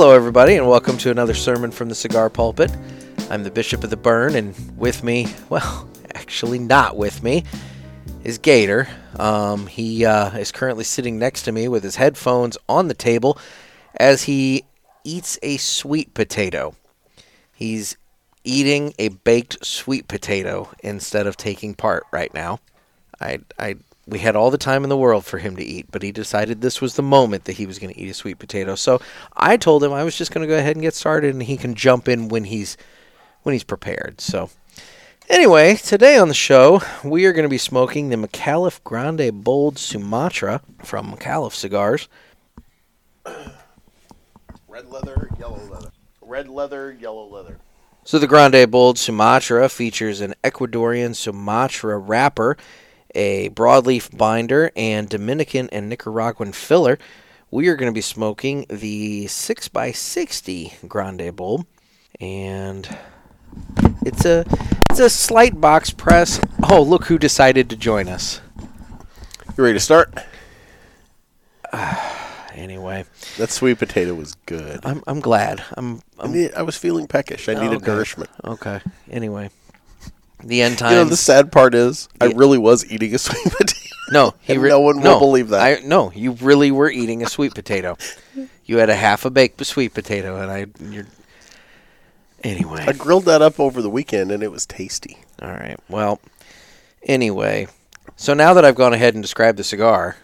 Hello, 0.00 0.14
everybody, 0.14 0.54
and 0.54 0.66
welcome 0.66 0.96
to 0.96 1.10
another 1.10 1.34
sermon 1.34 1.70
from 1.70 1.90
the 1.90 1.94
cigar 1.94 2.30
pulpit. 2.30 2.74
I'm 3.28 3.44
the 3.44 3.50
Bishop 3.50 3.84
of 3.84 3.90
the 3.90 3.98
Burn, 3.98 4.34
and 4.34 4.54
with 4.78 5.04
me, 5.04 5.26
well, 5.50 5.86
actually 6.14 6.58
not 6.58 6.96
with 6.96 7.22
me, 7.22 7.44
is 8.24 8.38
Gator. 8.38 8.88
Um, 9.18 9.66
he 9.66 10.06
uh, 10.06 10.30
is 10.38 10.52
currently 10.52 10.84
sitting 10.84 11.18
next 11.18 11.42
to 11.42 11.52
me 11.52 11.68
with 11.68 11.82
his 11.82 11.96
headphones 11.96 12.56
on 12.66 12.88
the 12.88 12.94
table 12.94 13.38
as 13.94 14.22
he 14.22 14.64
eats 15.04 15.38
a 15.42 15.58
sweet 15.58 16.14
potato. 16.14 16.74
He's 17.52 17.98
eating 18.42 18.94
a 18.98 19.08
baked 19.08 19.66
sweet 19.66 20.08
potato 20.08 20.70
instead 20.82 21.26
of 21.26 21.36
taking 21.36 21.74
part 21.74 22.04
right 22.10 22.32
now. 22.32 22.60
I, 23.20 23.40
I, 23.58 23.76
we 24.10 24.18
had 24.18 24.36
all 24.36 24.50
the 24.50 24.58
time 24.58 24.84
in 24.84 24.90
the 24.90 24.96
world 24.96 25.24
for 25.24 25.38
him 25.38 25.56
to 25.56 25.64
eat, 25.64 25.86
but 25.90 26.02
he 26.02 26.12
decided 26.12 26.60
this 26.60 26.80
was 26.80 26.94
the 26.94 27.02
moment 27.02 27.44
that 27.44 27.56
he 27.56 27.66
was 27.66 27.78
going 27.78 27.92
to 27.92 28.00
eat 28.00 28.10
a 28.10 28.14
sweet 28.14 28.38
potato. 28.38 28.74
So 28.74 29.00
I 29.36 29.56
told 29.56 29.82
him 29.84 29.92
I 29.92 30.04
was 30.04 30.16
just 30.16 30.32
going 30.32 30.46
to 30.46 30.52
go 30.52 30.58
ahead 30.58 30.76
and 30.76 30.82
get 30.82 30.94
started, 30.94 31.32
and 31.32 31.42
he 31.42 31.56
can 31.56 31.74
jump 31.74 32.08
in 32.08 32.28
when 32.28 32.44
he's 32.44 32.76
when 33.42 33.52
he's 33.52 33.64
prepared. 33.64 34.20
So 34.20 34.50
anyway, 35.28 35.76
today 35.76 36.18
on 36.18 36.28
the 36.28 36.34
show 36.34 36.82
we 37.02 37.24
are 37.24 37.32
going 37.32 37.44
to 37.44 37.48
be 37.48 37.58
smoking 37.58 38.08
the 38.08 38.16
Micallef 38.16 38.82
Grande 38.84 39.42
Bold 39.42 39.78
Sumatra 39.78 40.60
from 40.84 41.12
Micallef 41.12 41.52
Cigars. 41.52 42.08
Red 44.68 44.88
leather, 44.88 45.28
yellow 45.38 45.60
leather. 45.70 45.90
Red 46.20 46.48
leather, 46.48 46.92
yellow 46.92 47.26
leather. 47.26 47.58
So 48.04 48.18
the 48.18 48.26
Grande 48.26 48.70
Bold 48.70 48.98
Sumatra 48.98 49.68
features 49.68 50.20
an 50.20 50.34
Ecuadorian 50.42 51.14
Sumatra 51.14 51.98
wrapper, 51.98 52.56
a 53.14 53.50
broadleaf 53.50 54.16
binder, 54.16 54.70
and 54.76 55.08
Dominican 55.08 55.68
and 55.70 55.88
Nicaraguan 55.88 56.52
filler. 56.52 56.98
We 57.50 57.68
are 57.68 57.76
going 57.76 57.90
to 57.90 57.94
be 57.94 58.00
smoking 58.00 58.66
the 58.68 59.24
6x60 59.26 60.88
Grande 60.88 61.34
Bold, 61.34 61.66
and 62.20 62.88
it's 64.04 64.24
a 64.24 64.44
it's 64.90 65.00
a 65.00 65.10
slight 65.10 65.60
box 65.60 65.90
press. 65.90 66.40
Oh, 66.62 66.82
look 66.82 67.06
who 67.06 67.18
decided 67.18 67.68
to 67.70 67.76
join 67.76 68.08
us. 68.08 68.40
You 69.56 69.64
ready 69.64 69.74
to 69.74 69.80
start? 69.80 70.14
Anyway, 72.52 73.06
That 73.38 73.50
sweet 73.50 73.78
potato 73.78 74.12
was 74.12 74.34
good. 74.44 74.80
I'm 74.82 75.02
I'm 75.06 75.20
glad. 75.20 75.64
I'm 75.74 76.02
I, 76.18 76.24
I'm 76.24 76.50
I 76.58 76.62
was 76.62 76.76
feeling 76.76 77.06
peckish. 77.06 77.48
I 77.48 77.54
needed 77.54 77.76
okay. 77.76 77.86
nourishment. 77.86 78.28
okay. 78.44 78.80
Anyway, 79.10 79.50
the 80.42 80.62
end 80.62 80.80
You 80.80 80.86
know, 80.86 80.96
times. 81.04 81.10
the 81.10 81.16
sad 81.16 81.52
part 81.52 81.74
is, 81.74 82.08
I 82.20 82.26
Yeah. 82.26 82.32
really 82.36 82.58
was 82.58 82.84
eating 82.90 83.14
a 83.14 83.18
sweet 83.26 83.44
potato. 83.44 83.76
No, 84.12 84.34
he 84.40 84.54
And 84.54 84.62
no 84.64 84.80
one 84.80 85.00
will 85.00 85.18
believe 85.20 85.50
that. 85.50 85.60
I 85.60 85.86
no, 85.86 86.10
you 86.14 86.32
really 86.32 86.70
were 86.72 86.90
eating 86.90 87.22
a 87.22 87.28
sweet 87.28 87.54
potato. 87.54 87.96
You 88.64 88.78
had 88.78 88.90
a 88.90 88.96
half 88.96 89.24
a 89.24 89.30
baked 89.30 89.64
sweet 89.66 89.94
potato, 89.94 90.36
and 90.40 90.50
I. 90.50 90.66
You're, 90.90 91.06
anyway, 92.42 92.84
I 92.86 92.92
grilled 92.92 93.24
that 93.26 93.42
up 93.42 93.60
over 93.60 93.82
the 93.82 93.90
weekend, 93.90 94.32
and 94.32 94.42
it 94.42 94.50
was 94.50 94.66
tasty. 94.66 95.18
all 95.42 95.50
right. 95.50 95.78
Well, 95.88 96.20
anyway, 97.04 97.68
so 98.16 98.34
now 98.34 98.54
that 98.54 98.64
I've 98.64 98.74
gone 98.74 98.92
ahead 98.92 99.14
and 99.14 99.22
described 99.22 99.58
the 99.58 99.64
cigar, 99.64 100.16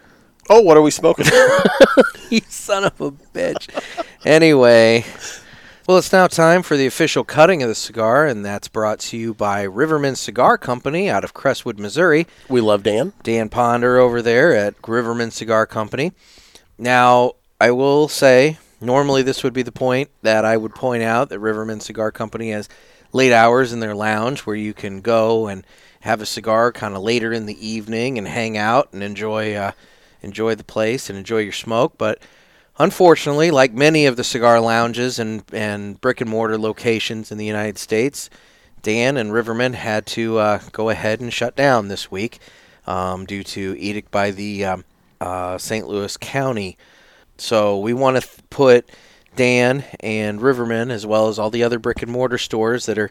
Oh, 0.48 0.60
what 0.60 0.76
are 0.76 0.82
we 0.82 0.90
smoking? 0.92 1.26
you 2.30 2.40
son 2.48 2.84
of 2.84 3.00
a 3.00 3.10
bitch. 3.12 3.68
anyway, 4.24 5.04
well, 5.86 5.98
it's 5.98 6.12
now 6.12 6.26
time 6.26 6.62
for 6.62 6.76
the 6.76 6.86
official 6.86 7.22
cutting 7.22 7.62
of 7.62 7.68
the 7.68 7.74
cigar, 7.74 8.26
and 8.26 8.44
that's 8.44 8.66
brought 8.66 8.98
to 9.00 9.16
you 9.16 9.32
by 9.32 9.62
Riverman 9.62 10.16
Cigar 10.16 10.58
Company 10.58 11.08
out 11.08 11.22
of 11.22 11.32
Crestwood, 11.32 11.78
Missouri. 11.78 12.26
we 12.48 12.60
love 12.60 12.82
Dan. 12.82 13.12
Dan 13.22 13.48
Ponder 13.48 13.96
over 13.98 14.20
there 14.20 14.52
at 14.52 14.74
Riverman 14.86 15.30
Cigar 15.30 15.64
Company. 15.64 16.12
Now, 16.76 17.34
I 17.60 17.70
will 17.70 18.08
say, 18.08 18.58
normally 18.80 19.22
this 19.22 19.44
would 19.44 19.52
be 19.52 19.62
the 19.62 19.70
point 19.70 20.10
that 20.22 20.44
I 20.44 20.56
would 20.56 20.74
point 20.74 21.04
out 21.04 21.28
that 21.28 21.38
Riverman 21.38 21.78
Cigar 21.78 22.10
Company 22.10 22.50
has 22.50 22.68
late 23.12 23.32
hours 23.32 23.72
in 23.72 23.78
their 23.78 23.94
lounge 23.94 24.40
where 24.40 24.56
you 24.56 24.74
can 24.74 25.00
go 25.00 25.46
and 25.46 25.64
have 26.00 26.20
a 26.20 26.26
cigar 26.26 26.72
kind 26.72 26.96
of 26.96 27.02
later 27.02 27.32
in 27.32 27.46
the 27.46 27.66
evening 27.66 28.18
and 28.18 28.26
hang 28.26 28.56
out 28.56 28.88
and 28.92 29.02
enjoy 29.04 29.54
uh, 29.54 29.72
enjoy 30.20 30.54
the 30.56 30.64
place 30.64 31.08
and 31.08 31.18
enjoy 31.18 31.38
your 31.38 31.52
smoke. 31.52 31.94
But 31.96 32.20
unfortunately, 32.78 33.50
like 33.50 33.72
many 33.72 34.06
of 34.06 34.16
the 34.16 34.24
cigar 34.24 34.60
lounges 34.60 35.18
and, 35.18 35.42
and 35.52 36.00
brick 36.00 36.20
and 36.20 36.30
mortar 36.30 36.58
locations 36.58 37.30
in 37.32 37.38
the 37.38 37.46
United 37.46 37.78
States, 37.78 38.30
Dan 38.82 39.16
and 39.16 39.32
Riverman 39.32 39.72
had 39.72 40.06
to 40.06 40.38
uh, 40.38 40.60
go 40.72 40.90
ahead 40.90 41.20
and 41.20 41.32
shut 41.32 41.56
down 41.56 41.88
this 41.88 42.10
week 42.10 42.38
um, 42.86 43.26
due 43.26 43.42
to 43.42 43.76
edict 43.78 44.10
by 44.10 44.30
the 44.30 44.64
um, 44.64 44.84
uh, 45.20 45.58
St. 45.58 45.86
Louis 45.86 46.16
County. 46.16 46.76
So 47.38 47.78
we 47.78 47.92
want 47.92 48.16
to 48.16 48.22
th- 48.22 48.42
put 48.50 48.88
Dan 49.34 49.84
and 50.00 50.40
Riverman, 50.40 50.90
as 50.90 51.04
well 51.04 51.28
as 51.28 51.38
all 51.38 51.50
the 51.50 51.62
other 51.62 51.78
brick 51.78 52.02
and 52.02 52.10
mortar 52.10 52.38
stores 52.38 52.86
that 52.86 52.98
are 52.98 53.10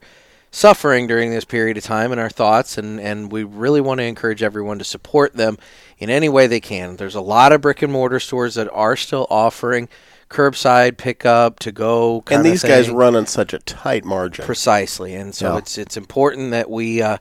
suffering 0.51 1.07
during 1.07 1.31
this 1.31 1.45
period 1.45 1.77
of 1.77 1.83
time, 1.83 2.11
in 2.11 2.19
our 2.19 2.29
thoughts, 2.29 2.77
and, 2.77 2.99
and 2.99 3.31
we 3.31 3.43
really 3.43 3.81
want 3.81 3.99
to 3.99 4.03
encourage 4.05 4.41
everyone 4.41 4.79
to 4.79 4.85
support 4.85 5.33
them 5.33 5.57
in 5.97 6.09
any 6.09 6.29
way 6.29 6.47
they 6.47 6.59
can. 6.59 6.95
There's 6.95 7.15
a 7.15 7.21
lot 7.21 7.51
of 7.51 7.61
brick 7.61 7.81
and 7.81 7.91
mortar 7.91 8.19
stores 8.19 8.55
that 8.55 8.69
are 8.71 8.95
still 8.95 9.27
offering 9.29 9.89
curbside 10.29 10.97
pickup 10.97 11.59
to 11.59 11.71
go. 11.71 12.23
And 12.31 12.43
these 12.43 12.63
guys 12.63 12.89
run 12.89 13.15
on 13.15 13.27
such 13.27 13.53
a 13.53 13.59
tight 13.59 14.05
margin. 14.05 14.45
Precisely, 14.45 15.13
and 15.15 15.35
so 15.35 15.53
Yeah. 15.53 15.57
it's 15.59 15.77
it's 15.77 15.97
important 15.97 16.51
that 16.51 16.69
we 16.69 17.01
uh, 17.01 17.17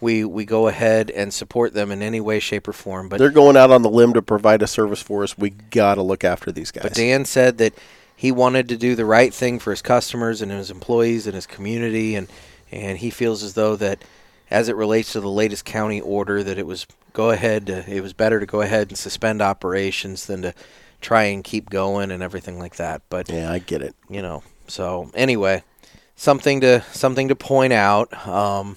we 0.00 0.24
we 0.24 0.44
go 0.44 0.68
ahead 0.68 1.10
and 1.10 1.32
support 1.32 1.74
them 1.74 1.90
in 1.90 2.02
any 2.02 2.20
way, 2.20 2.38
shape, 2.38 2.68
or 2.68 2.72
form. 2.72 3.08
But 3.08 3.18
They're 3.18 3.30
going 3.30 3.56
out 3.56 3.70
on 3.70 3.82
the 3.82 3.90
limb 3.90 4.12
to 4.12 4.22
provide 4.22 4.62
a 4.62 4.66
service 4.66 5.02
for 5.02 5.22
us. 5.24 5.36
We 5.36 5.50
got 5.50 5.96
to 5.96 6.02
look 6.02 6.22
after 6.24 6.52
these 6.52 6.70
guys. 6.70 6.82
but 6.84 6.94
Dan 6.94 7.24
said 7.24 7.58
that 7.58 7.74
he 8.14 8.30
wanted 8.30 8.68
to 8.68 8.76
do 8.76 8.94
the 8.94 9.04
right 9.04 9.34
thing 9.34 9.58
for 9.58 9.70
his 9.70 9.82
customers 9.82 10.40
and 10.40 10.52
his 10.52 10.70
employees 10.70 11.26
and 11.26 11.34
his 11.34 11.46
community, 11.46 12.14
and 12.14 12.28
and 12.74 12.98
he 12.98 13.10
feels 13.10 13.42
as 13.42 13.54
though 13.54 13.76
that 13.76 14.02
as 14.50 14.68
it 14.68 14.76
relates 14.76 15.12
to 15.12 15.20
the 15.20 15.28
latest 15.30 15.64
county 15.64 16.00
order, 16.00 16.42
that 16.42 16.58
it 16.58 16.66
was 16.66 16.86
go 17.12 17.30
ahead. 17.30 17.66
To, 17.66 17.88
it 17.90 18.02
was 18.02 18.12
better 18.12 18.40
to 18.40 18.46
go 18.46 18.60
ahead 18.60 18.88
and 18.88 18.98
suspend 18.98 19.40
operations 19.40 20.26
than 20.26 20.42
to 20.42 20.54
try 21.00 21.24
and 21.24 21.42
keep 21.44 21.70
going 21.70 22.10
and 22.10 22.22
everything 22.22 22.58
like 22.58 22.76
that. 22.76 23.02
But 23.08 23.28
yeah, 23.30 23.50
I 23.50 23.58
get 23.58 23.82
it. 23.82 23.94
you 24.08 24.22
know. 24.22 24.42
So 24.68 25.10
anyway, 25.14 25.62
something 26.16 26.60
to 26.62 26.82
something 26.92 27.28
to 27.28 27.36
point 27.36 27.72
out. 27.72 28.26
Um, 28.26 28.76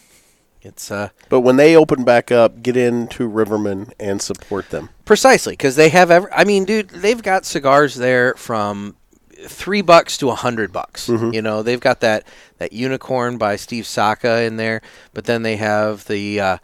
it's 0.62 0.92
uh, 0.92 1.10
But 1.30 1.42
when 1.42 1.56
they 1.56 1.78
open 1.78 2.04
back 2.04 2.30
up, 2.32 2.62
get 2.62 2.76
into 2.76 3.26
Riverman 3.28 3.94
and 4.00 4.22
support 4.22 4.70
them. 4.70 4.90
precisely 5.06 5.54
because 5.54 5.78
they 5.78 5.88
have 5.90 6.12
ever. 6.12 6.34
I 6.34 6.44
mean, 6.44 6.66
dude, 6.66 6.90
they've 6.90 7.22
got 7.24 7.46
cigars 7.46 7.96
there 7.96 8.34
from 8.36 8.97
three 9.46 9.82
bucks 9.82 10.18
to 10.18 10.30
a 10.30 10.36
hundred 10.36 10.72
bucks. 10.72 11.08
You 11.34 11.42
know, 11.42 11.64
they've 11.64 11.80
got 11.80 12.02
that 12.02 12.26
that 12.58 12.74
unicorn 12.74 13.38
by 13.38 13.56
Steve 13.56 13.86
Saka 13.86 14.42
in 14.44 14.58
there, 14.58 14.82
but 15.14 15.26
then 15.26 15.44
they 15.44 15.58
have 15.58 16.06
the. 16.06 16.40
Uh, 16.40 16.58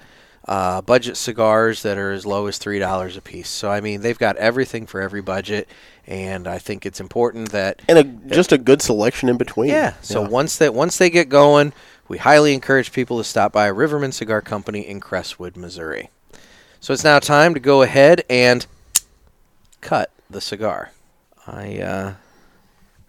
uh, 0.45 0.81
budget 0.81 1.15
cigars 1.15 1.83
that 1.83 1.97
are 1.97 2.11
as 2.11 2.25
low 2.25 2.47
as 2.47 2.57
three 2.57 2.79
dollars 2.79 3.15
a 3.15 3.21
piece. 3.21 3.47
So 3.47 3.69
I 3.69 3.79
mean, 3.79 4.01
they've 4.01 4.17
got 4.17 4.35
everything 4.37 4.85
for 4.85 5.01
every 5.01 5.21
budget, 5.21 5.69
and 6.05 6.47
I 6.47 6.57
think 6.57 6.85
it's 6.85 6.99
important 6.99 7.51
that 7.51 7.81
And 7.87 7.97
a, 7.97 8.03
just 8.03 8.51
a 8.51 8.57
good 8.57 8.81
selection 8.81 9.29
in 9.29 9.37
between. 9.37 9.69
Yeah. 9.69 9.93
So 10.01 10.21
once 10.21 10.57
that 10.57 10.73
once 10.73 10.97
they 10.97 11.09
get 11.09 11.29
going, 11.29 11.71
we 12.07 12.17
highly 12.17 12.53
encourage 12.53 12.91
people 12.91 13.17
to 13.19 13.23
stop 13.23 13.53
by 13.53 13.67
Riverman 13.67 14.11
Cigar 14.11 14.41
Company 14.41 14.81
in 14.81 14.99
Crestwood, 14.99 15.55
Missouri. 15.55 16.09
So 16.81 16.91
it's 16.93 17.05
now 17.05 17.19
time 17.19 17.53
to 17.53 17.61
go 17.61 17.81
ahead 17.81 18.25
and 18.29 18.65
cut 19.79 20.11
the 20.29 20.41
cigar. 20.41 20.91
I 21.47 21.77
uh, 21.77 22.13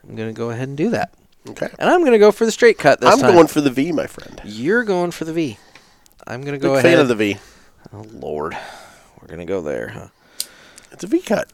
I'm 0.08 0.16
gonna 0.16 0.32
go 0.32 0.50
ahead 0.50 0.68
and 0.68 0.76
do 0.76 0.90
that, 0.90 1.12
Okay. 1.48 1.68
and 1.78 1.88
I'm 1.90 2.04
gonna 2.04 2.18
go 2.18 2.30
for 2.32 2.44
the 2.44 2.52
straight 2.52 2.78
cut 2.78 3.00
this 3.00 3.08
time. 3.10 3.18
I'm 3.18 3.22
time. 3.24 3.34
going 3.34 3.46
for 3.46 3.60
the 3.60 3.70
V, 3.70 3.92
my 3.92 4.06
friend. 4.06 4.40
You're 4.44 4.84
going 4.84 5.10
for 5.10 5.24
the 5.24 5.32
V. 5.32 5.58
I'm 6.26 6.42
gonna 6.42 6.58
go 6.58 6.74
Big 6.74 6.84
ahead. 6.84 6.92
fan 6.92 7.00
of 7.00 7.08
the 7.08 7.14
V. 7.16 7.36
oh 7.92 8.04
Lord, 8.12 8.56
we're 9.20 9.28
gonna 9.28 9.44
go 9.44 9.60
there, 9.60 9.88
huh? 9.88 10.08
It's 10.92 11.04
a 11.04 11.06
V 11.06 11.20
cut. 11.20 11.50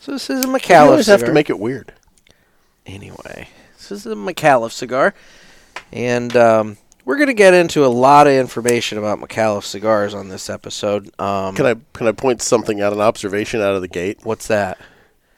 So 0.00 0.12
this 0.12 0.30
is 0.30 0.44
a 0.44 0.48
You 0.48 0.54
Micallef 0.54 0.86
always 0.86 1.06
have 1.06 1.24
to 1.24 1.32
make 1.32 1.50
it 1.50 1.58
weird. 1.58 1.92
anyway, 2.86 3.48
this 3.76 3.90
is 3.90 4.06
a 4.06 4.10
Micallef 4.14 4.70
cigar, 4.72 5.14
and 5.92 6.36
um, 6.36 6.76
we're 7.04 7.18
gonna 7.18 7.34
get 7.34 7.54
into 7.54 7.84
a 7.84 7.88
lot 7.88 8.26
of 8.26 8.32
information 8.32 8.98
about 8.98 9.18
Micallef 9.20 9.64
cigars 9.64 10.14
on 10.14 10.28
this 10.28 10.48
episode. 10.48 11.10
Um, 11.20 11.54
Can 11.56 11.66
I 11.66 11.74
can 11.92 12.06
I 12.06 12.12
point 12.12 12.40
something 12.42 12.80
out, 12.80 12.92
an 12.92 13.00
observation 13.00 13.60
out 13.60 13.74
of 13.74 13.82
the 13.82 13.88
gate? 13.88 14.20
What's 14.22 14.46
that? 14.48 14.78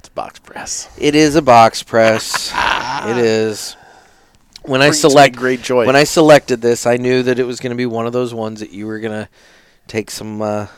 It's 0.08 0.14
box 0.14 0.38
press. 0.38 0.88
It 0.96 1.14
is 1.14 1.34
a 1.34 1.42
box 1.42 1.82
press. 1.82 2.50
it 2.54 3.18
is. 3.22 3.76
When 4.62 4.80
I 4.80 4.86
Brings 4.88 5.00
select 5.02 5.36
great 5.36 5.60
joy. 5.60 5.84
when 5.86 5.96
I 5.96 6.04
selected 6.04 6.62
this, 6.62 6.86
I 6.86 6.96
knew 6.96 7.22
that 7.24 7.38
it 7.38 7.44
was 7.44 7.60
going 7.60 7.72
to 7.72 7.76
be 7.76 7.84
one 7.84 8.06
of 8.06 8.14
those 8.14 8.32
ones 8.32 8.60
that 8.60 8.70
you 8.70 8.86
were 8.86 9.00
going 9.00 9.12
to 9.12 9.28
take 9.86 10.10
some 10.10 10.40
uh, 10.40 10.68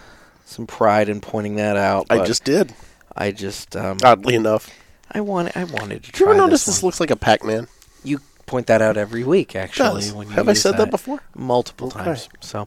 some 0.47 0.67
pride 0.67 1.09
in 1.09 1.21
pointing 1.21 1.55
that 1.56 1.77
out. 1.77 2.06
I 2.11 2.25
just 2.25 2.43
did. 2.43 2.75
I 3.17 3.31
just 3.31 3.77
um, 3.77 3.99
Oddly 4.03 4.35
enough. 4.35 4.69
I 5.12 5.21
wanted 5.21 5.56
I 5.56 5.62
wanted 5.62 6.03
to 6.05 6.11
Did 6.11 6.19
you 6.21 6.27
ever 6.27 6.37
notice 6.37 6.67
this, 6.67 6.77
this 6.77 6.82
looks 6.82 6.99
like 6.99 7.12
a 7.12 7.17
Pac-Man? 7.17 7.69
You 8.03 8.19
point 8.47 8.67
that 8.67 8.82
out 8.82 8.97
every 8.97 9.23
week, 9.23 9.55
actually. 9.55 10.06
When 10.11 10.29
you 10.29 10.35
Have 10.35 10.49
I 10.49 10.55
said 10.55 10.77
that 10.77 10.91
before? 10.91 11.21
Multiple 11.37 11.87
Okay. 11.88 12.03
times. 12.03 12.29
So, 12.41 12.67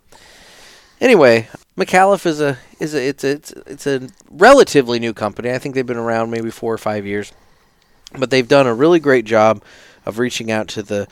anyway, 1.03 1.47
Micallef 1.77 2.25
is 2.25 2.41
a 2.41 2.57
is 2.79 2.95
a 2.95 3.07
it's 3.07 3.23
a, 3.23 3.31
it's 3.31 3.51
it's 3.67 3.87
a 3.87 4.09
relatively 4.31 4.97
new 4.97 5.13
company. 5.13 5.51
I 5.51 5.59
think 5.59 5.75
they've 5.75 5.85
been 5.85 5.97
around 5.97 6.31
maybe 6.31 6.49
four 6.49 6.73
or 6.73 6.79
five 6.79 7.05
years. 7.05 7.31
but 8.17 8.29
they've 8.29 8.47
done 8.47 8.67
a 8.67 8.73
really 8.73 8.99
great 8.99 9.25
job 9.25 9.63
of 10.05 10.19
reaching 10.19 10.49
out 10.51 10.67
to 10.69 10.83
the 10.83 11.07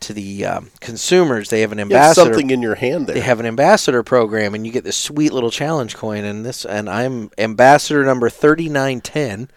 to 0.00 0.12
the 0.12 0.44
um, 0.44 0.70
consumers. 0.80 1.48
They 1.48 1.60
have 1.60 1.72
an 1.72 1.80
ambassador. 1.80 2.26
something 2.26 2.50
in 2.50 2.62
your 2.62 2.74
hand 2.74 3.06
there. 3.06 3.14
They 3.14 3.20
have 3.20 3.40
an 3.40 3.46
ambassador 3.46 4.02
program, 4.02 4.54
and 4.54 4.66
you 4.66 4.72
get 4.72 4.84
this 4.84 4.96
sweet 4.96 5.32
little 5.32 5.50
challenge 5.50 5.96
coin. 5.96 6.24
And 6.24 6.44
this, 6.44 6.64
and 6.64 6.88
I'm 6.88 7.30
ambassador 7.38 8.04
number 8.04 8.28
thirty 8.28 8.68
nine 8.68 9.00
ten. 9.00 9.48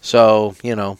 So 0.00 0.56
you 0.62 0.74
know, 0.74 0.98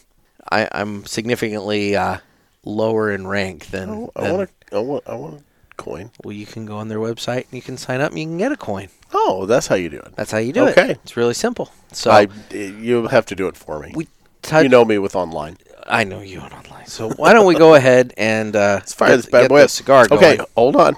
I, 0.51 0.67
I'm 0.71 1.05
significantly 1.05 1.95
uh, 1.95 2.19
lower 2.63 3.11
in 3.11 3.27
rank 3.27 3.67
than. 3.67 3.89
Oh, 3.89 4.11
I 4.15 4.31
want 4.31 4.49
a, 4.71 4.75
I 4.75 4.79
want, 4.79 5.03
I 5.07 5.15
want 5.15 5.43
coin. 5.77 6.11
well, 6.23 6.33
you 6.33 6.45
can 6.45 6.65
go 6.65 6.77
on 6.77 6.87
their 6.87 6.99
website 6.99 7.43
and 7.45 7.53
you 7.53 7.61
can 7.61 7.77
sign 7.77 8.01
up 8.01 8.11
and 8.11 8.19
you 8.19 8.25
can 8.25 8.37
get 8.37 8.51
a 8.51 8.57
coin. 8.57 8.89
Oh, 9.13 9.45
that's 9.45 9.67
how 9.67 9.75
you 9.75 9.89
do 9.89 9.97
it. 9.99 10.15
That's 10.15 10.31
how 10.31 10.37
you 10.39 10.51
do 10.53 10.67
it. 10.67 10.71
Okay. 10.77 10.91
It's 11.03 11.15
really 11.15 11.33
simple. 11.33 11.71
So 11.91 12.11
I, 12.11 12.27
you 12.53 13.07
have 13.07 13.25
to 13.27 13.35
do 13.35 13.47
it 13.47 13.55
for 13.55 13.79
me. 13.79 13.91
we 13.95 14.07
touch. 14.41 14.63
you 14.63 14.69
know 14.69 14.83
me 14.85 14.97
with 14.97 15.15
online. 15.15 15.57
I 15.87 16.03
know 16.03 16.21
you 16.21 16.39
on 16.39 16.51
online. 16.51 16.87
So 16.87 17.09
why 17.11 17.31
don't 17.33 17.45
we 17.45 17.55
go 17.55 17.75
ahead 17.75 18.13
and 18.17 18.55
uh, 18.55 18.75
Let's 18.79 18.93
fire 18.93 19.09
get, 19.09 19.15
this 19.17 19.25
bad 19.27 19.49
boy 19.49 19.61
up. 19.63 19.69
cigar 19.69 20.07
going? 20.07 20.23
Okay, 20.23 20.45
hold 20.55 20.75
on. 20.75 20.95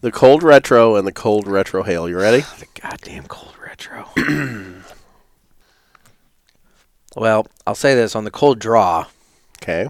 The 0.00 0.10
cold 0.12 0.42
retro 0.42 0.96
and 0.96 1.06
the 1.06 1.12
cold 1.12 1.46
retrohale. 1.46 2.08
You 2.08 2.18
ready? 2.18 2.40
The 2.58 2.66
goddamn 2.80 3.24
cold 3.28 3.54
retro. 3.60 4.08
well, 7.16 7.46
I'll 7.66 7.74
say 7.74 7.94
this 7.94 8.14
on 8.14 8.24
the 8.24 8.30
cold 8.30 8.58
draw, 8.58 9.06
Okay. 9.62 9.88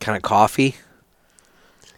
kind 0.00 0.16
of 0.16 0.22
coffee, 0.22 0.76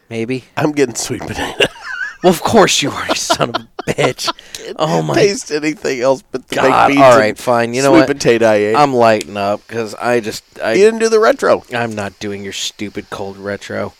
maybe. 0.09 0.45
I'm 0.57 0.73
getting 0.73 0.95
sweet 0.95 1.23
potato. 1.23 1.67
Well, 2.21 2.33
of 2.33 2.43
course 2.43 2.83
you 2.83 2.91
are, 2.91 3.07
you 3.07 3.15
son 3.15 3.51
of 3.51 3.55
a 3.55 3.69
bitch. 3.93 4.29
Oh 4.77 5.03
my 5.03 5.15
Taste 5.15 5.53
anything 5.53 6.01
else 6.01 6.21
but 6.33 6.49
the 6.49 6.57
god! 6.57 6.89
baked 6.89 6.97
beans 6.97 7.01
All 7.01 7.17
right, 7.17 7.39
fine. 7.39 7.75
You 7.75 7.83
know 7.83 7.93
sweet 7.93 8.01
what? 8.01 8.09
potato 8.09 8.45
I 8.45 8.55
ate. 8.55 8.75
I'm 8.75 8.93
lighting 8.93 9.37
up 9.37 9.65
because 9.69 9.95
I 9.95 10.19
just 10.19 10.43
you 10.57 10.75
didn't 10.75 10.99
do 10.99 11.09
the 11.09 11.21
retro. 11.21 11.63
I'm 11.73 11.95
not 11.95 12.19
doing 12.19 12.43
your 12.43 12.53
stupid 12.53 13.09
cold 13.09 13.37
retro. 13.37 13.95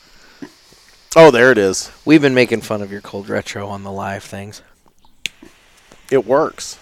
Oh, 1.15 1.31
there 1.31 1.53
it 1.53 1.59
is. 1.59 1.93
We've 2.05 2.21
been 2.21 2.35
making 2.35 2.63
fun 2.63 2.83
of 2.83 2.91
your 2.91 3.01
cold 3.01 3.29
retro 3.29 3.69
on 3.69 3.85
the 3.85 3.93
live 3.93 4.25
things. 4.25 4.63
It 6.11 6.27
works. 6.27 6.77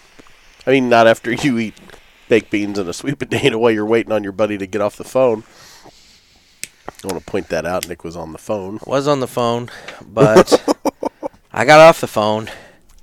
I 0.66 0.70
mean, 0.70 0.88
not 0.88 1.06
after 1.06 1.32
you 1.32 1.58
eat 1.58 1.74
baked 2.28 2.50
beans 2.50 2.78
and 2.78 2.88
a 2.88 2.94
sweet 2.94 3.18
potato 3.18 3.58
while 3.58 3.70
you're 3.70 3.84
waiting 3.84 4.12
on 4.12 4.22
your 4.22 4.32
buddy 4.32 4.56
to 4.56 4.66
get 4.66 4.80
off 4.80 4.96
the 4.96 5.04
phone. 5.04 5.44
I 7.06 7.12
want 7.12 7.24
to 7.24 7.30
point 7.30 7.48
that 7.50 7.64
out. 7.64 7.88
Nick 7.88 8.02
was 8.02 8.16
on 8.16 8.32
the 8.32 8.38
phone. 8.38 8.80
I 8.84 8.90
Was 8.90 9.06
on 9.06 9.20
the 9.20 9.28
phone, 9.28 9.70
but 10.04 10.52
I 11.52 11.64
got 11.64 11.78
off 11.80 12.00
the 12.00 12.06
phone 12.08 12.50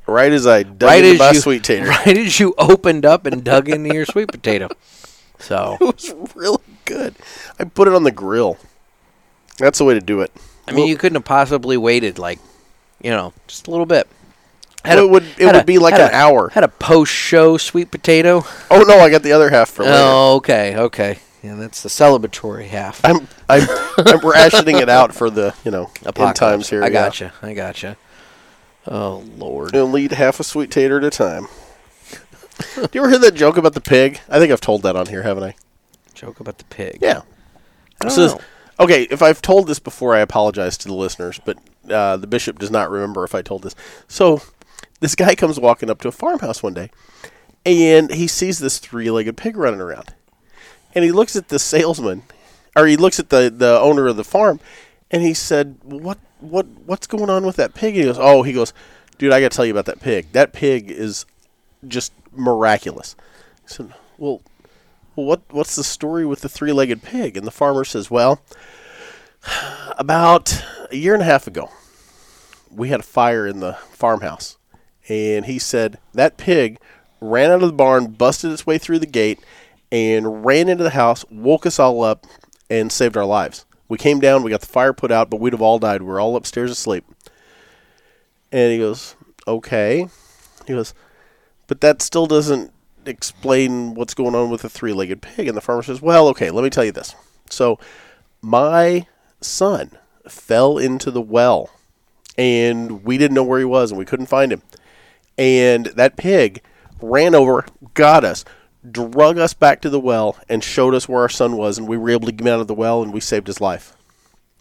Right 0.06 0.34
as 0.34 0.46
I 0.46 0.64
dug 0.64 0.90
right 0.90 1.02
into 1.04 1.14
as 1.14 1.20
my 1.20 1.32
you 1.32 1.40
sweet 1.40 1.64
tater. 1.70 1.86
right 1.88 2.18
as 2.18 2.38
you 2.40 2.54
opened 2.58 3.06
up 3.06 3.26
and 3.26 3.42
dug 3.44 3.70
into 3.70 3.94
your 3.94 4.06
sweet 4.06 4.28
potato. 4.30 4.68
So 5.40 5.78
It 5.82 5.96
was 5.96 6.14
really 6.36 6.58
good. 6.84 7.16
I 7.58 7.64
put 7.64 7.88
it 7.88 7.94
on 7.94 8.04
the 8.04 8.12
grill. 8.12 8.58
That's 9.58 9.78
the 9.80 9.86
way 9.86 9.94
to 9.94 10.02
do 10.02 10.20
it. 10.20 10.32
I 10.68 10.74
mean, 10.74 10.88
you 10.88 10.98
couldn't 10.98 11.16
have 11.16 11.26
possibly 11.26 11.78
waited 11.78 12.20
like, 12.20 12.40
you 13.02 13.12
know, 13.12 13.32
just 13.48 13.68
a 13.68 13.72
little 13.72 13.86
bit. 13.86 14.08
Had 14.84 14.96
Well, 14.96 15.06
a- 15.06 15.08
it 15.08 15.12
would 15.12 15.24
it 15.38 15.46
would 15.46 15.56
a- 15.56 15.64
be 15.64 15.78
like 15.80 15.94
an 15.94 16.12
a- 16.12 16.14
hour. 16.14 16.50
Had 16.50 16.66
a 16.66 16.68
post-show 16.70 17.56
sweet 17.58 17.90
potato. 17.92 18.44
Oh 18.70 18.82
no, 18.86 19.00
I 19.00 19.10
got 19.10 19.24
the 19.24 19.32
other 19.32 19.50
half 19.50 19.70
for 19.70 19.84
later. 19.84 19.96
Oh, 19.98 20.36
okay, 20.38 20.76
okay. 20.76 21.20
Yeah, 21.44 21.56
that's 21.56 21.84
the 21.84 21.90
celebratory 21.90 22.68
half. 22.68 23.02
I'm 23.04 23.28
I'm 23.50 23.68
I'm 23.98 24.20
rationing 24.28 24.78
it 24.78 24.88
out 24.90 25.14
for 25.14 25.30
the 25.30 25.54
you 25.66 25.72
know 25.72 25.86
end 25.98 26.08
Apocalypse. 26.08 26.40
times 26.40 26.70
here. 26.70 26.82
I 26.84 26.88
yeah. 26.88 26.94
gotcha. 26.94 27.34
I 27.42 27.54
gotcha. 27.54 27.98
Oh 28.88 29.24
Lord. 29.38 29.74
You'll 29.74 29.98
eat 29.98 30.12
half 30.14 30.40
a 30.40 30.44
sweet 30.44 30.72
tater 30.72 30.98
at 30.98 31.04
a 31.04 31.10
time. 31.10 31.48
Do 32.76 32.88
you 32.94 33.02
ever 33.02 33.10
hear 33.10 33.20
that 33.20 33.36
joke 33.36 33.58
about 33.58 33.74
the 33.74 33.82
pig? 33.82 34.20
I 34.30 34.40
think 34.40 34.52
I've 34.52 34.62
told 34.62 34.84
that 34.84 34.96
on 34.96 35.08
here, 35.08 35.24
haven't 35.24 35.44
I? 35.44 35.56
Joke 36.14 36.40
about 36.40 36.60
the 36.60 36.66
pig. 36.66 37.00
Yeah. 37.02 37.22
I 38.02 38.08
don't 38.08 38.12
So- 38.12 38.28
know. 38.28 38.40
Okay, 38.80 39.04
if 39.12 39.22
I've 39.22 39.40
told 39.42 39.68
this 39.68 39.78
before, 39.78 40.16
I 40.16 40.20
apologize 40.20 40.78
to 40.80 40.88
the 40.88 40.96
listeners, 40.96 41.40
but 41.46 41.60
uh, 41.90 42.18
the 42.18 42.26
bishop 42.26 42.58
does 42.58 42.72
not 42.72 42.90
remember 42.90 43.24
if 43.24 43.36
I 43.36 43.44
told 43.44 43.62
this. 43.62 43.76
So, 44.08 44.42
this 45.00 45.14
guy 45.14 45.36
comes 45.36 45.60
walking 45.60 45.92
up 45.92 46.02
to 46.02 46.08
a 46.08 46.12
farmhouse 46.12 46.64
one 46.64 46.74
day, 46.74 46.90
and 47.68 48.12
he 48.12 48.26
sees 48.28 48.58
this 48.58 48.80
three-legged 48.80 49.38
pig 49.38 49.58
running 49.58 49.80
around, 49.80 50.16
and 50.94 51.04
he 51.04 51.12
looks 51.12 51.36
at 51.36 51.50
the 51.50 51.60
salesman, 51.60 52.24
or 52.76 52.86
he 52.88 52.98
looks 52.98 53.20
at 53.20 53.30
the 53.30 53.54
the 53.56 53.80
owner 53.80 54.08
of 54.08 54.18
the 54.18 54.24
farm, 54.24 54.60
and 55.12 55.22
he 55.22 55.34
said, 55.34 55.78
"What 55.84 56.20
what 56.40 56.66
what's 56.86 57.08
going 57.08 57.30
on 57.30 57.46
with 57.46 57.56
that 57.58 57.74
pig?" 57.74 57.96
He 57.96 58.04
goes, 58.04 58.18
"Oh, 58.20 58.44
he 58.44 58.54
goes, 58.54 58.74
dude, 59.18 59.34
I 59.34 59.42
got 59.42 59.52
to 59.52 59.56
tell 59.56 59.66
you 59.66 59.72
about 59.74 59.86
that 59.86 60.02
pig. 60.02 60.32
That 60.32 60.54
pig 60.54 60.90
is 60.92 61.26
just 61.88 62.14
miraculous." 62.36 63.16
I 63.66 63.70
said, 63.70 63.94
"Well." 64.18 64.42
well, 65.16 65.26
what 65.26 65.42
what's 65.52 65.76
the 65.76 65.84
story 65.84 66.26
with 66.26 66.42
the 66.42 66.50
three-legged 66.50 67.04
pig? 67.04 67.38
And 67.38 67.46
the 67.46 67.52
farmer 67.52 67.84
says, 67.84 68.10
well, 68.10 68.42
about 69.98 70.64
a 70.92 70.96
year 70.96 71.14
and 71.14 71.22
a 71.22 71.26
half 71.26 71.48
ago, 71.48 71.70
we 72.72 72.90
had 72.90 73.02
a 73.02 73.04
fire 73.04 73.46
in 73.46 73.60
the 73.60 73.74
farmhouse, 73.92 74.58
and 75.08 75.46
he 75.46 75.60
said 75.60 76.00
that 76.14 76.38
pig 76.38 76.80
ran 77.22 77.52
out 77.52 77.64
of 77.64 77.70
the 77.70 77.74
barn, 77.74 78.08
busted 78.08 78.52
its 78.52 78.66
way 78.66 78.78
through 78.78 79.00
the 79.00 79.06
gate, 79.06 79.40
and 79.94 80.44
ran 80.44 80.68
into 80.68 80.84
the 80.84 80.90
house, 80.90 81.24
woke 81.30 81.68
us 81.68 81.78
all 81.80 82.04
up, 82.04 82.26
and 82.68 82.92
saved 82.92 83.16
our 83.16 83.26
lives. 83.26 83.66
We 83.88 84.00
came 84.00 84.20
down, 84.20 84.42
we 84.42 84.50
got 84.50 84.62
the 84.62 84.68
fire 84.68 84.92
put 84.92 85.12
out, 85.12 85.30
but 85.30 85.40
we'd 85.40 85.54
have 85.54 85.62
all 85.62 85.78
died. 85.78 86.02
We 86.02 86.08
were 86.08 86.20
all 86.20 86.36
upstairs 86.36 86.72
asleep. 86.72 87.06
And 88.52 88.72
he 88.72 88.80
goes, 88.80 89.16
okay. 89.48 90.08
He 90.66 90.74
goes, 90.74 90.96
but 91.68 91.82
that 91.82 92.02
still 92.02 92.26
doesn't 92.26 92.74
explain 93.06 93.94
what's 93.94 94.16
going 94.16 94.34
on 94.34 94.50
with 94.50 94.62
the 94.62 94.70
three 94.70 94.94
legged 94.94 95.22
pig. 95.22 95.48
And 95.48 95.56
the 95.56 95.62
farmer 95.62 95.84
says, 95.84 96.02
Well, 96.02 96.28
okay, 96.30 96.50
let 96.50 96.64
me 96.64 96.70
tell 96.70 96.86
you 96.86 96.92
this. 96.92 97.16
So, 97.50 97.78
my 98.42 99.08
son 99.42 99.92
fell 100.28 100.78
into 100.78 101.12
the 101.12 101.22
well, 101.22 101.70
and 102.36 103.04
we 103.04 103.18
didn't 103.18 103.36
know 103.36 103.44
where 103.44 103.60
he 103.60 103.66
was, 103.66 103.92
and 103.92 103.98
we 103.98 104.06
couldn't 104.06 104.26
find 104.26 104.52
him. 104.52 104.62
And 105.38 105.88
that 105.88 106.18
pig 106.18 106.62
ran 107.02 107.36
over, 107.36 107.66
got 107.94 108.24
us, 108.24 108.46
drug 108.92 109.38
us 109.38 109.54
back 109.54 109.82
to 109.82 109.90
the 109.90 110.00
well, 110.00 110.38
and 110.50 110.64
showed 110.64 110.94
us 110.94 111.08
where 111.08 111.22
our 111.22 111.30
son 111.30 111.58
was, 111.58 111.78
and 111.78 111.88
we 111.88 111.98
were 111.98 112.10
able 112.10 112.28
to 112.28 112.32
get 112.32 112.42
him 112.42 112.54
out 112.54 112.60
of 112.60 112.68
the 112.68 112.74
well, 112.74 113.02
and 113.02 113.14
we 113.14 113.20
saved 113.20 113.48
his 113.48 113.62
life. 113.62 113.96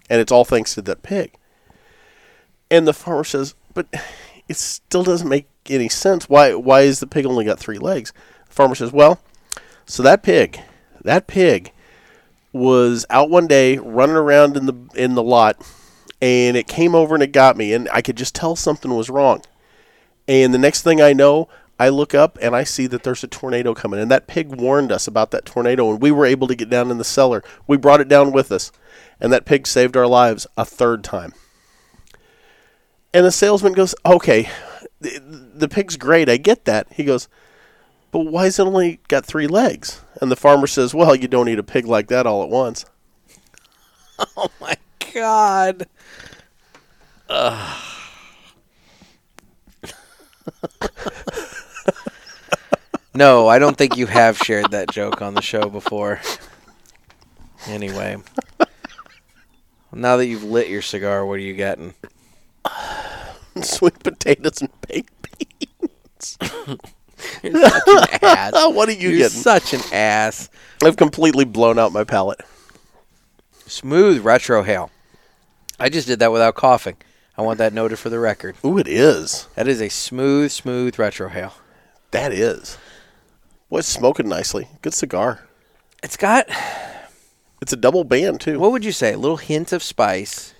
And 0.08 0.20
it's 0.20 0.32
all 0.32 0.44
thanks 0.44 0.74
to 0.74 0.82
that 0.82 1.02
pig. 1.02 1.34
And 2.70 2.86
the 2.86 2.92
farmer 2.92 3.24
says, 3.24 3.54
But 3.74 3.86
it 4.48 4.56
still 4.56 5.02
doesn't 5.02 5.28
make 5.28 5.46
any 5.68 5.88
sense. 5.88 6.28
Why 6.28 6.54
why 6.54 6.82
is 6.82 7.00
the 7.00 7.06
pig 7.06 7.26
only 7.26 7.44
got 7.44 7.58
three 7.58 7.78
legs? 7.78 8.12
The 8.48 8.54
farmer 8.54 8.74
says, 8.74 8.92
Well, 8.92 9.20
so 9.86 10.02
that 10.02 10.22
pig, 10.22 10.60
that 11.02 11.26
pig 11.26 11.72
was 12.52 13.06
out 13.10 13.30
one 13.30 13.46
day 13.46 13.78
running 13.78 14.16
around 14.16 14.56
in 14.56 14.66
the 14.66 14.74
in 14.94 15.14
the 15.14 15.22
lot 15.22 15.56
and 16.20 16.56
it 16.56 16.68
came 16.68 16.94
over 16.94 17.14
and 17.14 17.22
it 17.22 17.32
got 17.32 17.56
me 17.56 17.72
and 17.72 17.88
I 17.92 18.02
could 18.02 18.16
just 18.16 18.34
tell 18.34 18.56
something 18.56 18.94
was 18.94 19.10
wrong. 19.10 19.42
And 20.28 20.54
the 20.54 20.58
next 20.58 20.82
thing 20.82 21.00
I 21.00 21.12
know, 21.12 21.48
I 21.82 21.88
look 21.88 22.14
up 22.14 22.38
and 22.40 22.54
I 22.54 22.62
see 22.62 22.86
that 22.86 23.02
there's 23.02 23.24
a 23.24 23.26
tornado 23.26 23.74
coming. 23.74 23.98
And 23.98 24.08
that 24.08 24.28
pig 24.28 24.54
warned 24.54 24.92
us 24.92 25.08
about 25.08 25.32
that 25.32 25.44
tornado, 25.44 25.90
and 25.90 26.00
we 26.00 26.12
were 26.12 26.24
able 26.24 26.46
to 26.46 26.54
get 26.54 26.70
down 26.70 26.92
in 26.92 26.98
the 26.98 27.04
cellar. 27.04 27.42
We 27.66 27.76
brought 27.76 28.00
it 28.00 28.06
down 28.06 28.30
with 28.30 28.52
us, 28.52 28.70
and 29.20 29.32
that 29.32 29.46
pig 29.46 29.66
saved 29.66 29.96
our 29.96 30.06
lives 30.06 30.46
a 30.56 30.64
third 30.64 31.02
time. 31.02 31.32
And 33.12 33.26
the 33.26 33.32
salesman 33.32 33.72
goes, 33.72 33.96
Okay, 34.06 34.48
the, 35.00 35.18
the 35.54 35.68
pig's 35.68 35.96
great. 35.96 36.28
I 36.28 36.36
get 36.36 36.66
that. 36.66 36.86
He 36.92 37.02
goes, 37.02 37.26
But 38.12 38.26
why 38.26 38.44
has 38.44 38.60
it 38.60 38.66
only 38.66 39.00
got 39.08 39.26
three 39.26 39.48
legs? 39.48 40.02
And 40.20 40.30
the 40.30 40.36
farmer 40.36 40.68
says, 40.68 40.94
Well, 40.94 41.16
you 41.16 41.26
don't 41.26 41.48
eat 41.48 41.58
a 41.58 41.64
pig 41.64 41.84
like 41.84 42.06
that 42.08 42.28
all 42.28 42.44
at 42.44 42.48
once. 42.48 42.84
Oh 44.36 44.50
my 44.60 44.76
God. 45.12 45.88
no, 53.14 53.48
I 53.48 53.58
don't 53.58 53.76
think 53.76 53.96
you 53.96 54.06
have 54.06 54.38
shared 54.38 54.70
that 54.70 54.90
joke 54.90 55.22
on 55.22 55.34
the 55.34 55.42
show 55.42 55.68
before. 55.68 56.20
Anyway. 57.66 58.16
Now 59.92 60.16
that 60.16 60.26
you've 60.26 60.44
lit 60.44 60.68
your 60.68 60.82
cigar, 60.82 61.24
what 61.26 61.34
are 61.34 61.38
you 61.38 61.54
getting? 61.54 61.94
Sweet 63.62 63.98
potatoes 64.02 64.62
and 64.62 64.70
baked 64.88 65.12
beans. 65.38 66.38
You're 67.42 67.68
such 67.68 67.88
an 67.88 68.18
ass. 68.22 68.52
what 68.54 68.88
are 68.88 68.92
you 68.92 69.10
You're 69.10 69.18
getting? 69.18 69.40
such 69.42 69.74
an 69.74 69.80
ass. 69.92 70.48
I've 70.82 70.96
completely 70.96 71.44
blown 71.44 71.78
out 71.78 71.92
my 71.92 72.04
palate. 72.04 72.40
Smooth 73.66 74.24
retrohale. 74.24 74.90
I 75.78 75.88
just 75.88 76.06
did 76.06 76.18
that 76.20 76.32
without 76.32 76.54
coughing. 76.54 76.96
I 77.36 77.42
want 77.42 77.58
that 77.58 77.72
noted 77.72 77.98
for 77.98 78.08
the 78.10 78.18
record. 78.18 78.56
Ooh, 78.64 78.78
it 78.78 78.88
is. 78.88 79.46
That 79.54 79.68
is 79.68 79.80
a 79.80 79.88
smooth, 79.88 80.50
smooth 80.50 80.94
retrohale. 80.96 81.52
That 82.10 82.32
is. 82.32 82.76
Boy, 83.72 83.78
it's 83.78 83.88
smoking 83.88 84.28
nicely. 84.28 84.68
Good 84.82 84.92
cigar. 84.92 85.40
It's 86.02 86.18
got 86.18 86.46
It's 87.62 87.72
a 87.72 87.76
double 87.76 88.04
band 88.04 88.38
too. 88.42 88.58
what 88.58 88.70
would 88.70 88.84
you 88.84 88.92
say? 88.92 89.14
A 89.14 89.18
little 89.18 89.38
hint 89.38 89.72
of 89.72 89.82
spice. 89.82 90.52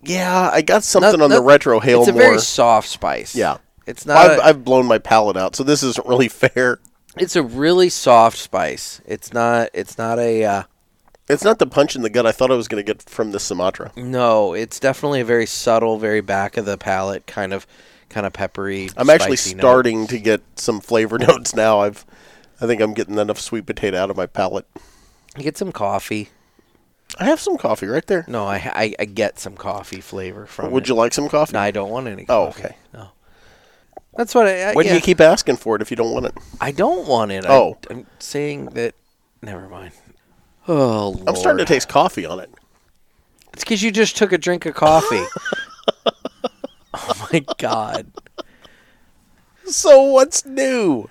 yeah, 0.00 0.48
I 0.52 0.62
got 0.62 0.84
something 0.84 1.18
No- 1.18 1.24
on 1.24 1.30
no- 1.30 1.42
the 1.42 1.42
retrohale 1.42 1.98
It's 2.02 2.08
a 2.08 2.12
more. 2.12 2.22
very 2.22 2.38
soft 2.38 2.88
spice. 2.88 3.34
yeah, 3.34 3.56
It's 3.84 4.06
not. 4.06 4.18
I've, 4.18 4.38
a- 4.38 4.44
I've 4.44 4.64
blown 4.64 4.86
my 4.86 4.98
palate 4.98 5.36
out, 5.36 5.56
so 5.56 5.64
this 5.64 5.82
isn't 5.82 6.06
really 6.06 6.28
fair. 6.44 6.78
it's 7.16 7.34
a 7.34 7.42
really 7.42 7.88
soft 7.88 8.38
spice. 8.38 9.00
It's 9.06 9.32
not. 9.32 9.70
It's 9.74 9.98
not 9.98 10.20
a. 10.20 10.44
Uh, 10.44 10.62
It's 11.28 11.42
not 11.42 11.58
the 11.58 11.66
punch 11.66 11.96
in 11.96 12.02
the 12.02 12.10
gut 12.10 12.26
I 12.26 12.30
thought 12.32 12.52
I 12.52 12.54
was 12.54 12.68
going 12.68 12.78
to 12.84 12.86
get 12.94 13.02
from 13.10 13.32
the 13.32 13.40
Sumatra. 13.40 13.90
No, 13.96 14.54
it's 14.54 14.78
definitely 14.78 15.20
a 15.20 15.24
very 15.24 15.46
subtle, 15.46 15.98
very 15.98 16.20
back 16.20 16.56
of 16.56 16.64
the 16.64 16.78
palate 16.78 17.26
kind 17.26 17.52
of 17.52 17.66
kind 18.08 18.24
of 18.24 18.32
peppery. 18.32 18.88
I'm 18.96 19.10
actually 19.10 19.36
starting 19.38 20.06
to 20.06 20.20
get 20.20 20.42
some 20.54 20.78
flavor 20.80 21.18
notes 21.28 21.52
now. 21.56 21.80
I've, 21.80 22.06
I 22.60 22.66
think 22.66 22.80
I'm 22.80 22.94
getting 22.94 23.18
enough 23.18 23.40
sweet 23.40 23.66
potato 23.66 23.98
out 23.98 24.10
of 24.10 24.16
my 24.16 24.26
palate. 24.26 24.66
Get 25.36 25.58
some 25.58 25.72
coffee. 25.72 26.30
I 27.18 27.24
have 27.24 27.40
some 27.40 27.56
coffee 27.56 27.86
right 27.86 28.06
there. 28.06 28.24
No, 28.26 28.46
I, 28.46 28.56
I, 28.74 28.94
I 28.98 29.04
get 29.04 29.38
some 29.38 29.56
coffee 29.56 30.00
flavor 30.00 30.46
from 30.46 30.70
Would 30.72 30.84
it. 30.84 30.88
you 30.88 30.94
like 30.94 31.14
some 31.14 31.28
coffee? 31.28 31.52
No, 31.52 31.60
I 31.60 31.70
don't 31.70 31.90
want 31.90 32.08
any. 32.08 32.24
Oh, 32.28 32.46
coffee. 32.46 32.64
okay. 32.64 32.76
No. 32.92 33.08
That's 34.16 34.34
what 34.34 34.46
I. 34.46 34.70
I 34.70 34.72
Why 34.72 34.82
do 34.82 34.94
you 34.94 35.00
keep 35.00 35.20
asking 35.20 35.56
for 35.56 35.76
it 35.76 35.82
if 35.82 35.90
you 35.90 35.96
don't 35.96 36.12
want 36.12 36.26
it? 36.26 36.34
I 36.60 36.72
don't 36.72 37.06
want 37.06 37.32
it. 37.32 37.44
Oh. 37.46 37.78
I, 37.88 37.94
I'm 37.94 38.06
saying 38.18 38.66
that. 38.70 38.94
Never 39.42 39.68
mind. 39.68 39.92
Oh, 40.66 41.10
Lord. 41.10 41.28
I'm 41.28 41.36
starting 41.36 41.64
to 41.64 41.70
taste 41.70 41.88
coffee 41.88 42.26
on 42.26 42.40
it. 42.40 42.50
It's 43.52 43.62
because 43.62 43.82
you 43.82 43.90
just 43.90 44.16
took 44.16 44.32
a 44.32 44.38
drink 44.38 44.66
of 44.66 44.74
coffee. 44.74 45.24
oh 46.94 47.28
my 47.32 47.44
god. 47.58 48.06
So 49.66 50.02
what's 50.02 50.44
new? 50.44 51.08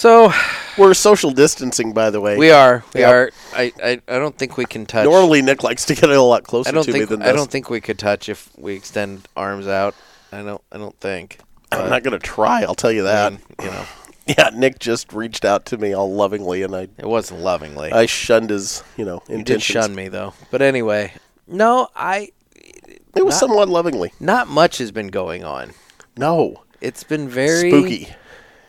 So 0.00 0.32
We're 0.78 0.94
social 0.94 1.30
distancing, 1.30 1.92
by 1.92 2.08
the 2.08 2.22
way. 2.22 2.38
we 2.38 2.50
are. 2.50 2.82
We 2.94 3.00
Yep. 3.00 3.10
are. 3.14 3.30
I, 3.54 3.72
I. 3.84 3.90
I 4.08 4.18
don't 4.18 4.34
think 4.34 4.56
we 4.56 4.64
can 4.64 4.86
touch. 4.86 5.04
Normally, 5.04 5.42
Nick 5.42 5.62
likes 5.62 5.84
to 5.84 5.94
get 5.94 6.08
a 6.08 6.22
lot 6.22 6.42
closer 6.44 6.70
I 6.70 6.72
don't 6.72 6.84
to 6.84 6.92
me 6.92 7.00
think. 7.00 7.10
than 7.10 7.22
I 7.22 7.32
don't 7.32 7.50
think 7.50 7.68
we 7.68 7.82
could 7.82 7.98
touch 7.98 8.30
if 8.30 8.48
we 8.56 8.72
extend 8.72 9.28
arms 9.36 9.66
out. 9.66 9.94
I 10.32 10.42
don't. 10.42 10.62
I 10.72 10.78
don't 10.78 10.98
think. 11.00 11.40
I'm 11.70 11.90
not 11.90 12.02
going 12.02 12.18
to 12.18 12.26
try. 12.26 12.62
I'll 12.62 12.74
tell 12.74 12.90
you 12.90 13.02
I 13.02 13.12
that. 13.12 13.32
mean, 13.32 13.40
you 13.62 13.66
know, 13.66 13.84
Yeah, 14.26 14.50
Nick 14.54 14.78
just 14.78 15.12
reached 15.12 15.44
out 15.44 15.66
to 15.66 15.76
me 15.76 15.92
all 15.92 16.10
lovingly, 16.14 16.62
and 16.62 16.74
I 16.74 16.88
it 16.96 17.04
wasn't 17.06 17.40
lovingly. 17.40 17.92
I 17.92 18.06
shunned 18.06 18.48
his 18.48 18.82
you 18.96 19.04
know 19.04 19.18
intentions. 19.28 19.38
you 19.38 19.44
did 19.44 19.62
shun 19.62 19.94
me 19.94 20.08
though. 20.08 20.32
But 20.50 20.62
anyway, 20.62 21.12
no. 21.46 21.88
I. 21.94 22.30
It 22.54 23.22
was 23.26 23.34
Not- 23.34 23.40
somewhat 23.40 23.68
lovingly. 23.68 24.14
Not 24.18 24.48
much 24.48 24.78
has 24.78 24.92
been 24.92 25.08
going 25.08 25.44
on. 25.44 25.72
No, 26.16 26.62
It's 26.80 27.04
been 27.04 27.28
very 27.28 27.68
spooky. 27.70 28.08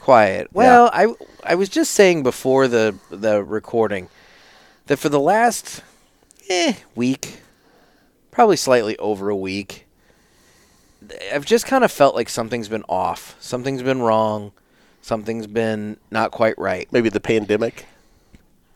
Quiet. 0.01 0.49
Well, 0.51 0.89
I 0.91 1.13
I 1.43 1.55
was 1.55 1.69
just 1.69 1.91
saying 1.91 2.23
before 2.23 2.67
the 2.67 2.95
the 3.09 3.43
recording 3.43 4.09
that 4.87 4.97
for 4.97 5.09
the 5.09 5.19
last 5.19 5.81
eh, 6.49 6.73
week, 6.95 7.41
probably 8.31 8.57
slightly 8.57 8.97
over 8.97 9.29
a 9.29 9.35
week, 9.35 9.87
I've 11.31 11.45
just 11.45 11.65
kind 11.65 11.83
of 11.83 11.91
felt 11.91 12.15
like 12.15 12.29
something's 12.29 12.67
been 12.67 12.83
off. 12.89 13.35
Something's 13.39 13.83
been 13.83 14.01
wrong. 14.01 14.51
Something's 15.01 15.47
been 15.47 15.97
not 16.09 16.31
quite 16.31 16.57
right. 16.59 16.87
Maybe 16.91 17.09
the 17.09 17.19
pandemic. 17.19 17.85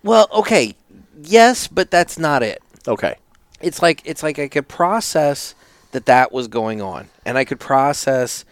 Well, 0.04 0.28
okay, 0.32 0.76
yes, 1.22 1.68
but 1.68 1.92
that's 1.92 2.18
not 2.18 2.44
it. 2.44 2.62
Okay. 2.88 3.16
it's 3.62 3.82
like 3.82 4.02
it's 4.06 4.22
like 4.22 4.38
I 4.38 4.48
could 4.48 4.68
process 4.68 5.56
that 5.92 6.06
that 6.06 6.32
was 6.32 6.48
going 6.48 6.82
on, 6.82 7.10
and 7.26 7.38
I 7.38 7.46
could 7.46 7.60
process 7.60 8.46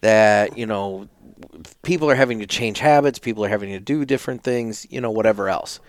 that 0.00 0.56
you 0.56 0.66
know 0.66 1.08
people 1.82 2.10
are 2.10 2.14
having 2.14 2.38
to 2.40 2.46
change 2.46 2.78
habits, 2.78 3.18
people 3.18 3.44
are 3.44 3.48
having 3.48 3.70
to 3.72 3.80
do 3.80 4.04
different 4.04 4.42
things, 4.42 4.86
you 4.90 5.00
know, 5.00 5.10
whatever 5.10 5.48
else. 5.48 5.80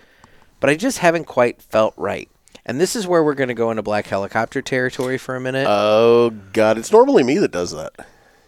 But 0.60 0.70
I 0.70 0.76
just 0.76 0.98
haven't 0.98 1.24
quite 1.24 1.60
felt 1.60 1.94
right, 1.96 2.28
and 2.64 2.80
this 2.80 2.96
is 2.96 3.06
where 3.06 3.22
we're 3.22 3.34
going 3.34 3.48
to 3.48 3.54
go 3.54 3.70
into 3.70 3.82
black 3.82 4.06
helicopter 4.06 4.62
territory 4.62 5.18
for 5.18 5.36
a 5.36 5.40
minute. 5.40 5.66
Oh 5.68 6.30
God, 6.52 6.78
it's 6.78 6.92
normally 6.92 7.22
me 7.22 7.38
that 7.38 7.52
does 7.52 7.72
that. 7.72 7.92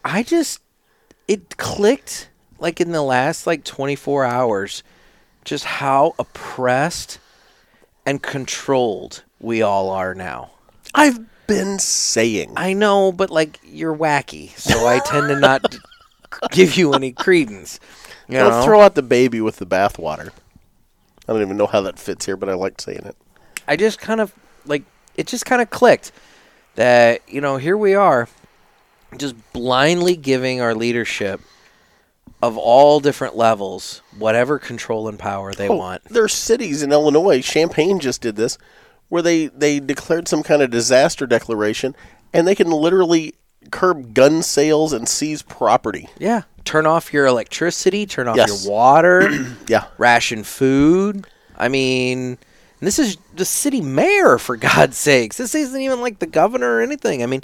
I 0.05 0.23
just 0.23 0.61
it 1.27 1.57
clicked 1.59 2.31
like 2.59 2.81
in 2.81 2.93
the 2.93 3.03
last 3.03 3.47
like 3.47 3.65
24 3.65 4.25
hours 4.25 4.83
just 5.45 5.65
how 5.65 6.15
oppressed 6.19 7.19
and 8.05 8.23
controlled 8.23 9.23
we 9.41 9.63
all 9.63 9.91
are 9.91 10.15
now. 10.15 10.51
I've 10.95 11.21
been 11.47 11.79
saying. 11.79 12.53
I 12.57 12.73
know, 12.73 13.13
but 13.13 13.31
like 13.31 13.59
you're 13.65 13.97
wacky, 13.97 14.57
so 14.59 14.87
I 14.87 14.99
tend 15.01 15.29
to 15.29 15.39
not 15.39 15.77
give 16.50 16.76
you 16.76 16.92
any 16.94 17.12
credence. 17.12 17.80
You 18.28 18.38
Don't 18.38 18.50
know? 18.50 18.62
throw 18.64 18.80
out 18.80 18.94
the 18.94 19.02
baby 19.02 19.40
with 19.40 19.56
the 19.56 19.66
bathwater. 19.66 20.30
I 21.26 21.32
don't 21.32 21.42
even 21.42 21.56
know 21.56 21.66
how 21.66 21.80
that 21.82 21.99
fits 21.99 22.26
here, 22.26 22.37
but 22.37 22.49
I 22.49 22.54
like 22.54 22.80
saying 22.80 23.02
it. 23.04 23.16
I 23.66 23.76
just 23.76 23.99
kind 23.99 24.20
of 24.20 24.32
like 24.64 24.85
it 25.14 25.26
just 25.26 25.44
kind 25.47 25.61
of 25.61 25.70
clicked 25.70 26.12
that 26.76 27.20
you 27.28 27.40
know 27.40 27.56
here 27.56 27.76
we 27.76 27.94
are, 27.94 28.28
just 29.16 29.35
blindly 29.52 30.16
giving 30.16 30.61
our 30.61 30.75
leadership 30.75 31.40
of 32.42 32.56
all 32.56 33.00
different 33.00 33.37
levels 33.37 34.00
whatever 34.16 34.58
control 34.58 35.08
and 35.08 35.18
power 35.18 35.52
they 35.52 35.68
Oh, 35.68 35.76
want. 35.76 36.04
There 36.04 36.23
are 36.23 36.28
cities 36.28 36.82
in 36.82 36.92
Illinois. 36.92 37.42
Champaign 37.42 37.99
just 37.99 38.20
did 38.23 38.37
this, 38.37 38.56
where 39.08 39.23
they 39.23 39.47
they 39.49 39.80
declared 39.80 40.28
some 40.28 40.42
kind 40.42 40.62
of 40.62 40.70
disaster 40.70 41.26
declaration, 41.26 41.94
and 42.32 42.47
they 42.47 42.54
can 42.54 42.70
literally 42.70 43.35
curb 43.71 44.15
gun 44.15 44.43
sales 44.43 44.93
and 44.93 45.09
seize 45.09 45.43
property. 45.43 46.09
Yeah, 46.19 46.43
turn 46.65 46.87
off 46.87 47.13
your 47.13 47.27
electricity, 47.27 48.07
turn 48.07 48.29
off 48.29 48.37
Yes. 48.37 48.65
your 48.65 48.73
water. 48.73 49.31
Yeah. 49.69 49.85
ration 49.99 50.45
food. 50.45 51.27
I 51.57 51.69
mean, 51.69 52.39
this 52.81 52.99
is 52.99 53.17
the 53.35 53.45
city 53.45 53.81
mayor 53.81 54.39
for 54.39 54.57
God's 54.71 54.97
sakes. 54.97 55.37
This 55.37 55.55
isn't 55.55 55.81
even 55.81 56.01
like 56.01 56.19
the 56.21 56.27
governor 56.27 56.77
or 56.77 56.81
anything. 56.81 57.23
I 57.23 57.27
mean, 57.27 57.43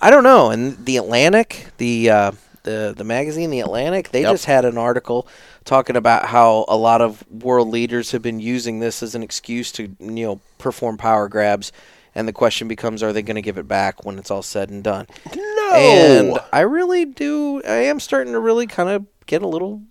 I 0.00 0.10
don't 0.10 0.24
know. 0.24 0.50
And 0.50 0.84
the 0.84 0.96
Atlantic, 0.96 1.68
the 1.78 2.10
uh, 2.10 2.32
the 2.64 2.94
the 2.96 3.04
magazine, 3.04 3.50
the 3.50 3.60
Atlantic, 3.60 4.10
they 4.10 4.22
Yep. 4.22 4.32
just 4.32 4.44
had 4.46 4.64
an 4.64 4.76
article 4.78 5.26
talking 5.64 5.96
about 5.96 6.26
how 6.26 6.64
a 6.68 6.76
lot 6.76 7.00
of 7.00 7.24
world 7.30 7.68
leaders 7.68 8.10
have 8.12 8.20
been 8.22 8.40
using 8.40 8.80
this 8.80 9.02
as 9.02 9.14
an 9.14 9.22
excuse 9.22 9.70
to 9.72 9.82
you 10.00 10.26
know 10.26 10.40
perform 10.58 10.96
power 10.98 11.28
grabs. 11.28 11.72
And 12.16 12.28
the 12.28 12.32
question 12.32 12.68
becomes, 12.68 13.02
are 13.02 13.12
they 13.12 13.22
going 13.22 13.34
to 13.34 13.42
give 13.42 13.58
it 13.58 13.66
back 13.66 14.04
when 14.04 14.20
it's 14.20 14.30
all 14.30 14.42
said 14.42 14.70
and 14.70 14.84
done? 14.84 15.08
No. 15.70 15.76
And 15.76 16.38
I 16.52 16.60
really 16.60 17.04
do. 17.04 17.62
I 17.62 17.84
am 17.84 18.00
starting 18.00 18.32
to 18.32 18.40
really 18.40 18.66
kind 18.66 18.88
of 18.88 19.06
get 19.26 19.42
a 19.42 19.48
little. 19.48 19.82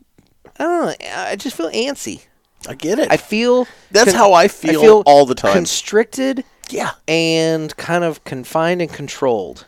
I 0.59 0.63
don't 0.63 0.85
know. 0.85 1.07
I 1.15 1.35
just 1.35 1.55
feel 1.57 1.69
antsy. 1.71 2.25
I 2.67 2.75
get 2.75 2.99
it. 2.99 3.11
I 3.11 3.17
feel 3.17 3.67
That's 3.91 4.13
how 4.13 4.33
I 4.33 4.47
feel 4.47 5.03
all 5.05 5.25
the 5.25 5.35
time. 5.35 5.53
Constricted 5.53 6.45
yeah. 6.69 6.91
and 7.07 7.75
kind 7.77 8.03
of 8.03 8.23
confined 8.23 8.81
and 8.81 8.91
controlled. 8.91 9.65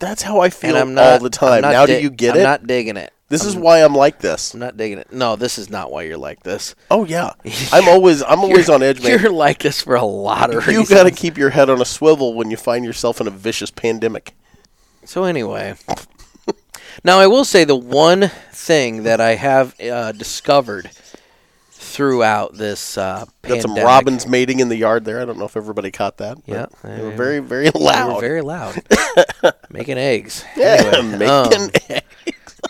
That's 0.00 0.22
how 0.22 0.40
I 0.40 0.50
feel 0.50 0.76
I'm 0.76 0.94
not 0.94 1.14
all 1.14 1.18
the 1.18 1.30
time. 1.30 1.64
I'm 1.64 1.72
Now 1.72 1.86
di- 1.86 1.96
do 1.96 2.02
you 2.02 2.10
get 2.10 2.36
it? 2.36 2.40
I'm 2.40 2.44
not 2.44 2.66
digging 2.66 2.96
it. 2.96 3.12
this 3.30 3.44
is 3.44 3.56
why 3.56 3.82
I'm 3.82 3.94
like 3.94 4.20
this. 4.20 4.54
I'm 4.54 4.60
not 4.60 4.76
digging 4.76 4.98
it. 4.98 5.12
No, 5.12 5.34
this 5.34 5.58
is 5.58 5.70
not 5.70 5.90
why 5.90 6.02
you're 6.02 6.18
like 6.18 6.42
this. 6.42 6.74
Oh 6.90 7.04
yeah. 7.04 7.32
I'm 7.72 7.88
always 7.88 8.22
I'm 8.22 8.40
always 8.40 8.68
on 8.68 8.82
edge, 8.82 9.02
man. 9.02 9.18
You're 9.18 9.32
like 9.32 9.60
this 9.60 9.82
for 9.82 9.96
a 9.96 10.04
lot 10.04 10.50
of 10.50 10.56
reasons. 10.56 10.72
You 10.72 10.80
reasons. 10.80 10.98
got 10.98 11.04
to 11.04 11.10
keep 11.10 11.36
your 11.36 11.50
head 11.50 11.68
on 11.68 11.80
a 11.80 11.84
swivel 11.84 12.34
when 12.34 12.50
you 12.50 12.56
find 12.56 12.84
yourself 12.84 13.20
in 13.20 13.26
a 13.26 13.30
vicious 13.30 13.70
pandemic. 13.70 14.34
So 15.08 15.24
anyway, 15.24 15.74
now 17.02 17.18
I 17.18 17.26
will 17.28 17.46
say 17.46 17.64
the 17.64 17.74
one 17.74 18.28
thing 18.52 19.04
that 19.04 19.22
I 19.22 19.36
have 19.36 19.74
uh, 19.80 20.12
discovered 20.12 20.90
throughout 21.70 22.58
this 22.58 22.98
uh, 22.98 23.24
Got 23.40 23.62
some 23.62 23.70
pandemic- 23.70 23.86
robins 23.86 24.26
mating 24.26 24.60
in 24.60 24.68
the 24.68 24.76
yard 24.76 25.06
there. 25.06 25.22
I 25.22 25.24
don't 25.24 25.38
know 25.38 25.46
if 25.46 25.56
everybody 25.56 25.90
caught 25.90 26.18
that. 26.18 26.36
but 26.46 26.54
Yeah, 26.54 26.66
They 26.84 27.02
were 27.02 27.12
very, 27.12 27.38
very 27.38 27.70
They 27.70 27.80
loud. 27.80 28.16
were 28.16 28.20
very 28.20 28.42
loud, 28.42 28.82
making 29.70 29.96
eggs. 29.96 30.44
yeah, 30.54 30.92
Anyway, 30.98 31.26
um, 31.26 31.50
making 31.50 31.70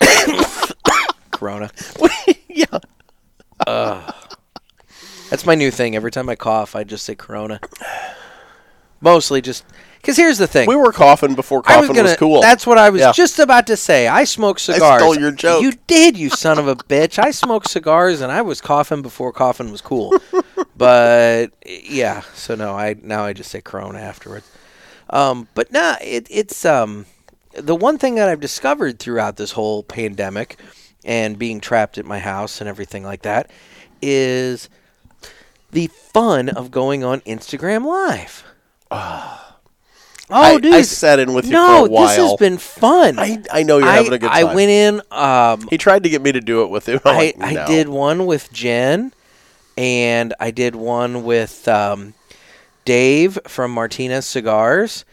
Corona. 1.32 1.70
yeah. 2.48 2.78
That's 5.28 5.44
my 5.44 5.56
new 5.56 5.72
thing. 5.72 5.96
Every 5.96 6.12
time 6.12 6.28
I 6.28 6.36
cough, 6.36 6.76
I 6.76 6.84
just 6.84 7.04
say 7.04 7.16
Corona. 7.16 7.58
Mostly 9.00 9.40
just 9.42 9.64
because 10.00 10.16
here's 10.16 10.38
the 10.38 10.46
thing. 10.46 10.68
We 10.68 10.76
were 10.76 10.92
coughing 10.92 11.34
before 11.34 11.60
I 11.66 11.74
coughing 11.74 11.88
was 11.90 11.96
gonna. 11.96 12.16
cool. 12.16 12.40
That's 12.40 12.66
what 12.66 12.78
I 12.78 12.90
was 12.90 13.00
Yeah. 13.00 13.12
just 13.12 13.38
about 13.38 13.66
to 13.66 13.76
say. 13.76 14.08
I 14.08 14.24
smoke 14.24 14.58
cigars. 14.58 15.00
stole 15.02 15.18
your 15.18 15.32
joke. 15.32 15.62
You 15.62 15.72
did, 15.86 16.16
you 16.16 16.30
son 16.30 16.58
of 16.58 16.66
a 16.68 16.76
bitch. 16.76 17.18
I 17.18 17.30
smoked 17.30 17.68
cigars 17.68 18.20
and 18.20 18.32
I 18.32 18.42
was 18.42 18.60
coughing 18.60 19.02
before 19.02 19.32
coughing 19.32 19.70
was 19.70 19.80
cool. 19.80 20.14
but 20.76 21.48
yeah, 21.66 22.22
so 22.34 22.54
no, 22.54 22.74
I 22.74 22.96
now 23.02 23.24
I 23.24 23.32
just 23.32 23.50
say 23.50 23.60
Corona 23.60 23.98
afterwards. 23.98 24.50
Um, 25.10 25.48
but 25.54 25.72
nah, 25.72 25.96
it, 26.02 26.26
it's 26.30 26.64
um, 26.64 27.06
the 27.52 27.74
one 27.76 27.98
thing 27.98 28.14
that 28.16 28.28
I've 28.28 28.40
discovered 28.40 28.98
throughout 28.98 29.36
this 29.36 29.52
whole 29.52 29.82
pandemic 29.82 30.58
and 31.04 31.38
being 31.38 31.60
trapped 31.60 31.96
at 31.98 32.04
my 32.04 32.18
house 32.18 32.60
and 32.60 32.68
everything 32.68 33.04
like 33.04 33.22
that 33.22 33.50
is 34.02 34.68
the 35.70 35.86
fun 35.88 36.48
of 36.48 36.70
going 36.70 37.04
on 37.04 37.20
Instagram 37.22 37.84
Live. 37.86 38.44
Oh, 38.90 39.47
I, 40.30 40.58
dude! 40.58 40.74
I 40.74 40.82
sat 40.82 41.18
in 41.18 41.32
with 41.34 41.46
you 41.46 41.52
no, 41.52 41.66
for 41.84 41.86
a 41.86 41.90
while. 41.90 42.06
this 42.06 42.16
has 42.16 42.34
been 42.36 42.58
fun. 42.58 43.18
I, 43.18 43.42
I 43.52 43.62
know 43.62 43.78
you're 43.78 43.88
I, 43.88 43.96
having 43.96 44.12
a 44.12 44.18
good 44.18 44.30
time. 44.30 44.46
I 44.46 44.54
went 44.54 44.70
in. 44.70 45.02
Um, 45.10 45.66
He 45.68 45.78
tried 45.78 46.02
to 46.02 46.08
get 46.08 46.22
me 46.22 46.32
to 46.32 46.40
do 46.40 46.62
it 46.62 46.70
with 46.70 46.88
him. 46.88 47.00
I'm 47.04 47.14
I 47.14 47.18
like, 47.36 47.40
I 47.40 47.66
did 47.66 47.88
one 47.88 48.26
with 48.26 48.52
Jen, 48.52 49.12
and 49.76 50.34
I 50.38 50.50
did 50.50 50.74
one 50.74 51.24
with 51.24 51.66
um, 51.68 52.14
Dave 52.84 53.38
from 53.46 53.70
Martinez 53.72 54.26
Cigars, 54.26 55.04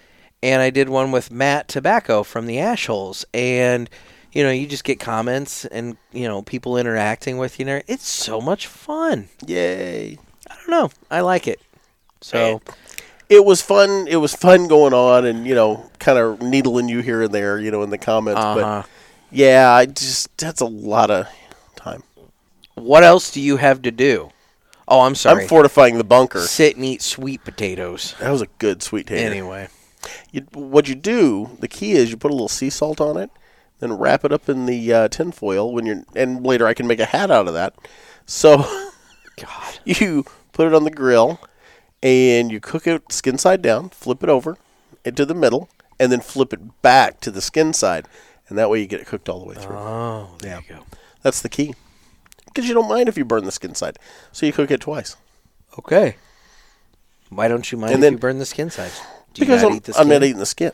and 0.44 0.62
I 0.62 0.70
did 0.70 0.90
one 0.90 1.12
with 1.12 1.32
Matt 1.32 1.68
Tobacco 1.68 2.24
from 2.24 2.46
the 2.46 2.58
Ashholes, 2.58 3.26
and 3.34 3.90
you 4.32 4.44
know 4.44 4.52
you 4.52 4.68
just 4.68 4.84
get 4.84 5.00
comments 5.00 5.66
and 5.66 5.98
you 6.12 6.28
know 6.28 6.42
people 6.42 6.78
interacting 6.78 7.38
with 7.38 7.60
you. 7.60 7.82
It's 7.88 8.08
so 8.08 8.42
much 8.42 8.68
fun. 8.68 9.30
Yay. 9.46 10.18
I 10.50 10.56
don't 10.56 10.70
know. 10.70 10.90
I 11.10 11.22
like 11.22 11.48
it. 11.48 11.60
So 12.22 12.62
it 13.30 13.44
was 13.44 13.62
fun. 13.62 14.08
It 14.08 14.18
was 14.18 14.36
fun 14.36 14.68
going 14.68 14.94
on, 14.94 15.26
and 15.26 15.46
you 15.46 15.56
know, 15.56 15.90
kind 16.00 16.18
of 16.18 16.42
needling 16.42 16.90
you 16.90 17.02
here 17.02 17.24
and 17.24 17.34
there, 17.34 17.60
you 17.60 17.72
know, 17.72 17.84
in 17.84 17.90
the 17.90 17.98
comments. 17.98 18.42
Uh-huh. 18.42 18.82
But 18.84 18.90
yeah, 19.32 19.72
I 19.72 19.86
just 19.86 20.36
that's 20.38 20.62
a 20.62 20.66
lot 20.66 21.12
of 21.12 21.28
time. 21.76 22.04
what 22.76 23.04
else 23.04 23.32
do 23.32 23.42
you 23.42 23.58
have 23.58 23.82
to 23.84 23.92
do? 23.92 24.32
Oh, 24.88 25.02
I'm 25.02 25.16
sorry. 25.16 25.44
I'm 25.44 25.50
fortifying 25.50 25.98
the 25.98 26.04
bunker. 26.04 26.42
Sit 26.42 26.76
and 26.76 26.86
eat 26.86 27.02
sweet 27.02 27.44
potatoes. 27.44 28.16
That 28.20 28.30
was 28.30 28.42
a 28.42 28.48
good 28.60 28.84
sweet 28.84 29.08
tater. 29.08 29.26
Anyway, 29.28 29.68
You, 30.32 30.42
what 30.54 30.88
you 30.88 30.94
do, 30.94 31.58
the 31.60 31.68
key 31.68 31.94
is 31.94 32.12
you 32.12 32.18
put 32.18 32.30
a 32.30 32.36
little 32.36 32.48
sea 32.48 32.70
salt 32.70 33.02
on 33.02 33.18
it, 33.18 33.32
then 33.80 33.94
wrap 33.94 34.24
it 34.24 34.32
up 34.32 34.48
in 34.48 34.68
the 34.68 34.94
uh, 34.94 35.08
tin 35.08 35.32
foil. 35.32 35.74
When 35.74 35.88
you're, 35.88 36.04
and 36.16 36.46
later 36.46 36.68
I 36.68 36.76
can 36.76 36.86
make 36.86 37.00
a 37.00 37.06
hat 37.06 37.32
out 37.32 37.48
of 37.48 37.56
that. 37.56 37.74
So 38.28 38.58
God. 39.38 39.80
you 39.84 40.26
put 40.54 40.68
it 40.68 40.76
on 40.76 40.84
the 40.84 40.92
grill, 40.92 41.40
and 42.06 42.52
you 42.52 42.60
cook 42.60 42.86
it 42.86 43.12
skin 43.12 43.38
side 43.40 43.62
down. 43.64 43.90
Flip 43.90 44.22
it 44.24 44.30
over 44.30 44.58
into 45.04 45.26
the 45.26 45.34
middle, 45.34 45.68
and 46.00 46.12
then 46.12 46.22
flip 46.22 46.54
it 46.54 46.82
back 46.84 47.20
to 47.22 47.32
the 47.32 47.42
skin 47.42 47.74
side, 47.74 48.08
and 48.48 48.58
that 48.58 48.70
way 48.70 48.80
you 48.80 48.86
get 48.88 49.02
it 49.02 49.08
cooked 49.08 49.28
all 49.28 49.40
the 49.40 49.46
way 49.46 49.56
through. 49.56 49.76
Oh, 49.76 50.30
there 50.40 50.62
you 50.70 50.76
go. 50.76 50.84
That's 51.24 51.42
the 51.42 51.50
key. 51.50 51.74
Because 52.46 52.68
you 52.68 52.74
don't 52.76 52.88
mind 52.88 53.10
if 53.10 53.18
you 53.18 53.26
burn 53.26 53.44
the 53.46 53.52
skin 53.52 53.74
side, 53.76 53.98
so 54.32 54.46
you 54.46 54.54
cook 54.54 54.70
it 54.72 54.80
twice. 54.82 55.16
Okay. 55.80 56.16
Why 57.30 57.48
don't 57.48 57.70
you 57.72 57.78
mind 57.78 57.94
And 57.96 58.00
if 58.00 58.06
then- 58.06 58.14
you 58.14 58.20
burn 58.20 58.38
the 58.40 58.46
skin 58.46 58.70
sides? 58.70 59.02
Do 59.34 59.42
you 59.42 59.48
Because 59.48 59.64
I'm, 59.64 59.74
eat 59.74 59.84
the 59.84 59.98
I'm 59.98 60.08
not 60.08 60.24
eating 60.24 60.38
the 60.38 60.46
skin. 60.46 60.72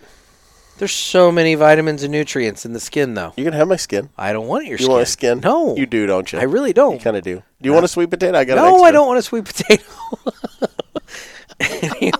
There's 0.82 0.92
so 0.92 1.32
many 1.32 1.54
vitamins 1.54 2.02
and 2.02 2.12
nutrients 2.12 2.66
in 2.66 2.74
the 2.74 2.80
skin, 2.80 3.14
though. 3.14 3.34
You 3.38 3.44
can 3.44 3.54
have 3.54 3.68
my 3.68 3.76
skin. 3.76 4.10
I 4.18 4.34
don't 4.34 4.48
want 4.48 4.66
your 4.66 4.72
You 4.72 4.78
skin. 4.78 4.86
You 4.88 4.92
want 4.94 5.04
a 5.04 5.06
skin? 5.06 5.40
No, 5.42 5.78
You 5.78 5.86
do, 5.86 6.08
don't 6.08 6.34
you? 6.34 6.40
I 6.40 6.42
really 6.42 6.74
don't. 6.74 6.94
You 6.94 7.00
kind 7.00 7.16
of 7.16 7.22
do. 7.24 7.36
Do 7.36 7.70
you 7.70 7.72
want 7.72 7.86
a 7.86 7.88
sweet 7.88 8.10
potato? 8.10 8.36
I 8.36 8.46
got 8.46 8.58
an 8.58 8.64
No. 8.64 8.84
I 8.84 8.90
don't 8.90 9.06
want 9.06 9.20
a 9.20 9.22
sweet 9.22 9.46
potato. 9.46 9.84
Anyway, 11.60 12.16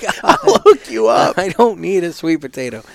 God, 0.00 0.14
I'll 0.22 0.58
hook 0.64 0.90
you 0.90 1.08
up. 1.08 1.36
I 1.36 1.50
don't 1.50 1.78
need 1.80 2.02
a 2.02 2.12
sweet 2.14 2.40
potato. 2.40 2.78
Nick 2.78 2.86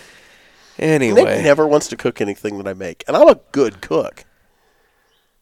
Anyway, 0.79 1.43
never 1.43 1.67
wants 1.67 1.87
to 1.89 1.95
cook 1.95 2.19
anything 2.19 2.57
that 2.57 2.67
I 2.67 2.73
make, 2.73 3.03
and 3.07 3.15
I'm 3.15 3.29
a 3.29 3.39
good 3.51 3.81
cook. 3.81 4.25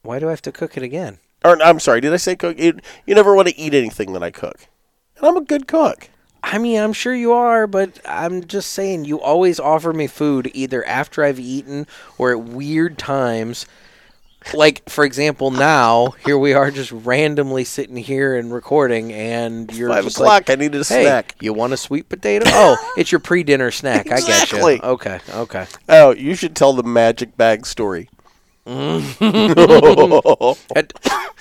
why 0.01 0.20
do 0.20 0.28
I 0.28 0.32
have 0.32 0.42
to 0.42 0.51
cook 0.51 0.75
it 0.75 0.84
again? 0.84 1.20
Or 1.46 1.62
I'm 1.63 1.80
sorry, 1.80 2.01
did 2.01 2.12
I 2.12 2.18
say 2.18 2.36
cook? 2.36 2.60
You, 2.60 2.80
you 3.06 3.16
never 3.16 3.34
want 3.34 3.48
to 3.48 3.58
eat 3.58 3.74
anything 3.74 4.12
that 4.12 4.24
I 4.24 4.32
cook, 4.32 4.68
and 5.16 5.25
I'm 5.25 5.38
a 5.38 5.42
good 5.42 5.70
cook. 5.70 6.10
I 6.43 6.57
mean, 6.57 6.79
I'm 6.79 6.93
sure 6.93 7.13
you 7.13 7.33
are, 7.33 7.67
but 7.67 8.00
I'm 8.05 8.45
just 8.45 8.71
saying 8.71 9.05
you 9.05 9.21
always 9.21 9.60
offer 9.60 9.93
me 9.93 10.07
food 10.07 10.50
either 10.53 10.83
after 10.86 11.24
I've 11.24 11.39
eaten 11.39 11.86
or 12.17 12.31
at 12.31 12.41
weird 12.41 12.98
times. 12.98 13.67
Like, 14.55 14.89
for 14.89 15.03
example, 15.05 15.51
now 15.51 16.15
here 16.25 16.39
we 16.39 16.53
are 16.53 16.71
just 16.71 16.91
randomly 16.91 17.63
sitting 17.63 17.95
here 17.98 18.36
and 18.36 18.51
recording, 18.51 19.13
and 19.13 19.71
you're 19.71 19.89
Five 19.89 20.03
just 20.05 20.15
o'clock. 20.17 20.29
like, 20.29 20.50
I 20.50 20.55
needed 20.55 20.81
a 20.81 20.83
"Hey, 20.83 21.03
snack. 21.03 21.36
you 21.39 21.53
want 21.53 21.74
a 21.74 21.77
sweet 21.77 22.10
potato? 22.10 22.45
Oh, 22.48 22.75
it's 22.98 23.12
your 23.12 23.19
pre-dinner 23.19 23.69
snack. 23.69 24.10
I 24.12 24.15
Exactly. 24.15 24.77
get 24.77 24.83
you. 24.83 24.89
Okay, 24.93 25.19
okay. 25.36 25.67
Oh, 25.89 26.10
you 26.15 26.33
should 26.33 26.55
tell 26.55 26.74
the 26.74 26.81
magic 26.81 27.38
bag 27.38 27.67
story. 27.67 28.10
That- 28.65 30.93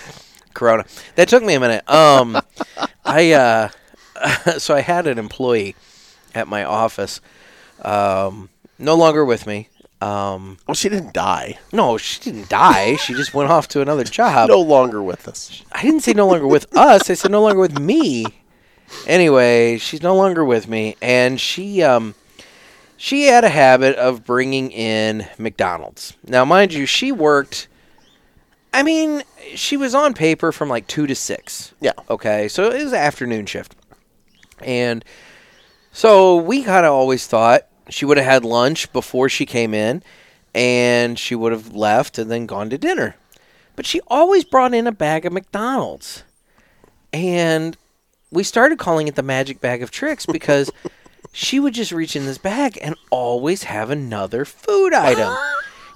Corona. 0.54 0.84
That 1.14 1.28
took 1.28 1.42
me 1.42 1.54
a 1.54 1.60
minute. 1.60 1.88
Um, 1.90 2.38
I 3.04 3.32
uh, 3.32 3.68
so 4.58 4.74
I 4.74 4.80
had 4.80 5.06
an 5.06 5.18
employee 5.18 5.76
at 6.34 6.48
my 6.48 6.64
office, 6.64 7.20
um, 7.82 8.48
no 8.78 8.94
longer 8.94 9.24
with 9.24 9.46
me. 9.46 9.68
Um, 10.00 10.56
well, 10.66 10.74
she 10.74 10.88
didn't 10.88 11.12
die. 11.12 11.58
no, 11.72 11.98
she 11.98 12.20
didn't 12.20 12.48
die. 12.48 12.96
She 12.96 13.12
just 13.12 13.34
went 13.34 13.50
off 13.50 13.68
to 13.68 13.82
another 13.82 14.04
job. 14.04 14.48
No 14.48 14.60
longer 14.60 15.02
with 15.02 15.28
us. 15.28 15.62
I 15.72 15.82
didn't 15.82 16.00
say 16.00 16.14
no 16.14 16.26
longer 16.26 16.46
with 16.46 16.74
us. 16.74 17.10
I 17.10 17.14
said 17.14 17.30
no 17.30 17.42
longer 17.42 17.60
with 17.60 17.78
me. 17.78 18.24
Anyway, 19.06 19.76
she's 19.78 20.02
no 20.02 20.16
longer 20.16 20.44
with 20.44 20.68
me, 20.68 20.96
and 21.02 21.40
she 21.40 21.82
um, 21.82 22.14
she 22.96 23.24
had 23.24 23.44
a 23.44 23.48
habit 23.48 23.96
of 23.96 24.24
bringing 24.24 24.70
in 24.70 25.26
McDonald's. 25.38 26.14
Now, 26.26 26.44
mind 26.44 26.72
you, 26.72 26.86
she 26.86 27.12
worked. 27.12 27.68
I 28.72 28.82
mean, 28.82 29.22
she 29.54 29.76
was 29.76 29.94
on 29.94 30.14
paper 30.14 30.50
from 30.52 30.68
like 30.68 30.86
two 30.86 31.06
to 31.06 31.14
six. 31.14 31.72
Yeah. 31.80 31.92
Okay, 32.08 32.48
so 32.48 32.70
it 32.70 32.82
was 32.82 32.92
afternoon 32.92 33.46
shift, 33.46 33.74
and 34.64 35.04
so 35.92 36.36
we 36.36 36.62
kind 36.62 36.86
of 36.86 36.92
always 36.92 37.26
thought 37.26 37.66
she 37.88 38.04
would 38.04 38.16
have 38.16 38.26
had 38.26 38.44
lunch 38.44 38.92
before 38.92 39.28
she 39.28 39.46
came 39.46 39.74
in, 39.74 40.02
and 40.54 41.18
she 41.18 41.34
would 41.34 41.52
have 41.52 41.74
left 41.74 42.18
and 42.18 42.30
then 42.30 42.46
gone 42.46 42.70
to 42.70 42.78
dinner. 42.78 43.16
But 43.76 43.86
she 43.86 44.00
always 44.08 44.44
brought 44.44 44.74
in 44.74 44.86
a 44.86 44.92
bag 44.92 45.24
of 45.26 45.32
McDonald's, 45.32 46.24
and 47.12 47.76
we 48.30 48.42
started 48.44 48.78
calling 48.78 49.08
it 49.08 49.14
the 49.16 49.22
magic 49.22 49.60
bag 49.60 49.82
of 49.82 49.90
tricks 49.90 50.26
because 50.26 50.70
she 51.32 51.58
would 51.60 51.74
just 51.74 51.92
reach 51.92 52.14
in 52.16 52.26
this 52.26 52.38
bag 52.38 52.78
and 52.82 52.94
always 53.10 53.64
have 53.64 53.90
another 53.90 54.44
food 54.44 54.92
item. 54.92 55.34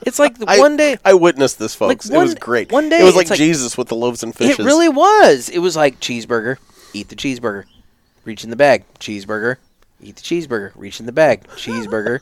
It's 0.06 0.18
like 0.18 0.38
the 0.38 0.46
I, 0.48 0.58
one 0.58 0.76
day 0.76 0.98
I 1.04 1.14
witnessed 1.14 1.58
this, 1.58 1.74
folks. 1.74 2.10
Like 2.10 2.16
it 2.16 2.22
was 2.22 2.34
great. 2.34 2.72
one 2.72 2.88
day 2.88 3.00
it 3.00 3.04
was 3.04 3.16
like, 3.16 3.30
like- 3.30 3.38
Jesus 3.38 3.78
with 3.78 3.88
the 3.88 3.94
loaves 3.96 4.22
and 4.22 4.34
fishes. 4.34 4.58
It 4.58 4.64
really 4.64 4.88
was. 4.88 5.48
It 5.48 5.60
was 5.60 5.76
like 5.76 6.00
cheeseburger, 6.00 6.56
eat 6.92 7.08
the 7.08 7.16
cheeseburger, 7.16 7.64
reach 8.24 8.44
in 8.44 8.50
the 8.50 8.56
bag, 8.56 8.84
cheeseburger, 8.98 9.56
eat 10.00 10.16
the 10.16 10.22
cheeseburger, 10.22 10.72
reach 10.74 11.00
in 11.00 11.06
the 11.06 11.12
bag, 11.12 11.44
cheeseburger, 11.56 12.20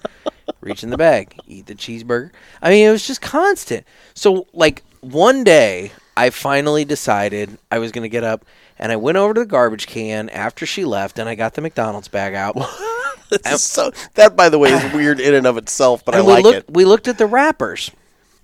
reach 0.60 0.82
in 0.82 0.90
the 0.90 0.98
bag, 0.98 1.38
eat 1.46 1.66
the 1.66 1.74
cheeseburger. 1.74 2.30
I 2.60 2.70
mean, 2.70 2.86
it 2.86 2.92
was 2.92 3.06
just 3.06 3.20
constant. 3.20 3.86
So, 4.14 4.46
like, 4.52 4.82
one 5.00 5.44
day, 5.44 5.92
I 6.16 6.30
finally 6.30 6.84
decided 6.84 7.58
I 7.70 7.78
was 7.78 7.92
going 7.92 8.02
to 8.02 8.08
get 8.08 8.24
up 8.24 8.44
and 8.78 8.92
I 8.92 8.96
went 8.96 9.16
over 9.16 9.34
to 9.34 9.40
the 9.40 9.46
garbage 9.46 9.86
can 9.86 10.28
after 10.30 10.66
she 10.66 10.84
left 10.84 11.18
and 11.18 11.28
I 11.28 11.34
got 11.34 11.54
the 11.54 11.60
McDonald's 11.60 12.08
bag 12.08 12.34
out. 12.34 12.56
This 13.30 13.50
is 13.50 13.62
so 13.62 13.92
that, 14.12 14.36
by 14.36 14.50
the 14.50 14.58
way, 14.58 14.72
is 14.72 14.92
weird 14.92 15.18
in 15.18 15.32
and 15.32 15.46
of 15.46 15.56
itself, 15.56 16.04
but 16.04 16.14
I 16.14 16.18
and 16.18 16.26
we 16.26 16.32
like 16.34 16.44
looked, 16.44 16.58
it. 16.58 16.70
we 16.70 16.84
looked 16.84 17.08
at 17.08 17.16
the 17.16 17.24
wrappers 17.24 17.90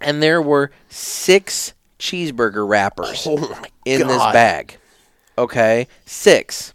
and 0.00 0.22
there 0.22 0.40
were 0.40 0.70
six 0.88 1.74
cheeseburger 1.98 2.66
wrappers. 2.66 3.26
Oh 3.28 3.62
in 3.84 4.06
this 4.06 4.22
bag. 4.32 4.78
Okay, 5.36 5.88
six. 6.06 6.72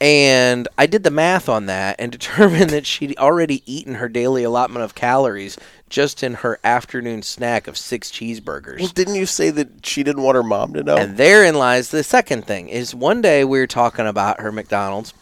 And 0.00 0.68
I 0.76 0.86
did 0.86 1.02
the 1.04 1.10
math 1.10 1.48
on 1.48 1.66
that 1.66 1.96
and 1.98 2.10
determined 2.18 2.70
that 2.70 2.86
she'd 2.86 3.16
already 3.18 3.62
eaten 3.72 3.94
her 3.96 4.08
daily 4.08 4.42
allotment 4.44 4.84
of 4.84 4.94
calories 4.94 5.56
just 5.88 6.22
in 6.22 6.34
her 6.34 6.58
afternoon 6.64 7.22
snack 7.22 7.68
of 7.68 7.76
six 7.78 8.10
cheeseburgers. 8.10 8.80
Well, 8.80 8.88
didn't 8.88 9.14
you 9.14 9.26
say 9.26 9.50
that 9.50 9.86
she 9.86 10.02
didn't 10.02 10.22
want 10.22 10.34
her 10.34 10.42
mom 10.42 10.74
to 10.74 10.82
know? 10.82 10.96
And 10.96 11.16
therein 11.16 11.54
lies 11.54 11.90
the 11.90 12.02
second 12.02 12.44
thing: 12.46 12.68
is 12.68 12.94
one 12.94 13.22
day 13.22 13.44
we 13.44 13.58
were 13.60 13.66
talking 13.68 14.06
about 14.06 14.40
her 14.40 14.50
McDonald's, 14.50 15.14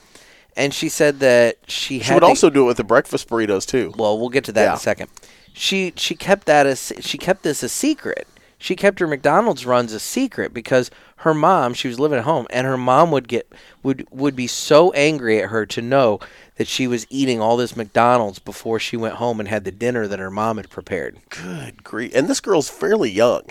and 0.57 0.73
she 0.73 0.89
said 0.89 1.21
that 1.21 1.59
she 1.69 1.99
had 1.99 2.07
she 2.07 2.15
would 2.15 2.21
to- 2.21 2.27
also 2.27 2.49
do 2.51 2.63
it 2.65 2.67
with 2.69 2.77
the 2.79 2.85
breakfast 2.85 3.29
burritos 3.29 3.67
too. 3.67 3.93
well, 3.99 4.19
we'll 4.19 4.31
get 4.31 4.45
to 4.45 4.53
that 4.53 4.69
in 4.69 4.75
a 4.75 4.79
second. 4.79 5.11
She 5.53 5.93
she 5.97 6.15
kept 6.15 6.47
that 6.47 6.67
as 6.67 6.93
she 7.01 7.19
kept 7.19 7.43
this 7.43 7.63
a 7.63 7.69
secret. 7.69 8.27
She 8.63 8.77
kept 8.77 9.01
her 9.01 9.09
McDonald's 9.09 9.67
runs 9.67 9.93
a 9.93 9.99
secret 9.99 10.55
because 10.55 10.89
her 11.17 11.35
mom, 11.35 11.75
she 11.75 11.89
was 11.89 11.99
living 11.99 12.19
at 12.19 12.25
home, 12.25 12.47
and 12.51 12.65
her 12.65 12.77
mom 12.77 13.11
would 13.11 13.27
get 13.27 13.53
would 13.83 14.07
would 14.13 14.37
be 14.37 14.47
so 14.47 14.93
angry 14.93 15.43
at 15.43 15.51
her 15.51 15.67
to 15.67 15.83
know 15.83 16.21
that 16.59 16.69
she 16.69 16.87
was 16.87 17.05
eating 17.11 17.41
all 17.41 17.57
this 17.57 17.75
McDonald's 17.77 18.39
before 18.39 18.79
she 18.79 18.97
went 18.97 19.15
home 19.17 19.41
and 19.41 19.49
had 19.49 19.65
the 19.65 19.73
dinner 19.73 20.07
that 20.07 20.21
her 20.21 20.31
mom 20.31 20.59
had 20.59 20.71
prepared. 20.71 21.19
Good 21.31 21.83
grief! 21.83 22.13
And 22.15 22.29
this 22.29 22.39
girl's 22.41 22.69
fairly 22.71 23.11
young. 23.11 23.43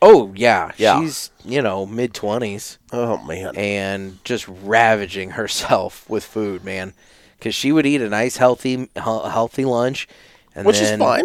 Oh 0.00 0.32
yeah, 0.34 0.72
Yeah. 0.78 1.00
she's 1.00 1.30
you 1.44 1.60
know 1.60 1.84
mid 1.84 2.14
twenties 2.14 2.78
Oh 2.92 3.18
man. 3.24 3.54
and 3.56 4.24
just 4.24 4.46
ravaging 4.48 5.32
herself 5.32 6.08
with 6.08 6.24
food, 6.24 6.64
man. 6.64 6.94
Because 7.38 7.54
she 7.54 7.72
would 7.72 7.84
eat 7.84 8.00
a 8.00 8.08
nice 8.08 8.38
healthy 8.38 8.88
healthy 8.96 9.66
lunch, 9.66 10.08
and 10.54 10.66
Which 10.66 10.78
then, 10.80 10.94
is 10.94 10.98
fine. 10.98 11.24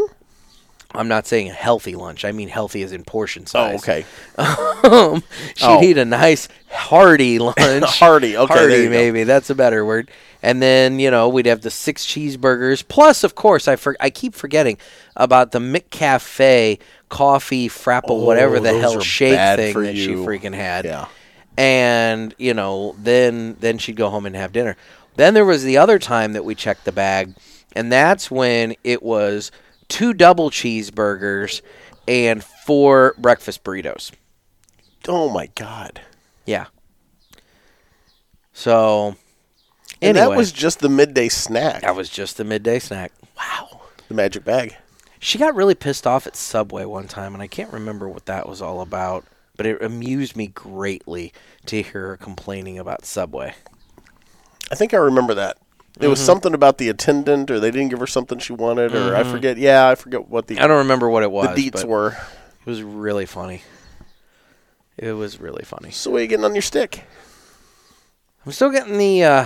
I'm 0.93 1.08
not 1.08 1.25
saying 1.27 1.49
a 1.49 1.54
healthy 1.54 1.95
lunch. 1.95 2.25
I 2.25 2.32
mean 2.32 2.49
healthy 2.49 2.84
as 2.84 2.91
in 2.91 3.04
portion 3.04 3.45
size. 3.45 3.73
Oh, 3.73 3.77
okay. 3.77 4.06
Um, 4.84 5.23
she'd 5.56 5.65
Oh. 5.65 5.84
eat 5.84 5.97
a 5.99 6.06
nice 6.06 6.47
hearty 6.71 7.38
lunch. 7.39 7.56
Hearty, 7.99 8.36
okay, 8.36 8.54
Hearty, 8.54 8.73
you 8.77 8.84
go. 8.86 8.89
maybe 8.89 9.23
that's 9.25 9.49
a 9.51 9.56
better 9.56 9.86
word. 9.86 10.10
And 10.41 10.60
then 10.62 10.99
you 10.99 11.12
know 11.12 11.30
we'd 11.30 11.45
have 11.45 11.62
the 11.62 11.69
six 11.69 12.04
cheeseburgers. 12.06 12.86
Plus, 12.88 13.23
of 13.23 13.36
course, 13.36 13.67
I 13.67 13.75
for, 13.75 13.95
I 13.99 14.10
keep 14.10 14.34
forgetting 14.34 14.77
about 15.15 15.51
the 15.51 15.60
McCafe 15.60 16.80
coffee 17.10 17.69
frapple, 17.69 18.25
whatever 18.25 18.60
the 18.60 18.71
Oh, 18.71 18.80
hell 18.80 18.99
shake 19.01 19.38
thing 19.58 19.84
that 19.84 19.95
she 19.95 20.13
freaking 20.15 20.56
had 20.56 20.86
Yeah. 20.86 21.06
and 21.58 22.34
you 22.38 22.54
know 22.54 22.95
then 22.97 23.58
then 23.60 23.77
she'd 23.77 23.95
go 23.97 24.10
home 24.10 24.25
and 24.25 24.36
have 24.36 24.51
dinner 24.54 24.77
then 25.17 25.34
there 25.34 25.43
was 25.45 25.63
the 25.63 25.77
other 25.77 25.99
time 25.99 26.32
that 26.34 26.45
we 26.45 26.56
checked 26.56 26.86
the 26.86 26.91
bag 26.93 27.34
and 27.75 27.91
that's 27.91 28.32
when 28.32 28.75
it 28.86 29.04
was 29.04 29.51
two 29.91 30.13
double 30.13 30.49
cheeseburgers 30.49 31.62
and 32.08 32.43
four 32.43 33.13
breakfast 33.17 33.63
burritos 33.63 34.12
Oh 35.08 35.30
my 35.30 35.47
god. 35.56 36.01
yeah 36.45 36.65
so 38.54 39.15
And 40.01 40.17
anyway 40.17 40.32
that 40.34 40.38
was 40.38 40.51
just 40.51 40.80
the 40.80 40.89
midday 40.89 41.30
snack. 41.30 41.82
that 41.82 41.95
was 41.95 42.10
just 42.10 42.38
the 42.38 42.43
midday 42.43 42.80
snack 42.80 43.12
wow. 43.38 43.82
The 44.08 44.13
magic 44.13 44.43
bag. 44.43 44.75
she 45.19 45.38
got 45.38 45.56
really 45.56 45.75
pissed 45.75 46.08
off 46.08 46.25
at 46.27 46.36
subway 46.36 46.86
one 46.86 47.08
time 47.08 47.34
and 47.34 47.41
i 47.43 47.47
can't 47.47 47.71
remember 47.73 48.08
what 48.10 48.25
that 48.27 48.47
was 48.47 48.62
all 48.62 48.82
about 48.82 49.25
but 49.58 49.65
it 49.65 49.82
amused 49.84 50.36
me 50.36 50.47
greatly 50.47 51.34
to 51.65 51.82
hear 51.82 52.08
her 52.10 52.17
complaining 52.17 52.80
about 52.80 53.06
subway 53.06 53.54
I 54.71 54.75
think 54.75 54.93
I 54.93 54.97
remember 54.97 55.34
that. 55.34 55.58
It 56.02 56.08
was 56.08 56.20
something 56.20 56.54
about 56.54 56.78
the 56.78 56.90
attendant, 56.90 57.52
or 57.52 57.60
they 57.60 57.72
didn't 57.72 57.90
give 57.90 58.00
her 58.00 58.08
something 58.08 58.40
she 58.40 58.54
wanted, 58.54 58.94
or 58.96 59.16
I 59.16 59.24
forget. 59.24 59.58
Yeah, 59.58 59.88
I 59.88 59.96
forget 59.96 60.28
what 60.30 60.48
the 60.48 60.60
I 60.60 60.68
don't 60.68 60.80
remember 60.80 61.10
what 61.10 61.24
it 61.24 61.32
was. 61.32 61.56
the 61.56 61.70
deets 61.70 61.74
but 61.82 61.88
were. 61.88 62.10
It 62.12 62.66
was 62.70 62.82
really 62.84 63.26
funny. 63.26 63.62
It 64.98 65.14
was 65.14 65.40
really 65.40 65.64
funny. 65.64 65.92
So 65.92 66.12
what 66.12 66.18
are 66.18 66.22
you 66.22 66.28
getting 66.28 66.46
on 66.46 66.54
your 66.56 66.62
stick? 66.62 67.04
I'm 68.46 68.52
still 68.52 68.72
getting 68.72 68.98
the 68.98 69.24
uh, 69.24 69.46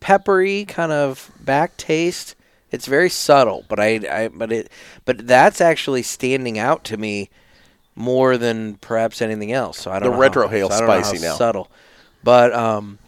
peppery 0.00 0.64
kind 0.64 0.92
of 0.92 1.30
back 1.40 1.76
taste. 1.76 2.34
It's 2.70 2.86
very 2.86 3.10
subtle, 3.10 3.64
but 3.68 3.78
I, 3.78 4.00
I 4.10 4.28
but 4.28 4.50
it 4.50 4.70
but 5.04 5.26
that's 5.26 5.60
actually 5.60 6.02
standing 6.02 6.58
out 6.58 6.84
to 6.84 6.96
me 6.96 7.28
more 7.94 8.38
than 8.38 8.76
perhaps 8.76 9.20
anything 9.20 9.52
else. 9.52 9.78
So 9.78 9.90
I 9.90 9.98
don't 9.98 10.12
The 10.12 10.16
know 10.16 10.22
how- 10.22 10.28
retrohale 10.48 10.68
so 10.68 10.74
I 10.74 10.78
don't 10.78 10.88
know 10.88 10.94
how 10.94 11.02
spicy 11.02 11.22
now. 11.24 11.34
Subtle, 11.36 11.70
but 12.24 12.52
um, 12.54 12.98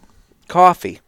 coffee. 0.48 1.00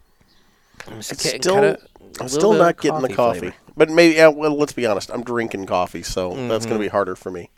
I'm 0.88 1.02
Still, 1.02 1.54
kinda- 1.54 1.78
I'm 2.20 2.28
still 2.28 2.52
not 2.52 2.80
getting 2.80 3.00
the 3.02 3.12
coffee. 3.12 3.38
flavor. 3.40 3.56
But 3.76 3.90
maybe, 3.90 4.14
yeah, 4.14 4.28
well, 4.28 4.56
let's 4.56 4.72
be 4.72 4.86
honest. 4.86 5.10
I'm 5.12 5.22
drinking 5.22 5.66
coffee, 5.66 6.02
so 6.02 6.30
that's 6.30 6.38
Mm-hmm. 6.40 6.48
going 6.48 6.80
to 6.80 6.84
be 6.84 6.88
harder 6.88 7.14
for 7.16 7.30
me. 7.30 7.50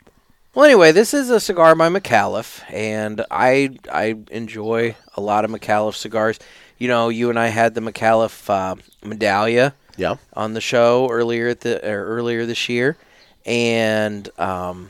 Well, 0.53 0.65
anyway, 0.65 0.91
this 0.91 1.13
is 1.13 1.29
a 1.29 1.39
cigar 1.39 1.75
by 1.75 1.89
Micallef, 1.89 2.61
and 2.73 3.23
I 3.31 3.69
I 3.91 4.15
enjoy 4.31 4.95
a 5.15 5.21
lot 5.21 5.45
of 5.45 5.51
Micallef 5.51 5.95
cigars. 5.95 6.39
You 6.77 6.87
know, 6.87 7.09
you 7.09 7.29
and 7.29 7.37
I 7.39 7.47
had 7.47 7.75
the 7.75 7.81
Micallef 7.81 8.49
uh, 8.49 8.75
Medallia 9.03 9.73
Yeah. 9.95 10.15
on 10.33 10.53
the 10.55 10.61
show 10.61 11.07
earlier 11.09 11.47
at 11.49 11.61
the 11.61 11.81
earlier 11.83 12.45
this 12.45 12.67
year, 12.67 12.97
and 13.45 14.27
um, 14.39 14.89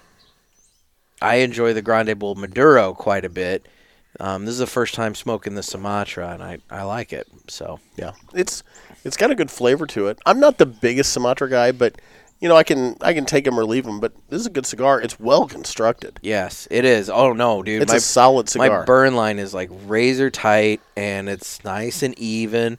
I 1.22 1.36
enjoy 1.38 1.74
the 1.74 1.82
Grande 1.82 2.18
Bold 2.18 2.38
Maduro 2.38 2.94
quite 2.94 3.26
a 3.26 3.30
bit. 3.30 3.66
Um, 4.20 4.46
this 4.46 4.54
is 4.54 4.60
the 4.60 4.68
first 4.68 4.94
time 4.96 5.16
smoking 5.16 5.56
the 5.56 5.64
Sumatra, 5.64 6.30
and 6.32 6.44
I, 6.44 6.60
I 6.70 6.84
like 6.84 7.14
it. 7.14 7.28
So 7.48 7.80
Yeah, 7.98 8.12
it's 8.34 8.64
it's 9.06 9.16
got 9.18 9.32
a 9.32 9.36
good 9.36 9.50
flavor 9.52 9.86
to 9.88 10.08
it. 10.08 10.20
I'm 10.26 10.40
not 10.40 10.58
the 10.58 10.66
biggest 10.66 11.14
Sumatra 11.14 11.50
guy, 11.50 11.72
but 11.72 11.96
you 12.42 12.50
know 12.50 12.56
I 12.56 12.64
can 12.64 12.98
I 13.02 13.14
can 13.14 13.26
take 13.26 13.46
them 13.46 13.58
or 13.60 13.64
leave 13.66 13.86
them. 13.86 14.00
But 14.00 14.12
this 14.30 14.42
is 14.42 14.46
a 14.48 14.50
good 14.52 14.66
cigar. 14.66 15.02
It's 15.02 15.20
well 15.20 15.48
constructed. 15.48 16.20
yes, 16.22 16.68
it 16.70 16.84
is. 16.86 17.10
Oh 17.10 17.32
no, 17.34 17.64
dude, 17.64 17.82
It's 17.82 17.92
my 17.92 17.98
a 17.98 18.02
solid 18.02 18.50
cigar. 18.50 18.80
my 18.80 18.86
burn 18.86 19.16
line 19.16 19.40
is 19.40 19.54
like 19.54 19.70
razor 19.86 20.30
tight, 20.30 20.82
and 20.98 21.30
it's 21.30 21.64
nice 21.64 22.04
and 22.04 22.18
even, 22.20 22.78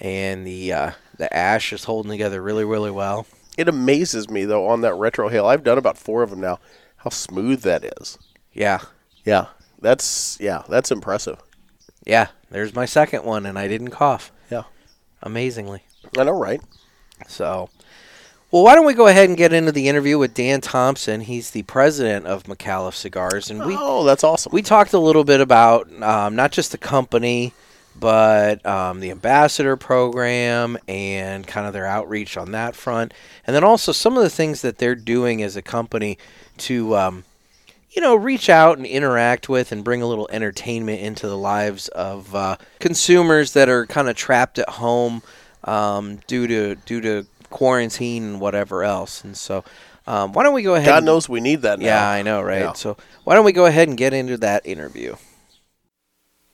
and 0.00 0.44
the 0.46 0.72
uh, 0.72 0.90
the 1.18 1.32
ash 1.36 1.72
is 1.72 1.84
holding 1.84 2.10
together 2.10 2.42
really 2.42 2.64
really 2.64 2.90
well. 2.90 3.26
it 3.56 3.68
amazes 3.68 4.28
me 4.28 4.44
though 4.44 4.66
on 4.68 4.80
that 4.80 4.94
retrohale. 4.94 5.46
I've 5.46 5.62
done 5.64 5.78
about 5.78 5.98
four 5.98 6.22
of 6.22 6.30
them 6.30 6.40
now. 6.40 6.58
How 6.98 7.10
smooth 7.10 7.62
that 7.62 7.84
is. 8.00 8.18
Yeah, 8.52 8.80
Yeah, 9.24 9.46
that's 9.80 10.38
yeah, 10.40 10.62
that's 10.68 10.90
impressive. 10.90 11.38
yeah. 12.04 12.28
There's 12.50 12.74
my 12.74 12.84
second 12.84 13.24
one, 13.24 13.46
and 13.46 13.56
I 13.56 13.68
didn't 13.68 13.90
cough. 13.90 14.32
Yeah, 14.50 14.64
Amazingly. 15.22 15.84
I 16.18 16.24
know, 16.24 16.32
right? 16.36 16.60
So, 17.28 17.70
well, 18.50 18.64
why 18.64 18.74
don't 18.74 18.86
we 18.86 18.94
go 18.94 19.06
ahead 19.06 19.28
and 19.28 19.38
get 19.38 19.52
into 19.52 19.70
the 19.70 19.88
interview 19.88 20.18
with 20.18 20.34
Dan 20.34 20.60
Thompson? 20.60 21.20
He's 21.20 21.50
the 21.52 21.62
president 21.62 22.26
of 22.26 22.44
Micallef 22.44 22.94
Cigars, 22.94 23.50
and 23.50 23.64
we 23.64 23.76
oh, 23.78 24.04
that's 24.04 24.24
awesome. 24.24 24.50
we 24.52 24.62
talked 24.62 24.92
a 24.92 24.98
little 24.98 25.22
bit 25.22 25.40
about 25.40 25.90
um, 26.02 26.34
not 26.34 26.50
just 26.50 26.72
the 26.72 26.78
company, 26.78 27.52
but 27.94 28.64
um, 28.66 28.98
the 28.98 29.12
ambassador 29.12 29.76
program 29.76 30.76
and 30.88 31.46
kind 31.46 31.68
of 31.68 31.72
their 31.72 31.86
outreach 31.86 32.36
on 32.36 32.50
that 32.50 32.74
front, 32.74 33.14
and 33.46 33.54
then 33.54 33.62
also 33.62 33.92
some 33.92 34.16
of 34.16 34.24
the 34.24 34.30
things 34.30 34.62
that 34.62 34.78
they're 34.78 34.96
doing 34.96 35.40
as 35.42 35.54
a 35.54 35.62
company 35.62 36.18
to. 36.58 36.96
Um, 36.96 37.24
you 37.90 38.00
know, 38.00 38.14
reach 38.14 38.48
out 38.48 38.78
and 38.78 38.86
interact 38.86 39.48
with 39.48 39.72
and 39.72 39.82
bring 39.82 40.00
a 40.00 40.06
little 40.06 40.28
entertainment 40.30 41.00
into 41.00 41.26
the 41.26 41.36
lives 41.36 41.88
of 41.88 42.34
uh, 42.34 42.56
consumers 42.78 43.52
that 43.52 43.68
are 43.68 43.86
kind 43.86 44.08
of 44.08 44.16
trapped 44.16 44.58
at 44.58 44.68
home 44.68 45.22
um, 45.64 46.20
due 46.26 46.46
to 46.46 46.76
due 46.86 47.00
to 47.00 47.26
quarantine 47.50 48.22
and 48.24 48.40
whatever 48.40 48.84
else. 48.84 49.24
And 49.24 49.36
so, 49.36 49.64
um, 50.06 50.32
why 50.32 50.44
don't 50.44 50.54
we 50.54 50.62
go 50.62 50.76
ahead? 50.76 50.86
God 50.86 50.98
and- 50.98 51.06
knows 51.06 51.28
we 51.28 51.40
need 51.40 51.62
that 51.62 51.80
now. 51.80 51.86
yeah, 51.86 52.08
I 52.08 52.22
know, 52.22 52.40
right? 52.42 52.60
Yeah. 52.60 52.72
So 52.74 52.96
why 53.24 53.34
don't 53.34 53.44
we 53.44 53.52
go 53.52 53.66
ahead 53.66 53.88
and 53.88 53.96
get 53.98 54.14
into 54.14 54.36
that 54.38 54.64
interview? 54.64 55.16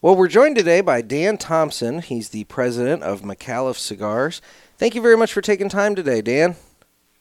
Well, 0.03 0.17
we're 0.17 0.29
joined 0.29 0.57
today 0.57 0.81
by 0.83 1.03
Dan 1.03 1.37
Thompson. 1.37 2.01
He's 2.01 2.29
the 2.29 2.45
president 2.45 3.03
of 3.03 3.23
Micallef 3.23 3.77
Cigars. 3.77 4.41
Thank 4.79 4.95
you 4.95 5.03
very 5.03 5.17
much 5.17 5.33
for 5.33 5.41
taking 5.41 5.69
time 5.69 5.95
today, 5.95 6.21
Dan. 6.21 6.57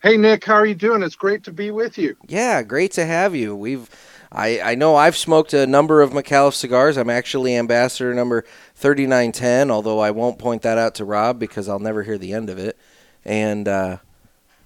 Hey 0.05 0.17
Nick, 0.17 0.45
how 0.45 0.53
are 0.53 0.67
you 0.67 0.75
doing? 0.75 1.01
It's 1.01 1.15
great 1.15 1.43
to 1.45 1.51
be 1.51 1.71
with 1.71 1.97
you. 1.97 2.15
Yeah, 2.27 2.61
great 2.61 2.91
to 2.91 3.07
have 3.07 3.33
you. 3.33 3.55
We've 3.55 3.89
I, 4.31 4.61
I 4.61 4.75
know 4.75 4.95
I've 4.95 5.17
smoked 5.17 5.51
a 5.51 5.65
number 5.65 6.03
of 6.03 6.11
Micallef 6.11 6.53
cigars. 6.53 6.95
I'm 6.95 7.09
actually 7.09 7.55
ambassador 7.55 8.13
number 8.13 8.45
3910, 8.75 9.71
although 9.71 9.97
I 9.97 10.11
won't 10.11 10.37
point 10.37 10.61
that 10.61 10.77
out 10.77 10.93
to 10.95 11.05
Rob 11.05 11.39
because 11.39 11.67
I'll 11.67 11.79
never 11.79 12.03
hear 12.03 12.19
the 12.19 12.33
end 12.33 12.51
of 12.51 12.59
it. 12.59 12.77
And 13.23 13.67
uh, 13.67 13.97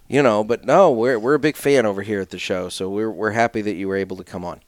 you 0.09 0.21
know, 0.21 0.43
but 0.43 0.65
no, 0.65 0.91
we're 0.91 1.17
we're 1.17 1.35
a 1.35 1.39
big 1.39 1.55
fan 1.55 1.85
over 1.85 2.01
here 2.01 2.19
at 2.19 2.31
the 2.31 2.37
show, 2.37 2.67
so 2.67 2.89
we're 2.89 3.09
we're 3.09 3.31
happy 3.31 3.61
that 3.61 3.75
you 3.75 3.87
were 3.87 3.95
able 3.95 4.17
to 4.17 4.25
come 4.25 4.43
on. 4.43 4.59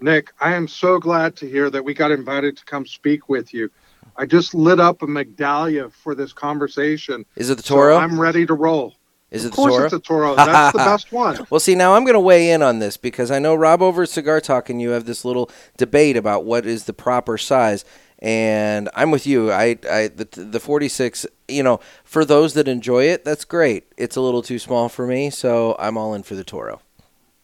Nick, 0.00 0.32
I 0.40 0.54
am 0.54 0.68
so 0.68 0.98
glad 0.98 1.36
to 1.36 1.46
hear 1.46 1.68
that 1.68 1.84
we 1.84 1.92
got 1.92 2.12
invited 2.12 2.56
to 2.56 2.64
come 2.64 2.86
speak 2.86 3.28
with 3.28 3.52
you. 3.52 3.70
I 4.16 4.24
just 4.24 4.54
lit 4.54 4.80
up 4.80 5.02
a 5.02 5.06
Magdalia 5.06 5.90
for 5.90 6.14
this 6.14 6.32
conversation. 6.32 7.26
Is 7.36 7.50
it 7.50 7.58
the 7.58 7.62
so 7.62 7.74
Toro? 7.74 7.98
I'm 7.98 8.18
ready 8.18 8.46
to 8.46 8.54
roll. 8.54 8.94
Is 9.30 9.44
it 9.44 9.50
Of 9.50 9.52
the 9.52 9.56
course 9.56 9.76
Toro? 9.76 9.86
it's 9.86 9.92
a 9.92 10.00
Toro. 10.00 10.40
That's 10.40 10.68
the 10.68 10.78
best 10.84 11.12
one. 11.12 11.46
Well, 11.50 11.60
see, 11.60 11.74
now 11.74 11.94
I'm 11.94 12.04
going 12.04 12.14
to 12.14 12.20
weigh 12.20 12.50
in 12.50 12.62
on 12.62 12.78
this 12.80 12.96
because 12.96 13.30
I 13.30 13.38
know 13.38 13.54
Rob 13.54 13.82
over 13.82 14.04
at 14.04 14.08
Cigar 14.08 14.40
Talk 14.40 14.70
and 14.70 14.80
you 14.82 14.90
have 14.90 15.04
this 15.06 15.24
little 15.24 15.50
debate 15.76 16.16
about 16.16 16.44
what 16.44 16.66
is 16.66 16.84
the 16.84 16.94
proper 16.94 17.38
size, 17.38 17.84
and 18.20 18.88
I'm 18.94 19.10
with 19.10 19.26
you. 19.26 19.52
I, 19.52 19.78
I 19.90 20.08
the, 20.08 20.28
the 20.32 20.60
46, 20.60 21.26
you 21.48 21.62
know, 21.62 21.80
for 22.04 22.24
those 22.24 22.54
that 22.54 22.68
enjoy 22.68 23.04
it, 23.04 23.24
that's 23.24 23.44
great. 23.44 23.84
It's 23.98 24.16
a 24.16 24.20
little 24.20 24.42
too 24.42 24.58
small 24.58 24.88
for 24.88 25.06
me, 25.06 25.30
so 25.30 25.76
I'm 25.78 25.98
all 25.98 26.14
in 26.14 26.22
for 26.22 26.34
the 26.34 26.44
Toro. 26.44 26.80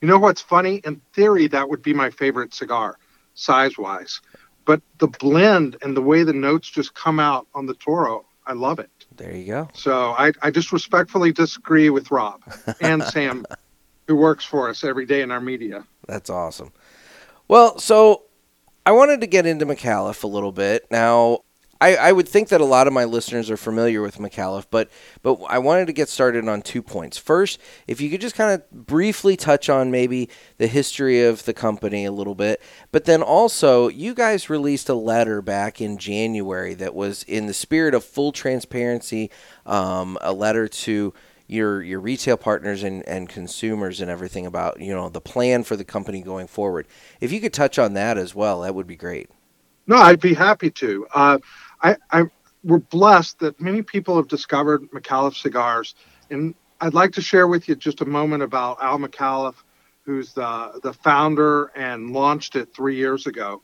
You 0.01 0.09
know 0.09 0.19
what's 0.19 0.43
funny? 0.43 0.83
In 0.85 1.01
theory, 1.15 1.47
that 1.49 1.69
would 1.69 1.83
be 1.83 1.95
my 1.95 2.11
favorite 2.11 2.55
cigar, 2.55 2.99
size 3.35 3.79
wise. 3.79 4.21
But 4.67 4.83
the 4.99 5.09
blend 5.09 5.77
and 5.83 5.97
the 5.97 6.03
way 6.03 6.25
the 6.25 6.33
notes 6.33 6.71
just 6.71 6.95
come 6.95 7.21
out 7.21 7.47
on 7.55 7.67
the 7.67 7.75
Toro, 7.75 8.27
I 8.47 8.55
love 8.55 8.79
it. 8.79 8.91
There 9.17 9.35
you 9.35 9.47
go. 9.47 9.69
So 9.75 10.11
I, 10.13 10.33
I 10.43 10.51
just 10.51 10.73
respectfully 10.73 11.33
disagree 11.33 11.91
with 11.91 12.11
Rob 12.11 12.43
and 12.81 13.03
Sam, 13.13 13.47
who 14.09 14.17
works 14.17 14.45
for 14.45 14.69
us 14.69 14.83
every 14.85 15.07
day 15.07 15.23
in 15.23 15.31
our 15.31 15.41
media. 15.41 15.85
That's 16.07 16.31
awesome. 16.31 16.73
Well, 17.49 17.79
so 17.79 18.25
I 18.87 18.93
wanted 18.93 19.21
to 19.21 19.27
get 19.27 19.47
into 19.47 19.67
Micallef 19.67 20.25
a 20.25 20.27
little 20.27 20.53
bit. 20.53 20.87
Now, 20.91 21.41
I, 21.81 21.97
I 21.97 22.13
would 22.13 22.29
think 22.29 22.49
that 22.49 22.61
a 22.61 22.65
lot 22.65 22.87
of 22.87 22.93
my 22.93 23.05
listeners 23.05 23.51
are 23.51 23.57
familiar 23.57 24.01
with 24.01 24.19
Micallef, 24.19 24.67
but 24.71 24.91
but 25.23 25.41
I 25.49 25.59
wanted 25.59 25.87
to 25.87 25.93
get 25.93 26.09
started 26.09 26.49
on 26.49 26.63
two 26.63 26.83
points. 26.83 27.19
First, 27.19 27.61
if 27.87 28.01
you 28.01 28.11
could 28.11 28.21
just 28.21 28.37
kind 28.37 28.53
of 28.53 28.71
briefly 28.87 29.37
touch 29.37 29.69
on 29.69 29.91
maybe 29.91 30.29
the 30.59 30.67
history 30.67 31.25
of 31.25 31.45
the 31.45 31.55
company 31.55 32.05
a 32.05 32.13
little 32.13 32.35
bit, 32.35 32.63
but 32.93 33.05
then 33.05 33.23
also 33.23 33.89
you 33.89 34.15
guys 34.15 34.49
released 34.49 34.89
a 34.89 34.95
letter 34.95 35.43
back 35.43 35.81
in 35.81 35.99
January 35.99 36.75
that 36.75 36.95
was 36.95 37.23
in 37.25 37.47
the 37.47 37.55
spirit 37.55 37.95
of 37.95 38.05
full 38.05 38.33
transparency, 38.33 39.31
um, 39.67 40.17
a 40.21 40.33
letter 40.33 40.69
to 40.69 41.13
your 41.47 41.83
your 41.83 42.01
retail 42.01 42.37
partners 42.37 42.83
and, 42.83 43.07
and 43.07 43.29
consumers 43.29 44.01
and 44.01 44.11
everything 44.11 44.47
about 44.47 44.81
you 44.81 44.95
know 44.95 45.09
the 45.09 45.21
plan 45.21 45.63
for 45.63 45.77
the 45.77 45.85
company 45.85 46.23
going 46.23 46.47
forward. 46.47 46.87
If 47.21 47.33
you 47.33 47.41
could 47.41 47.53
touch 47.53 47.79
on 47.79 47.95
that 47.95 48.17
as 48.17 48.35
well, 48.35 48.63
that 48.63 48.75
would 48.75 48.87
be 48.87 48.97
great. 48.97 49.29
No, 49.87 49.97
I'd 49.97 50.21
be 50.21 50.35
happy 50.35 50.71
to. 50.71 51.07
Uh, 51.15 51.39
I, 51.83 51.97
I 52.11 52.25
we're 52.63 52.79
blessed 52.79 53.41
that 53.41 53.61
many 53.61 53.83
people 53.83 54.17
have 54.17 54.29
discovered 54.29 54.91
Micallef 54.91 55.35
cigars, 55.35 55.95
and 56.31 56.55
I'd 56.81 56.95
like 56.95 57.13
to 57.13 57.21
share 57.21 57.47
with 57.47 57.69
you 57.69 57.75
just 57.75 58.01
a 58.01 58.07
moment 58.07 58.43
about 58.43 58.83
Al 58.83 58.99
Micallef, 58.99 59.55
who's 60.03 60.33
the 60.33 60.81
the 60.83 60.93
founder 60.93 61.67
and 61.77 62.13
launched 62.13 62.57
it 62.57 62.75
three 62.75 62.97
years 62.97 63.27
ago. 63.27 63.63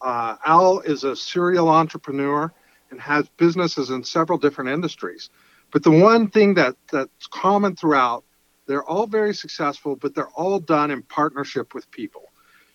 Uh, 0.00 0.36
Al 0.44 0.80
is 0.80 1.04
a 1.04 1.14
serial 1.14 1.68
entrepreneur 1.68 2.52
and 2.90 3.00
has 3.00 3.28
businesses 3.36 3.90
in 3.90 4.02
several 4.02 4.38
different 4.38 4.70
industries. 4.70 5.30
But 5.70 5.84
the 5.84 5.90
one 5.90 6.28
thing 6.28 6.54
that 6.54 6.74
that's 6.90 7.26
common 7.28 7.76
throughout, 7.76 8.24
they're 8.66 8.84
all 8.84 9.06
very 9.06 9.34
successful, 9.34 9.94
but 9.94 10.14
they're 10.14 10.30
all 10.30 10.58
done 10.58 10.90
in 10.90 11.02
partnership 11.02 11.74
with 11.74 11.90
people. 11.90 12.24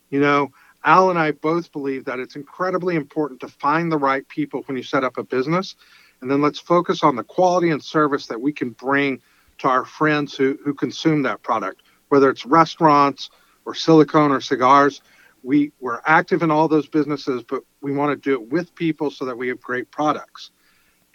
You 0.10 0.22
know, 0.22 0.52
Al 0.86 1.10
and 1.10 1.18
I 1.18 1.32
both 1.32 1.72
believe 1.72 2.06
that 2.06 2.20
it's 2.20 2.36
incredibly 2.36 2.96
important 2.96 3.40
to 3.42 3.48
find 3.48 3.92
the 3.92 3.98
right 3.98 4.26
people 4.28 4.62
when 4.68 4.78
you 4.78 4.84
set 4.84 5.04
up 5.04 5.18
a 5.18 5.24
business. 5.24 5.76
And 6.22 6.30
then 6.30 6.42
let's 6.42 6.60
focus 6.60 7.04
on 7.04 7.16
the 7.16 7.24
quality 7.24 7.72
and 7.72 7.84
service 7.84 8.28
that 8.28 8.40
we 8.40 8.54
can 8.54 8.70
bring 8.70 9.20
to 9.58 9.68
our 9.68 9.84
friends 9.84 10.36
who, 10.36 10.58
who 10.64 10.74
consume 10.74 11.24
that 11.24 11.42
product, 11.42 11.82
whether 12.10 12.30
it's 12.30 12.46
restaurants 12.46 13.32
or 13.66 13.74
silicone 13.74 14.32
or 14.32 14.40
cigars. 14.40 15.02
We, 15.44 15.72
we're 15.80 16.02
active 16.06 16.44
in 16.44 16.52
all 16.52 16.68
those 16.68 16.88
businesses, 16.88 17.44
but 17.44 17.64
we 17.82 17.92
want 17.92 18.12
to 18.12 18.30
do 18.30 18.34
it 18.42 18.50
with 18.52 18.74
people 18.76 19.10
so 19.10 19.26
that 19.26 19.38
we 19.38 19.48
have 19.48 19.60
great 19.62 19.90
products. 19.90 20.52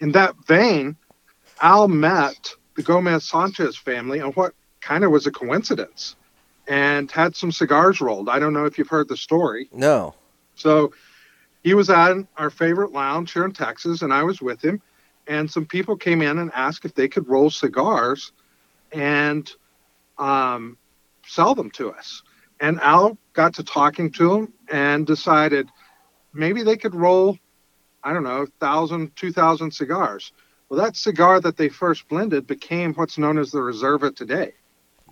In 0.01 0.11
that 0.13 0.35
vein, 0.45 0.97
Al 1.61 1.87
met 1.87 2.53
the 2.75 2.83
Gomez 2.83 3.23
Sanchez 3.23 3.77
family 3.77 4.19
on 4.19 4.31
what 4.33 4.53
kind 4.81 5.03
of 5.03 5.11
was 5.11 5.27
a 5.27 5.31
coincidence 5.31 6.15
and 6.71 7.11
had 7.11 7.35
some 7.35 7.51
cigars 7.51 7.99
rolled. 7.99 8.29
I 8.29 8.39
don't 8.39 8.53
know 8.53 8.63
if 8.63 8.77
you've 8.77 8.87
heard 8.87 9.09
the 9.09 9.17
story. 9.17 9.67
No. 9.73 10.15
So 10.55 10.93
he 11.63 11.73
was 11.73 11.89
at 11.89 12.15
our 12.37 12.49
favorite 12.49 12.93
lounge 12.93 13.33
here 13.33 13.43
in 13.43 13.51
Texas, 13.51 14.03
and 14.03 14.13
I 14.13 14.23
was 14.23 14.41
with 14.41 14.63
him. 14.63 14.81
and 15.27 15.51
some 15.51 15.65
people 15.65 15.97
came 15.97 16.21
in 16.21 16.37
and 16.39 16.49
asked 16.53 16.85
if 16.85 16.95
they 16.95 17.09
could 17.09 17.27
roll 17.27 17.49
cigars 17.49 18.31
and 18.93 19.51
um, 20.17 20.77
sell 21.27 21.53
them 21.55 21.69
to 21.71 21.91
us. 21.91 22.23
And 22.61 22.79
Al 22.79 23.17
got 23.33 23.53
to 23.55 23.63
talking 23.63 24.09
to 24.13 24.29
them 24.29 24.53
and 24.71 25.05
decided 25.05 25.67
maybe 26.33 26.63
they 26.63 26.77
could 26.77 26.95
roll, 26.95 27.37
I 28.03 28.13
don't 28.13 28.23
know, 28.23 28.39
1,000, 28.59 29.13
2,000 29.15 29.71
cigars. 29.71 30.31
Well, 30.69 30.79
that 30.79 30.95
cigar 30.95 31.41
that 31.41 31.57
they 31.57 31.67
first 31.67 32.07
blended 32.07 32.47
became 32.47 32.93
what's 32.93 33.17
known 33.17 33.37
as 33.37 33.51
the 33.51 33.59
Reserva 33.59 34.15
today. 34.15 34.53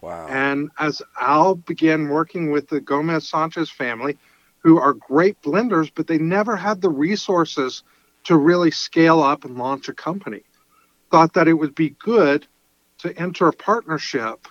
Wow. 0.01 0.27
And 0.27 0.69
as 0.79 1.01
Al 1.19 1.55
began 1.55 2.09
working 2.09 2.51
with 2.51 2.69
the 2.69 2.79
Gomez 2.79 3.27
Sanchez 3.27 3.69
family, 3.69 4.17
who 4.59 4.79
are 4.79 4.93
great 4.93 5.41
blenders, 5.41 5.91
but 5.93 6.07
they 6.07 6.17
never 6.17 6.55
had 6.55 6.81
the 6.81 6.89
resources 6.89 7.83
to 8.25 8.37
really 8.37 8.71
scale 8.71 9.21
up 9.21 9.45
and 9.45 9.57
launch 9.57 9.89
a 9.89 9.93
company, 9.93 10.43
thought 11.11 11.33
that 11.33 11.47
it 11.47 11.53
would 11.53 11.75
be 11.75 11.91
good 11.91 12.45
to 12.99 13.17
enter 13.17 13.47
a 13.47 13.53
partnership 13.53 14.47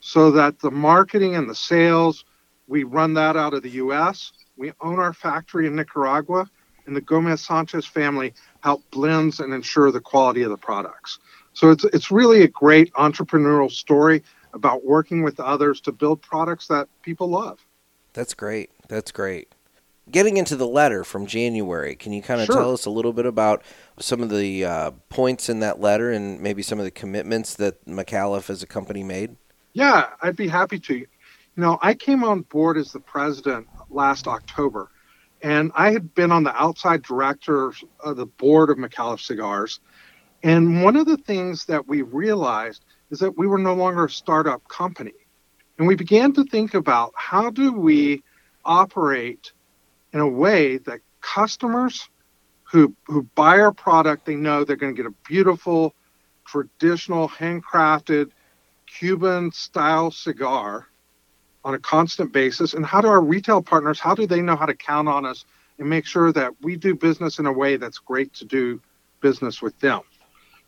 so 0.00 0.30
that 0.32 0.58
the 0.58 0.70
marketing 0.70 1.34
and 1.34 1.48
the 1.48 1.54
sales, 1.54 2.24
we 2.66 2.84
run 2.84 3.14
that 3.14 3.36
out 3.36 3.54
of 3.54 3.62
the 3.62 3.70
US. 3.70 4.32
We 4.56 4.72
own 4.80 4.98
our 4.98 5.12
factory 5.12 5.66
in 5.66 5.76
Nicaragua, 5.76 6.48
and 6.86 6.94
the 6.94 7.00
Gomez 7.00 7.40
Sanchez 7.40 7.86
family 7.86 8.34
help 8.62 8.82
blends 8.90 9.40
and 9.40 9.52
ensure 9.52 9.90
the 9.90 10.00
quality 10.00 10.42
of 10.42 10.50
the 10.50 10.56
products. 10.56 11.18
So 11.54 11.70
it's 11.70 11.84
it's 11.84 12.10
really 12.10 12.42
a 12.42 12.48
great 12.48 12.92
entrepreneurial 12.94 13.70
story 13.70 14.22
about 14.54 14.84
working 14.84 15.22
with 15.22 15.38
others 15.40 15.80
to 15.82 15.92
build 15.92 16.22
products 16.22 16.68
that 16.68 16.88
people 17.02 17.28
love. 17.28 17.58
That's 18.12 18.32
great. 18.34 18.70
That's 18.88 19.10
great. 19.12 19.48
Getting 20.10 20.36
into 20.36 20.54
the 20.54 20.66
letter 20.66 21.02
from 21.02 21.26
January, 21.26 21.96
can 21.96 22.12
you 22.12 22.22
kind 22.22 22.40
of 22.40 22.46
Sure. 22.46 22.56
tell 22.56 22.72
us 22.72 22.84
a 22.84 22.90
little 22.90 23.12
bit 23.12 23.26
about 23.26 23.62
some 23.98 24.22
of 24.22 24.28
the 24.30 24.64
uh, 24.64 24.90
points 25.08 25.48
in 25.48 25.60
that 25.60 25.80
letter 25.80 26.10
and 26.10 26.40
maybe 26.40 26.62
some 26.62 26.78
of 26.78 26.84
the 26.84 26.90
commitments 26.90 27.54
that 27.54 27.84
Micallef 27.86 28.50
as 28.50 28.62
a 28.62 28.66
company 28.66 29.02
made? 29.02 29.36
Yeah, 29.72 30.08
I'd 30.22 30.36
be 30.36 30.48
happy 30.48 30.78
to. 30.78 30.94
You 30.94 31.06
know, 31.56 31.78
I 31.82 31.94
came 31.94 32.22
on 32.22 32.42
board 32.42 32.76
as 32.76 32.92
the 32.92 33.00
president 33.00 33.66
last 33.88 34.28
October, 34.28 34.90
and 35.42 35.72
I 35.74 35.90
had 35.90 36.14
been 36.14 36.30
on 36.32 36.44
the 36.44 36.54
outside 36.54 37.02
director 37.02 37.72
of 38.00 38.16
the 38.16 38.26
board 38.26 38.70
of 38.70 38.76
Micallef 38.76 39.20
Cigars. 39.20 39.80
And 40.42 40.82
one 40.82 40.96
of 40.96 41.06
the 41.06 41.16
things 41.16 41.64
that 41.64 41.88
we 41.88 42.02
realized 42.02 42.84
is 43.10 43.18
that 43.20 43.36
we 43.36 43.46
were 43.46 43.58
no 43.58 43.74
longer 43.74 44.06
a 44.06 44.10
startup 44.10 44.66
company. 44.68 45.12
And 45.78 45.86
we 45.88 45.96
began 45.96 46.32
to 46.34 46.44
think 46.44 46.74
about 46.74 47.12
how 47.16 47.50
do 47.50 47.72
we 47.72 48.22
operate 48.64 49.52
in 50.12 50.20
a 50.20 50.28
way 50.28 50.78
that 50.78 51.00
customers 51.20 52.08
who 52.62 52.94
who 53.06 53.22
buy 53.34 53.60
our 53.60 53.72
product, 53.72 54.26
they 54.26 54.36
know 54.36 54.64
they're 54.64 54.76
going 54.76 54.94
to 54.94 55.02
get 55.02 55.08
a 55.08 55.14
beautiful, 55.28 55.94
traditional, 56.46 57.28
handcrafted 57.28 58.30
Cuban 58.86 59.52
style 59.52 60.10
cigar 60.10 60.86
on 61.64 61.74
a 61.74 61.78
constant 61.78 62.32
basis? 62.32 62.74
And 62.74 62.84
how 62.84 63.00
do 63.00 63.08
our 63.08 63.20
retail 63.20 63.62
partners, 63.62 63.98
how 63.98 64.14
do 64.14 64.26
they 64.26 64.40
know 64.40 64.56
how 64.56 64.66
to 64.66 64.74
count 64.74 65.08
on 65.08 65.24
us 65.24 65.44
and 65.78 65.88
make 65.88 66.06
sure 66.06 66.32
that 66.32 66.52
we 66.62 66.76
do 66.76 66.94
business 66.94 67.38
in 67.38 67.46
a 67.46 67.52
way 67.52 67.76
that's 67.76 67.98
great 67.98 68.32
to 68.34 68.44
do 68.44 68.80
business 69.20 69.60
with 69.60 69.78
them? 69.80 70.00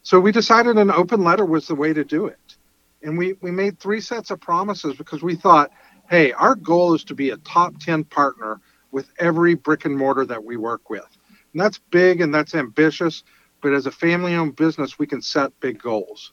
So 0.07 0.21
we 0.21 0.31
decided 0.31 0.79
an 0.79 0.93
open 0.93 1.25
letter 1.25 1.45
was 1.45 1.67
the 1.67 1.75
way 1.75 1.93
to 1.93 2.05
do 2.05 2.27
it. 2.27 2.57
And 3.03 3.19
we, 3.19 3.33
we 3.41 3.51
made 3.51 3.81
three 3.81 4.01
sets 4.01 4.31
of 4.31 4.41
promises 4.41 4.95
because 4.95 5.21
we 5.21 5.35
thought, 5.35 5.73
hey, 6.09 6.31
our 6.31 6.55
goal 6.55 6.95
is 6.95 7.03
to 7.07 7.15
be 7.17 7.31
a 7.31 7.37
top 7.39 7.77
10 7.81 8.05
partner 8.05 8.61
with 8.93 9.09
every 9.19 9.55
brick 9.55 9.85
and 9.85 9.99
mortar 9.99 10.25
that 10.25 10.45
we 10.45 10.57
work 10.57 10.91
with. 10.91 11.09
And 11.53 11.61
that's 11.61 11.81
big 11.91 12.21
and 12.21 12.33
that's 12.33 12.55
ambitious, 12.55 13.25
but 13.61 13.73
as 13.73 13.87
a 13.87 13.91
family 13.91 14.37
owned 14.37 14.55
business, 14.55 14.97
we 14.97 15.09
can 15.09 15.21
set 15.21 15.59
big 15.59 15.83
goals. 15.83 16.33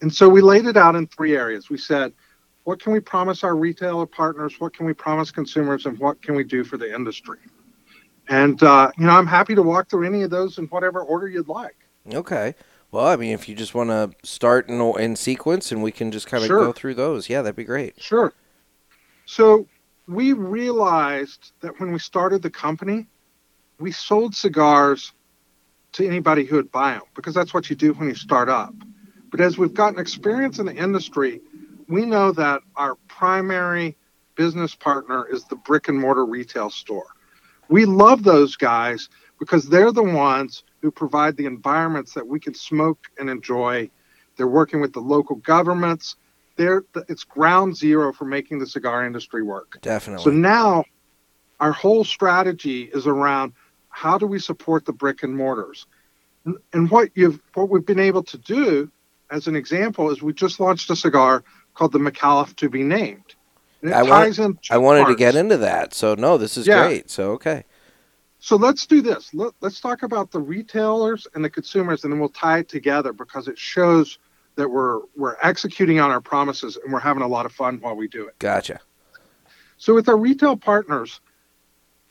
And 0.00 0.14
so 0.14 0.28
we 0.28 0.40
laid 0.40 0.66
it 0.66 0.76
out 0.76 0.94
in 0.94 1.08
three 1.08 1.36
areas. 1.36 1.68
We 1.68 1.78
said, 1.78 2.12
what 2.62 2.80
can 2.80 2.92
we 2.92 3.00
promise 3.00 3.42
our 3.42 3.56
retailer 3.56 4.06
partners? 4.06 4.60
What 4.60 4.72
can 4.72 4.86
we 4.86 4.92
promise 4.92 5.32
consumers? 5.32 5.86
And 5.86 5.98
what 5.98 6.22
can 6.22 6.36
we 6.36 6.44
do 6.44 6.62
for 6.62 6.76
the 6.76 6.94
industry? 6.94 7.40
And, 8.28 8.62
uh, 8.62 8.92
you 8.96 9.06
know, 9.06 9.14
I'm 9.14 9.26
happy 9.26 9.56
to 9.56 9.62
walk 9.62 9.90
through 9.90 10.06
any 10.06 10.22
of 10.22 10.30
those 10.30 10.58
in 10.58 10.66
whatever 10.66 11.00
order 11.00 11.26
you'd 11.26 11.48
like. 11.48 11.74
Okay. 12.14 12.54
Well, 12.90 13.06
I 13.06 13.16
mean, 13.16 13.32
if 13.32 13.48
you 13.48 13.54
just 13.54 13.74
want 13.74 13.90
to 13.90 14.10
start 14.26 14.68
in, 14.68 14.80
in 14.98 15.14
sequence 15.16 15.70
and 15.70 15.82
we 15.82 15.92
can 15.92 16.10
just 16.10 16.26
kind 16.26 16.42
of 16.42 16.48
Sure. 16.48 16.60
go 16.60 16.72
through 16.72 16.94
those, 16.94 17.28
yeah, 17.28 17.42
that'd 17.42 17.56
be 17.56 17.64
great. 17.64 18.00
Sure. 18.00 18.32
So 19.26 19.66
we 20.06 20.32
realized 20.32 21.52
that 21.60 21.78
when 21.78 21.92
we 21.92 21.98
started 21.98 22.42
the 22.42 22.50
company, 22.50 23.06
we 23.78 23.92
sold 23.92 24.34
cigars 24.34 25.12
to 25.92 26.06
anybody 26.06 26.44
who 26.44 26.56
would 26.56 26.72
buy 26.72 26.92
them 26.92 27.02
because 27.14 27.34
that's 27.34 27.52
what 27.52 27.68
you 27.68 27.76
do 27.76 27.92
when 27.92 28.08
you 28.08 28.14
start 28.14 28.48
up. 28.48 28.74
But 29.30 29.40
as 29.40 29.58
we've 29.58 29.74
gotten 29.74 29.98
experience 29.98 30.58
in 30.58 30.66
the 30.66 30.74
industry, 30.74 31.42
we 31.88 32.06
know 32.06 32.32
that 32.32 32.62
our 32.76 32.96
primary 33.08 33.96
business 34.34 34.74
partner 34.74 35.26
is 35.30 35.44
the 35.44 35.56
brick 35.56 35.88
and 35.88 35.98
mortar 35.98 36.24
retail 36.24 36.70
store. 36.70 37.08
We 37.68 37.84
love 37.84 38.22
those 38.22 38.56
guys 38.56 39.10
because 39.38 39.68
they're 39.68 39.92
the 39.92 40.02
ones 40.02 40.64
who 40.80 40.90
provide 40.90 41.36
the 41.36 41.46
environments 41.46 42.14
that 42.14 42.26
we 42.26 42.38
can 42.40 42.54
smoke 42.54 42.98
and 43.18 43.28
enjoy. 43.28 43.90
They're 44.36 44.46
working 44.46 44.80
with 44.80 44.92
the 44.92 45.00
local 45.00 45.36
governments. 45.36 46.16
They're, 46.56 46.84
it's 47.08 47.24
ground 47.24 47.76
zero 47.76 48.12
for 48.12 48.24
making 48.24 48.58
the 48.58 48.66
cigar 48.66 49.04
industry 49.04 49.42
work. 49.42 49.78
Definitely. 49.82 50.24
So 50.24 50.30
now 50.30 50.84
our 51.60 51.72
whole 51.72 52.04
strategy 52.04 52.82
is 52.82 53.06
around 53.06 53.52
how 53.90 54.18
do 54.18 54.26
we 54.26 54.38
support 54.38 54.84
the 54.84 54.92
brick 54.92 55.22
and 55.22 55.36
mortars? 55.36 55.86
And, 56.44 56.56
and 56.72 56.90
what 56.90 57.10
you've 57.14 57.40
what 57.54 57.68
we've 57.68 57.84
been 57.84 57.98
able 57.98 58.22
to 58.24 58.38
do 58.38 58.90
as 59.30 59.48
an 59.48 59.56
example 59.56 60.10
is 60.10 60.22
we 60.22 60.32
just 60.32 60.60
launched 60.60 60.88
a 60.90 60.96
cigar 60.96 61.42
called 61.74 61.92
the 61.92 61.98
Micallef 61.98 62.54
to 62.56 62.68
be 62.68 62.82
named. 62.82 63.34
And 63.82 63.90
it 63.90 63.94
I 63.94 64.02
want- 64.02 64.12
ties 64.24 64.38
in 64.38 64.54
two 64.54 64.60
I 64.70 64.78
wanted 64.78 65.06
to 65.06 65.16
get 65.16 65.34
into 65.34 65.56
that. 65.58 65.94
So, 65.94 66.14
no, 66.14 66.38
this 66.38 66.56
is 66.56 66.66
Yeah. 66.66 66.84
great. 66.86 67.10
So, 67.10 67.32
okay. 67.32 67.64
So 68.40 68.56
let's 68.56 68.86
do 68.86 69.02
this. 69.02 69.34
Let, 69.34 69.52
let's 69.60 69.80
talk 69.80 70.02
about 70.02 70.30
the 70.30 70.40
retailers 70.40 71.26
and 71.34 71.44
the 71.44 71.50
consumers, 71.50 72.04
and 72.04 72.12
then 72.12 72.20
we'll 72.20 72.28
tie 72.28 72.58
it 72.58 72.68
together 72.68 73.12
because 73.12 73.48
it 73.48 73.58
shows 73.58 74.18
that 74.56 74.68
we're 74.68 75.00
we're 75.16 75.36
executing 75.42 76.00
on 76.00 76.10
our 76.10 76.20
promises 76.20 76.76
and 76.82 76.92
we're 76.92 77.00
having 77.00 77.22
a 77.22 77.28
lot 77.28 77.46
of 77.46 77.52
fun 77.52 77.78
while 77.80 77.94
we 77.94 78.08
do 78.08 78.26
it. 78.26 78.38
Gotcha. 78.38 78.80
So 79.76 79.94
with 79.94 80.08
our 80.08 80.16
retail 80.16 80.56
partners, 80.56 81.20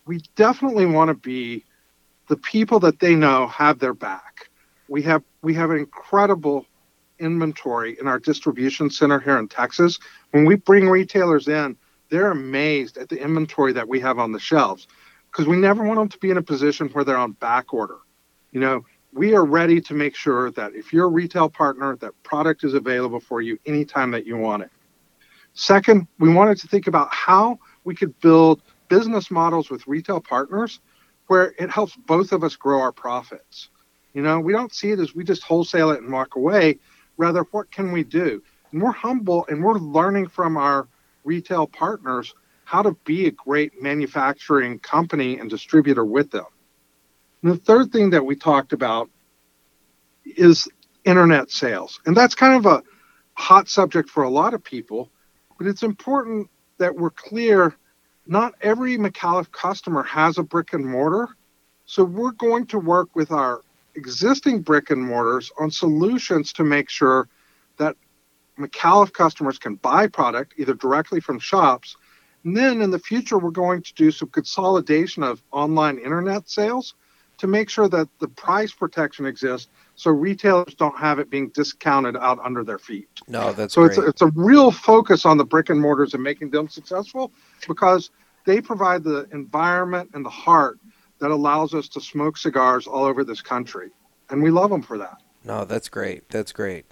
we 0.06 0.22
definitely 0.36 0.86
want 0.86 1.10
to 1.10 1.14
be 1.14 1.66
the 2.30 2.38
people 2.38 2.80
that 2.80 3.00
they 3.00 3.16
know 3.16 3.48
have 3.48 3.80
their 3.80 3.94
back. 3.94 4.50
We 4.88 5.02
have 5.04 5.24
we 5.42 5.54
have 5.56 5.72
an 5.72 5.78
incredible 5.78 6.66
inventory 7.20 7.98
in 8.00 8.08
our 8.08 8.20
distribution 8.20 8.90
center 8.90 9.20
here 9.20 9.38
in 9.38 9.48
Texas. 9.48 10.00
When 10.32 10.46
we 10.46 10.56
bring 10.56 10.88
retailers 10.88 11.48
in, 11.48 11.76
they're 12.10 12.32
amazed 12.32 12.98
at 12.98 13.10
the 13.10 13.22
inventory 13.22 13.74
that 13.74 13.88
we 13.88 14.00
have 14.00 14.20
on 14.20 14.32
the 14.32 14.40
shelves 14.40 14.88
because 15.38 15.48
we 15.48 15.58
never 15.58 15.84
want 15.84 16.00
them 16.00 16.10
to 16.10 16.18
be 16.18 16.32
in 16.32 16.38
a 16.38 16.42
position 16.42 16.88
where 16.90 17.04
they're 17.04 17.16
on 17.16 17.34
back 17.34 17.72
order. 17.72 18.00
You 18.52 18.60
know, 18.60 18.86
we 19.14 19.36
are 19.36 19.46
ready 19.46 19.80
to 19.82 19.94
make 19.94 20.16
sure 20.16 20.50
that 20.52 20.74
if 20.74 20.92
you're 20.92 21.06
a 21.06 21.10
retail 21.10 21.48
partner, 21.48 21.96
that 21.98 22.12
product 22.24 22.64
is 22.64 22.74
available 22.74 23.20
for 23.20 23.40
you 23.40 23.60
anytime 23.68 24.10
that 24.12 24.26
you 24.26 24.36
want 24.36 24.64
it. 24.64 24.72
Second, 25.54 26.08
we 26.18 26.34
wanted 26.34 26.58
to 26.58 26.68
think 26.68 26.88
about 26.88 27.14
how 27.14 27.60
we 27.84 27.94
could 27.94 28.20
build 28.20 28.64
business 28.90 29.30
models 29.30 29.70
with 29.70 29.86
retail 29.86 30.20
partners 30.20 30.80
where 31.28 31.54
it 31.60 31.70
helps 31.70 31.96
both 31.96 32.32
of 32.32 32.44
us 32.44 32.56
grow 32.56 32.82
our 32.82 32.92
profits. 32.92 33.70
You 34.16 34.24
know, 34.24 34.40
we 34.40 34.54
don't 34.54 34.74
see 34.74 34.90
it 34.90 35.00
as 35.00 35.14
we 35.14 35.24
just 35.24 35.44
wholesale 35.44 35.92
it 35.92 36.02
and 36.02 36.12
walk 36.12 36.36
away. 36.36 36.80
Rather, 37.18 37.44
what 37.52 37.70
can 37.70 37.92
we 37.92 38.04
do? 38.04 38.42
And 38.72 38.82
we're 38.82 38.92
humble 38.92 39.46
and 39.50 39.64
we're 39.64 39.78
learning 39.78 40.30
from 40.30 40.58
our 40.58 40.88
retail 41.24 41.68
partners 41.68 42.34
how 42.68 42.82
to 42.82 42.92
be 43.06 43.28
a 43.28 43.32
great 43.32 43.82
manufacturing 43.82 44.78
company 44.78 45.40
and 45.40 45.50
distributor 45.50 46.04
with 46.04 46.30
them. 46.32 46.44
And 47.42 47.54
the 47.54 47.58
third 47.58 47.94
thing 47.94 48.10
that 48.10 48.26
we 48.26 48.36
talked 48.36 48.74
about 48.74 49.10
is 50.26 50.68
internet 51.06 51.50
sales. 51.50 52.02
And 52.06 52.16
that's 52.16 52.36
kind 52.36 52.56
of 52.56 52.66
a 52.66 52.84
hot 53.36 53.70
subject 53.70 54.10
for 54.10 54.24
a 54.24 54.30
lot 54.30 54.54
of 54.54 54.62
people, 54.66 55.10
but 55.58 55.66
it's 55.66 55.82
important 55.82 56.50
that 56.78 56.94
we're 56.94 57.10
clear 57.10 57.74
not 58.26 58.54
every 58.60 58.98
Micallef 58.98 59.50
customer 59.54 60.04
has 60.04 60.38
a 60.38 60.44
brick 60.44 60.74
and 60.74 60.86
mortar. 60.86 61.30
So 61.86 62.04
we're 62.04 62.32
going 62.32 62.66
to 62.66 62.80
work 62.80 63.16
with 63.16 63.32
our 63.32 63.62
existing 63.96 64.62
brick 64.62 64.90
and 64.90 65.02
mortars 65.02 65.54
on 65.58 65.72
solutions 65.72 66.52
to 66.52 66.66
make 66.66 66.90
sure 66.90 67.30
that 67.78 67.96
Micallef 68.60 69.14
customers 69.14 69.58
can 69.58 69.76
buy 69.76 70.08
product 70.08 70.56
either 70.58 70.74
directly 70.74 71.22
from 71.22 71.40
shops. 71.40 71.96
And 72.48 72.56
then 72.56 72.82
in 72.82 72.92
the 72.92 73.00
future, 73.00 73.38
we're 73.38 73.52
going 73.52 73.82
to 73.82 73.94
do 73.96 74.10
some 74.10 74.30
consolidation 74.30 75.22
of 75.22 75.44
online 75.52 75.98
internet 75.98 76.50
sales 76.50 76.94
to 77.40 77.46
make 77.46 77.70
sure 77.70 77.90
that 77.90 78.08
the 78.20 78.30
price 78.30 78.72
protection 78.72 79.26
exists 79.26 79.68
so 79.96 80.12
retailers 80.12 80.74
don't 80.76 80.98
have 80.98 81.20
it 81.20 81.30
being 81.30 81.50
discounted 81.50 82.16
out 82.16 82.40
under 82.42 82.64
their 82.64 82.80
feet. 82.80 83.10
No, 83.28 83.52
that's 83.52 83.74
So 83.74 83.82
great. 83.82 83.90
it's 83.90 83.98
a, 83.98 84.08
it's 84.08 84.22
a 84.22 84.28
real 84.28 84.72
focus 84.72 85.26
on 85.26 85.38
the 85.38 85.44
brick 85.44 85.70
and 85.70 85.82
mortars 85.82 86.14
and 86.14 86.24
making 86.24 86.52
them 86.52 86.70
successful 86.70 87.34
because 87.68 88.12
they 88.46 88.62
provide 88.62 89.04
the 89.04 89.28
environment 89.34 90.12
and 90.14 90.24
the 90.24 90.30
heart 90.30 90.80
that 91.20 91.32
allows 91.32 91.74
us 91.74 91.90
to 91.90 92.00
smoke 92.00 92.38
cigars 92.38 92.88
all 92.88 93.04
over 93.04 93.26
this 93.26 93.42
country. 93.42 93.90
and 94.30 94.42
we 94.42 94.52
love 94.52 94.70
them 94.70 94.82
for 94.82 94.98
that. 94.98 95.22
No, 95.44 95.66
that's 95.66 95.90
great. 95.90 96.30
That's 96.30 96.54
great. 96.54 96.86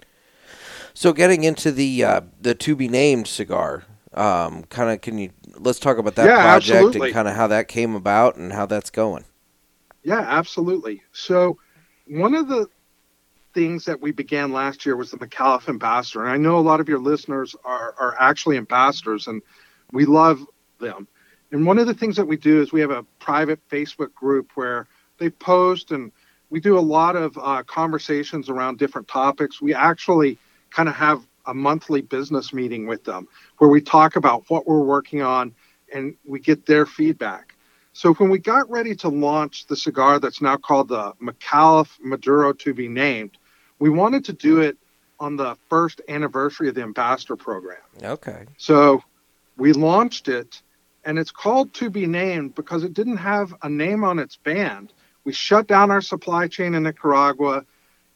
So 0.92 1.14
getting 1.14 1.44
into 1.44 1.72
the 1.72 2.04
uh, 2.04 2.20
the 2.38 2.54
to 2.54 2.76
be 2.76 2.88
named 2.88 3.26
cigar, 3.26 3.84
um, 4.14 4.64
kind 4.64 4.90
of 4.90 5.00
can 5.00 5.18
you 5.18 5.30
let's 5.58 5.78
talk 5.78 5.98
about 5.98 6.14
that 6.16 6.26
Yeah, 6.26 6.42
project 6.42 6.76
absolutely. 6.76 7.08
and 7.08 7.14
kind 7.14 7.28
of 7.28 7.34
how 7.34 7.46
that 7.48 7.68
came 7.68 7.94
about 7.94 8.36
and 8.36 8.52
how 8.52 8.66
that's 8.66 8.90
going. 8.90 9.24
Yeah, 10.02 10.20
absolutely. 10.20 11.02
So, 11.12 11.58
one 12.06 12.34
of 12.34 12.48
the 12.48 12.68
things 13.54 13.86
that 13.86 14.00
we 14.00 14.12
began 14.12 14.52
last 14.52 14.84
year 14.84 14.96
was 14.96 15.10
the 15.10 15.16
Micallef 15.16 15.68
Ambassador. 15.68 16.22
And 16.22 16.30
I 16.30 16.36
know 16.36 16.58
a 16.58 16.60
lot 16.60 16.78
of 16.78 16.88
your 16.90 16.98
listeners 16.98 17.56
are, 17.64 17.94
are 17.98 18.14
actually 18.20 18.58
ambassadors, 18.58 19.26
and 19.26 19.40
we 19.92 20.04
love 20.04 20.46
them. 20.78 21.08
And 21.52 21.64
one 21.64 21.78
of 21.78 21.86
the 21.86 21.94
things 21.94 22.16
that 22.16 22.26
we 22.26 22.36
do 22.36 22.60
is 22.60 22.72
we 22.72 22.82
have 22.82 22.90
a 22.90 23.02
private 23.18 23.58
Facebook 23.70 24.12
group 24.14 24.50
where 24.56 24.86
they 25.18 25.30
post, 25.30 25.90
and 25.90 26.12
we 26.50 26.60
do 26.60 26.78
a 26.78 26.80
lot 26.80 27.16
of 27.16 27.36
uh, 27.38 27.62
conversations 27.62 28.50
around 28.50 28.78
different 28.78 29.08
topics. 29.08 29.62
We 29.62 29.72
actually 29.74 30.38
kind 30.70 30.88
of 30.88 30.94
have 30.94 31.26
a 31.46 31.54
monthly 31.54 32.02
business 32.02 32.52
meeting 32.52 32.86
with 32.86 33.04
them 33.04 33.28
where 33.58 33.70
we 33.70 33.80
talk 33.80 34.16
about 34.16 34.44
what 34.48 34.66
we're 34.66 34.84
working 34.84 35.22
on 35.22 35.54
and 35.92 36.16
we 36.24 36.40
get 36.40 36.66
their 36.66 36.86
feedback. 36.86 37.54
So 37.92 38.12
when 38.14 38.28
we 38.28 38.38
got 38.38 38.68
ready 38.70 38.94
to 38.96 39.08
launch 39.08 39.66
the 39.66 39.76
cigar 39.76 40.18
that's 40.18 40.42
now 40.42 40.56
called 40.56 40.88
the 40.88 41.12
Micallef 41.22 41.88
Maduro 42.02 42.52
to 42.52 42.74
be 42.74 42.88
named, 42.88 43.38
we 43.78 43.88
wanted 43.88 44.24
to 44.26 44.32
do 44.32 44.60
it 44.60 44.76
on 45.18 45.36
the 45.36 45.56
first 45.70 46.02
anniversary 46.08 46.68
of 46.68 46.74
the 46.74 46.82
ambassador 46.82 47.36
program. 47.36 47.78
Okay. 48.02 48.44
So 48.58 49.02
we 49.56 49.72
launched 49.72 50.28
it 50.28 50.60
and 51.04 51.18
it's 51.18 51.30
called 51.30 51.72
to 51.74 51.88
be 51.88 52.06
named 52.06 52.54
because 52.54 52.84
it 52.84 52.92
didn't 52.92 53.16
have 53.16 53.54
a 53.62 53.68
name 53.68 54.04
on 54.04 54.18
its 54.18 54.36
band. 54.36 54.92
We 55.24 55.32
shut 55.32 55.66
down 55.66 55.90
our 55.90 56.02
supply 56.02 56.48
chain 56.48 56.74
in 56.74 56.82
Nicaragua 56.82 57.64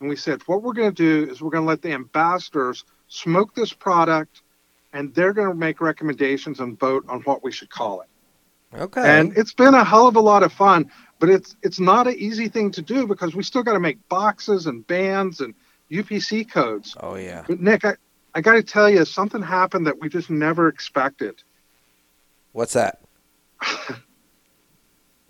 and 0.01 0.09
we 0.09 0.16
said 0.16 0.43
what 0.43 0.62
we're 0.62 0.73
going 0.73 0.95
to 0.95 1.25
do 1.25 1.31
is 1.31 1.40
we're 1.40 1.51
going 1.51 1.64
to 1.64 1.69
let 1.69 1.83
the 1.83 1.93
ambassadors 1.93 2.85
smoke 3.11 3.55
this 3.55 3.73
product 3.73 4.40
and 4.92 5.14
they're 5.14 5.35
going 5.35 5.49
to 5.49 5.55
make 5.55 5.81
recommendations 5.81 6.61
and 6.61 6.79
vote 6.79 7.05
on 7.09 7.20
what 7.23 7.44
we 7.44 7.53
should 7.53 7.68
call 7.68 8.01
it. 8.01 8.09
Okay. 8.73 9.03
And 9.05 9.37
it's 9.37 9.53
been 9.53 9.75
a 9.75 9.85
hell 9.85 10.07
of 10.07 10.16
a 10.16 10.20
lot 10.20 10.42
of 10.42 10.53
fun, 10.53 10.90
but 11.18 11.29
it's 11.29 11.57
it's 11.62 11.81
not 11.81 12.07
an 12.07 12.14
easy 12.16 12.49
thing 12.49 12.70
to 12.73 12.83
do 12.83 13.07
because 13.07 13.35
we 13.35 13.42
still 13.42 13.64
got 13.64 13.73
to 13.73 13.81
make 13.81 14.09
boxes 14.09 14.66
and 14.66 14.87
bands 14.87 15.40
and 15.40 15.55
UPC 15.90 16.49
codes. 16.49 16.96
oh 17.01 17.16
yeah. 17.16 17.44
But 17.46 17.61
Nick, 17.61 17.85
I, 17.85 17.94
I 18.33 18.40
got 18.40 18.53
to 18.53 18.62
tell 18.62 18.88
you, 18.88 19.05
something 19.05 19.42
happened 19.42 19.88
that 19.88 20.01
we 20.01 20.09
just 20.09 20.31
never 20.31 20.68
expected. 20.68 21.42
What's 22.53 22.75
that? 22.75 23.01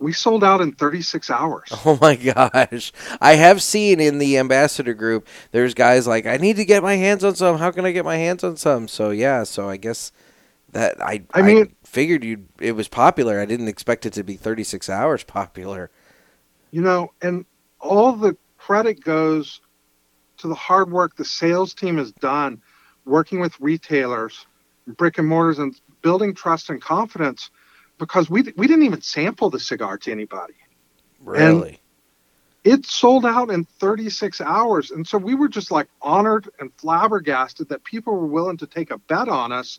We 0.01 0.13
sold 0.15 0.43
out 0.43 0.61
in 0.63 0.73
36 0.73 1.29
hours. 1.31 1.69
Oh 1.85 1.99
my 2.01 2.17
gosh. 2.17 2.93
I 3.21 3.35
have 3.35 3.63
seen 3.63 4.01
in 4.01 4.19
the 4.19 4.39
ambassador 4.39 4.95
group 4.95 5.29
there's 5.53 5.75
guys 5.75 6.07
like 6.07 6.27
I 6.27 6.37
need 6.39 6.57
to 6.57 6.65
get 6.65 6.83
my 6.83 6.97
hands 6.97 7.23
on 7.23 7.35
some. 7.37 7.59
How 7.59 7.71
can 7.71 7.85
I 7.85 7.93
get 7.93 8.05
my 8.05 8.17
hands 8.17 8.43
on 8.43 8.57
some? 8.57 8.89
So 8.89 9.11
yeah, 9.11 9.45
so 9.45 9.69
I 9.69 9.77
guess 9.77 10.11
that 10.73 11.01
I 11.03 11.23
I 11.35 11.43
mean- 11.43 11.75
figured 11.85 12.25
you 12.25 12.47
it 12.61 12.73
was 12.73 12.89
popular. 12.89 13.41
I 13.41 13.45
didn't 13.45 13.69
expect 13.69 14.07
it 14.07 14.13
to 14.15 14.23
be 14.25 14.37
36 14.37 14.89
hours 14.89 15.23
popular. 15.23 15.91
You 16.71 16.81
know, 16.83 17.13
and 17.21 17.45
all 17.81 18.13
the 18.13 18.37
credit 18.57 19.03
goes 19.05 19.61
to 20.39 20.49
the 20.49 20.55
hard 20.55 20.91
work 20.91 21.17
the 21.17 21.25
sales 21.25 21.75
team 21.75 21.99
has 21.99 22.13
done 22.13 22.63
working 23.05 23.41
with 23.41 23.59
retailers, 23.61 24.47
brick 24.87 25.19
and 25.19 25.29
mortars, 25.29 25.59
and 25.59 25.79
building 26.03 26.35
trust 26.35 26.71
and 26.71 26.81
confidence 26.81 27.51
because 28.01 28.29
we, 28.29 28.43
we 28.57 28.67
didn't 28.67 28.85
even 28.85 29.03
sample 29.03 29.51
the 29.51 29.61
cigar 29.61 29.99
to 29.99 30.11
anybody. 30.11 30.55
Really. 31.23 31.81
it 32.65 32.87
sold 32.87 33.27
out 33.27 33.51
in 33.51 33.65
36 33.65 34.41
hours. 34.41 34.91
And 34.91 35.07
so 35.07 35.19
we 35.19 35.35
were 35.35 35.49
just 35.49 35.71
like 35.71 35.87
honored 36.01 36.49
and 36.59 36.73
flabbergasted 36.79 37.69
that 37.69 37.85
people 37.85 38.15
were 38.15 38.27
willing 38.27 38.57
to 38.57 38.67
take 38.67 38.91
a 38.91 38.99
bet 38.99 39.29
on 39.29 39.53
us. 39.53 39.79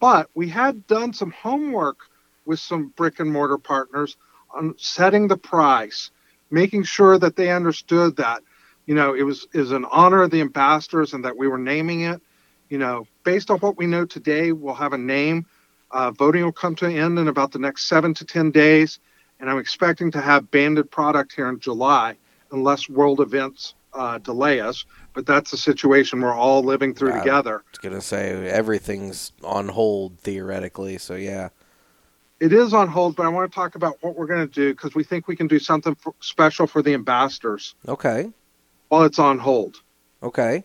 But 0.00 0.30
we 0.34 0.48
had 0.48 0.86
done 0.86 1.12
some 1.12 1.32
homework 1.32 1.98
with 2.46 2.60
some 2.60 2.88
brick 2.96 3.20
and 3.20 3.32
mortar 3.32 3.58
partners 3.58 4.16
on 4.50 4.74
setting 4.78 5.28
the 5.28 5.36
price, 5.36 6.10
making 6.50 6.84
sure 6.84 7.18
that 7.18 7.36
they 7.36 7.50
understood 7.50 8.16
that, 8.16 8.42
you 8.86 8.94
know, 8.94 9.14
it 9.14 9.22
was 9.22 9.48
is 9.52 9.72
an 9.72 9.86
honor 9.90 10.22
of 10.22 10.30
the 10.30 10.40
ambassadors 10.40 11.14
and 11.14 11.24
that 11.24 11.36
we 11.36 11.48
were 11.48 11.58
naming 11.58 12.02
it. 12.02 12.20
You 12.68 12.78
know, 12.78 13.06
based 13.24 13.50
on 13.50 13.58
what 13.58 13.76
we 13.76 13.86
know 13.86 14.04
today, 14.04 14.52
we'll 14.52 14.74
have 14.74 14.92
a 14.92 14.98
name. 14.98 15.46
Uh, 15.90 16.10
voting 16.10 16.42
will 16.42 16.52
come 16.52 16.74
to 16.74 16.86
an 16.86 16.96
end 16.96 17.18
in 17.18 17.28
about 17.28 17.52
the 17.52 17.58
next 17.58 17.84
seven 17.84 18.12
to 18.14 18.24
10 18.24 18.50
days 18.50 18.98
and 19.40 19.50
I'm 19.50 19.58
expecting 19.58 20.10
to 20.12 20.20
have 20.20 20.50
banded 20.50 20.90
product 20.90 21.32
here 21.34 21.48
in 21.48 21.58
July, 21.58 22.16
unless 22.50 22.88
world 22.88 23.20
events 23.20 23.74
uh, 23.92 24.18
delay 24.18 24.60
us. 24.60 24.84
But 25.12 25.26
that's 25.26 25.50
the 25.50 25.56
situation 25.56 26.20
we're 26.20 26.32
all 26.32 26.62
living 26.62 26.94
through 26.94 27.14
it. 27.14 27.18
together. 27.18 27.62
I 27.66 27.70
was 27.70 27.78
going 27.78 27.94
to 27.94 28.00
say 28.00 28.48
everything's 28.48 29.32
on 29.42 29.68
hold 29.68 30.18
theoretically. 30.20 30.98
So 30.98 31.14
yeah. 31.14 31.50
It 32.40 32.52
is 32.52 32.74
on 32.74 32.88
hold, 32.88 33.16
but 33.16 33.26
I 33.26 33.28
want 33.28 33.50
to 33.50 33.54
talk 33.54 33.74
about 33.74 33.96
what 34.00 34.16
we're 34.16 34.26
going 34.26 34.46
to 34.46 34.52
do 34.52 34.72
because 34.72 34.94
we 34.94 35.04
think 35.04 35.28
we 35.28 35.36
can 35.36 35.46
do 35.46 35.58
something 35.58 35.94
for, 35.94 36.14
special 36.20 36.66
for 36.66 36.82
the 36.82 36.92
ambassadors 36.94 37.74
Okay. 37.86 38.32
while 38.88 39.04
it's 39.04 39.18
on 39.18 39.38
hold. 39.38 39.76
Okay. 40.22 40.64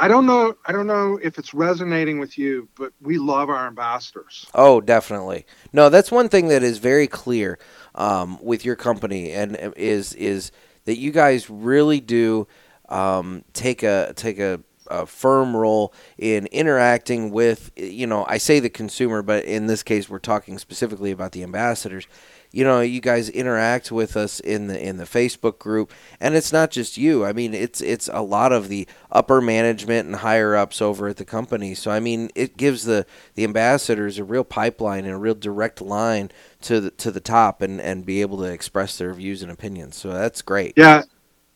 I 0.00 0.08
don't 0.08 0.24
know. 0.24 0.56
I 0.64 0.72
don't 0.72 0.86
know 0.86 1.18
if 1.22 1.38
it's 1.38 1.52
resonating 1.52 2.18
with 2.18 2.38
you, 2.38 2.70
but 2.74 2.94
we 3.02 3.18
love 3.18 3.50
our 3.50 3.66
ambassadors. 3.66 4.46
Oh, 4.54 4.80
definitely. 4.80 5.44
No, 5.74 5.90
that's 5.90 6.10
one 6.10 6.30
thing 6.30 6.48
that 6.48 6.62
is 6.62 6.78
very 6.78 7.06
clear 7.06 7.58
um, 7.94 8.38
with 8.42 8.64
your 8.64 8.76
company, 8.76 9.30
and 9.32 9.58
uh, 9.58 9.72
is 9.76 10.14
is 10.14 10.52
that 10.86 10.96
you 10.96 11.10
guys 11.10 11.50
really 11.50 12.00
do 12.00 12.48
um, 12.88 13.44
take 13.52 13.82
a 13.82 14.14
take 14.16 14.38
a, 14.38 14.60
a 14.86 15.04
firm 15.04 15.54
role 15.54 15.92
in 16.16 16.46
interacting 16.46 17.30
with. 17.30 17.70
You 17.76 18.06
know, 18.06 18.24
I 18.26 18.38
say 18.38 18.58
the 18.58 18.70
consumer, 18.70 19.20
but 19.20 19.44
in 19.44 19.66
this 19.66 19.82
case, 19.82 20.08
we're 20.08 20.18
talking 20.18 20.58
specifically 20.58 21.10
about 21.10 21.32
the 21.32 21.42
ambassadors. 21.42 22.06
You 22.52 22.64
know, 22.64 22.80
you 22.80 23.00
guys 23.00 23.28
interact 23.28 23.92
with 23.92 24.16
us 24.16 24.40
in 24.40 24.66
the 24.66 24.80
in 24.80 24.96
the 24.96 25.04
Facebook 25.04 25.58
group, 25.58 25.92
and 26.18 26.34
it's 26.34 26.52
not 26.52 26.70
just 26.72 26.98
you. 26.98 27.24
I 27.24 27.32
mean, 27.32 27.54
it's 27.54 27.80
it's 27.80 28.08
a 28.12 28.22
lot 28.22 28.52
of 28.52 28.68
the 28.68 28.88
upper 29.12 29.40
management 29.40 30.06
and 30.06 30.16
higher 30.16 30.56
ups 30.56 30.82
over 30.82 31.06
at 31.06 31.16
the 31.16 31.24
company. 31.24 31.74
So 31.74 31.92
I 31.92 32.00
mean, 32.00 32.30
it 32.34 32.56
gives 32.56 32.84
the 32.84 33.06
the 33.34 33.44
ambassadors 33.44 34.18
a 34.18 34.24
real 34.24 34.44
pipeline 34.44 35.04
and 35.04 35.14
a 35.14 35.18
real 35.18 35.36
direct 35.36 35.80
line 35.80 36.30
to 36.62 36.80
the, 36.80 36.90
to 36.92 37.12
the 37.12 37.20
top, 37.20 37.62
and 37.62 37.80
and 37.80 38.04
be 38.04 38.20
able 38.20 38.38
to 38.38 38.44
express 38.52 38.98
their 38.98 39.14
views 39.14 39.42
and 39.42 39.52
opinions. 39.52 39.96
So 39.96 40.12
that's 40.12 40.42
great. 40.42 40.74
Yeah, 40.76 41.02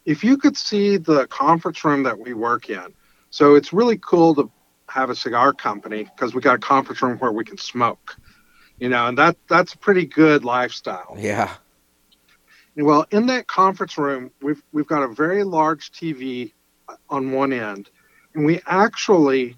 if 0.04 0.22
you 0.22 0.36
could 0.36 0.56
see 0.56 0.96
the 0.96 1.26
conference 1.26 1.84
room 1.84 2.04
that 2.04 2.18
we 2.18 2.34
work 2.34 2.70
in, 2.70 2.94
so 3.30 3.56
it's 3.56 3.72
really 3.72 3.98
cool 3.98 4.34
to 4.36 4.48
have 4.88 5.10
a 5.10 5.16
cigar 5.16 5.52
company 5.52 6.04
because 6.04 6.34
we 6.34 6.40
got 6.40 6.54
a 6.54 6.58
conference 6.58 7.02
room 7.02 7.18
where 7.18 7.32
we 7.32 7.44
can 7.44 7.58
smoke, 7.58 8.16
you 8.78 8.88
know, 8.88 9.06
and 9.06 9.18
that 9.18 9.36
that's 9.48 9.74
a 9.74 9.78
pretty 9.78 10.06
good 10.06 10.44
lifestyle. 10.44 11.16
Yeah. 11.18 11.54
Well, 12.76 13.06
in 13.10 13.26
that 13.26 13.46
conference 13.46 13.96
room, 13.96 14.30
we've 14.42 14.62
we've 14.72 14.86
got 14.86 15.02
a 15.02 15.08
very 15.08 15.44
large 15.44 15.92
TV 15.92 16.52
on 17.08 17.32
one 17.32 17.52
end, 17.52 17.90
and 18.34 18.44
we 18.44 18.60
actually 18.66 19.56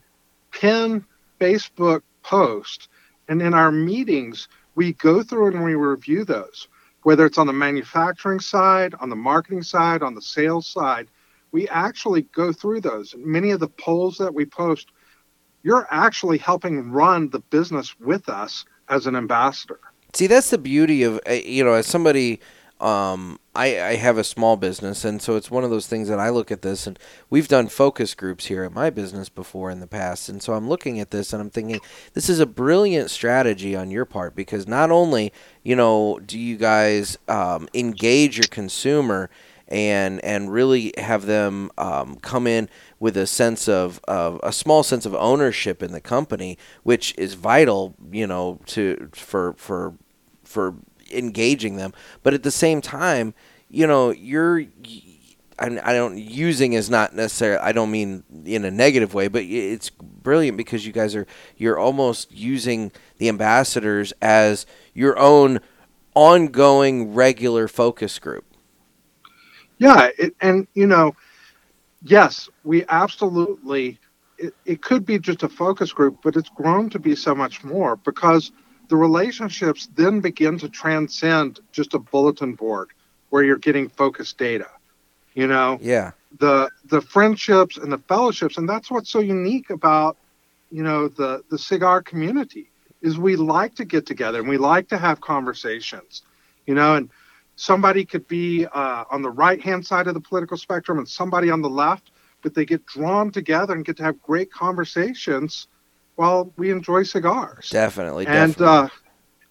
pin 0.51 1.05
Facebook 1.41 2.03
posts, 2.23 2.89
and 3.29 3.41
in 3.41 3.55
our 3.55 3.73
meetings 3.73 4.49
we 4.75 4.93
go 4.93 5.23
through 5.23 5.49
and 5.49 5.65
we 5.65 5.75
review 5.75 6.25
those, 6.25 6.69
whether 7.03 7.25
it's 7.25 7.39
on 7.39 7.47
the 7.47 7.53
manufacturing 7.53 8.41
side, 8.41 8.95
on 9.01 9.09
the 9.09 9.17
marketing 9.17 9.63
side, 9.63 10.03
on 10.03 10.15
the 10.15 10.23
sales 10.23 10.67
side. 10.67 11.09
We 11.53 11.67
actually 11.69 12.23
go 12.23 12.53
through 12.53 12.83
those. 12.83 13.15
Many 13.17 13.53
of 13.53 13.61
the 13.61 13.69
polls 13.69 14.19
that 14.19 14.35
we 14.35 14.45
post, 14.45 14.89
you're 15.63 15.89
actually 15.91 16.37
helping 16.37 16.91
run 16.91 17.31
the 17.31 17.39
business 17.39 17.99
with 17.99 18.29
us 18.29 18.67
as 18.89 19.07
an 19.07 19.17
ambassador. 19.17 19.81
See, 20.13 20.27
that's 20.27 20.51
the 20.51 20.59
beauty 20.59 21.03
of 21.03 21.21
uh, 21.29 21.33
you 21.33 21.65
know, 21.65 21.75
as 21.75 21.87
somebody, 21.87 22.41
um, 22.81 23.39
I, 23.55 23.81
I 23.81 23.95
have 23.97 24.19
a 24.19 24.25
small 24.25 24.57
business, 24.57 25.05
and 25.05 25.21
so 25.21 25.37
it's 25.37 25.51
one 25.51 25.65
of 25.65 25.71
those 25.71 25.87
things 25.87 26.09
that 26.09 26.19
I 26.19 26.31
look 26.31 26.51
at 26.51 26.63
this, 26.63 26.87
and 26.87 26.99
we've 27.29 27.49
done 27.49 27.69
focus 27.69 28.15
groups 28.15 28.47
here 28.47 28.65
at 28.65 28.73
my 28.73 28.91
business 28.91 29.29
before 29.29 29.71
in 29.71 29.81
the 29.81 29.87
past, 29.87 30.29
and 30.29 30.43
so 30.43 30.55
I'm 30.55 30.69
looking 30.69 31.01
at 31.01 31.11
this 31.11 31.33
and 31.33 31.43
I'm 31.43 31.51
thinking 31.51 31.81
this 32.15 32.29
is 32.29 32.41
a 32.41 32.47
brilliant 32.47 33.11
strategy 33.11 33.77
on 33.77 33.91
your 33.91 34.05
part 34.05 34.35
because 34.35 34.67
not 34.67 34.91
only 34.91 35.33
you 35.63 35.77
know 35.77 36.19
do 36.25 36.39
you 36.39 36.57
guys 36.57 37.19
um, 37.29 37.69
engage 37.75 38.39
your 38.39 38.49
consumer 38.49 39.29
and 39.69 40.25
and 40.25 40.53
really 40.53 40.93
have 40.97 41.27
them 41.27 41.71
um, 41.77 42.17
come 42.17 42.47
in 42.47 42.69
with 43.01 43.17
a 43.17 43.27
sense 43.27 43.69
of, 43.69 44.01
of 44.07 44.41
a 44.43 44.53
small 44.53 44.83
sense 44.83 45.07
of 45.07 45.15
ownership 45.15 45.83
in 45.83 45.93
the 45.93 46.01
company, 46.01 46.57
which 46.83 47.15
is 47.19 47.35
vital, 47.35 47.95
you 48.11 48.27
know, 48.27 48.61
to 48.67 49.09
for 49.13 49.55
for 49.55 49.95
for 50.45 50.75
engaging 51.13 51.77
them. 51.77 51.93
But 52.23 52.35
at 52.35 52.43
the 52.43 52.51
same 52.51 52.81
time, 52.81 53.35
you 53.69 53.87
know, 53.87 54.11
you're 54.11 54.65
I, 55.59 55.95
don't 55.95 56.19
using 56.19 56.75
is 56.75 56.91
not 56.91 57.15
necessarily 57.15 57.61
I 57.61 57.73
don't 57.73 57.91
mean 57.91 58.25
in 58.45 58.65
a 58.65 58.71
negative 58.71 59.15
way, 59.15 59.29
but 59.29 59.43
it's 59.43 59.91
brilliant 59.91 60.57
because 60.57 60.87
you 60.87 60.93
guys 60.93 61.17
are 61.17 61.27
you're 61.57 61.79
almost 61.79 62.31
using 62.31 62.93
the 63.19 63.29
ambassadors 63.29 64.13
as 64.21 64.67
your 64.95 65.19
own 65.19 65.61
ongoing 66.15 67.15
regular 67.15 67.69
focus 67.69 68.19
group. 68.19 68.45
Yeah, 69.79 70.09
it, 70.19 70.35
and 70.41 70.67
you 70.75 70.87
know, 70.87 71.15
yes, 72.03 72.49
we 72.65 72.85
absolutely. 72.89 73.99
It, 74.39 74.55
it 74.67 74.83
could 74.83 75.07
be 75.07 75.19
just 75.19 75.43
a 75.43 75.49
focus 75.49 75.93
group, 75.93 76.19
but 76.23 76.37
it's 76.37 76.51
grown 76.51 76.91
to 76.91 76.99
be 76.99 77.15
so 77.15 77.35
much 77.35 77.65
more 77.65 77.97
because 77.97 78.53
the 78.89 78.97
relationships 78.97 79.89
then 79.97 80.21
begin 80.21 80.59
to 80.59 80.69
transcend 80.69 81.61
just 81.73 81.95
a 81.95 81.99
bulletin 81.99 82.55
board 82.55 82.91
where 83.31 83.43
you're 83.43 83.57
getting 83.57 83.89
focused 83.89 84.39
data. 84.39 84.69
You 85.35 85.47
know, 85.47 85.79
Yeah. 85.81 86.13
the 86.39 86.71
the 86.85 87.01
friendships 87.01 87.77
and 87.77 87.93
the 87.93 87.99
fellowships, 87.99 88.59
and 88.59 88.69
that's 88.69 88.91
what's 88.91 89.11
so 89.11 89.21
unique 89.21 89.71
about 89.71 90.17
you 90.71 90.83
know 90.83 91.09
the 91.09 91.43
the 91.51 91.59
cigar 91.59 92.03
community 92.03 92.71
is 93.03 93.19
we 93.19 93.37
like 93.37 93.75
to 93.77 93.85
get 93.85 94.07
together 94.07 94.41
and 94.41 94.49
we 94.49 94.57
like 94.59 94.89
to 94.89 94.99
have 94.99 95.21
conversations. 95.21 96.23
You 96.67 96.75
know, 96.75 96.95
and 96.97 97.11
somebody 97.57 98.05
could 98.05 98.29
be 98.29 98.67
uh, 98.67 99.05
on 99.11 99.23
the 99.23 99.31
right 99.31 99.61
hand 99.61 99.85
side 99.85 100.07
of 100.07 100.15
the 100.15 100.21
political 100.21 100.57
spectrum 100.57 100.99
and 100.99 101.09
somebody 101.09 101.51
on 101.51 101.63
the 101.63 101.71
left, 101.71 102.11
but 102.43 102.55
they 102.55 102.65
get 102.65 102.87
drawn 102.87 103.33
together 103.33 103.75
and 103.75 103.85
get 103.85 103.97
to 103.97 104.03
have 104.05 104.23
great 104.23 104.53
conversations 104.53 105.67
while 106.15 106.53
we 106.57 106.71
enjoy 106.71 107.03
cigars 107.03 107.69
Definitely. 107.71 108.27
and 108.27 108.53
definitely. 108.53 108.67
uh, 108.67 108.89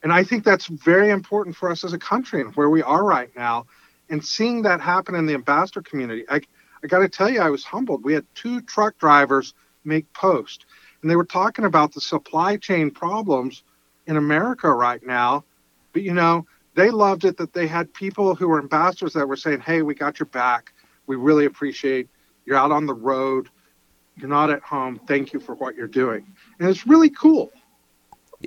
and 0.04 0.14
I 0.14 0.24
think 0.24 0.44
that's 0.44 0.68
very 0.68 1.10
important 1.10 1.56
for 1.56 1.70
us 1.70 1.84
as 1.84 1.94
a 1.94 1.98
country 1.98 2.42
and 2.42 2.56
where 2.56 2.70
we 2.70 2.84
are 2.84 3.04
right 3.04 3.30
now, 3.36 3.66
and 4.10 4.24
seeing 4.24 4.62
that 4.62 4.80
happen 4.80 5.16
in 5.16 5.26
the 5.26 5.34
ambassador 5.34 5.82
community. 5.82 6.26
I 6.30 6.42
I 6.84 6.88
got 6.88 7.00
to 7.00 7.10
tell 7.10 7.30
you, 7.30 7.42
I 7.42 7.50
was 7.50 7.64
humbled. 7.64 8.04
We 8.04 8.14
had 8.14 8.26
two 8.36 8.62
truck 8.62 9.00
drivers 9.00 9.56
make 9.84 10.12
post, 10.14 10.68
and 11.02 11.10
they 11.10 11.16
were 11.16 11.26
talking 11.26 11.66
about 11.66 11.94
the 11.94 12.02
supply 12.02 12.58
chain 12.58 12.92
problems 12.92 13.64
in 14.06 14.18
America 14.18 14.72
right 14.72 15.04
now. 15.04 15.44
But 15.94 16.04
you 16.04 16.14
know, 16.14 16.46
they 16.76 16.90
loved 16.90 17.26
it 17.26 17.38
that 17.38 17.54
they 17.54 17.68
had 17.68 17.94
people 17.94 18.36
who 18.36 18.48
were 18.48 18.60
ambassadors 18.60 19.14
that 19.14 19.28
were 19.28 19.36
saying, 19.36 19.62
"Hey, 19.62 19.82
we 19.82 19.96
got 19.96 20.20
your 20.20 20.28
back. 20.28 20.74
We 21.08 21.16
really 21.16 21.46
appreciate 21.46 22.10
you're 22.46 22.58
out 22.58 22.72
on 22.72 22.86
the 22.86 22.94
road. 22.94 23.50
You're 24.18 24.30
not 24.30 24.50
at 24.50 24.62
home. 24.62 25.00
Thank 25.08 25.34
you 25.34 25.40
for 25.40 25.56
what 25.56 25.76
you're 25.76 25.88
doing." 25.88 26.26
And 26.60 26.70
it's 26.70 26.86
really 26.86 27.10
cool. 27.10 27.52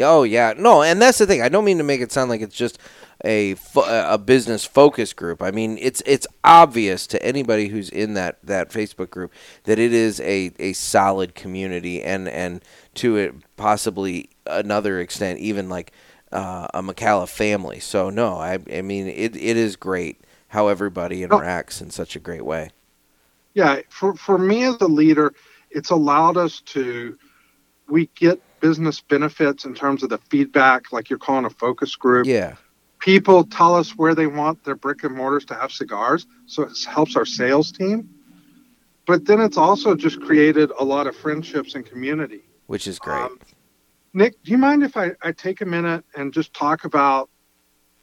Oh 0.01 0.23
yeah, 0.23 0.55
no, 0.57 0.83
and 0.83 1.01
that's 1.01 1.19
the 1.19 1.27
thing. 1.27 1.43
I 1.43 1.49
don't 1.49 1.65
mean 1.65 1.79
to 1.79 1.85
make 1.85 2.01
it 2.01 2.13
sound 2.13 2.31
like 2.31 2.41
it's 2.41 2.55
just 2.55 2.79
a 3.25 3.55
fo- 3.55 4.13
a 4.13 4.19
business 4.19 4.65
focus 4.65 5.13
group. 5.13 5.43
I 5.43 5.51
mean, 5.51 5.79
it's 5.81 6.03
it's 6.07 6.27
obvious 6.45 7.07
to 7.09 7.23
anybody 7.25 7.69
who's 7.69 7.89
in 7.89 8.15
that 8.15 8.39
that 8.45 8.71
Facebook 8.71 9.11
group 9.11 9.33
that 9.65 9.79
it 9.79 9.93
is 9.93 10.21
a, 10.21 10.53
a 10.59 10.73
solid 10.75 11.35
community, 11.35 12.03
and 12.03 12.29
and 12.29 12.63
to 12.95 13.17
it 13.17 13.35
possibly 13.57 14.31
another 14.47 15.01
extent, 15.01 15.41
even 15.41 15.69
like 15.69 15.93
uh, 16.33 16.67
a 16.75 16.83
Micallef 16.83 17.29
family. 17.29 17.81
So 17.81 18.11
no, 18.11 18.35
I 18.37 18.59
I 18.73 18.83
mean 18.83 19.07
it 19.07 19.37
it 19.37 19.57
is 19.57 19.77
great 19.77 20.21
how 20.49 20.69
everybody 20.69 21.21
interacts 21.21 21.81
in 21.83 21.91
such 21.91 22.17
a 22.17 22.21
great 22.21 22.45
way. 22.45 22.71
yeah 23.55 23.81
for 23.91 24.15
for 24.15 24.39
me 24.39 24.65
as 24.65 24.77
a 24.81 24.87
leader 24.87 25.33
it's 25.71 25.91
allowed 25.91 26.37
us 26.37 26.61
to 26.63 27.17
we 27.89 28.07
get 28.15 28.41
business 28.61 29.01
benefits 29.01 29.65
in 29.65 29.75
terms 29.75 30.03
of 30.03 30.09
the 30.09 30.19
feedback 30.31 30.93
like 30.93 31.11
you're 31.11 31.19
calling 31.19 31.45
a 31.45 31.51
focus 31.51 31.95
group 31.97 32.27
Yeah, 32.27 32.57
people 32.99 33.45
tell 33.45 33.75
us 33.75 33.91
where 33.97 34.15
they 34.15 34.27
want 34.27 34.65
their 34.65 34.75
brick 34.75 35.05
and 35.05 35.15
mortars 35.15 35.45
to 35.47 35.55
have 35.55 35.71
cigars 35.73 36.27
so 36.47 36.63
it 36.63 36.73
helps 36.85 37.17
our 37.17 37.27
sales 37.27 37.71
team 37.73 38.09
but 39.07 39.25
then 39.27 39.41
it's 39.41 39.57
also 39.57 39.95
just 39.95 40.21
created 40.21 40.71
a 40.79 40.85
lot 40.85 41.07
of 41.07 41.17
friendships 41.17 41.75
and 41.75 41.85
community 41.87 42.43
which 42.67 42.87
is 42.87 42.99
great. 42.99 43.25
Um, 43.25 43.39
nick 44.19 44.43
do 44.43 44.51
you 44.51 44.59
mind 44.59 44.83
if 44.83 44.97
I, 44.97 45.13
I 45.23 45.33
take 45.33 45.61
a 45.61 45.65
minute 45.65 46.05
and 46.15 46.33
just 46.33 46.53
talk 46.53 46.85
about 46.85 47.31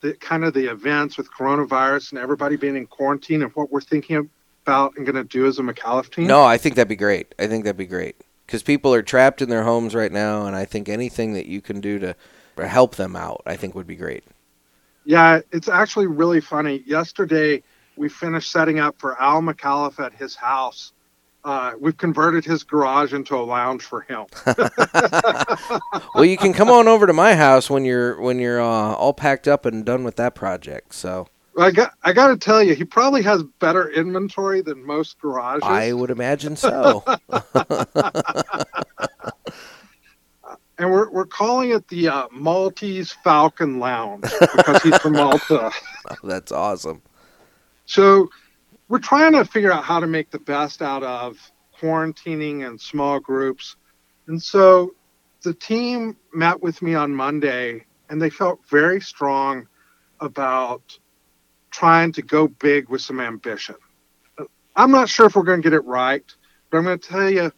the 0.02 0.14
kind 0.14 0.44
of 0.44 0.54
the 0.54 0.72
events 0.72 1.18
with 1.18 1.30
coronavirus 1.32 2.12
and 2.12 2.20
everybody 2.20 2.56
being 2.56 2.76
in 2.76 2.88
quarantine 2.88 3.42
and 3.42 3.52
what 3.52 3.72
we're 3.72 3.82
thinking 3.82 4.30
about 4.64 4.96
and 4.98 5.06
going 5.06 5.16
to 5.16 5.24
do 5.24 5.46
as 5.46 5.60
a 5.60 5.62
Micallef 5.62 6.10
team 6.10 6.28
No, 6.28 6.44
I 6.44 6.58
think 6.58 6.76
that'd 6.76 6.88
be 6.88 6.96
great. 6.96 7.36
I 7.38 7.48
think 7.48 7.64
that'd 7.64 7.78
be 7.78 7.86
great 7.86 8.16
because 8.46 8.64
people 8.64 8.94
are 8.94 9.02
trapped 9.02 9.42
in 9.42 9.50
their 9.50 9.64
homes 9.64 9.96
right 9.96 10.12
now, 10.12 10.46
and 10.46 10.56
I 10.56 10.66
think 10.66 10.88
anything 10.88 11.34
that 11.34 11.48
you 11.48 11.62
can 11.62 11.82
do 11.82 12.00
to 12.00 12.16
help 12.58 12.96
them 12.96 13.16
out, 13.16 13.42
I 13.46 13.56
think 13.56 13.76
would 13.76 13.88
be 13.88 13.96
great. 13.96 14.24
Yeah, 15.04 15.42
it's 15.52 15.68
actually 15.68 16.08
really 16.08 16.42
funny. 16.42 16.84
Yesterday, 16.86 17.64
we 17.96 18.10
finished 18.10 18.52
setting 18.52 18.80
up 18.80 19.00
for 19.00 19.20
Al 19.22 19.42
Micallef 19.42 20.00
at 20.00 20.14
his 20.14 20.36
house. 20.36 20.94
Uh, 21.46 21.74
we've 21.80 21.98
converted 21.98 22.44
his 22.44 22.64
garage 22.64 23.14
into 23.14 23.36
a 23.36 23.46
lounge 23.46 23.84
for 23.84 24.02
him. 24.02 24.26
well, 26.16 26.26
you 26.26 26.38
can 26.38 26.54
come 26.54 26.72
on 26.72 26.88
over 26.88 27.06
to 27.06 27.14
my 27.14 27.36
house 27.36 27.70
when 27.70 27.86
you're 27.86 28.20
when 28.20 28.40
you're 28.40 28.60
uh, 28.60 28.94
all 28.96 29.14
packed 29.14 29.48
up 29.48 29.64
and 29.64 29.86
done 29.86 30.04
with 30.04 30.16
that 30.16 30.34
project. 30.34 30.96
So 30.96 31.28
I 31.56 31.70
got 31.70 31.94
I 32.04 32.14
got 32.14 32.30
to 32.30 32.38
tell 32.38 32.64
you, 32.64 32.74
he 32.74 32.84
probably 32.84 33.22
has 33.22 33.44
better 33.60 33.92
inventory 33.92 34.62
than 34.62 34.84
most 34.84 35.20
garages. 35.20 35.62
I 35.64 35.94
would 35.94 36.10
imagine 36.10 36.56
so. 36.56 37.04
and 40.80 40.92
we're 40.92 41.12
we're 41.12 41.28
calling 41.28 41.70
it 41.70 41.88
the 41.90 42.08
uh, 42.08 42.28
Maltese 42.32 43.12
Falcon 43.24 43.80
Lounge 43.80 44.26
because 44.56 44.82
he's 44.82 44.98
from 44.98 45.14
Malta. 45.14 45.72
That's 46.24 46.52
awesome. 46.52 47.04
So 47.86 48.30
we're 48.88 49.00
trying 49.00 49.34
to 49.34 49.46
figure 49.46 49.72
out 49.72 49.84
how 49.84 50.00
to 50.00 50.08
make 50.08 50.32
the 50.32 50.40
best 50.40 50.82
out 50.82 51.04
of 51.04 51.38
quarantining 51.80 52.68
and 52.68 52.80
small 52.80 53.20
groups. 53.20 53.76
And 54.28 54.42
so 54.42 54.96
the 55.42 55.54
team 55.54 56.18
met 56.34 56.62
with 56.62 56.82
me 56.82 56.96
on 56.96 57.14
Monday 57.14 57.86
and 58.10 58.22
they 58.22 58.30
felt 58.30 58.60
very 58.70 59.02
strong 59.02 59.68
about 60.20 60.98
trying 61.72 62.12
to 62.14 62.22
go 62.22 62.48
big 62.48 62.90
with 62.90 63.02
some 63.02 63.20
ambition. 63.20 63.76
I'm 64.76 64.92
not 64.92 65.10
sure 65.10 65.26
if 65.26 65.36
we're 65.36 65.44
going 65.44 65.62
to 65.62 65.70
get 65.70 65.76
it 65.76 65.86
right, 65.86 66.24
but 66.70 66.78
I'm 66.78 66.84
going 66.84 67.00
to 67.00 67.08
tell 67.08 67.30
you 67.30 67.52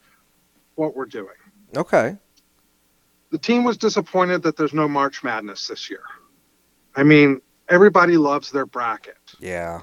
what 0.75 0.95
we're 0.95 1.05
doing. 1.05 1.35
Okay. 1.75 2.15
The 3.31 3.37
team 3.37 3.63
was 3.63 3.77
disappointed 3.77 4.43
that 4.43 4.55
there's 4.55 4.73
no 4.73 4.87
March 4.87 5.23
Madness 5.23 5.67
this 5.67 5.89
year. 5.89 6.03
I 6.95 7.03
mean, 7.03 7.41
everybody 7.67 8.17
loves 8.17 8.51
their 8.51 8.65
bracket. 8.65 9.17
Yeah. 9.39 9.81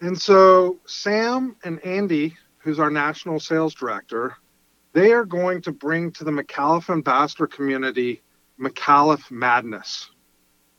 And 0.00 0.20
so 0.20 0.78
Sam 0.86 1.56
and 1.64 1.84
Andy, 1.84 2.36
who's 2.58 2.78
our 2.78 2.90
national 2.90 3.40
sales 3.40 3.74
director, 3.74 4.36
they 4.92 5.12
are 5.12 5.24
going 5.24 5.62
to 5.62 5.72
bring 5.72 6.10
to 6.12 6.24
the 6.24 6.30
Micallef 6.30 6.90
ambassador 6.90 7.46
community 7.46 8.22
Micallef 8.58 9.30
Madness. 9.30 10.10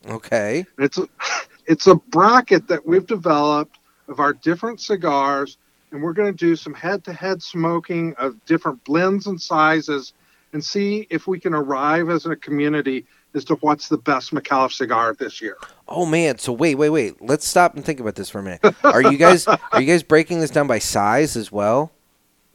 Okay. 0.06 0.64
And 0.76 0.84
it's 0.84 0.98
a, 0.98 1.08
it's 1.66 1.86
a 1.86 1.94
bracket 1.94 2.68
that 2.68 2.84
we've 2.86 3.06
developed 3.06 3.78
of 4.08 4.20
our 4.20 4.32
different 4.32 4.80
cigars, 4.80 5.58
and 5.90 6.02
we're 6.02 6.12
going 6.12 6.32
to 6.32 6.36
do 6.36 6.56
some 6.56 6.74
head-to-head 6.74 7.42
smoking 7.42 8.14
of 8.18 8.44
different 8.44 8.82
blends 8.84 9.26
and 9.26 9.40
sizes, 9.40 10.12
and 10.52 10.62
see 10.62 11.06
if 11.08 11.26
we 11.26 11.40
can 11.40 11.54
arrive 11.54 12.10
as 12.10 12.26
a 12.26 12.36
community 12.36 13.06
as 13.34 13.44
to 13.46 13.54
what's 13.56 13.88
the 13.88 13.98
best 13.98 14.32
Micallef 14.32 14.72
cigar 14.72 15.14
this 15.14 15.40
year. 15.40 15.56
Oh 15.88 16.06
man. 16.06 16.38
So 16.38 16.52
wait, 16.52 16.76
wait, 16.76 16.90
wait. 16.90 17.20
Let's 17.20 17.46
stop 17.46 17.74
and 17.74 17.84
think 17.84 18.00
about 18.00 18.14
this 18.14 18.30
for 18.30 18.38
a 18.38 18.42
minute. 18.42 18.74
Are 18.84 19.02
you 19.02 19.18
guys 19.18 19.46
are 19.46 19.80
you 19.80 19.86
guys 19.86 20.02
breaking 20.02 20.40
this 20.40 20.50
down 20.50 20.66
by 20.66 20.78
size 20.78 21.36
as 21.36 21.50
well? 21.52 21.92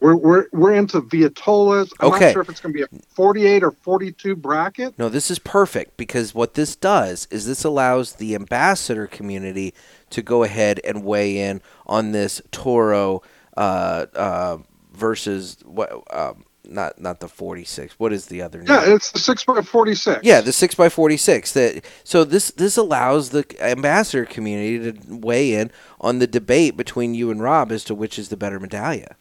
We're 0.00 0.14
we're 0.14 0.46
we're 0.52 0.74
into 0.74 1.00
vitolas. 1.02 1.90
I'm 1.98 2.12
Okay. 2.12 2.26
not 2.26 2.32
sure 2.32 2.42
if 2.42 2.48
it's 2.48 2.60
going 2.60 2.72
to 2.72 2.78
be 2.78 2.82
a 2.84 3.02
48 3.14 3.64
or 3.64 3.72
42 3.72 4.36
bracket. 4.36 4.96
No, 4.96 5.08
this 5.08 5.28
is 5.28 5.40
perfect 5.40 5.96
because 5.96 6.34
what 6.34 6.54
this 6.54 6.76
does 6.76 7.26
is 7.32 7.46
this 7.46 7.64
allows 7.64 8.14
the 8.14 8.36
ambassador 8.36 9.08
community 9.08 9.74
to 10.10 10.22
go 10.22 10.44
ahead 10.44 10.80
and 10.84 11.04
weigh 11.04 11.38
in 11.38 11.60
on 11.86 12.12
this 12.12 12.40
Toro 12.52 13.22
uh, 13.56 14.06
uh, 14.14 14.58
versus 14.92 15.56
what? 15.64 15.90
Um, 16.16 16.44
not 16.68 17.00
not 17.00 17.20
the 17.20 17.28
forty 17.28 17.64
six. 17.64 17.94
What 17.98 18.12
is 18.12 18.26
the 18.26 18.42
other? 18.42 18.62
Yeah, 18.66 18.80
name? 18.80 18.96
it's 18.96 19.10
the 19.10 19.18
six 19.18 19.44
by 19.44 19.60
46. 19.62 20.24
Yeah, 20.24 20.40
the 20.40 20.52
six 20.52 20.78
x 20.78 20.94
forty 20.94 21.16
six. 21.16 21.52
That 21.52 21.84
so 22.04 22.24
this 22.24 22.50
this 22.50 22.76
allows 22.76 23.30
the 23.30 23.44
ambassador 23.60 24.24
community 24.24 24.92
to 24.92 25.16
weigh 25.16 25.54
in 25.54 25.70
on 26.00 26.18
the 26.18 26.26
debate 26.26 26.76
between 26.76 27.14
you 27.14 27.30
and 27.30 27.42
Rob 27.42 27.72
as 27.72 27.84
to 27.84 27.94
which 27.94 28.18
is 28.18 28.28
the 28.28 28.36
better 28.36 28.60
medallia. 28.60 29.14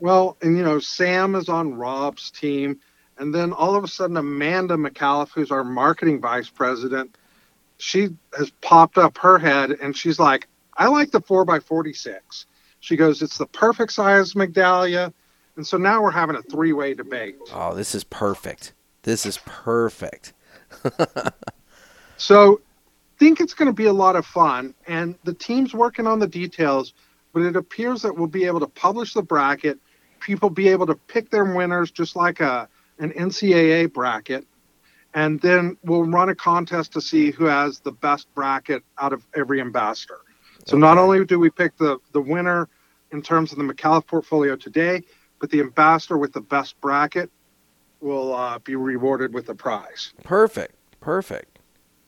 Well, 0.00 0.36
and 0.40 0.56
you 0.56 0.62
know, 0.62 0.78
Sam 0.78 1.34
is 1.34 1.48
on 1.48 1.74
Rob's 1.74 2.30
team, 2.30 2.78
and 3.18 3.34
then 3.34 3.52
all 3.52 3.74
of 3.74 3.82
a 3.82 3.88
sudden, 3.88 4.16
Amanda 4.16 4.74
Micallef, 4.76 5.30
who's 5.34 5.50
our 5.50 5.64
marketing 5.64 6.20
vice 6.20 6.48
president, 6.48 7.16
she 7.78 8.10
has 8.36 8.50
popped 8.60 8.98
up 8.98 9.18
her 9.18 9.38
head, 9.38 9.70
and 9.70 9.96
she's 9.96 10.18
like, 10.18 10.46
"I 10.76 10.86
like 10.86 11.10
the 11.10 11.20
four 11.20 11.44
by 11.44 11.58
46." 11.58 12.46
She 12.80 12.96
goes, 12.96 13.22
"It's 13.22 13.38
the 13.38 13.46
perfect 13.46 13.92
size 13.92 14.34
medallia," 14.34 15.12
and 15.58 15.66
so 15.66 15.76
now 15.76 16.00
we're 16.00 16.10
having 16.10 16.36
a 16.36 16.42
three-way 16.42 16.94
debate. 16.94 17.36
Oh, 17.52 17.74
this 17.74 17.94
is 17.94 18.04
perfect. 18.04 18.72
This 19.02 19.26
is 19.26 19.38
perfect. 19.44 20.32
So, 22.16 22.60
think 23.18 23.40
it's 23.40 23.54
going 23.54 23.66
to 23.66 23.72
be 23.72 23.86
a 23.86 23.92
lot 23.92 24.16
of 24.16 24.24
fun, 24.24 24.74
and 24.86 25.16
the 25.24 25.34
team's 25.34 25.74
working 25.74 26.06
on 26.06 26.20
the 26.20 26.26
details. 26.26 26.94
But 27.32 27.42
it 27.42 27.56
appears 27.56 28.02
that 28.02 28.16
we'll 28.16 28.28
be 28.28 28.44
able 28.44 28.60
to 28.60 28.66
publish 28.66 29.12
the 29.12 29.22
bracket. 29.22 29.78
People 30.20 30.50
be 30.50 30.68
able 30.68 30.86
to 30.86 30.94
pick 30.94 31.30
their 31.30 31.44
winners, 31.44 31.90
just 31.90 32.16
like 32.16 32.40
a 32.40 32.68
an 33.00 33.12
NCAA 33.12 33.92
bracket, 33.92 34.46
and 35.14 35.40
then 35.40 35.76
we'll 35.84 36.04
run 36.04 36.28
a 36.28 36.34
contest 36.34 36.92
to 36.92 37.00
see 37.00 37.30
who 37.30 37.44
has 37.44 37.80
the 37.80 37.92
best 37.92 38.32
bracket 38.34 38.82
out 38.98 39.12
of 39.12 39.26
every 39.34 39.60
ambassador. 39.60 40.18
So 40.66 40.76
not 40.76 40.98
only 40.98 41.24
do 41.24 41.38
we 41.38 41.50
pick 41.50 41.76
the 41.76 41.98
the 42.12 42.20
winner 42.20 42.68
in 43.12 43.22
terms 43.22 43.52
of 43.52 43.58
the 43.58 43.64
Micallef 43.64 44.06
portfolio 44.06 44.54
today, 44.56 45.02
but 45.40 45.50
the 45.50 45.60
ambassador 45.60 46.18
with 46.18 46.32
the 46.32 46.40
best 46.40 46.80
bracket 46.80 47.30
will 48.00 48.34
uh, 48.34 48.58
be 48.60 48.76
rewarded 48.76 49.34
with 49.34 49.48
a 49.48 49.54
prize. 49.54 50.12
Perfect. 50.22 50.74
Perfect. 51.00 51.58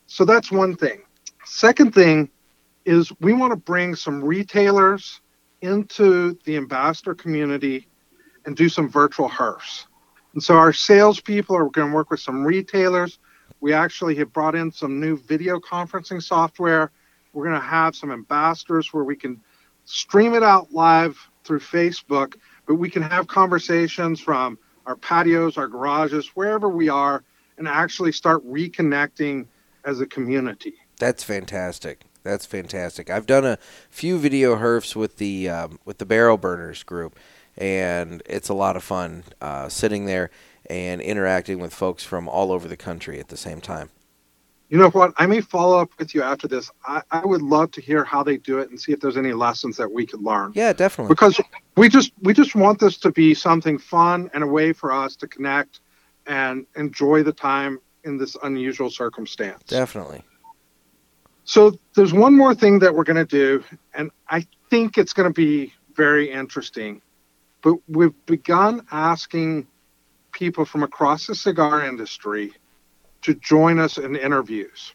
So 0.07 0.24
that's 0.24 0.51
one 0.51 0.76
thing. 0.76 1.03
Second 1.45 1.95
thing 1.95 2.31
is 2.85 3.12
we 3.20 3.33
want 3.33 3.53
to 3.53 3.57
bring 3.57 3.95
some 3.95 4.22
retailers 4.22 5.20
into 5.61 6.39
the 6.45 6.57
ambassador 6.57 7.14
community 7.14 7.87
and 8.45 8.57
do 8.57 8.68
some 8.68 8.89
virtual 8.89 9.28
HERFs. 9.28 9.87
And 10.35 10.43
so 10.43 10.57
our 10.57 10.72
salespeople 10.72 11.57
are 11.57 11.68
going 11.68 11.91
to 11.91 11.95
work 11.95 12.11
with 12.11 12.20
some 12.20 12.45
retailers. 12.45 13.18
We 13.61 13.72
actually 13.72 14.14
have 14.16 14.33
brought 14.33 14.55
in 14.55 14.72
some 14.72 15.01
new 15.01 15.16
video 15.16 15.59
conferencing 15.59 16.22
software. 16.22 16.93
We're 17.33 17.45
going 17.45 17.61
to 17.61 17.66
have 17.66 17.95
some 17.95 18.11
ambassadors 18.11 18.93
where 18.93 19.05
we 19.05 19.16
can 19.16 19.41
stream 19.85 20.35
it 20.35 20.43
out 20.43 20.72
live 20.72 21.18
through 21.45 21.61
Facebook, 21.61 22.37
but 22.71 22.77
we 22.77 22.89
can 22.89 23.03
have 23.03 23.27
conversations 23.27 24.21
from 24.21 24.57
our 24.87 24.95
patios, 24.95 25.59
our 25.59 25.66
garages, 25.66 26.29
wherever 26.37 26.68
we 26.68 26.89
are, 26.89 27.25
and 27.59 27.66
actually 27.66 28.12
start 28.12 28.49
reconnecting 28.49 29.45
as 29.85 30.01
a 30.01 30.07
community. 30.07 30.75
That's 31.01 31.25
fantastic. 31.25 32.03
That's 32.23 32.47
fantastic. 32.47 33.11
I've 33.11 33.27
done 33.27 33.45
a 33.45 33.59
few 33.91 34.18
video 34.21 34.55
herfs 34.55 34.95
with 34.95 35.16
the 35.16 35.49
um, 35.49 35.81
with 35.85 35.99
the 35.99 36.07
barrel 36.07 36.37
burners 36.37 36.85
group, 36.85 37.18
and 37.57 38.23
it's 38.25 38.49
a 38.49 38.55
lot 38.55 38.77
of 38.77 38.85
fun 38.85 39.25
uh, 39.41 39.68
sitting 39.68 40.07
there 40.07 40.31
and 40.66 41.01
interacting 41.01 41.59
with 41.59 41.75
folks 41.75 42.05
from 42.05 42.29
all 42.29 42.53
over 42.53 42.68
the 42.68 42.77
country 42.77 43.18
at 43.18 43.31
the 43.31 43.37
same 43.37 43.61
time. 43.61 43.91
You 44.71 44.79
know 44.79 44.91
what? 44.91 45.12
I 45.16 45.27
may 45.27 45.41
follow 45.41 45.81
up 45.81 45.91
with 45.99 46.14
you 46.14 46.23
after 46.23 46.47
this. 46.47 46.71
I, 46.87 47.03
I 47.11 47.27
would 47.27 47.43
love 47.43 47.73
to 47.73 47.81
hear 47.81 48.05
how 48.05 48.23
they 48.23 48.37
do 48.37 48.61
it 48.61 48.71
and 48.71 48.81
see 48.81 48.93
if 48.93 49.01
there's 49.01 49.16
any 49.16 49.33
lessons 49.33 49.77
that 49.79 49.91
we 49.91 50.07
could 50.07 50.23
learn. 50.23 50.53
Yeah, 50.55 50.73
definitely. 50.73 51.12
Because 51.12 51.41
we 51.77 51.89
just 51.89 52.12
we 52.23 52.33
just 52.33 52.55
want 52.55 52.79
this 52.79 52.97
to 52.99 53.11
be 53.11 53.35
something 53.35 53.79
fun 53.79 54.31
and 54.33 54.45
a 54.45 54.47
way 54.47 54.73
for 54.73 54.93
us 54.93 55.16
to 55.16 55.27
connect 55.27 55.81
and 56.27 56.66
enjoy 56.77 57.25
the 57.25 57.33
time 57.33 57.81
in 58.05 58.16
this 58.16 58.37
unusual 58.45 58.91
circumstance. 58.91 59.61
Definitely. 59.64 60.23
So 61.43 61.77
there's 61.97 62.12
one 62.12 62.37
more 62.37 62.55
thing 62.55 62.79
that 62.79 62.95
we're 62.95 63.05
going 63.05 63.16
to 63.16 63.25
do, 63.25 63.64
and 63.93 64.12
I 64.29 64.47
think 64.71 64.99
it's 64.99 65.12
going 65.12 65.29
to 65.29 65.35
be 65.35 65.73
very 65.97 66.31
interesting. 66.31 67.03
But 67.61 67.75
we've 67.89 68.14
begun 68.27 68.87
asking 68.93 69.66
people 70.31 70.64
from 70.64 70.85
across 70.85 71.27
the 71.27 71.35
cigar 71.35 71.85
industry 71.85 72.53
to 73.23 73.35
join 73.35 73.79
us 73.79 73.99
in 73.99 74.16
interviews. 74.16 74.93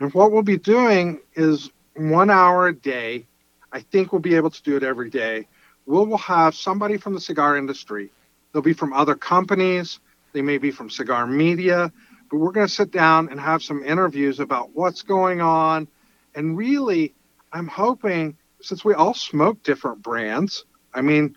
And 0.00 0.12
what 0.14 0.32
we'll 0.32 0.42
be 0.42 0.58
doing 0.58 1.20
is 1.34 1.70
one 1.96 2.30
hour 2.30 2.68
a 2.68 2.74
day. 2.74 3.26
I 3.72 3.80
think 3.80 4.12
we'll 4.12 4.20
be 4.20 4.36
able 4.36 4.50
to 4.50 4.62
do 4.62 4.76
it 4.76 4.82
every 4.82 5.10
day. 5.10 5.46
We'll, 5.86 6.06
we'll 6.06 6.18
have 6.18 6.54
somebody 6.54 6.96
from 6.96 7.14
the 7.14 7.20
cigar 7.20 7.56
industry. 7.56 8.10
They'll 8.52 8.62
be 8.62 8.72
from 8.72 8.92
other 8.92 9.14
companies. 9.14 10.00
They 10.32 10.42
may 10.42 10.58
be 10.58 10.70
from 10.70 10.90
cigar 10.90 11.26
media 11.26 11.92
but 12.30 12.38
we're 12.38 12.52
going 12.52 12.66
to 12.66 12.72
sit 12.72 12.90
down 12.90 13.28
and 13.30 13.40
have 13.40 13.62
some 13.62 13.82
interviews 13.84 14.40
about 14.40 14.70
what's 14.74 15.02
going 15.02 15.40
on. 15.40 15.88
And 16.34 16.56
really, 16.56 17.14
I'm 17.52 17.68
hoping 17.68 18.36
since 18.60 18.84
we 18.84 18.94
all 18.94 19.14
smoke 19.14 19.62
different 19.62 20.02
brands, 20.02 20.64
I 20.92 21.00
mean, 21.00 21.36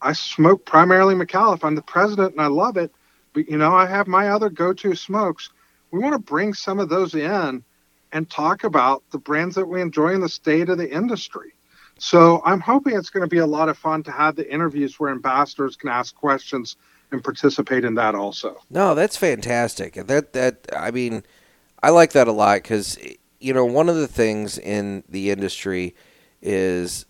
I 0.00 0.12
smoke 0.12 0.64
primarily 0.64 1.14
Micallef. 1.14 1.64
I'm 1.64 1.74
the 1.74 1.82
president 1.82 2.32
and 2.32 2.40
I 2.40 2.46
love 2.46 2.76
it. 2.76 2.92
But, 3.38 3.48
you 3.48 3.56
know, 3.56 3.72
I 3.72 3.86
have 3.86 4.08
my 4.08 4.30
other 4.30 4.50
go 4.50 4.72
to 4.72 4.96
smokes. 4.96 5.50
We 5.92 6.00
want 6.00 6.14
to 6.14 6.18
bring 6.18 6.54
some 6.54 6.80
of 6.80 6.88
those 6.88 7.14
in 7.14 7.62
and 8.12 8.28
talk 8.28 8.64
about 8.64 9.04
the 9.12 9.18
brands 9.18 9.54
that 9.54 9.66
we 9.66 9.80
enjoy 9.80 10.12
in 10.12 10.20
the 10.20 10.28
state 10.28 10.68
of 10.68 10.78
the 10.78 10.90
industry. 10.90 11.52
So 11.98 12.42
I'm 12.44 12.58
hoping 12.58 12.96
it's 12.96 13.10
going 13.10 13.22
to 13.22 13.28
be 13.28 13.38
a 13.38 13.46
lot 13.46 13.68
of 13.68 13.78
fun 13.78 14.02
to 14.04 14.10
have 14.10 14.34
the 14.34 14.52
interviews 14.52 14.98
where 14.98 15.12
ambassadors 15.12 15.76
can 15.76 15.88
ask 15.88 16.16
questions 16.16 16.76
and 17.12 17.22
participate 17.22 17.84
in 17.84 17.94
that 17.94 18.16
also. 18.16 18.60
No, 18.70 18.96
that's 18.96 19.16
fantastic. 19.16 19.94
That 19.94 20.32
that 20.32 20.66
I 20.76 20.90
mean, 20.90 21.22
I 21.80 21.90
like 21.90 22.12
that 22.12 22.26
a 22.26 22.32
lot 22.32 22.62
because 22.62 22.98
you 23.40 23.52
know 23.52 23.64
one 23.64 23.88
of 23.88 23.96
the 23.96 24.08
things 24.08 24.58
in 24.58 25.04
the 25.08 25.30
industry 25.30 25.94
is 26.42 27.06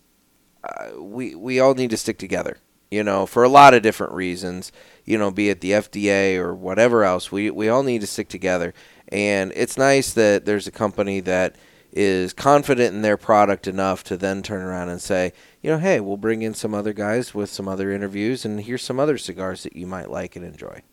uh, 0.63 1.01
we 1.01 1.33
we 1.33 1.59
all 1.59 1.73
need 1.73 1.89
to 1.89 1.97
stick 1.97 2.19
together. 2.19 2.57
You 2.91 3.03
know, 3.03 3.25
for 3.27 3.43
a 3.43 3.49
lot 3.49 3.73
of 3.73 3.83
different 3.83 4.13
reasons. 4.13 4.71
You 5.09 5.17
know, 5.17 5.31
be 5.31 5.49
it 5.49 5.61
the 5.61 5.71
FDA 5.71 6.37
or 6.37 6.53
whatever 6.53 7.03
else, 7.03 7.31
we 7.31 7.49
we 7.49 7.67
all 7.67 7.81
need 7.81 8.01
to 8.01 8.07
stick 8.07 8.29
together. 8.29 8.75
And 9.07 9.51
it's 9.55 9.75
nice 9.75 10.13
that 10.13 10.45
there's 10.45 10.67
a 10.67 10.71
company 10.71 11.19
that 11.21 11.55
is 11.91 12.31
confident 12.31 12.93
in 12.93 13.01
their 13.01 13.17
product 13.17 13.67
enough 13.67 14.03
to 14.03 14.15
then 14.15 14.43
turn 14.43 14.61
around 14.61 14.89
and 14.89 15.01
say, 15.01 15.33
you 15.63 15.71
know, 15.71 15.79
hey, 15.79 15.99
we'll 15.99 16.15
bring 16.15 16.43
in 16.43 16.53
some 16.53 16.75
other 16.75 16.93
guys 16.93 17.33
with 17.33 17.49
some 17.49 17.67
other 17.67 17.91
interviews, 17.91 18.45
and 18.45 18.61
here's 18.61 18.83
some 18.83 18.99
other 18.99 19.17
cigars 19.17 19.63
that 19.63 19.75
you 19.75 19.87
might 19.87 20.11
like 20.11 20.35
and 20.35 20.45
enjoy. 20.45 20.83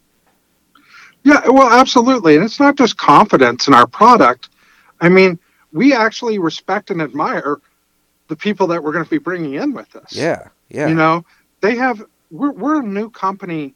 Yeah, 1.23 1.47
well, 1.49 1.69
absolutely. 1.69 2.37
And 2.37 2.45
it's 2.45 2.61
not 2.61 2.77
just 2.77 2.97
confidence 2.97 3.69
in 3.69 3.75
our 3.75 3.87
product. 3.87 4.49
I 5.01 5.09
mean, 5.09 5.39
we 5.73 5.93
actually 5.93 6.39
respect 6.39 6.91
and 6.91 7.03
admire 7.03 7.59
the 8.29 8.37
people 8.37 8.67
that 8.69 8.83
we're 8.83 8.93
going 8.93 9.05
to 9.05 9.11
be 9.11 9.19
bringing 9.19 9.55
in 9.55 9.73
with 9.73 9.95
us. 9.95 10.17
Yeah, 10.17 10.49
yeah. 10.71 10.89
You 10.89 10.95
know, 10.95 11.25
they 11.61 11.77
have, 11.77 12.03
we're, 12.31 12.53
we're 12.53 12.81
a 12.81 12.83
new 12.83 13.11
company 13.11 13.75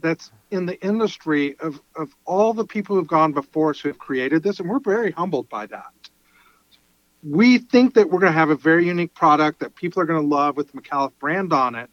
that's 0.00 0.30
in 0.50 0.66
the 0.66 0.80
industry 0.84 1.56
of, 1.60 1.80
of 1.96 2.14
all 2.24 2.52
the 2.52 2.64
people 2.64 2.96
who've 2.96 3.06
gone 3.06 3.32
before 3.32 3.70
us 3.70 3.80
who 3.80 3.88
have 3.88 3.98
created 3.98 4.42
this, 4.42 4.60
and 4.60 4.68
we're 4.68 4.78
very 4.78 5.10
humbled 5.12 5.48
by 5.48 5.66
that. 5.66 5.92
We 7.22 7.58
think 7.58 7.94
that 7.94 8.10
we're 8.10 8.20
going 8.20 8.32
to 8.32 8.38
have 8.38 8.50
a 8.50 8.56
very 8.56 8.86
unique 8.86 9.14
product 9.14 9.60
that 9.60 9.74
people 9.74 10.00
are 10.00 10.06
going 10.06 10.22
to 10.22 10.34
love 10.34 10.56
with 10.56 10.70
the 10.72 10.80
Micallef 10.80 11.12
brand 11.18 11.52
on 11.52 11.74
it, 11.74 11.90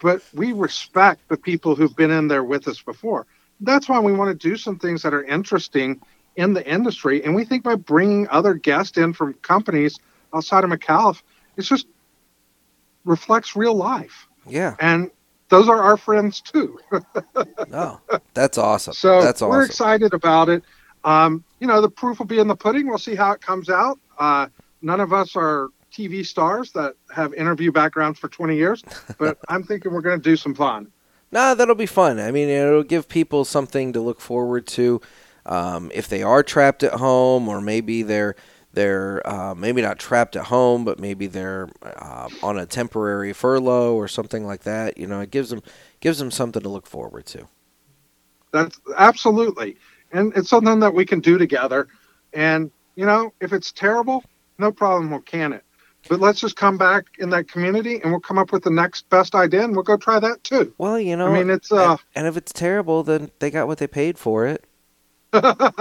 but 0.00 0.22
we 0.32 0.52
respect 0.52 1.28
the 1.28 1.36
people 1.36 1.74
who've 1.74 1.94
been 1.96 2.10
in 2.10 2.28
there 2.28 2.44
with 2.44 2.68
us 2.68 2.80
before 2.80 3.26
that's 3.60 3.88
why 3.88 4.00
we 4.00 4.12
want 4.12 4.38
to 4.38 4.48
do 4.48 4.56
some 4.56 4.78
things 4.78 5.02
that 5.02 5.14
are 5.14 5.24
interesting 5.24 6.00
in 6.36 6.52
the 6.52 6.66
industry. 6.66 7.24
And 7.24 7.34
we 7.34 7.44
think 7.44 7.62
by 7.62 7.76
bringing 7.76 8.28
other 8.28 8.54
guests 8.54 8.98
in 8.98 9.12
from 9.12 9.34
companies 9.34 9.98
outside 10.34 10.64
of 10.64 10.70
Micallef, 10.70 11.22
it 11.56 11.62
just 11.62 11.86
reflects 13.04 13.54
real 13.54 13.74
life. 13.74 14.28
Yeah. 14.46 14.74
And 14.80 15.10
those 15.54 15.68
are 15.68 15.80
our 15.80 15.96
friends 15.96 16.40
too. 16.40 16.78
no, 17.68 18.00
that's 18.34 18.58
awesome. 18.58 18.92
So 18.92 19.22
that's 19.22 19.40
awesome. 19.40 19.50
we're 19.50 19.64
excited 19.64 20.12
about 20.12 20.48
it. 20.48 20.64
Um, 21.04 21.44
you 21.60 21.66
know, 21.66 21.80
the 21.80 21.88
proof 21.88 22.18
will 22.18 22.26
be 22.26 22.40
in 22.40 22.48
the 22.48 22.56
pudding. 22.56 22.88
We'll 22.88 22.98
see 22.98 23.14
how 23.14 23.32
it 23.32 23.40
comes 23.40 23.70
out. 23.70 23.98
Uh, 24.18 24.48
none 24.82 25.00
of 25.00 25.12
us 25.12 25.36
are 25.36 25.68
TV 25.92 26.26
stars 26.26 26.72
that 26.72 26.94
have 27.14 27.32
interview 27.34 27.70
backgrounds 27.70 28.18
for 28.18 28.28
20 28.28 28.56
years, 28.56 28.82
but 29.18 29.38
I'm 29.48 29.62
thinking 29.62 29.92
we're 29.92 30.00
going 30.00 30.20
to 30.20 30.22
do 30.22 30.36
some 30.36 30.54
fun. 30.54 30.90
Nah, 31.30 31.54
that'll 31.54 31.74
be 31.74 31.86
fun. 31.86 32.18
I 32.18 32.32
mean, 32.32 32.48
it'll 32.48 32.82
give 32.82 33.08
people 33.08 33.44
something 33.44 33.92
to 33.92 34.00
look 34.00 34.20
forward 34.20 34.66
to. 34.68 35.00
Um, 35.46 35.90
if 35.94 36.08
they 36.08 36.22
are 36.22 36.42
trapped 36.42 36.82
at 36.82 36.94
home, 36.94 37.48
or 37.48 37.60
maybe 37.60 38.02
they're 38.02 38.34
they're 38.74 39.26
uh, 39.28 39.54
maybe 39.54 39.82
not 39.82 39.98
trapped 39.98 40.36
at 40.36 40.46
home, 40.46 40.84
but 40.84 40.98
maybe 40.98 41.26
they're 41.26 41.68
uh, 41.82 42.28
on 42.42 42.58
a 42.58 42.66
temporary 42.66 43.32
furlough 43.32 43.94
or 43.94 44.08
something 44.08 44.46
like 44.46 44.62
that. 44.62 44.98
You 44.98 45.06
know, 45.06 45.20
it 45.20 45.30
gives 45.30 45.50
them 45.50 45.62
gives 46.00 46.18
them 46.18 46.30
something 46.30 46.62
to 46.62 46.68
look 46.68 46.86
forward 46.86 47.26
to. 47.26 47.48
That's 48.52 48.80
absolutely, 48.96 49.76
and 50.12 50.32
it's 50.36 50.48
something 50.48 50.80
that 50.80 50.94
we 50.94 51.04
can 51.04 51.20
do 51.20 51.38
together. 51.38 51.88
And 52.32 52.70
you 52.96 53.06
know, 53.06 53.32
if 53.40 53.52
it's 53.52 53.72
terrible, 53.72 54.24
no 54.58 54.70
problem, 54.72 55.10
we'll 55.10 55.20
can 55.20 55.52
it. 55.52 55.64
But 56.08 56.20
let's 56.20 56.40
just 56.40 56.56
come 56.56 56.76
back 56.76 57.06
in 57.18 57.30
that 57.30 57.48
community 57.48 58.00
and 58.02 58.10
we'll 58.10 58.20
come 58.20 58.38
up 58.38 58.52
with 58.52 58.62
the 58.62 58.70
next 58.70 59.08
best 59.08 59.34
idea 59.34 59.64
and 59.64 59.74
we'll 59.74 59.84
go 59.84 59.96
try 59.96 60.18
that 60.20 60.44
too. 60.44 60.74
Well, 60.76 61.00
you 61.00 61.16
know, 61.16 61.28
I 61.28 61.32
mean, 61.32 61.48
it's 61.48 61.72
uh, 61.72 61.92
and, 61.92 62.00
and 62.14 62.26
if 62.26 62.36
it's 62.36 62.52
terrible, 62.52 63.02
then 63.02 63.30
they 63.38 63.50
got 63.50 63.66
what 63.66 63.78
they 63.78 63.86
paid 63.86 64.18
for 64.18 64.46
it. 64.46 64.66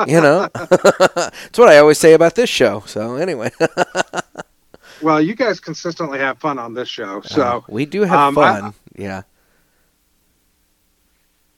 You 0.07 0.21
know, 0.21 0.47
that's 0.53 1.57
what 1.59 1.69
I 1.69 1.77
always 1.77 1.97
say 1.99 2.13
about 2.13 2.35
this 2.35 2.49
show. 2.49 2.83
So 2.87 3.15
anyway, 3.15 3.51
well, 5.01 5.21
you 5.21 5.35
guys 5.35 5.59
consistently 5.59 6.19
have 6.19 6.39
fun 6.39 6.57
on 6.59 6.73
this 6.73 6.89
show, 6.89 7.21
so 7.21 7.41
uh, 7.41 7.61
we 7.69 7.85
do 7.85 8.01
have 8.01 8.19
um, 8.19 8.37
I- 8.37 8.59
fun. 8.61 8.73
yeah, 8.95 9.21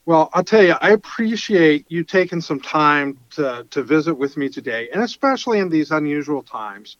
Well, 0.04 0.30
I'll 0.34 0.44
tell 0.44 0.62
you, 0.62 0.74
I 0.80 0.90
appreciate 0.90 1.86
you 1.88 2.04
taking 2.04 2.40
some 2.40 2.60
time 2.60 3.18
to, 3.30 3.66
to 3.70 3.82
visit 3.82 4.14
with 4.14 4.36
me 4.36 4.48
today, 4.48 4.88
and 4.92 5.02
especially 5.02 5.58
in 5.58 5.68
these 5.68 5.90
unusual 5.90 6.42
times. 6.42 6.96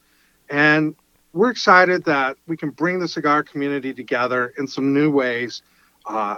And 0.49 0.95
we're 1.33 1.51
excited 1.51 2.03
that 2.05 2.37
we 2.47 2.57
can 2.57 2.71
bring 2.71 2.99
the 2.99 3.07
cigar 3.07 3.43
community 3.43 3.93
together 3.93 4.53
in 4.57 4.67
some 4.67 4.93
new 4.93 5.11
ways. 5.11 5.61
Uh, 6.05 6.37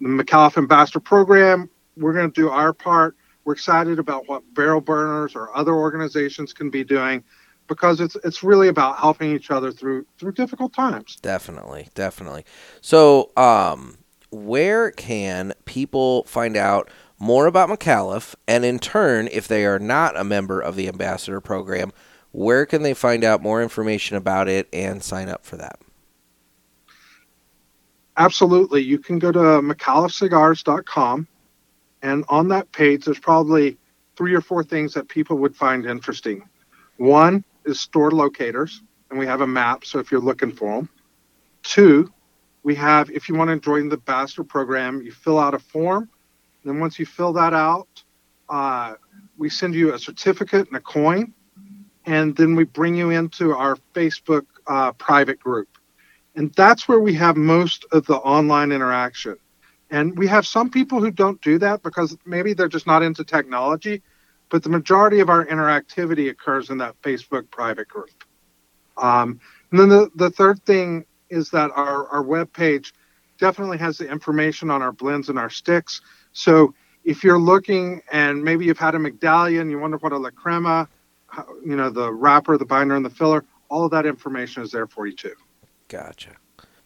the 0.00 0.08
Micallef 0.08 0.56
Ambassador 0.56 1.00
Program, 1.00 1.68
we're 1.96 2.12
going 2.12 2.30
to 2.30 2.40
do 2.40 2.48
our 2.48 2.72
part. 2.72 3.16
We're 3.48 3.54
excited 3.54 3.98
about 3.98 4.28
what 4.28 4.42
barrel 4.52 4.82
burners 4.82 5.34
or 5.34 5.56
other 5.56 5.72
organizations 5.72 6.52
can 6.52 6.68
be 6.68 6.84
doing 6.84 7.24
because 7.66 7.98
it's 7.98 8.14
it's 8.22 8.42
really 8.42 8.68
about 8.68 8.98
helping 8.98 9.34
each 9.34 9.50
other 9.50 9.72
through 9.72 10.04
through 10.18 10.32
difficult 10.32 10.74
times. 10.74 11.16
definitely, 11.22 11.88
definitely. 11.94 12.44
So, 12.82 13.30
um, 13.38 13.96
where 14.30 14.90
can 14.90 15.54
people 15.64 16.24
find 16.24 16.58
out 16.58 16.90
more 17.18 17.46
about 17.46 17.70
Micallef, 17.70 18.34
and 18.46 18.66
in 18.66 18.78
turn, 18.78 19.30
if 19.32 19.48
they 19.48 19.64
are 19.64 19.78
not 19.78 20.14
a 20.14 20.24
member 20.24 20.60
of 20.60 20.76
the 20.76 20.86
ambassador 20.86 21.40
program, 21.40 21.90
where 22.32 22.66
can 22.66 22.82
they 22.82 22.92
find 22.92 23.24
out 23.24 23.40
more 23.40 23.62
information 23.62 24.18
about 24.18 24.48
it 24.48 24.68
and 24.74 25.02
sign 25.02 25.30
up 25.30 25.46
for 25.46 25.56
that? 25.56 25.80
Absolutely. 28.18 28.82
You 28.82 28.98
can 28.98 29.18
go 29.18 29.32
to 29.32 29.38
micallefcigars.com, 29.38 31.26
and 32.02 32.24
on 32.28 32.48
that 32.48 32.70
page, 32.72 33.04
there's 33.04 33.18
probably 33.18 33.78
three 34.16 34.34
or 34.34 34.40
four 34.40 34.64
things 34.64 34.94
that 34.94 35.08
people 35.08 35.38
would 35.38 35.54
find 35.54 35.86
interesting. 35.86 36.48
One 36.96 37.44
is 37.64 37.80
store 37.80 38.10
locators, 38.10 38.82
and 39.10 39.18
we 39.18 39.26
have 39.26 39.40
a 39.40 39.46
map, 39.46 39.84
so 39.84 39.98
if 39.98 40.10
you're 40.10 40.20
looking 40.20 40.52
for 40.52 40.76
them. 40.76 40.88
Two, 41.62 42.12
we 42.62 42.74
have, 42.74 43.10
if 43.10 43.28
you 43.28 43.34
want 43.34 43.50
to 43.50 43.58
join 43.58 43.88
the 43.88 43.96
Ambassador 43.96 44.44
program, 44.44 45.02
you 45.02 45.12
fill 45.12 45.38
out 45.38 45.54
a 45.54 45.58
form. 45.58 46.08
Then 46.64 46.80
once 46.80 46.98
you 46.98 47.06
fill 47.06 47.32
that 47.34 47.54
out, 47.54 47.88
uh, 48.48 48.94
we 49.36 49.48
send 49.48 49.74
you 49.74 49.94
a 49.94 49.98
certificate 49.98 50.66
and 50.68 50.76
a 50.76 50.80
coin, 50.80 51.32
and 52.06 52.36
then 52.36 52.54
we 52.54 52.64
bring 52.64 52.94
you 52.94 53.10
into 53.10 53.54
our 53.54 53.76
Facebook 53.94 54.46
uh, 54.66 54.92
private 54.92 55.38
group. 55.38 55.68
And 56.34 56.52
that's 56.54 56.88
where 56.88 57.00
we 57.00 57.14
have 57.14 57.36
most 57.36 57.84
of 57.92 58.06
the 58.06 58.16
online 58.16 58.72
interaction. 58.72 59.36
And 59.90 60.18
we 60.18 60.26
have 60.26 60.46
some 60.46 60.70
people 60.70 61.00
who 61.00 61.10
don't 61.10 61.40
do 61.40 61.58
that 61.58 61.82
because 61.82 62.16
maybe 62.26 62.52
they're 62.52 62.68
just 62.68 62.86
not 62.86 63.02
into 63.02 63.24
technology, 63.24 64.02
but 64.50 64.62
the 64.62 64.68
majority 64.68 65.20
of 65.20 65.30
our 65.30 65.46
interactivity 65.46 66.30
occurs 66.30 66.70
in 66.70 66.78
that 66.78 67.00
Facebook 67.02 67.50
private 67.50 67.88
group. 67.88 68.24
Um, 68.96 69.40
and 69.70 69.80
then 69.80 69.88
the, 69.88 70.10
the 70.14 70.30
third 70.30 70.62
thing 70.64 71.04
is 71.30 71.50
that 71.50 71.70
our, 71.74 72.06
our 72.08 72.22
web 72.22 72.52
page 72.52 72.92
definitely 73.38 73.78
has 73.78 73.98
the 73.98 74.10
information 74.10 74.70
on 74.70 74.82
our 74.82 74.92
blends 74.92 75.28
and 75.28 75.38
our 75.38 75.50
sticks. 75.50 76.00
So 76.32 76.74
if 77.04 77.24
you're 77.24 77.38
looking 77.38 78.02
and 78.12 78.42
maybe 78.42 78.64
you've 78.64 78.78
had 78.78 78.94
a 78.94 78.98
medallion, 78.98 79.70
you 79.70 79.78
wonder 79.78 79.96
what 79.98 80.12
a 80.12 80.18
La 80.18 80.30
Crema, 80.30 80.88
you 81.64 81.76
know, 81.76 81.90
the 81.90 82.12
wrapper, 82.12 82.58
the 82.58 82.64
binder, 82.64 82.96
and 82.96 83.04
the 83.04 83.10
filler, 83.10 83.44
all 83.68 83.84
of 83.84 83.90
that 83.92 84.06
information 84.06 84.62
is 84.62 84.70
there 84.70 84.86
for 84.86 85.06
you 85.06 85.14
too. 85.14 85.34
Gotcha. 85.88 86.30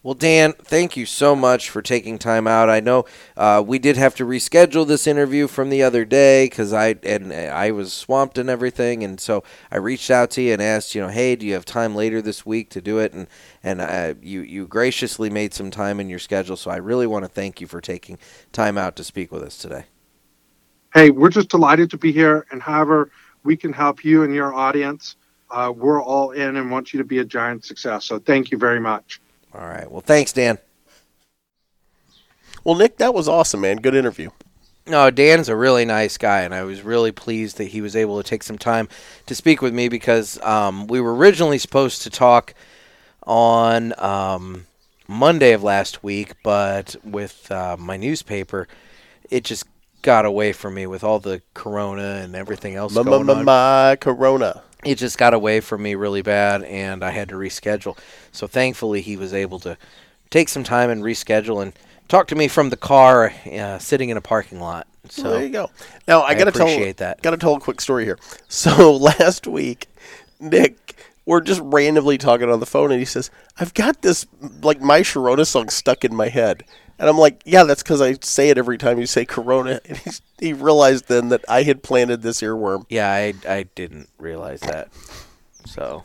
Well, 0.05 0.15
Dan, 0.15 0.55
thank 0.55 0.97
you 0.97 1.07
so 1.07 1.37
much 1.37 1.71
for 1.71 1.81
taking 1.81 2.19
time 2.19 2.49
out. 2.49 2.69
I 2.69 2.81
know 2.81 3.05
uh, 3.37 3.63
we 3.65 3.79
did 3.79 3.97
have 3.97 4.17
to 4.17 4.25
reschedule 4.25 4.85
this 4.85 5.07
interview 5.07 5.47
from 5.47 5.71
the 5.71 5.85
other 5.85 6.05
day 6.05 6.47
because 6.47 6.73
I 6.73 6.97
and 7.05 7.33
I 7.33 7.71
was 7.71 7.93
swamped 7.93 8.37
and 8.37 8.51
everything, 8.51 9.05
and 9.05 9.21
so 9.21 9.45
I 9.71 9.77
reached 9.77 10.11
out 10.11 10.33
to 10.33 10.43
you 10.43 10.55
and 10.55 10.61
asked, 10.61 10.97
you 10.97 11.01
know, 11.01 11.07
hey, 11.09 11.37
do 11.37 11.47
you 11.47 11.53
have 11.53 11.65
time 11.65 11.95
later 11.95 12.21
this 12.21 12.45
week 12.45 12.69
to 12.71 12.81
do 12.81 12.99
it? 12.99 13.13
And 13.13 13.29
and 13.63 13.81
uh, 13.81 14.15
you 14.21 14.41
you 14.41 14.67
graciously 14.67 15.31
made 15.31 15.55
some 15.55 15.71
time 15.71 16.01
in 16.01 16.09
your 16.09 16.19
schedule, 16.19 16.57
so 16.57 16.73
I 16.73 16.79
really 16.79 17.07
want 17.07 17.25
to 17.25 17.29
thank 17.29 17.61
you 17.61 17.69
for 17.69 17.81
taking 17.81 18.19
time 18.51 18.77
out 18.77 18.97
to 18.97 19.05
speak 19.05 19.31
with 19.31 19.45
us 19.45 19.57
today. 19.57 19.85
Hey, 20.95 21.11
we're 21.11 21.31
just 21.31 21.49
delighted 21.49 21.91
to 21.91 21.97
be 21.97 22.11
here, 22.11 22.45
and 22.51 22.61
however 22.61 23.13
we 23.45 23.57
can 23.57 23.73
help 23.73 24.05
you 24.05 24.25
and 24.25 24.35
your 24.35 24.53
audience, 24.53 25.15
uh, 25.53 25.73
we're 25.75 26.03
all 26.03 26.33
in 26.33 26.57
and 26.57 26.73
want 26.73 26.93
you 26.93 26.99
to 26.99 27.05
be 27.05 27.19
a 27.21 27.25
giant 27.25 27.65
success. 27.65 28.05
So 28.05 28.19
thank 28.19 28.51
you 28.51 28.59
very 28.59 28.81
much. 28.81 29.21
All 29.55 29.67
right. 29.67 29.91
Well, 29.91 30.01
thanks, 30.01 30.33
Dan. 30.33 30.59
Well, 32.65 32.75
Nick, 32.75 32.99
that 32.99 33.13
was 33.13 33.29
awesome, 33.29 33.61
man. 33.61 33.79
Good 33.79 33.95
interview. 33.95 34.31
No, 34.87 35.11
Dan's 35.11 35.49
a 35.49 35.57
really 35.57 35.85
nice 35.85 36.17
guy, 36.17 36.41
and 36.41 36.55
I 36.55 36.63
was 36.65 36.83
really 36.83 37.13
pleased 37.13 37.59
that 37.59 37.67
he 37.69 37.81
was 37.81 37.95
able 37.95 38.21
to 38.21 38.29
take 38.29 38.43
some 38.43 38.59
time 38.59 38.89
to 39.27 39.35
speak 39.35 39.63
with 39.63 39.73
me 39.73 39.89
because 39.89 40.41
um, 40.43 40.87
we 40.89 41.01
were 41.01 41.15
originally 41.15 41.59
supposed 41.59 42.03
to 42.03 42.11
talk 42.11 42.55
on 43.25 43.95
um, 43.99 44.67
Monday 45.07 45.53
of 45.53 45.63
last 45.63 46.03
week, 46.03 46.35
but 46.43 46.97
with 47.05 47.51
uh, 47.53 47.77
my 47.79 47.97
newspaper, 47.97 48.67
it 49.31 49.45
just 49.45 49.65
got 50.03 50.25
away 50.25 50.53
from 50.53 50.75
me 50.75 50.87
with 50.87 51.05
all 51.05 51.21
the 51.21 51.41
corona 51.55 52.21
and 52.23 52.35
everything 52.35 52.75
else 52.75 52.93
My, 52.93 53.05
going 53.05 53.27
my, 53.27 53.35
on. 53.35 53.45
my 53.45 53.97
Corona. 54.01 54.63
It 54.85 54.97
just 54.97 55.19
got 55.19 55.35
away 55.35 55.61
from 55.61 55.83
me 55.83 55.95
really 55.95 56.23
bad 56.23 56.63
and 56.65 57.05
I 57.05 57.11
had 57.11 57.29
to 57.31 57.35
reschedule. 57.37 57.99
So 58.33 58.47
thankfully 58.47 59.01
he 59.01 59.17
was 59.17 59.33
able 59.33 59.61
to 59.61 59.77
take 60.31 60.49
some 60.49 60.65
time 60.65 60.91
and 60.91 61.03
reschedule 61.03 61.63
and 61.63 61.73
talk 62.09 62.27
to 62.29 62.35
me 62.35 62.49
from 62.49 62.71
the 62.71 62.77
car 62.77 63.33
uh, 63.53 63.79
sitting 63.79 64.09
in 64.09 64.17
a 64.17 64.21
parking 64.21 64.61
lot. 64.61 64.87
So 65.09 65.31
there 65.31 65.43
you 65.43 65.51
go. 65.51 65.71
Now 66.07 66.21
I, 66.21 66.29
I 66.31 66.35
gotta 66.35 66.51
appreciate 66.51 66.97
tell 66.99 67.09
that. 67.09 67.23
Gotta 67.23 67.37
tell 67.37 67.55
a 67.55 67.61
quick 67.61 67.81
story 67.81 68.05
here. 68.05 68.19
So 68.49 68.95
last 68.95 69.47
week, 69.47 69.87
Nick, 70.39 70.97
we're 71.25 71.41
just 71.41 71.61
randomly 71.65 72.19
talking 72.19 72.51
on 72.51 72.61
the 72.61 72.67
phone, 72.67 72.91
and 72.91 72.99
he 73.01 73.07
says, 73.07 73.31
"I've 73.59 73.73
got 73.75 74.03
this 74.03 74.27
like 74.63 74.81
my 74.81 75.01
Sharona 75.01 75.47
song 75.47 75.71
stuck 75.71 76.05
in 76.05 76.15
my 76.15 76.29
head." 76.29 76.65
And 76.99 77.09
I'm 77.09 77.19
like, 77.19 77.43
yeah, 77.45 77.65
that's 77.65 77.83
because 77.83 78.01
I 78.01 78.15
say 78.21 78.51
it 78.51 78.59
every 78.59 78.79
time 78.79 78.99
you 79.01 79.07
say 79.07 79.25
Corona. 79.25 79.81
And 79.89 79.97
he's, 79.99 80.21
he 80.39 80.53
realized 80.53 81.09
then 81.09 81.31
that 81.31 81.45
I 81.49 81.63
had 81.65 81.83
planted 81.83 82.23
this 82.23 82.41
earworm. 82.43 82.87
yeah, 82.89 83.11
I, 83.11 83.35
I 83.49 83.65
didn't 83.75 84.09
realize 84.19 84.61
that. 84.61 84.89
So 85.67 86.05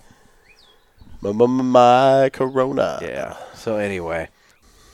My, 1.21 1.31
my, 1.31 1.45
my 1.45 2.29
Corona. 2.31 2.99
yeah. 3.01 3.37
So 3.53 3.77
anyway. 3.77 4.29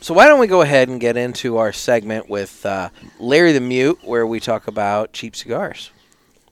So 0.02 0.14
why 0.14 0.28
don't 0.28 0.40
we 0.40 0.48
go 0.48 0.62
ahead 0.62 0.90
and 0.90 1.00
get 1.00 1.16
into 1.16 1.56
our 1.58 1.72
segment 1.72 2.30
with 2.30 2.66
uh, 2.66 2.90
Larry 3.20 3.54
the 3.54 3.62
Mute, 3.62 4.00
where 4.04 4.28
we 4.28 4.42
talk 4.42 4.68
about 4.68 5.14
cheap 5.14 5.34
cigars. 5.36 5.92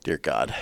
Dear 0.06 0.18
God. 0.18 0.56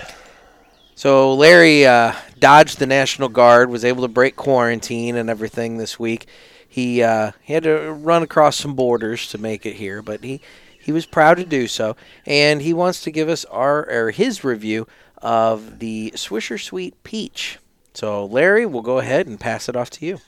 So 0.96 1.34
Larry 1.36 1.86
uh, 1.86 2.14
dodged 2.40 2.80
the 2.80 2.88
National 2.88 3.30
Guard, 3.30 3.70
was 3.70 3.86
able 3.86 4.02
to 4.02 4.08
break 4.08 4.36
quarantine 4.36 5.16
and 5.16 5.30
everything 5.30 5.78
this 5.78 6.00
week. 6.00 6.28
He 6.70 7.02
uh, 7.02 7.32
he 7.42 7.54
had 7.54 7.64
to 7.64 7.92
run 7.92 8.24
across 8.24 8.56
some 8.56 8.76
borders 8.76 9.28
to 9.32 9.38
make 9.38 9.66
it 9.66 9.76
here, 9.76 10.02
but 10.02 10.24
he 10.24 10.40
he 10.80 10.92
was 10.92 11.06
proud 11.06 11.38
to 11.38 11.46
do 11.46 11.68
so, 11.68 11.96
and 12.26 12.62
he 12.62 12.74
wants 12.74 13.02
to 13.02 13.12
give 13.12 13.28
us 13.28 13.44
our 13.46 13.90
or 13.90 14.12
his 14.12 14.44
review 14.44 14.88
of 15.18 15.80
the 15.80 16.14
Swisher 16.16 16.62
Sweet 16.62 17.04
Peach. 17.04 17.58
So 17.94 18.26
Larry, 18.26 18.66
we'll 18.66 18.84
go 18.84 19.00
ahead 19.00 19.28
and 19.28 19.40
pass 19.40 19.68
it 19.68 19.76
off 19.76 19.90
to 19.92 20.06
you. 20.06 20.20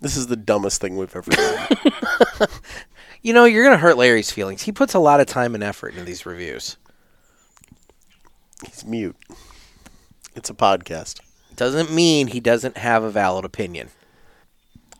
This 0.00 0.16
is 0.16 0.28
the 0.28 0.36
dumbest 0.36 0.80
thing 0.80 0.96
we've 0.96 1.14
ever 1.14 1.30
done. 1.30 1.68
You 3.20 3.32
know, 3.32 3.44
you're 3.44 3.64
gonna 3.64 3.78
hurt 3.78 3.96
Larry's 3.96 4.30
feelings. 4.30 4.62
He 4.62 4.72
puts 4.72 4.94
a 4.94 4.98
lot 5.00 5.20
of 5.20 5.26
time 5.26 5.54
and 5.54 5.64
effort 5.64 5.90
into 5.90 6.04
these 6.04 6.24
reviews. 6.24 6.76
He's 8.64 8.84
mute. 8.84 9.16
It's 10.34 10.50
a 10.50 10.54
podcast. 10.54 11.20
Doesn't 11.56 11.90
mean 11.90 12.28
he 12.28 12.40
doesn't 12.40 12.76
have 12.76 13.02
a 13.02 13.10
valid 13.10 13.44
opinion. 13.44 13.88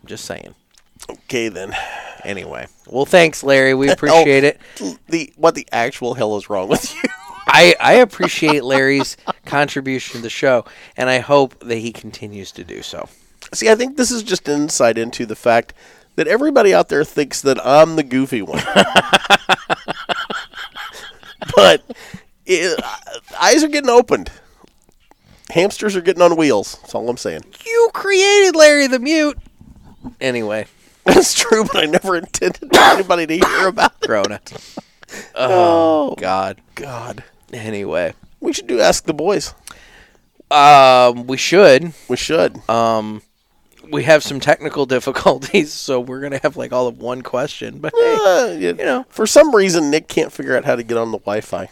I'm 0.00 0.06
just 0.06 0.24
saying. 0.24 0.54
Okay, 1.08 1.48
then. 1.48 1.74
Anyway, 2.24 2.66
well, 2.86 3.06
thanks, 3.06 3.44
Larry. 3.44 3.74
We 3.74 3.86
oh, 3.90 3.92
appreciate 3.92 4.44
it. 4.44 4.60
The 5.08 5.32
what 5.36 5.54
the 5.54 5.68
actual 5.70 6.14
hell 6.14 6.36
is 6.36 6.50
wrong 6.50 6.68
with 6.68 6.92
you? 6.94 7.02
I, 7.50 7.74
I 7.80 7.94
appreciate 7.94 8.62
Larry's 8.62 9.16
contribution 9.46 10.16
to 10.16 10.22
the 10.22 10.30
show, 10.30 10.66
and 10.96 11.08
I 11.08 11.20
hope 11.20 11.58
that 11.60 11.78
he 11.78 11.92
continues 11.92 12.52
to 12.52 12.64
do 12.64 12.82
so. 12.82 13.08
See, 13.54 13.70
I 13.70 13.74
think 13.74 13.96
this 13.96 14.10
is 14.10 14.22
just 14.22 14.46
an 14.48 14.62
insight 14.62 14.98
into 14.98 15.24
the 15.24 15.34
fact 15.34 15.72
that 16.16 16.28
everybody 16.28 16.74
out 16.74 16.90
there 16.90 17.04
thinks 17.04 17.40
that 17.42 17.64
I'm 17.64 17.96
the 17.96 18.02
goofy 18.02 18.42
one. 18.42 18.58
but 21.56 21.82
it, 22.48 22.80
eyes 23.40 23.62
are 23.62 23.68
getting 23.68 23.90
opened. 23.90 24.30
Hamsters 25.50 25.96
are 25.96 26.00
getting 26.02 26.22
on 26.22 26.36
wheels. 26.36 26.76
That's 26.82 26.94
all 26.94 27.08
I'm 27.08 27.16
saying. 27.16 27.42
You 27.64 27.90
created 27.94 28.54
Larry 28.56 28.86
the 28.86 28.98
Mute. 28.98 29.38
Anyway, 30.20 30.66
That's 31.04 31.34
true, 31.34 31.64
but 31.64 31.76
I 31.76 31.86
never 31.86 32.16
intended 32.16 32.68
for 32.74 32.80
anybody 32.80 33.26
to 33.26 33.34
hear 33.46 33.68
about 33.68 33.92
it. 34.02 34.08
Grona. 34.08 34.40
Oh, 35.34 36.14
God. 36.18 36.60
God. 36.74 37.24
Anyway, 37.52 38.12
We 38.40 38.52
should 38.52 38.66
do 38.66 38.78
Ask 38.80 39.04
the 39.04 39.14
Boys. 39.14 39.54
um, 40.50 41.26
we 41.26 41.36
should. 41.38 41.92
We 42.08 42.16
should. 42.18 42.58
Um, 42.68 43.22
we 43.90 44.02
have 44.04 44.22
some 44.22 44.38
technical 44.38 44.84
difficulties, 44.94 45.72
so 45.72 45.98
we're 45.98 46.20
gonna 46.20 46.40
have 46.42 46.58
like 46.58 46.72
all 46.74 46.86
of 46.88 46.98
one 46.98 47.22
question. 47.22 47.78
But 47.78 47.94
hey, 47.98 48.16
Uh, 48.20 48.46
you 48.58 48.72
know. 48.74 49.06
For 49.08 49.26
some 49.26 49.54
reason, 49.54 49.90
Nick 49.90 50.08
can't 50.08 50.30
figure 50.30 50.54
out 50.56 50.66
how 50.66 50.76
to 50.76 50.82
get 50.82 50.98
on 50.98 51.10
the 51.10 51.18
Wi 51.18 51.40
Fi. 51.40 51.68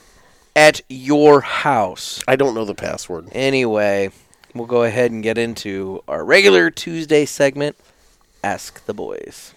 At 0.56 0.80
your 0.88 1.42
house. 1.42 2.24
I 2.26 2.34
don't 2.34 2.54
know 2.54 2.64
the 2.64 2.74
password. 2.74 3.28
Anyway, 3.32 4.10
we'll 4.54 4.66
go 4.66 4.84
ahead 4.84 5.10
and 5.12 5.22
get 5.22 5.36
into 5.36 6.02
our 6.08 6.24
regular 6.24 6.70
Tuesday 6.70 7.26
segment. 7.26 7.76
Ask 8.42 8.84
the 8.86 8.94
boys. 8.94 9.52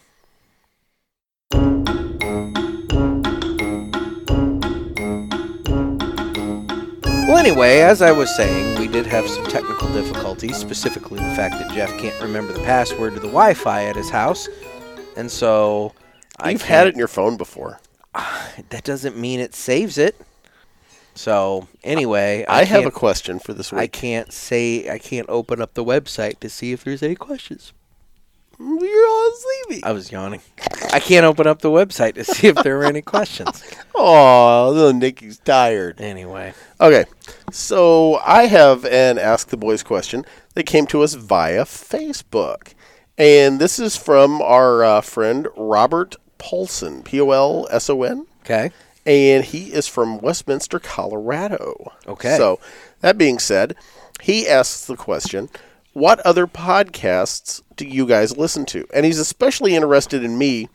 Well, 7.28 7.38
anyway, 7.38 7.80
as 7.80 8.02
I 8.02 8.12
was 8.12 8.36
saying, 8.36 8.78
we 8.80 8.88
did 8.88 9.06
have 9.06 9.30
some 9.30 9.46
technical 9.46 9.88
difficulties, 9.94 10.58
specifically 10.58 11.20
the 11.20 11.36
fact 11.36 11.54
that 11.60 11.72
Jeff 11.72 11.98
can't 11.98 12.22
remember 12.22 12.52
the 12.52 12.64
password 12.64 13.14
to 13.14 13.20
the 13.22 13.28
Wi 13.28 13.54
Fi 13.54 13.86
at 13.86 13.96
his 13.96 14.10
house. 14.10 14.50
And 15.16 15.32
so. 15.32 15.94
I 16.42 16.52
You've 16.52 16.62
had 16.64 16.88
it 16.88 16.94
in 16.94 17.00
your 17.00 17.08
phone 17.08 17.38
before. 17.38 17.80
That 18.70 18.84
doesn't 18.84 19.16
mean 19.16 19.40
it 19.40 19.56
saves 19.56 19.98
it. 19.98 20.20
So, 21.20 21.68
anyway. 21.84 22.46
I, 22.48 22.64
have 22.64 22.86
a 22.86 22.92
question 22.92 23.40
for 23.40 23.54
this 23.54 23.74
week. 23.74 23.82
I 23.82 23.88
can't 23.88 24.32
say 24.32 24.90
I 24.90 24.98
can't 24.98 25.28
open 25.28 25.62
up 25.62 25.74
the 25.74 25.84
website 25.84 26.40
to 26.40 26.50
see 26.50 26.72
if 26.72 26.86
there's 26.86 27.04
any 27.04 27.16
questions. 27.16 27.74
You're 28.58 29.08
all 29.08 29.32
sleepy. 29.36 29.84
I 29.84 29.92
was 29.92 30.14
yawning. 30.14 30.40
I 30.94 31.02
can't 31.02 31.26
open 31.26 31.46
up 31.46 31.60
the 31.60 31.72
website 31.72 32.14
to 32.14 32.24
see 32.24 32.48
if 32.48 32.56
there 32.64 32.78
were 32.78 32.86
any 32.86 33.02
questions. 33.02 33.62
Oh, 34.02 34.72
little 34.74 34.94
Nikki's 34.94 35.40
tired. 35.40 36.00
Anyway, 36.00 36.54
Okay, 36.80 37.04
so 37.52 38.16
I 38.26 38.46
have 38.46 38.86
an 38.86 39.20
Ask 39.20 39.50
the 39.50 39.58
Boys 39.58 39.84
question 39.84 40.24
that 40.54 40.66
came 40.66 40.88
to 40.88 41.02
us 41.02 41.16
via 41.16 41.66
Facebook. 41.66 42.76
And 43.18 43.60
this 43.60 43.78
is 43.78 43.98
from 43.98 44.42
our 44.42 44.86
uh, 44.86 45.02
friend 45.02 45.50
Robert 45.58 46.16
Polson, 46.38 47.04
P 47.04 47.20
O 47.20 47.32
L 47.32 47.68
S 47.70 47.90
O 47.90 48.04
N. 48.04 48.26
okay. 48.46 48.72
And 49.06 49.44
he 49.46 49.74
is 49.74 49.88
from 49.88 50.20
Westminster, 50.20 50.80
Colorado. 50.80 51.94
Okay. 52.08 52.38
So, 52.38 52.60
that 53.02 53.18
being 53.18 53.40
said, 53.40 53.76
he 54.22 54.48
asks 54.48 54.86
the 54.86 54.96
question 54.96 55.50
What 55.94 56.20
other 56.22 56.48
podcasts 56.48 57.62
do 57.76 57.86
you 57.86 58.06
guys 58.06 58.38
listen 58.38 58.66
to? 58.68 58.86
And 58.94 59.06
he's 59.06 59.20
especially 59.20 59.76
interested 59.76 60.24
in 60.24 60.38
me, 60.38 60.68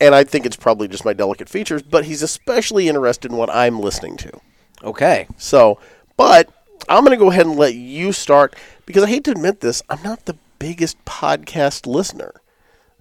and 0.00 0.14
I 0.14 0.24
think 0.24 0.46
it's 0.46 0.56
probably 0.56 0.88
just 0.88 1.04
my 1.04 1.12
delicate 1.12 1.48
features, 1.48 1.82
but 1.82 2.04
he's 2.04 2.22
especially 2.22 2.88
interested 2.88 3.30
in 3.30 3.36
what 3.36 3.50
I'm 3.50 3.80
listening 3.80 4.16
to. 4.18 4.40
Okay. 4.84 5.26
So, 5.38 5.78
but 6.16 6.50
I'm 6.88 7.04
going 7.04 7.16
to 7.16 7.24
go 7.24 7.30
ahead 7.30 7.46
and 7.46 7.56
let 7.56 7.74
you 7.74 8.12
start 8.12 8.56
because 8.86 9.02
I 9.02 9.08
hate 9.08 9.24
to 9.24 9.30
admit 9.30 9.60
this, 9.60 9.82
I'm 9.88 10.02
not 10.02 10.26
the 10.26 10.36
biggest 10.58 11.02
podcast 11.04 11.86
listener. 11.86 12.41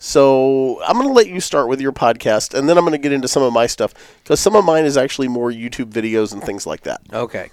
So, 0.03 0.81
I'm 0.83 0.95
going 0.95 1.07
to 1.07 1.13
let 1.13 1.27
you 1.27 1.39
start 1.39 1.67
with 1.67 1.79
your 1.79 1.91
podcast 1.91 2.57
and 2.57 2.67
then 2.67 2.75
I'm 2.75 2.83
going 2.83 2.93
to 2.93 2.97
get 2.97 3.11
into 3.11 3.27
some 3.27 3.43
of 3.43 3.53
my 3.53 3.67
stuff 3.67 3.93
because 4.23 4.39
some 4.39 4.55
of 4.55 4.65
mine 4.65 4.85
is 4.85 4.97
actually 4.97 5.27
more 5.27 5.51
YouTube 5.51 5.91
videos 5.91 6.33
and 6.33 6.43
things 6.43 6.65
like 6.65 6.81
that. 6.81 7.01
Okay. 7.13 7.51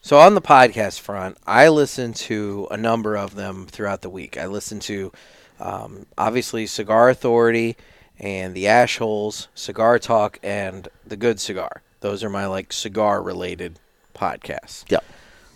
So 0.00 0.16
on 0.16 0.36
the 0.36 0.40
podcast 0.40 1.00
front, 1.00 1.38
I 1.44 1.68
listen 1.68 2.12
to 2.14 2.68
a 2.70 2.76
number 2.76 3.16
of 3.16 3.34
them 3.34 3.66
throughout 3.66 4.02
the 4.02 4.08
week. 4.08 4.38
I 4.38 4.46
listen 4.46 4.78
to 4.80 5.12
um, 5.58 6.06
obviously 6.16 6.66
Cigar 6.66 7.10
Authority 7.10 7.76
and 8.16 8.54
the 8.54 8.68
Ash 8.68 8.98
Holes, 8.98 9.48
Cigar 9.56 9.98
Talk, 9.98 10.38
and 10.40 10.88
the 11.04 11.16
Good 11.16 11.40
Cigar. 11.40 11.82
Those 11.98 12.22
are 12.22 12.30
my 12.30 12.46
like 12.46 12.72
cigar 12.72 13.20
related 13.20 13.80
podcasts. 14.14 14.84
Yeah. 14.88 15.00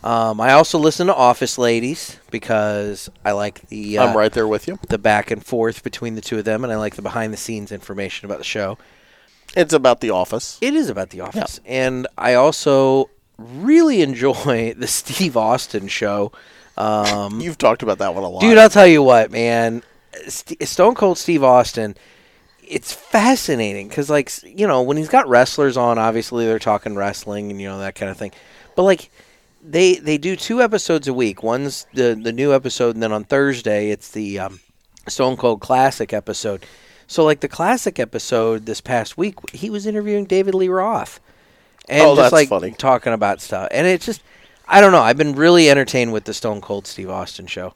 Um, 0.05 0.41
I 0.41 0.53
also 0.53 0.79
listen 0.79 1.07
to 1.07 1.15
Office 1.15 1.59
Ladies 1.59 2.19
because 2.31 3.09
I 3.25 3.33
like 3.33 3.69
the 3.69 3.99
uh, 3.99 4.07
I'm 4.07 4.17
right 4.17 4.33
there 4.33 4.49
with 4.49 4.67
you. 4.67 4.79
the 4.89 4.99
back 4.99 5.31
and 5.31 5.45
forth 5.45 5.85
between 5.85 6.17
the 6.17 6.21
two 6.21 6.39
of 6.39 6.45
them, 6.45 6.65
and 6.65 6.73
I 6.73 6.77
like 6.77 6.97
the 6.97 7.03
behind 7.03 7.33
the 7.33 7.37
scenes 7.37 7.71
information 7.71 8.27
about 8.27 8.39
the 8.39 8.45
show. 8.45 8.79
It's 9.57 9.73
about 9.73 10.01
The 10.01 10.11
Office. 10.11 10.59
It 10.61 10.75
is 10.75 10.89
about 10.89 11.11
The 11.11 11.21
Office, 11.21 11.61
and 11.65 12.07
I 12.19 12.35
also 12.35 13.11
really 13.39 14.03
enjoy 14.03 14.75
the 14.77 14.87
Steve 14.89 15.37
Austin 15.37 15.87
show. 15.89 16.33
Um, 16.77 17.41
You've 17.41 17.59
talked 17.59 17.83
about 17.83 17.99
that 17.99 18.15
one 18.15 18.25
a 18.25 18.29
lot. 18.29 18.41
dude, 18.41 18.59
I'll 18.59 18.71
tell 18.71 18.87
you 18.87 19.03
what, 19.03 19.31
man, 19.31 19.83
St- 20.27 20.67
Stone 20.67 20.95
Cold 20.97 21.19
Steve 21.19 21.45
Austin. 21.45 21.97
It's 22.67 22.93
fascinating 22.93 23.89
because, 23.89 24.09
like, 24.09 24.33
you 24.43 24.67
know, 24.67 24.81
when 24.83 24.97
he's 24.97 25.11
got 25.11 25.29
wrestlers 25.29 25.77
on, 25.77 25.99
obviously 25.99 26.47
they're 26.47 26.59
talking 26.59 26.97
wrestling 26.97 27.51
and 27.51 27.61
you 27.61 27.69
know 27.69 27.79
that 27.81 27.95
kind 27.95 28.11
of 28.11 28.17
thing. 28.17 28.33
But 28.75 28.85
like, 28.85 29.11
they 29.63 29.95
they 29.97 30.19
do 30.19 30.37
two 30.37 30.61
episodes 30.63 31.07
a 31.09 31.15
week. 31.15 31.43
One's 31.43 31.87
the 31.95 32.19
the 32.21 32.33
new 32.33 32.53
episode, 32.55 32.95
and 32.97 33.03
then 33.03 33.13
on 33.13 33.25
Thursday 33.25 33.91
it's 33.91 34.11
the 34.11 34.39
um, 34.39 34.61
Stone 35.09 35.37
Cold 35.37 35.61
Classic 35.61 36.13
episode. 36.13 36.65
So 37.07 37.25
like 37.25 37.41
the 37.41 37.49
classic 37.49 37.99
episode 37.99 38.67
this 38.67 38.81
past 38.81 39.19
week, 39.19 39.35
he 39.53 39.69
was 39.71 39.87
interviewing 39.87 40.25
David 40.25 40.55
Lee 40.55 40.69
Roth, 40.69 41.21
and 41.89 42.01
Oh, 42.03 42.17
just 42.17 42.17
that's 42.17 42.33
like 42.33 42.49
funny. 42.49 42.73
talking 42.73 43.13
about 43.13 43.41
stuff. 43.43 43.69
And 43.71 43.87
it's 43.87 44.07
just, 44.07 44.23
I 44.67 44.81
don't 44.81 44.93
know. 44.93 45.03
I've 45.03 45.19
been 45.19 45.35
really 45.35 45.69
entertained 45.71 46.13
with 46.13 46.25
the 46.25 46.33
Stone 46.33 46.61
Cold 46.63 46.87
Steve 46.87 47.11
Austin 47.11 47.47
show. 47.47 47.75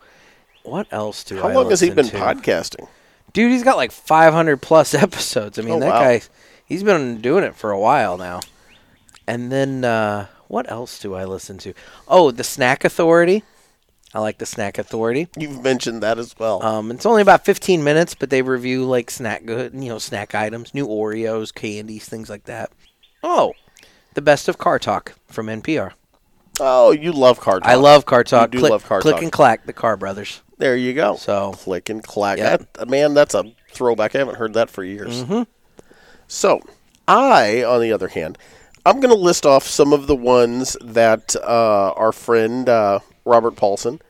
What 0.62 0.86
else 0.90 1.22
do 1.22 1.36
How 1.40 1.48
I 1.48 1.54
long 1.54 1.68
has 1.70 1.80
he 1.80 1.90
been 1.90 2.06
to? 2.06 2.16
podcasting? 2.16 2.88
Dude, 3.34 3.52
he's 3.52 3.62
got 3.62 3.76
like 3.76 3.92
500 3.92 4.62
plus 4.62 4.94
episodes. 5.06 5.58
I 5.58 5.62
mean, 5.62 5.74
Oh, 5.74 5.80
that 5.80 5.90
wow. 5.90 6.00
guy, 6.00 6.22
he's 6.64 6.82
been 6.82 7.20
doing 7.20 7.44
it 7.44 7.54
for 7.54 7.70
a 7.70 7.78
while 7.78 8.16
now. 8.16 8.40
And 9.26 9.52
then, 9.52 9.84
uh, 9.84 10.26
what 10.48 10.70
else 10.70 10.98
do 10.98 11.14
I 11.14 11.24
listen 11.24 11.58
to? 11.58 11.74
Oh, 12.08 12.30
the 12.30 12.44
Snack 12.44 12.84
Authority. 12.84 13.42
I 14.14 14.20
like 14.20 14.38
the 14.38 14.46
Snack 14.46 14.78
Authority. 14.78 15.28
You've 15.36 15.62
mentioned 15.62 16.02
that 16.02 16.18
as 16.18 16.34
well. 16.38 16.62
Um, 16.62 16.90
it's 16.90 17.04
only 17.04 17.22
about 17.22 17.44
15 17.44 17.82
minutes, 17.84 18.14
but 18.14 18.30
they 18.30 18.40
review 18.40 18.84
like 18.84 19.10
snack 19.10 19.44
good, 19.44 19.74
you 19.74 19.88
know, 19.88 19.98
snack 19.98 20.34
items, 20.34 20.72
new 20.74 20.86
Oreos, 20.86 21.52
candies, 21.54 22.08
things 22.08 22.30
like 22.30 22.44
that. 22.44 22.70
Oh, 23.22 23.52
the 24.14 24.22
best 24.22 24.48
of 24.48 24.56
Car 24.58 24.78
Talk 24.78 25.14
from 25.26 25.46
NPR. 25.48 25.92
oh, 26.60 26.92
you 26.92 27.12
love 27.12 27.40
car 27.40 27.60
talk. 27.60 27.68
I 27.68 27.74
love 27.74 28.06
Car 28.06 28.24
Talk. 28.24 28.50
do 28.50 28.58
click, 28.60 28.70
love 28.70 28.84
Car 28.86 29.00
click 29.00 29.12
Talk. 29.12 29.18
Click 29.18 29.22
and 29.24 29.32
clack, 29.32 29.66
the 29.66 29.72
Car 29.74 29.96
Brothers. 29.98 30.40
There 30.56 30.76
you 30.76 30.94
go. 30.94 31.16
So- 31.16 31.52
click 31.52 31.90
and 31.90 32.02
clack. 32.02 32.38
Yep. 32.38 32.72
That, 32.74 32.88
man, 32.88 33.12
that's 33.12 33.34
a 33.34 33.52
throwback. 33.72 34.14
I 34.14 34.18
haven't 34.18 34.36
heard 34.36 34.54
that 34.54 34.70
for 34.70 34.82
years. 34.82 35.24
Mm-hmm. 35.24 35.42
So, 36.28 36.62
I, 37.06 37.62
on 37.62 37.82
the 37.82 37.92
other 37.92 38.08
hand, 38.08 38.38
I'm 38.86 39.00
going 39.00 39.12
to 39.12 39.20
list 39.20 39.44
off 39.44 39.64
some 39.64 39.92
of 39.92 40.06
the 40.06 40.14
ones 40.14 40.76
that 40.80 41.34
uh, 41.34 41.90
our 41.96 42.12
friend 42.12 42.68
uh, 42.68 43.00
Robert 43.24 43.56
Paulson. 43.56 44.00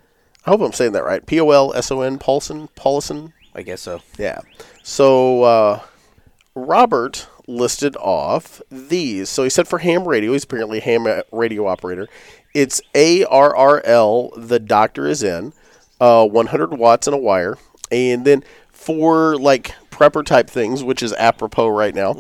I 0.44 0.50
hope 0.50 0.60
I'm 0.60 0.74
saying 0.74 0.92
that 0.92 1.02
right. 1.02 1.24
P 1.24 1.40
O 1.40 1.50
L 1.50 1.72
S 1.72 1.90
O 1.90 2.02
N 2.02 2.18
Paulson 2.18 2.68
Paulson. 2.76 3.32
I 3.54 3.62
guess 3.62 3.80
so. 3.80 4.02
Yeah. 4.18 4.40
So 4.82 5.44
uh, 5.44 5.80
Robert 6.54 7.26
listed 7.46 7.96
off 7.96 8.60
these. 8.70 9.30
So 9.30 9.44
he 9.44 9.50
said 9.50 9.66
for 9.66 9.78
ham 9.78 10.06
radio, 10.06 10.32
he's 10.32 10.44
apparently 10.44 10.76
a 10.78 10.82
ham 10.82 11.06
radio 11.32 11.66
operator. 11.66 12.06
It's 12.52 12.82
ARRL. 12.94 14.30
The 14.36 14.58
doctor 14.58 15.06
is 15.06 15.22
in. 15.22 15.54
Uh, 15.98 16.26
100 16.26 16.74
watts 16.74 17.06
and 17.06 17.14
a 17.14 17.18
wire, 17.18 17.56
and 17.90 18.26
then 18.26 18.44
for 18.70 19.38
like 19.38 19.74
prepper 19.90 20.22
type 20.22 20.50
things, 20.50 20.84
which 20.84 21.02
is 21.02 21.14
apropos 21.14 21.68
right 21.68 21.94
now. 21.94 22.14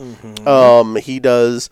Um, 0.46 0.96
he 0.96 1.20
does 1.20 1.68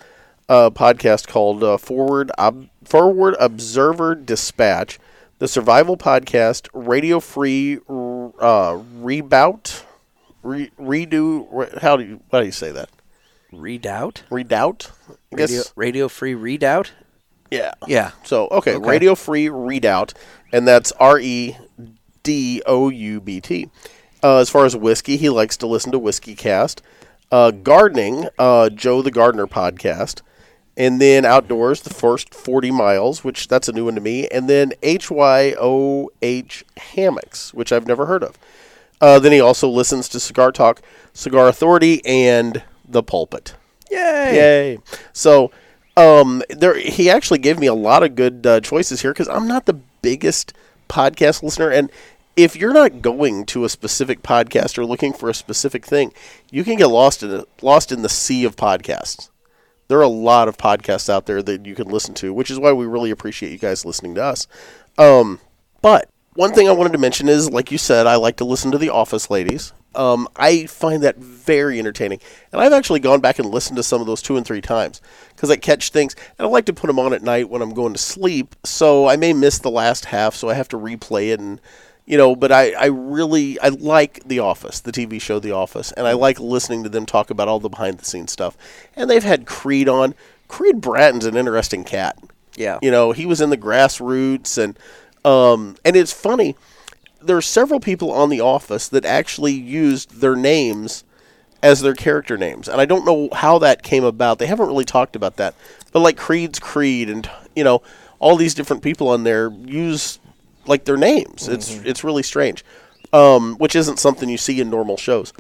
a 0.48 0.70
podcast 0.70 1.26
called 1.28 1.62
uh, 1.64 1.76
Forward 1.76 2.30
Ob- 2.38 2.68
Forward 2.84 3.34
Observer 3.40 4.14
Dispatch, 4.14 4.98
the 5.38 5.48
Survival 5.48 5.96
Podcast, 5.96 6.68
Radio 6.72 7.20
Free 7.20 7.78
uh, 7.88 8.78
Rebout, 9.00 9.84
Re- 10.42 10.70
Redo. 10.78 11.46
Re- 11.50 11.78
how 11.80 11.96
do 11.96 12.04
you 12.04 12.20
how 12.30 12.40
do 12.40 12.46
you 12.46 12.52
say 12.52 12.70
that? 12.72 12.90
Redoubt? 13.52 14.24
Redoubt. 14.30 14.90
I 15.32 15.36
guess. 15.36 15.50
Radio, 15.50 15.62
radio 15.76 16.08
Free 16.08 16.34
Redoubt? 16.34 16.92
Yeah. 17.50 17.72
Yeah. 17.86 18.10
So 18.24 18.48
okay, 18.48 18.74
Okay. 18.76 18.88
Radio 18.88 19.14
Free 19.14 19.48
Redoubt, 19.48 20.14
and 20.52 20.66
that's 20.66 20.92
R 20.92 21.18
E 21.20 21.56
D 22.22 22.62
O 22.66 22.88
U 22.88 23.20
B 23.20 23.40
T. 23.40 23.70
Uh, 24.22 24.38
as 24.38 24.48
far 24.48 24.64
as 24.64 24.74
whiskey, 24.74 25.16
he 25.18 25.28
likes 25.28 25.56
to 25.58 25.66
listen 25.66 25.92
to 25.92 25.98
Whiskey 25.98 26.34
Cast. 26.34 26.82
Uh, 27.30 27.50
gardening, 27.50 28.26
uh, 28.38 28.70
Joe 28.70 29.02
the 29.02 29.10
Gardener 29.10 29.46
podcast, 29.46 30.22
and 30.76 31.00
then 31.00 31.24
outdoors, 31.24 31.82
the 31.82 31.94
first 31.94 32.34
forty 32.34 32.70
miles, 32.70 33.22
which 33.22 33.48
that's 33.48 33.68
a 33.68 33.72
new 33.72 33.84
one 33.84 33.94
to 33.94 34.00
me, 34.00 34.26
and 34.28 34.48
then 34.48 34.72
H 34.82 35.10
Y 35.10 35.54
O 35.60 36.10
H 36.22 36.64
hammocks, 36.76 37.54
which 37.54 37.72
I've 37.72 37.86
never 37.86 38.06
heard 38.06 38.22
of. 38.22 38.38
Uh, 39.00 39.18
then 39.18 39.32
he 39.32 39.40
also 39.40 39.68
listens 39.68 40.08
to 40.08 40.20
Cigar 40.20 40.52
Talk, 40.52 40.80
Cigar 41.12 41.48
Authority, 41.48 42.04
and 42.06 42.62
The 42.88 43.02
Pulpit. 43.02 43.54
Yay! 43.90 44.34
Yay! 44.34 44.78
So, 45.12 45.50
um, 45.96 46.42
there 46.48 46.76
he 46.78 47.10
actually 47.10 47.38
gave 47.38 47.58
me 47.58 47.66
a 47.66 47.74
lot 47.74 48.02
of 48.02 48.14
good 48.14 48.46
uh, 48.46 48.60
choices 48.60 49.02
here 49.02 49.12
because 49.12 49.28
I'm 49.28 49.46
not 49.46 49.66
the 49.66 49.80
biggest 50.00 50.54
podcast 50.88 51.42
listener, 51.42 51.70
and 51.70 51.90
if 52.36 52.56
you're 52.56 52.72
not 52.72 53.00
going 53.00 53.46
to 53.46 53.64
a 53.64 53.68
specific 53.68 54.22
podcast 54.22 54.76
or 54.76 54.84
looking 54.84 55.12
for 55.12 55.28
a 55.28 55.34
specific 55.34 55.86
thing, 55.86 56.12
you 56.50 56.64
can 56.64 56.76
get 56.76 56.86
lost 56.86 57.22
in 57.22 57.44
lost 57.62 57.92
in 57.92 58.02
the 58.02 58.08
sea 58.08 58.44
of 58.44 58.56
podcasts. 58.56 59.28
There 59.88 59.98
are 59.98 60.02
a 60.02 60.08
lot 60.08 60.48
of 60.48 60.56
podcasts 60.56 61.08
out 61.08 61.26
there 61.26 61.42
that 61.42 61.66
you 61.66 61.74
can 61.74 61.88
listen 61.88 62.14
to, 62.14 62.32
which 62.32 62.50
is 62.50 62.58
why 62.58 62.72
we 62.72 62.86
really 62.86 63.10
appreciate 63.10 63.52
you 63.52 63.58
guys 63.58 63.84
listening 63.84 64.14
to 64.14 64.22
us. 64.22 64.46
Um, 64.98 65.40
but 65.82 66.08
one 66.34 66.52
thing 66.52 66.68
I 66.68 66.72
wanted 66.72 66.92
to 66.92 66.98
mention 66.98 67.28
is, 67.28 67.50
like 67.50 67.70
you 67.70 67.78
said, 67.78 68.06
I 68.06 68.16
like 68.16 68.36
to 68.38 68.44
listen 68.44 68.70
to 68.72 68.78
the 68.78 68.90
Office 68.90 69.30
Ladies. 69.30 69.72
Um, 69.94 70.26
I 70.34 70.66
find 70.66 71.04
that 71.04 71.18
very 71.18 71.78
entertaining, 71.78 72.18
and 72.50 72.60
I've 72.60 72.72
actually 72.72 72.98
gone 72.98 73.20
back 73.20 73.38
and 73.38 73.48
listened 73.48 73.76
to 73.76 73.84
some 73.84 74.00
of 74.00 74.08
those 74.08 74.20
two 74.20 74.36
and 74.36 74.44
three 74.44 74.60
times 74.60 75.00
because 75.28 75.50
I 75.50 75.56
catch 75.56 75.90
things, 75.90 76.16
and 76.36 76.46
I 76.46 76.50
like 76.50 76.64
to 76.64 76.72
put 76.72 76.88
them 76.88 76.98
on 76.98 77.12
at 77.12 77.22
night 77.22 77.48
when 77.48 77.62
I'm 77.62 77.74
going 77.74 77.92
to 77.92 78.00
sleep. 78.00 78.56
So 78.64 79.06
I 79.06 79.14
may 79.16 79.32
miss 79.32 79.60
the 79.60 79.70
last 79.70 80.06
half, 80.06 80.34
so 80.34 80.48
I 80.48 80.54
have 80.54 80.68
to 80.70 80.76
replay 80.76 81.32
it, 81.32 81.38
and 81.38 81.60
you 82.06 82.16
know. 82.16 82.36
But 82.36 82.52
I, 82.52 82.72
I 82.72 82.86
really, 82.86 83.58
I 83.60 83.68
like 83.68 84.22
The 84.24 84.38
Office, 84.38 84.80
the 84.80 84.92
TV 84.92 85.20
show 85.20 85.38
The 85.38 85.52
Office, 85.52 85.92
and 85.92 86.06
I 86.06 86.12
like 86.12 86.40
listening 86.40 86.82
to 86.84 86.88
them 86.88 87.06
talk 87.06 87.30
about 87.30 87.48
all 87.48 87.60
the 87.60 87.68
behind 87.68 87.98
the 87.98 88.04
scenes 88.04 88.32
stuff. 88.32 88.56
And 88.96 89.08
they've 89.08 89.24
had 89.24 89.46
Creed 89.46 89.88
on. 89.88 90.14
Creed 90.48 90.80
Bratton's 90.80 91.24
an 91.24 91.36
interesting 91.36 91.84
cat. 91.84 92.18
Yeah. 92.56 92.78
You 92.82 92.90
know, 92.90 93.12
he 93.12 93.26
was 93.26 93.40
in 93.40 93.50
the 93.50 93.56
grassroots 93.56 94.58
and 94.58 94.78
um 95.24 95.76
and 95.84 95.96
it's 95.96 96.12
funny. 96.12 96.56
There 97.20 97.36
are 97.36 97.42
several 97.42 97.80
people 97.80 98.12
on 98.12 98.28
the 98.28 98.40
office 98.40 98.88
that 98.88 99.04
actually 99.04 99.52
used 99.52 100.20
their 100.20 100.36
names 100.36 101.04
as 101.62 101.80
their 101.80 101.94
character 101.94 102.36
names. 102.36 102.68
And 102.68 102.80
I 102.80 102.84
don't 102.84 103.06
know 103.06 103.30
how 103.32 103.58
that 103.60 103.82
came 103.82 104.04
about. 104.04 104.38
They 104.38 104.46
haven't 104.46 104.68
really 104.68 104.84
talked 104.84 105.16
about 105.16 105.36
that. 105.36 105.54
But 105.92 106.00
like 106.00 106.16
Creed's 106.16 106.58
Creed 106.58 107.08
and 107.08 107.28
you 107.56 107.64
know, 107.64 107.82
all 108.18 108.36
these 108.36 108.54
different 108.54 108.82
people 108.82 109.08
on 109.08 109.24
there 109.24 109.50
use 109.50 110.18
like 110.66 110.84
their 110.84 110.96
names. 110.96 111.48
It's 111.48 111.70
it's 111.84 112.04
really 112.04 112.22
strange. 112.22 112.64
um, 113.12 113.56
which 113.58 113.76
isn't 113.76 113.98
something 113.98 114.28
you 114.28 114.38
see 114.38 114.60
in 114.60 114.70
normal 114.70 114.96
shows. 114.96 115.32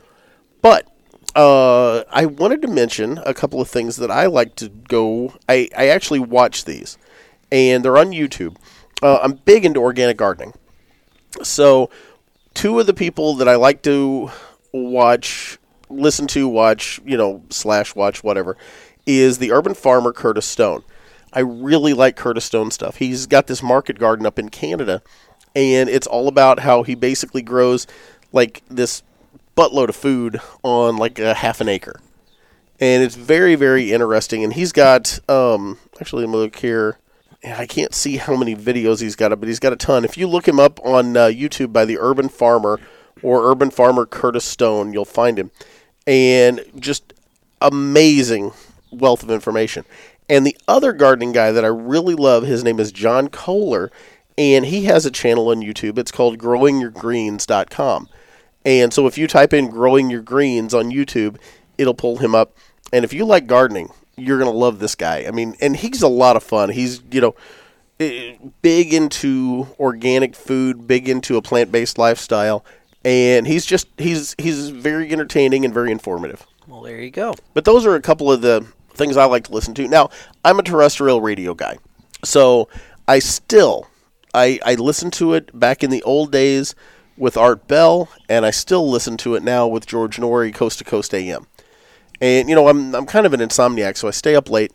But 0.62 0.86
uh, 1.34 2.04
I 2.10 2.26
wanted 2.26 2.62
to 2.62 2.68
mention 2.68 3.18
a 3.26 3.34
couple 3.34 3.60
of 3.60 3.68
things 3.68 3.96
that 3.96 4.10
I 4.10 4.26
like 4.26 4.54
to 4.56 4.68
go. 4.68 5.34
I, 5.48 5.68
I 5.76 5.88
actually 5.88 6.20
watch 6.20 6.64
these, 6.64 6.96
and 7.50 7.84
they're 7.84 7.98
on 7.98 8.12
YouTube. 8.12 8.56
Uh, 9.02 9.18
I'm 9.22 9.32
big 9.44 9.64
into 9.64 9.80
organic 9.80 10.16
gardening. 10.16 10.54
So, 11.42 11.90
two 12.54 12.78
of 12.78 12.86
the 12.86 12.94
people 12.94 13.34
that 13.36 13.48
I 13.48 13.56
like 13.56 13.82
to 13.82 14.30
watch, 14.72 15.58
listen 15.88 16.26
to, 16.28 16.46
watch, 16.48 17.00
you 17.04 17.16
know, 17.16 17.42
slash 17.50 17.96
watch, 17.96 18.22
whatever, 18.22 18.56
is 19.06 19.38
the 19.38 19.50
urban 19.52 19.74
farmer 19.74 20.12
Curtis 20.12 20.46
Stone. 20.46 20.84
I 21.34 21.40
really 21.40 21.92
like 21.92 22.16
Curtis 22.16 22.44
Stone 22.44 22.70
stuff. 22.70 22.96
He's 22.96 23.26
got 23.26 23.48
this 23.48 23.62
market 23.62 23.98
garden 23.98 24.24
up 24.24 24.38
in 24.38 24.48
Canada, 24.48 25.02
and 25.54 25.88
it's 25.88 26.06
all 26.06 26.28
about 26.28 26.60
how 26.60 26.84
he 26.84 26.94
basically 26.94 27.42
grows 27.42 27.86
like 28.32 28.62
this 28.68 29.02
buttload 29.56 29.88
of 29.88 29.96
food 29.96 30.40
on 30.62 30.96
like 30.96 31.18
a 31.18 31.34
half 31.34 31.60
an 31.60 31.68
acre. 31.68 32.00
And 32.80 33.02
it's 33.02 33.14
very, 33.14 33.54
very 33.54 33.92
interesting. 33.92 34.42
And 34.42 34.52
he's 34.52 34.72
got, 34.72 35.18
um, 35.28 35.78
actually, 36.00 36.24
let 36.24 36.32
me 36.32 36.38
look 36.38 36.56
here. 36.56 36.98
I 37.44 37.66
can't 37.66 37.94
see 37.94 38.16
how 38.16 38.36
many 38.36 38.56
videos 38.56 39.00
he's 39.00 39.16
got, 39.16 39.28
but 39.38 39.48
he's 39.48 39.60
got 39.60 39.72
a 39.72 39.76
ton. 39.76 40.04
If 40.04 40.16
you 40.16 40.26
look 40.26 40.48
him 40.48 40.58
up 40.58 40.80
on 40.84 41.16
uh, 41.16 41.26
YouTube 41.26 41.72
by 41.72 41.84
the 41.84 41.98
Urban 41.98 42.28
Farmer 42.28 42.80
or 43.22 43.50
Urban 43.50 43.70
Farmer 43.70 44.06
Curtis 44.06 44.44
Stone, 44.44 44.92
you'll 44.92 45.04
find 45.04 45.38
him. 45.38 45.50
And 46.06 46.62
just 46.78 47.12
amazing 47.60 48.52
wealth 48.90 49.22
of 49.22 49.30
information. 49.30 49.84
And 50.28 50.46
the 50.46 50.56
other 50.66 50.92
gardening 50.92 51.32
guy 51.32 51.52
that 51.52 51.64
I 51.64 51.68
really 51.68 52.14
love, 52.14 52.44
his 52.44 52.64
name 52.64 52.80
is 52.80 52.92
John 52.92 53.28
Kohler, 53.28 53.90
and 54.38 54.66
he 54.66 54.84
has 54.84 55.04
a 55.04 55.10
channel 55.10 55.48
on 55.48 55.60
YouTube. 55.60 55.98
It's 55.98 56.10
called 56.10 56.38
growingyourgreens.com. 56.38 58.08
And 58.64 58.92
so 58.94 59.06
if 59.06 59.18
you 59.18 59.26
type 59.26 59.52
in 59.52 59.68
growing 59.68 60.10
your 60.10 60.22
greens 60.22 60.72
on 60.72 60.90
YouTube, 60.90 61.36
it'll 61.76 61.94
pull 61.94 62.18
him 62.18 62.34
up. 62.34 62.56
And 62.92 63.04
if 63.04 63.12
you 63.12 63.24
like 63.24 63.46
gardening, 63.46 63.90
you're 64.16 64.38
going 64.38 64.50
to 64.50 64.56
love 64.56 64.78
this 64.78 64.94
guy. 64.94 65.24
I 65.26 65.30
mean, 65.30 65.56
and 65.60 65.76
he's 65.76 66.02
a 66.02 66.08
lot 66.08 66.36
of 66.36 66.42
fun. 66.42 66.70
He's, 66.70 67.02
you 67.10 67.20
know, 67.20 67.34
eh, 68.00 68.36
big 68.62 68.94
into 68.94 69.68
organic 69.78 70.34
food, 70.34 70.86
big 70.86 71.08
into 71.08 71.36
a 71.36 71.42
plant-based 71.42 71.98
lifestyle, 71.98 72.64
and 73.04 73.46
he's 73.46 73.66
just 73.66 73.88
he's 73.98 74.34
he's 74.38 74.70
very 74.70 75.10
entertaining 75.12 75.64
and 75.64 75.74
very 75.74 75.90
informative. 75.90 76.46
Well, 76.66 76.80
there 76.80 77.00
you 77.00 77.10
go. 77.10 77.34
But 77.52 77.64
those 77.64 77.84
are 77.84 77.94
a 77.94 78.00
couple 78.00 78.32
of 78.32 78.40
the 78.40 78.66
things 78.94 79.16
I 79.16 79.24
like 79.26 79.44
to 79.44 79.52
listen 79.52 79.74
to. 79.74 79.88
Now, 79.88 80.10
I'm 80.44 80.58
a 80.58 80.62
terrestrial 80.62 81.20
radio 81.20 81.54
guy. 81.54 81.78
So, 82.24 82.68
I 83.06 83.18
still 83.18 83.88
I 84.34 84.58
I 84.64 84.74
listened 84.74 85.12
to 85.14 85.34
it 85.34 85.58
back 85.58 85.82
in 85.84 85.90
the 85.90 86.02
old 86.02 86.32
days 86.32 86.74
with 87.16 87.36
Art 87.36 87.68
Bell, 87.68 88.08
and 88.28 88.44
I 88.44 88.50
still 88.50 88.90
listen 88.90 89.16
to 89.18 89.34
it 89.36 89.42
now 89.42 89.66
with 89.68 89.86
George 89.86 90.16
Noory, 90.16 90.52
Coast 90.52 90.78
to 90.78 90.84
Coast 90.84 91.14
AM. 91.14 91.46
And 92.20 92.48
you 92.48 92.54
know, 92.54 92.68
I'm 92.68 92.94
I'm 92.94 93.06
kind 93.06 93.26
of 93.26 93.32
an 93.34 93.40
insomniac, 93.40 93.96
so 93.96 94.08
I 94.08 94.10
stay 94.10 94.34
up 94.34 94.50
late, 94.50 94.72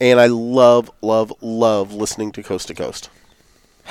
and 0.00 0.20
I 0.20 0.26
love 0.26 0.90
love 1.00 1.32
love 1.40 1.92
listening 1.92 2.30
to 2.32 2.42
Coast 2.42 2.68
to 2.68 2.74
Coast. 2.74 3.10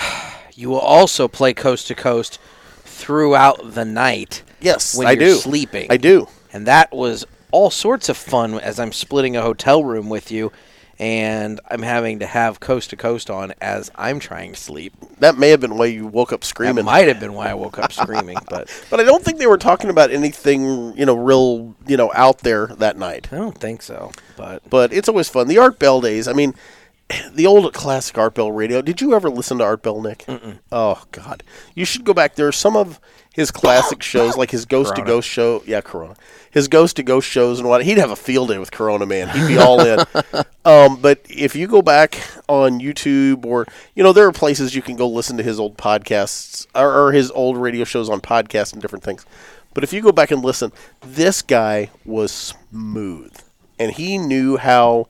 You 0.53 0.69
will 0.69 0.79
also 0.79 1.29
play 1.29 1.53
coast 1.53 1.87
to 1.87 1.95
coast 1.95 2.37
throughout 2.83 3.73
the 3.73 3.85
night 3.85 4.43
Yes, 4.59 4.95
when 4.95 5.07
I 5.07 5.11
you're 5.11 5.19
do. 5.21 5.35
sleeping. 5.35 5.87
I 5.89 5.95
do. 5.95 6.27
And 6.51 6.67
that 6.67 6.91
was 6.91 7.25
all 7.51 7.69
sorts 7.69 8.09
of 8.09 8.17
fun 8.17 8.55
as 8.59 8.79
I'm 8.79 8.91
splitting 8.91 9.35
a 9.35 9.41
hotel 9.41 9.83
room 9.83 10.09
with 10.09 10.31
you 10.31 10.51
and 10.99 11.59
I'm 11.69 11.81
having 11.81 12.19
to 12.19 12.27
have 12.27 12.59
coast 12.59 12.91
to 12.91 12.95
coast 12.95 13.31
on 13.31 13.53
as 13.59 13.89
I'm 13.95 14.19
trying 14.19 14.53
to 14.53 14.59
sleep. 14.59 14.93
That 15.17 15.35
may 15.35 15.49
have 15.49 15.59
been 15.59 15.75
why 15.75 15.87
you 15.87 16.05
woke 16.05 16.31
up 16.31 16.41
That 16.41 16.45
screaming. 16.47 16.85
might 16.85 17.07
have 17.07 17.19
been 17.19 17.33
why 17.33 17.49
I 17.49 17.55
woke 17.55 17.79
up 17.79 17.91
screaming, 17.91 18.37
but 18.49 18.69
but 18.91 18.99
I 18.99 19.03
don't 19.03 19.23
think 19.23 19.39
they 19.39 19.47
were 19.47 19.57
talking 19.57 19.89
about 19.89 20.11
anything, 20.11 20.95
you 20.95 21.05
know, 21.07 21.15
real, 21.15 21.75
you 21.87 21.97
know, 21.97 22.11
out 22.13 22.39
there 22.39 22.67
that 22.67 22.97
night. 22.97 23.29
I 23.31 23.37
don't 23.37 23.57
think 23.57 23.81
so. 23.81 24.11
But 24.37 24.61
But 24.69 24.93
it's 24.93 25.09
always 25.09 25.27
fun. 25.27 25.47
The 25.47 25.57
Art 25.57 25.79
Bell 25.79 26.01
days. 26.01 26.27
I 26.27 26.33
mean, 26.33 26.53
the 27.33 27.47
old 27.47 27.73
classic 27.73 28.17
Art 28.19 28.35
Bell 28.35 28.51
radio. 28.51 28.83
Did 28.83 29.01
you 29.01 29.15
ever 29.15 29.29
listen 29.29 29.57
to 29.57 29.63
Art 29.63 29.81
Bell, 29.81 30.01
Nick? 30.01 30.19
Mm-mm. 30.27 30.59
Oh 30.71 31.03
God, 31.11 31.41
you 31.73 31.83
should 31.83 32.03
go 32.03 32.13
back. 32.13 32.35
There 32.35 32.47
are 32.47 32.51
some 32.51 32.77
of 32.77 32.99
his 33.33 33.51
classic 33.51 34.03
shows, 34.03 34.35
like 34.35 34.51
his 34.51 34.65
Ghost 34.65 34.95
to 34.95 35.01
Ghost 35.01 35.27
show. 35.27 35.63
Yeah, 35.65 35.81
Corona. 35.81 36.15
His 36.49 36.67
Ghost 36.67 36.97
to 36.97 37.03
Ghost 37.03 37.27
shows 37.27 37.59
and 37.59 37.69
what. 37.69 37.83
He'd 37.83 37.97
have 37.97 38.11
a 38.11 38.15
field 38.15 38.49
day 38.49 38.57
with 38.57 38.71
Corona, 38.71 39.05
man. 39.05 39.29
He'd 39.29 39.47
be 39.47 39.57
all 39.57 39.79
in. 39.81 39.99
um, 40.65 41.01
but 41.01 41.21
if 41.29 41.55
you 41.55 41.67
go 41.67 41.81
back 41.81 42.21
on 42.47 42.79
YouTube 42.79 43.45
or 43.45 43.65
you 43.95 44.03
know, 44.03 44.13
there 44.13 44.27
are 44.27 44.31
places 44.31 44.75
you 44.75 44.81
can 44.81 44.95
go 44.95 45.07
listen 45.07 45.37
to 45.37 45.43
his 45.43 45.59
old 45.59 45.77
podcasts 45.77 46.67
or, 46.75 47.07
or 47.07 47.11
his 47.11 47.31
old 47.31 47.57
radio 47.57 47.83
shows 47.83 48.09
on 48.09 48.21
podcasts 48.21 48.73
and 48.73 48.81
different 48.81 49.03
things. 49.03 49.25
But 49.73 49.85
if 49.85 49.93
you 49.93 50.01
go 50.01 50.11
back 50.11 50.31
and 50.31 50.43
listen, 50.43 50.73
this 51.01 51.41
guy 51.41 51.89
was 52.03 52.31
smooth, 52.31 53.33
and 53.79 53.93
he 53.93 54.17
knew 54.17 54.57
how 54.57 55.07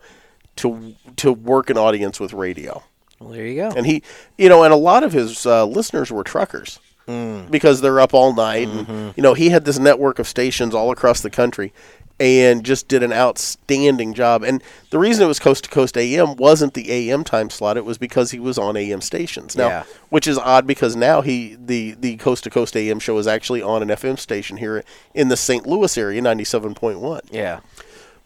to 0.57 0.95
to 1.17 1.33
work 1.33 1.71
an 1.71 1.77
audience 1.77 2.19
with 2.19 2.33
radio. 2.33 2.83
well, 3.19 3.31
there 3.31 3.47
you 3.47 3.55
go. 3.55 3.71
And 3.75 3.87
he, 3.87 4.03
you 4.37 4.49
know, 4.49 4.63
and 4.63 4.71
a 4.71 4.77
lot 4.77 5.01
of 5.03 5.13
his 5.13 5.47
uh, 5.47 5.65
listeners 5.65 6.11
were 6.11 6.23
truckers 6.23 6.79
Mm. 7.07 7.49
because 7.51 7.81
they're 7.81 7.99
up 7.99 8.13
all 8.13 8.33
night. 8.33 8.67
Mm-hmm. 8.67 8.91
And, 8.91 9.13
you 9.17 9.23
know, 9.23 9.33
he 9.33 9.49
had 9.49 9.65
this 9.65 9.79
network 9.79 10.19
of 10.19 10.27
stations 10.27 10.73
all 10.73 10.91
across 10.91 11.21
the 11.21 11.29
country 11.29 11.73
and 12.19 12.63
just 12.63 12.87
did 12.87 13.01
an 13.01 13.11
outstanding 13.11 14.13
job. 14.13 14.43
And 14.43 14.61
the 14.91 14.99
reason 14.99 15.23
it 15.23 15.27
was 15.27 15.39
Coast 15.39 15.63
to 15.63 15.69
Coast 15.71 15.97
AM 15.97 16.35
wasn't 16.35 16.75
the 16.75 16.91
AM 16.91 17.23
time 17.23 17.49
slot, 17.49 17.77
it 17.77 17.85
was 17.85 17.97
because 17.97 18.29
he 18.29 18.39
was 18.39 18.59
on 18.59 18.77
AM 18.77 19.01
stations. 19.01 19.55
Now, 19.55 19.67
Yeah. 19.67 19.83
which 20.09 20.27
is 20.27 20.37
odd 20.37 20.67
because 20.67 20.95
now 20.95 21.21
he 21.21 21.57
the 21.59 21.95
the 21.99 22.17
Coast 22.17 22.43
to 22.43 22.51
Coast 22.51 22.77
AM 22.77 22.99
show 22.99 23.17
is 23.17 23.25
actually 23.25 23.63
on 23.63 23.81
an 23.81 23.89
FM 23.89 24.19
station 24.19 24.57
here 24.57 24.83
in 25.15 25.29
the 25.29 25.37
St. 25.37 25.65
Louis 25.65 25.97
area, 25.97 26.21
97.1. 26.21 27.21
yeah. 27.31 27.61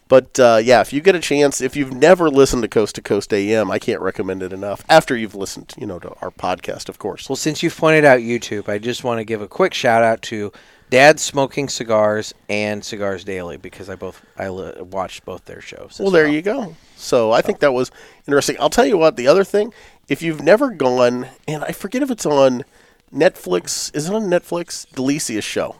But 0.08 0.38
uh, 0.38 0.60
yeah, 0.62 0.80
if 0.80 0.92
you 0.92 1.00
get 1.00 1.14
a 1.14 1.20
chance, 1.20 1.60
if 1.60 1.74
you've 1.76 1.92
never 1.92 2.30
listened 2.30 2.62
to 2.62 2.68
Coast 2.68 2.94
to 2.94 3.02
Coast 3.02 3.32
AM, 3.32 3.70
I 3.70 3.78
can't 3.78 4.00
recommend 4.00 4.42
it 4.42 4.52
enough. 4.52 4.84
After 4.88 5.16
you've 5.16 5.34
listened, 5.34 5.74
you 5.76 5.86
know, 5.86 5.98
to 5.98 6.10
our 6.22 6.30
podcast, 6.30 6.88
of 6.88 6.98
course. 6.98 7.28
Well, 7.28 7.36
since 7.36 7.62
you've 7.62 7.76
pointed 7.76 8.04
out 8.04 8.20
YouTube, 8.20 8.68
I 8.68 8.78
just 8.78 9.02
want 9.02 9.18
to 9.18 9.24
give 9.24 9.42
a 9.42 9.48
quick 9.48 9.74
shout 9.74 10.04
out 10.04 10.22
to 10.22 10.52
Dad 10.90 11.18
Smoking 11.18 11.68
Cigars 11.68 12.32
and 12.48 12.84
Cigars 12.84 13.24
Daily 13.24 13.56
because 13.56 13.90
I 13.90 13.96
both 13.96 14.24
I 14.38 14.48
li- 14.48 14.80
watched 14.80 15.24
both 15.24 15.44
their 15.44 15.60
shows. 15.60 15.96
Well, 15.98 16.12
there 16.12 16.28
you 16.28 16.42
go. 16.42 16.76
So 16.96 17.32
I 17.32 17.42
think 17.42 17.58
that 17.60 17.72
was 17.72 17.90
interesting. 18.28 18.56
I'll 18.60 18.70
tell 18.70 18.86
you 18.86 18.96
what. 18.96 19.16
The 19.16 19.26
other 19.26 19.44
thing, 19.44 19.74
if 20.08 20.22
you've 20.22 20.42
never 20.42 20.70
gone, 20.70 21.26
and 21.48 21.64
I 21.64 21.72
forget 21.72 22.02
if 22.02 22.10
it's 22.10 22.26
on 22.26 22.64
Netflix. 23.12 23.94
Is 23.94 24.08
it 24.08 24.14
on 24.14 24.24
Netflix? 24.24 24.88
Delicia's 24.94 25.44
show, 25.44 25.76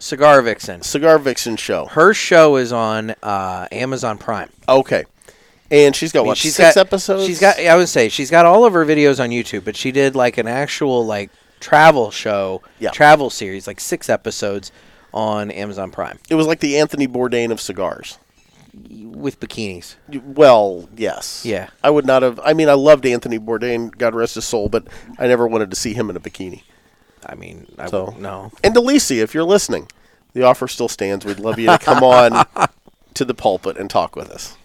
Cigar 0.00 0.42
Vixen. 0.42 0.82
Cigar 0.82 1.18
Vixen 1.18 1.56
show. 1.56 1.86
Her 1.86 2.12
show 2.14 2.56
is 2.56 2.72
on 2.72 3.14
uh, 3.22 3.68
Amazon 3.70 4.18
Prime. 4.18 4.50
Okay, 4.68 5.04
and 5.70 5.94
she's 5.94 6.10
got 6.12 6.20
I 6.20 6.22
mean, 6.22 6.28
what 6.28 6.38
she's 6.38 6.56
six 6.56 6.74
got, 6.74 6.80
episodes. 6.86 7.26
She's 7.26 7.40
got. 7.40 7.58
I 7.60 7.76
would 7.76 7.88
say 7.88 8.08
she's 8.08 8.30
got 8.30 8.46
all 8.46 8.64
of 8.64 8.72
her 8.72 8.84
videos 8.84 9.22
on 9.22 9.30
YouTube, 9.30 9.64
but 9.64 9.76
she 9.76 9.92
did 9.92 10.14
like 10.16 10.38
an 10.38 10.48
actual 10.48 11.06
like 11.06 11.30
travel 11.60 12.10
show, 12.10 12.62
Yeah. 12.78 12.90
travel 12.90 13.28
series, 13.30 13.66
like 13.66 13.80
six 13.80 14.08
episodes 14.08 14.72
on 15.12 15.50
Amazon 15.50 15.90
Prime 15.90 16.18
It 16.30 16.36
was 16.36 16.46
like 16.46 16.60
the 16.60 16.78
Anthony 16.78 17.06
Bourdain 17.08 17.50
of 17.50 17.60
cigars. 17.60 18.18
with 18.72 19.40
bikinis. 19.40 19.96
Well, 20.08 20.88
yes. 20.96 21.44
Yeah. 21.44 21.70
I 21.82 21.90
would 21.90 22.06
not 22.06 22.22
have. 22.22 22.38
I 22.44 22.52
mean, 22.52 22.68
I 22.68 22.74
loved 22.74 23.04
Anthony 23.04 23.38
Bourdain, 23.38 23.90
God 23.98 24.14
rest 24.14 24.36
his 24.36 24.44
soul, 24.44 24.68
but 24.68 24.84
I 25.18 25.26
never 25.26 25.46
wanted 25.48 25.70
to 25.70 25.76
see 25.76 25.92
him 25.92 26.08
in 26.08 26.16
a 26.16 26.20
bikini. 26.20 26.62
I 27.30 27.34
mean, 27.36 27.66
I 27.78 27.86
So- 27.88 28.14
know. 28.18 28.50
And 28.64 28.74
Delicia, 28.74 29.22
if 29.22 29.32
you're 29.34 29.44
listening, 29.44 29.86
the 30.32 30.42
offer 30.42 30.66
still 30.68 30.88
stands. 30.88 31.24
We'd 31.24 31.38
love 31.38 31.58
you 31.58 31.68
to 31.68 31.78
come 31.78 32.02
on 32.02 32.44
to 33.14 33.24
the 33.24 33.34
pulpit 33.34 33.76
and 33.76 33.88
talk 33.88 34.16
with 34.16 34.30
us. 34.30 34.56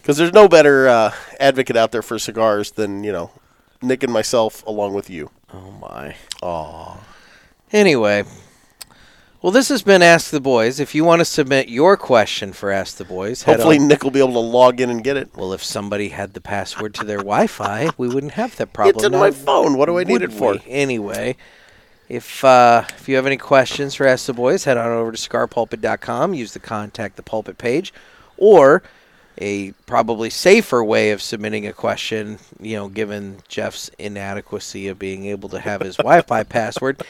Because 0.00 0.16
there's 0.16 0.32
no 0.32 0.48
better 0.48 0.88
uh, 0.88 1.12
advocate 1.40 1.76
out 1.76 1.92
there 1.92 2.02
for 2.02 2.18
cigars 2.18 2.72
than, 2.72 3.04
you 3.04 3.12
know, 3.12 3.30
Nick 3.80 4.02
and 4.02 4.12
myself 4.12 4.66
along 4.66 4.94
with 4.94 5.08
you. 5.08 5.30
Oh 5.52 5.70
my. 5.80 6.16
Oh. 6.42 6.98
Anyway, 7.72 8.24
well, 9.44 9.50
this 9.50 9.68
has 9.68 9.82
been 9.82 10.00
Ask 10.00 10.30
the 10.30 10.40
Boys. 10.40 10.80
If 10.80 10.94
you 10.94 11.04
want 11.04 11.20
to 11.20 11.24
submit 11.26 11.68
your 11.68 11.98
question 11.98 12.54
for 12.54 12.70
Ask 12.70 12.96
the 12.96 13.04
Boys, 13.04 13.42
head 13.42 13.56
Hopefully, 13.56 13.78
Nick 13.78 14.02
will 14.02 14.10
be 14.10 14.20
able 14.20 14.32
to 14.32 14.38
log 14.38 14.80
in 14.80 14.88
and 14.88 15.04
get 15.04 15.18
it. 15.18 15.36
Well, 15.36 15.52
if 15.52 15.62
somebody 15.62 16.08
had 16.08 16.32
the 16.32 16.40
password 16.40 16.94
to 16.94 17.04
their 17.04 17.18
Wi-Fi, 17.18 17.90
we 17.98 18.08
wouldn't 18.08 18.32
have 18.32 18.56
that 18.56 18.72
problem. 18.72 18.96
It's 18.96 19.04
in 19.04 19.12
now, 19.12 19.20
my 19.20 19.30
phone. 19.32 19.76
What 19.76 19.84
do 19.84 19.98
I 19.98 20.04
need 20.04 20.22
it 20.22 20.32
for? 20.32 20.52
we? 20.52 20.62
Anyway, 20.66 21.36
if 22.08 22.42
uh, 22.42 22.84
if 22.96 23.06
you 23.06 23.16
have 23.16 23.26
any 23.26 23.36
questions 23.36 23.94
for 23.94 24.06
Ask 24.06 24.24
the 24.24 24.32
Boys, 24.32 24.64
head 24.64 24.78
on 24.78 24.90
over 24.90 25.12
to 25.12 25.18
cigarpulpit.com. 25.18 26.32
Use 26.32 26.54
the 26.54 26.58
contact 26.58 27.16
the 27.16 27.22
pulpit 27.22 27.58
page, 27.58 27.92
or 28.38 28.82
a 29.36 29.72
probably 29.84 30.30
safer 30.30 30.82
way 30.82 31.10
of 31.10 31.20
submitting 31.20 31.66
a 31.66 31.74
question. 31.74 32.38
You 32.58 32.76
know, 32.76 32.88
given 32.88 33.40
Jeff's 33.48 33.90
inadequacy 33.98 34.88
of 34.88 34.98
being 34.98 35.26
able 35.26 35.50
to 35.50 35.60
have 35.60 35.82
his 35.82 35.96
Wi-Fi 35.98 36.44
password, 36.44 37.02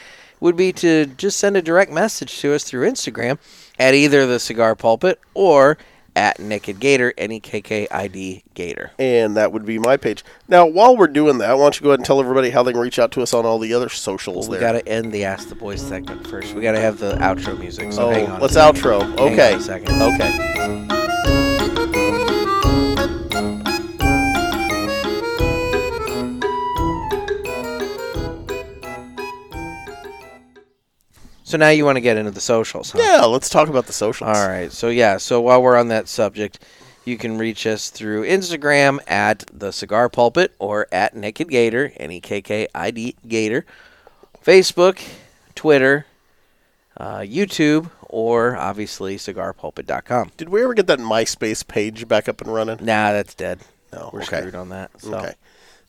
would 0.45 0.55
be 0.55 0.71
to 0.71 1.07
just 1.07 1.37
send 1.39 1.57
a 1.57 1.61
direct 1.61 1.91
message 1.91 2.37
to 2.39 2.53
us 2.53 2.63
through 2.63 2.87
Instagram 2.87 3.39
at 3.79 3.95
either 3.95 4.27
the 4.27 4.39
Cigar 4.39 4.75
Pulpit 4.75 5.19
or 5.33 5.75
at 6.15 6.37
Nekkid 6.37 6.79
Gator, 6.79 7.13
N 7.17 7.31
E 7.33 7.39
K 7.39 7.61
K 7.61 7.87
I 7.89 8.07
D 8.07 8.43
Gator. 8.53 8.91
and 8.99 9.35
that 9.35 9.51
would 9.51 9.65
be 9.65 9.79
my 9.79 9.97
page. 9.97 10.23
Now, 10.47 10.65
while 10.67 10.95
we're 10.95 11.07
doing 11.07 11.39
that, 11.39 11.57
why 11.57 11.63
don't 11.65 11.77
you 11.79 11.83
go 11.83 11.89
ahead 11.89 11.99
and 11.99 12.05
tell 12.05 12.19
everybody 12.21 12.51
how 12.51 12.61
they 12.63 12.71
can 12.73 12.79
reach 12.79 12.99
out 12.99 13.11
to 13.13 13.21
us 13.23 13.33
on 13.33 13.43
all 13.45 13.57
the 13.59 13.73
other 13.73 13.89
socials 13.89 14.47
We 14.47 14.57
there. 14.57 14.73
got 14.73 14.79
to 14.79 14.87
end 14.87 15.11
the 15.11 15.25
Ask 15.25 15.49
the 15.49 15.55
Boys 15.55 15.81
segment 15.81 16.27
first. 16.27 16.53
We 16.53 16.61
got 16.61 16.73
to 16.73 16.79
have 16.79 16.99
the 16.99 17.15
outro 17.15 17.59
music. 17.59 17.91
So 17.91 18.07
oh, 18.07 18.09
hang 18.11 18.27
on. 18.27 18.39
let's 18.39 18.55
outro. 18.55 19.01
Okay. 19.17 19.55
Okay. 19.57 21.04
So 31.45 31.59
now 31.59 31.69
you 31.69 31.85
want 31.85 31.95
to 31.97 32.01
get 32.01 32.17
into 32.17 32.31
the 32.31 32.41
socials, 32.41 32.89
huh? 32.89 32.99
Yeah, 32.99 33.25
let's 33.25 33.49
talk 33.49 33.69
about 33.69 33.85
the 33.85 33.93
socials. 33.93 34.35
All 34.35 34.47
right. 34.47 34.71
So 34.71 34.89
yeah. 34.89 35.17
So 35.17 35.39
while 35.39 35.61
we're 35.61 35.77
on 35.77 35.89
that 35.89 36.07
subject, 36.07 36.57
you 37.05 37.17
can 37.17 37.37
reach 37.37 37.67
us 37.67 37.91
through 37.91 38.25
Instagram 38.25 38.97
at 39.07 39.45
the 39.53 39.71
Cigar 39.71 40.09
Pulpit 40.09 40.53
or 40.57 40.87
at 40.91 41.13
Nekkid 41.13 41.49
Gator, 41.49 41.93
N 41.97 42.11
E 42.13 42.19
K 42.19 42.41
K 42.41 42.67
I 42.73 42.89
D 42.89 43.15
Gator, 43.27 43.63
Facebook, 44.43 44.99
Twitter, 45.53 46.07
uh, 46.97 47.19
YouTube, 47.19 47.91
or 48.09 48.57
obviously 48.57 49.15
cigarpulpit.com. 49.15 50.31
Did 50.37 50.49
we 50.49 50.63
ever 50.63 50.73
get 50.73 50.87
that 50.87 50.97
MySpace 50.97 51.65
page 51.65 52.07
back 52.07 52.27
up 52.27 52.41
and 52.41 52.51
running? 52.51 52.77
Nah, 52.83 53.11
that's 53.11 53.35
dead. 53.35 53.59
No. 53.93 54.09
We're 54.11 54.23
okay. 54.23 54.39
screwed 54.39 54.55
on 54.55 54.69
that. 54.69 54.99
So. 54.99 55.15
Okay. 55.15 55.33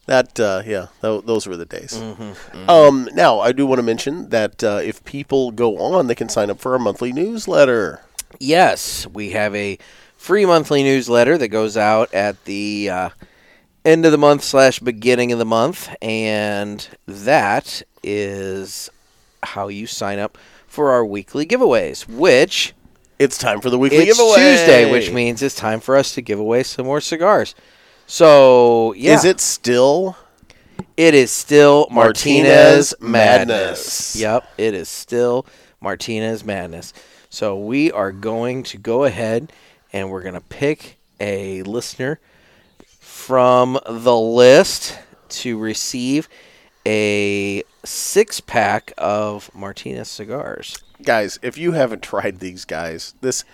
That 0.06 0.38
uh, 0.38 0.62
yeah, 0.64 0.86
tho- 1.00 1.20
those 1.20 1.46
were 1.46 1.56
the 1.56 1.64
days. 1.66 1.94
Mm-hmm, 1.94 2.70
Um, 2.70 3.08
now 3.14 3.40
I 3.40 3.52
do 3.52 3.66
want 3.66 3.78
to 3.80 3.82
mention 3.82 4.28
that 4.30 4.62
uh, 4.62 4.80
if 4.82 5.04
people 5.04 5.50
go 5.50 5.78
on, 5.78 6.06
they 6.06 6.14
can 6.14 6.28
sign 6.28 6.48
up 6.48 6.60
for 6.60 6.72
our 6.74 6.78
monthly 6.78 7.12
newsletter. 7.12 8.00
Yes, 8.38 9.06
we 9.08 9.30
have 9.30 9.54
a 9.54 9.78
free 10.16 10.46
monthly 10.46 10.82
newsletter 10.84 11.36
that 11.38 11.48
goes 11.48 11.76
out 11.76 12.12
at 12.14 12.44
the 12.44 12.88
uh, 12.90 13.08
end 13.84 14.06
of 14.06 14.12
the 14.12 14.18
month 14.18 14.44
slash 14.44 14.78
beginning 14.78 15.32
of 15.32 15.38
the 15.40 15.44
month, 15.44 15.88
and 16.00 16.86
that 17.06 17.82
is 18.02 18.88
how 19.42 19.66
you 19.68 19.86
sign 19.88 20.18
up 20.20 20.38
for 20.68 20.90
our 20.92 21.04
weekly 21.04 21.46
giveaways. 21.46 22.06
Which 22.08 22.74
It's 23.18 23.38
time 23.38 23.60
for 23.60 23.70
the 23.70 23.78
weekly 23.78 23.98
it's 23.98 24.16
giveaway. 24.18 24.36
Tuesday, 24.36 24.90
which 24.90 25.10
means 25.10 25.42
it's 25.42 25.54
time 25.56 25.80
for 25.80 25.96
us 25.96 26.14
to 26.14 26.22
give 26.22 26.38
away 26.38 26.62
some 26.62 26.86
more 26.86 27.00
cigars. 27.00 27.54
So 28.06 28.92
yeah, 28.94 29.14
is 29.14 29.24
it 29.24 29.40
still? 29.40 30.16
It 30.96 31.14
is 31.14 31.30
still 31.30 31.88
Martinez 31.90 32.94
Martinez 32.94 32.94
Madness. 33.00 33.48
Madness. 33.48 34.16
Yep, 34.16 34.48
it 34.58 34.74
is 34.74 34.88
still 34.88 35.46
Martinez 35.80 36.44
Madness. 36.44 36.92
So 37.28 37.58
we 37.58 37.92
are 37.92 38.12
going 38.12 38.62
to 38.64 38.78
go 38.78 39.04
ahead 39.04 39.52
and 39.92 40.10
we're 40.10 40.22
going 40.22 40.34
to 40.34 40.40
pick 40.40 40.98
a 41.20 41.62
listener 41.64 42.20
from 42.98 43.78
the 43.86 44.16
list 44.16 44.98
to 45.28 45.58
receive 45.58 46.28
a 46.86 47.62
six 47.84 48.40
pack 48.40 48.92
of 48.96 49.50
Martinez 49.54 50.08
cigars. 50.08 50.82
guys, 51.02 51.38
if 51.42 51.58
you 51.58 51.72
haven't 51.72 52.02
tried 52.02 52.38
these 52.38 52.64
guys, 52.64 53.14
this 53.20 53.44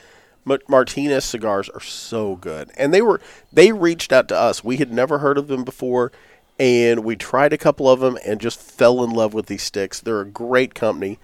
Ma- 0.44 0.56
Martinez 0.68 1.24
cigars 1.24 1.68
are 1.70 1.80
so 1.80 2.36
good, 2.36 2.70
and 2.76 2.92
they 2.92 3.02
were 3.02 3.20
they 3.52 3.72
reached 3.72 4.12
out 4.12 4.28
to 4.28 4.36
us. 4.36 4.62
We 4.64 4.76
had 4.78 4.92
never 4.92 5.18
heard 5.18 5.38
of 5.38 5.46
them 5.48 5.64
before, 5.64 6.10
and 6.58 7.04
we 7.04 7.16
tried 7.16 7.52
a 7.52 7.58
couple 7.58 7.88
of 7.88 8.00
them 8.00 8.18
and 8.24 8.40
just 8.40 8.58
fell 8.60 9.02
in 9.04 9.10
love 9.10 9.34
with 9.34 9.46
these 9.46 9.62
sticks. 9.62 10.00
They're 10.00 10.20
a 10.20 10.26
great 10.26 10.74
company. 10.74 11.18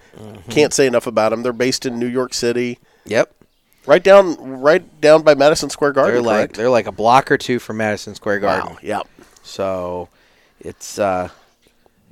Can't 0.49 0.73
say 0.73 0.87
enough 0.87 1.07
about 1.07 1.29
them. 1.29 1.43
They're 1.43 1.53
based 1.53 1.85
in 1.85 1.99
New 1.99 2.07
York 2.07 2.33
City, 2.33 2.79
Yep. 3.05 3.33
right 3.85 4.03
down 4.03 4.35
right 4.61 5.01
down 5.01 5.23
by 5.23 5.35
Madison 5.35 5.69
Square 5.69 5.93
Garden. 5.93 6.13
They're 6.15 6.21
like 6.23 6.37
correct? 6.37 6.55
they're 6.57 6.69
like 6.69 6.87
a 6.87 6.91
block 6.91 7.31
or 7.31 7.37
two 7.37 7.59
from 7.59 7.77
Madison 7.77 8.15
Square 8.15 8.39
Garden. 8.39 8.71
wow. 8.73 8.77
Yep. 8.81 9.07
So 9.43 10.09
it's 10.61 10.97
uh 10.99 11.29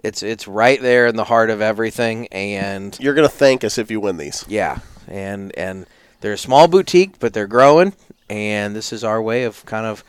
it's 0.03 0.21
it's 0.23 0.47
right 0.47 0.81
there 0.81 1.07
in 1.07 1.15
the 1.15 1.23
heart 1.23 1.49
of 1.49 1.59
everything 1.61 2.27
and 2.27 2.97
You're 2.99 3.13
gonna 3.15 3.27
thank 3.29 3.63
us 3.63 3.77
if 3.77 3.89
you 3.91 3.99
win 3.99 4.17
these. 4.17 4.45
yeah, 4.47 4.79
and 5.07 5.57
and 5.57 5.85
they're 6.21 6.33
a 6.33 6.37
small 6.37 6.67
boutique 6.67 7.19
but 7.19 7.33
they're 7.33 7.47
growing 7.47 7.93
and 8.29 8.75
this 8.75 8.91
is 8.91 9.03
our 9.03 9.21
way 9.21 9.43
of 9.43 9.65
kind 9.65 9.85
of 9.85 10.03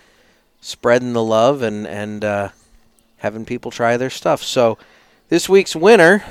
spreading 0.61 1.12
the 1.12 1.22
love 1.22 1.62
and 1.62 1.86
and 1.86 2.24
uh, 2.24 2.48
having 3.18 3.44
people 3.44 3.70
try 3.70 3.96
their 3.96 4.11
stuff. 4.11 4.42
So 4.42 4.78
this 5.28 5.48
week's 5.48 5.76
winner 5.76 6.24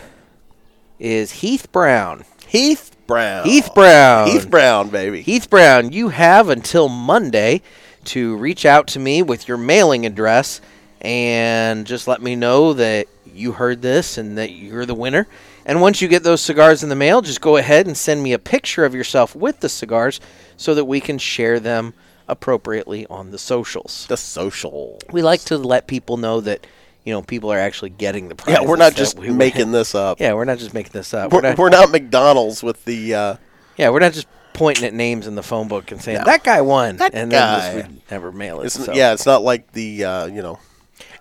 is 0.99 1.32
Heath 1.32 1.71
Brown. 1.71 2.25
Heath 2.47 2.95
Brown. 3.07 3.45
Heath 3.45 3.69
Brown. 3.73 4.28
Heath 4.28 4.49
Brown, 4.49 4.89
baby. 4.89 5.21
Heath 5.21 5.49
Brown, 5.49 5.91
you 5.91 6.09
have 6.09 6.49
until 6.49 6.89
Monday 6.89 7.61
to 8.05 8.36
reach 8.38 8.65
out 8.65 8.88
to 8.88 8.99
me 8.99 9.21
with 9.21 9.47
your 9.47 9.57
mailing 9.57 10.05
address 10.05 10.61
and 11.01 11.86
just 11.86 12.07
let 12.07 12.21
me 12.21 12.36
know 12.36 12.73
that 12.73 13.07
you 13.25 13.51
heard 13.51 13.82
this 13.82 14.17
and 14.17 14.38
that 14.38 14.51
you're 14.51 14.86
the 14.86 14.95
winner. 14.95 15.28
And 15.68 15.82
once 15.82 16.01
you 16.01 16.07
get 16.07 16.24
those 16.24 16.41
cigars 16.41 16.82
in 16.82 16.89
the 16.89 16.95
mail, 16.95 17.22
just 17.22 17.41
go 17.41 17.57
ahead 17.57 17.86
and 17.86 17.95
send 17.95 18.24
me 18.24 18.34
a 18.34 18.39
picture 18.39 18.86
of 18.86 18.95
yourself 18.95 19.36
with 19.36 19.59
the 19.59 19.70
cigars 19.70 20.20
so 20.55 20.74
that 20.74 20.86
we 20.86 20.99
can 21.01 21.18
share 21.20 21.59
them 21.59 21.93
appropriately 22.28 23.05
on 23.07 23.32
the 23.32 23.38
socials. 23.38 24.05
the 24.07 24.18
social. 24.18 24.99
We 25.11 25.22
like 25.22 25.41
to 25.45 25.57
let 25.57 25.88
people 25.88 26.18
know 26.18 26.41
that, 26.41 26.65
you 27.03 27.13
know, 27.13 27.22
people 27.22 27.51
are 27.51 27.59
actually 27.59 27.89
getting 27.91 28.30
the 28.30 28.36
prize. 28.36 28.57
Yeah, 28.61 28.68
we're 28.68 28.76
not 28.78 28.95
just 28.95 29.20
making 29.20 29.72
this 29.74 29.93
up. 29.93 30.20
Yeah, 30.20 30.34
we're 30.34 30.45
not 30.45 30.57
just 30.57 30.74
making 30.74 30.91
this 30.93 31.13
up. 31.13 31.32
We're, 31.32 31.41
not- 31.41 31.57
we're 31.57 31.70
not 31.70 31.91
McDonald's 31.91 32.63
with 32.63 32.84
the. 32.86 33.13
Uh, 33.13 33.36
yeah, 33.78 33.89
we're 33.89 33.99
not 33.99 34.13
just 34.13 34.28
pointing 34.53 34.86
at 34.86 34.93
names 34.93 35.28
in 35.28 35.36
the 35.36 35.43
phone 35.43 35.68
book 35.68 35.91
and 35.91 36.01
saying 36.01 36.18
No. 36.18 36.24
that 36.26 36.43
guy 36.43 36.61
won, 36.61 36.97
That 36.97 37.13
and 37.13 37.30
guy. 37.30 37.59
then 37.59 37.76
just 37.76 37.88
would 37.91 38.01
never 38.11 38.32
mail 38.32 38.61
it. 38.61 38.65
it's, 38.68 38.86
so. 38.86 38.91
Yeah, 38.93 39.13
it's 39.13 39.26
not 39.26 39.43
like 39.43 39.72
the 39.74 40.03
uh, 40.03 40.26
you 40.28 40.41
know 40.41 40.59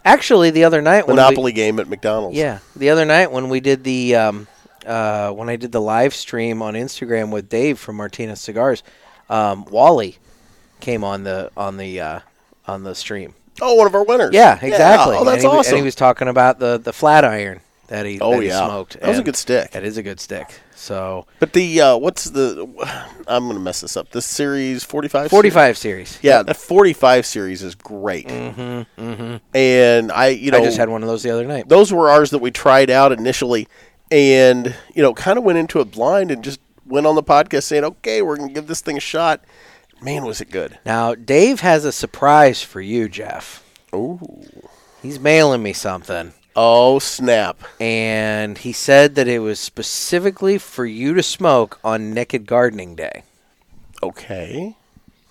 actually, 0.06 0.50
the 0.50 0.64
other 0.64 0.80
night 0.80 1.06
when 1.06 1.16
Monopoly 1.16 1.52
game 1.52 1.78
at 1.78 1.88
McDonald's. 1.88 2.36
yeah, 2.36 2.60
the 2.74 2.90
other 2.90 3.04
night 3.04 3.30
when 3.30 3.48
we 3.48 3.60
did 3.60 3.84
the 3.84 4.14
um, 4.16 4.46
uh, 4.86 5.30
when 5.32 5.48
I 5.48 5.56
did 5.56 5.72
the 5.72 5.80
live 5.80 6.14
stream 6.14 6.62
on 6.62 6.74
Instagram 6.74 7.30
with 7.30 7.48
Dave 7.48 7.78
from 7.78 7.96
Martinez 7.96 8.40
Cigars, 8.40 8.82
um, 9.28 9.64
Wally 9.66 10.16
came 10.80 11.04
on 11.04 11.24
the 11.24 11.50
on 11.56 11.76
the 11.76 12.00
uh, 12.00 12.20
on 12.66 12.84
the 12.84 12.94
stream. 12.94 13.34
Oh, 13.60 13.74
one 13.74 13.86
of 13.86 13.94
our 13.94 14.04
winners. 14.04 14.30
Yeah, 14.32 14.58
exactly. 14.60 15.16
Oh, 15.16 15.24
that's 15.24 15.42
and 15.42 15.52
he, 15.52 15.58
awesome. 15.58 15.74
And 15.74 15.78
he 15.78 15.84
was 15.84 15.94
talking 15.94 16.28
about 16.28 16.58
the 16.58 16.78
the 16.78 16.92
flat 16.92 17.24
iron 17.24 17.60
that 17.88 18.06
he 18.06 18.18
oh 18.20 18.32
that 18.32 18.42
he 18.42 18.48
yeah, 18.48 18.66
smoked. 18.66 19.00
that 19.00 19.08
was 19.08 19.18
a 19.18 19.22
good 19.22 19.36
stick. 19.36 19.70
That 19.72 19.84
is 19.84 19.96
a 19.96 20.02
good 20.02 20.20
stick. 20.20 20.60
So 20.74 21.26
But 21.38 21.52
the 21.52 21.80
uh, 21.80 21.96
what's 21.96 22.24
the? 22.30 22.68
I'm 23.28 23.46
gonna 23.46 23.60
mess 23.60 23.80
this 23.80 23.96
up. 23.96 24.10
The 24.10 24.22
series 24.22 24.84
45. 24.84 25.30
forty 25.30 25.50
five 25.50 25.76
series. 25.78 26.18
Yeah, 26.22 26.42
the 26.42 26.54
45 26.54 27.24
series 27.26 27.62
is 27.62 27.74
great. 27.74 28.28
Mm-hmm, 28.28 29.00
mm-hmm. 29.00 29.36
And 29.56 30.12
I, 30.12 30.28
you 30.28 30.50
know, 30.50 30.58
I 30.58 30.64
just 30.64 30.78
had 30.78 30.88
one 30.88 31.02
of 31.02 31.08
those 31.08 31.22
the 31.22 31.30
other 31.30 31.46
night. 31.46 31.68
those 31.68 31.92
were 31.92 32.10
ours 32.10 32.30
that 32.30 32.38
we 32.38 32.50
tried 32.50 32.90
out 32.90 33.12
initially, 33.12 33.68
and 34.10 34.74
you 34.94 35.02
know, 35.02 35.14
kind 35.14 35.38
of 35.38 35.44
went 35.44 35.58
into 35.58 35.80
it 35.80 35.90
blind 35.90 36.30
and 36.30 36.42
just 36.44 36.60
went 36.86 37.06
on 37.06 37.14
the 37.14 37.22
podcast 37.22 37.64
saying, 37.64 37.84
"Okay, 37.84 38.22
we're 38.22 38.36
gonna 38.36 38.52
give 38.52 38.66
this 38.66 38.80
thing 38.80 38.96
a 38.96 39.00
shot." 39.00 39.42
Man, 40.02 40.26
was 40.26 40.42
it 40.42 40.50
good! 40.50 40.78
Now, 40.84 41.14
Dave 41.14 41.60
has 41.60 41.84
a 41.86 41.92
surprise 41.92 42.62
for 42.62 42.82
you, 42.82 43.08
Jeff. 43.08 43.64
Ooh. 43.94 44.20
He's 45.02 45.18
mailing 45.18 45.62
me 45.62 45.72
something, 45.72 46.34
Oh 46.58 46.98
snap! 46.98 47.58
and 47.80 48.56
he 48.58 48.72
said 48.72 49.14
that 49.16 49.28
it 49.28 49.40
was 49.40 49.60
specifically 49.60 50.56
for 50.58 50.86
you 50.86 51.12
to 51.14 51.22
smoke 51.22 51.78
on 51.84 52.14
Naked 52.14 52.46
Gardening 52.46 52.94
Day 52.94 53.22
Okay. 54.02 54.74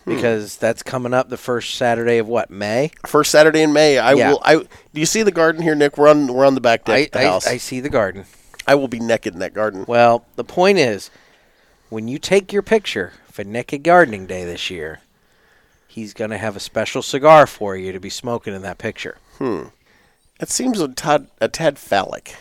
Hmm. 0.04 0.16
because 0.16 0.58
that's 0.58 0.84
coming 0.84 1.16
up 1.16 1.30
the 1.30 1.38
first 1.38 1.74
Saturday 1.76 2.20
of 2.20 2.28
what 2.28 2.52
May. 2.52 2.92
First 3.08 3.32
Saturday 3.32 3.64
in 3.64 3.74
May, 3.74 3.98
I 3.98 4.14
Yeah. 4.14 4.30
will. 4.32 4.42
I 4.46 4.56
do 4.58 4.68
you 4.94 5.06
see 5.08 5.24
the 5.24 5.32
garden 5.32 5.64
here, 5.64 5.74
Nick? 5.76 5.98
We're 5.98 6.10
on 6.10 6.28
we're 6.32 6.46
on 6.46 6.54
the 6.56 6.62
back 6.62 6.86
deck 6.86 6.96
I, 6.96 7.00
of 7.00 7.12
the 7.12 7.20
I, 7.20 7.24
house. 7.24 7.48
I 7.48 7.58
see 7.58 7.80
the 7.80 7.90
garden. 7.90 8.26
I 8.68 8.76
will 8.76 8.88
be 8.88 9.00
naked 9.00 9.34
in 9.34 9.40
that 9.40 9.54
garden. 9.54 9.86
Well, 9.88 10.26
the 10.36 10.44
point 10.44 10.78
is, 10.78 11.10
when 11.90 12.08
you 12.08 12.18
take 12.20 12.52
your 12.54 12.62
picture 12.64 13.14
for 13.32 13.44
Naked 13.44 13.84
Gardening 13.84 14.26
Day 14.26 14.44
this 14.44 14.70
year, 14.72 15.02
he's 15.88 16.14
going 16.16 16.32
to 16.32 16.38
have 16.38 16.56
a 16.56 16.60
special 16.60 17.02
cigar 17.04 17.46
for 17.48 17.76
you 17.76 17.92
to 17.92 18.00
be 18.00 18.10
smoking 18.10 18.54
in 18.56 18.62
that 18.64 18.78
picture. 18.80 19.18
Hmm. 19.38 19.66
It 20.40 20.50
seems 20.50 20.80
a 20.82 20.88
tad 20.90 21.28
a 21.40 21.48
tad 21.48 21.78
phallic 21.80 22.36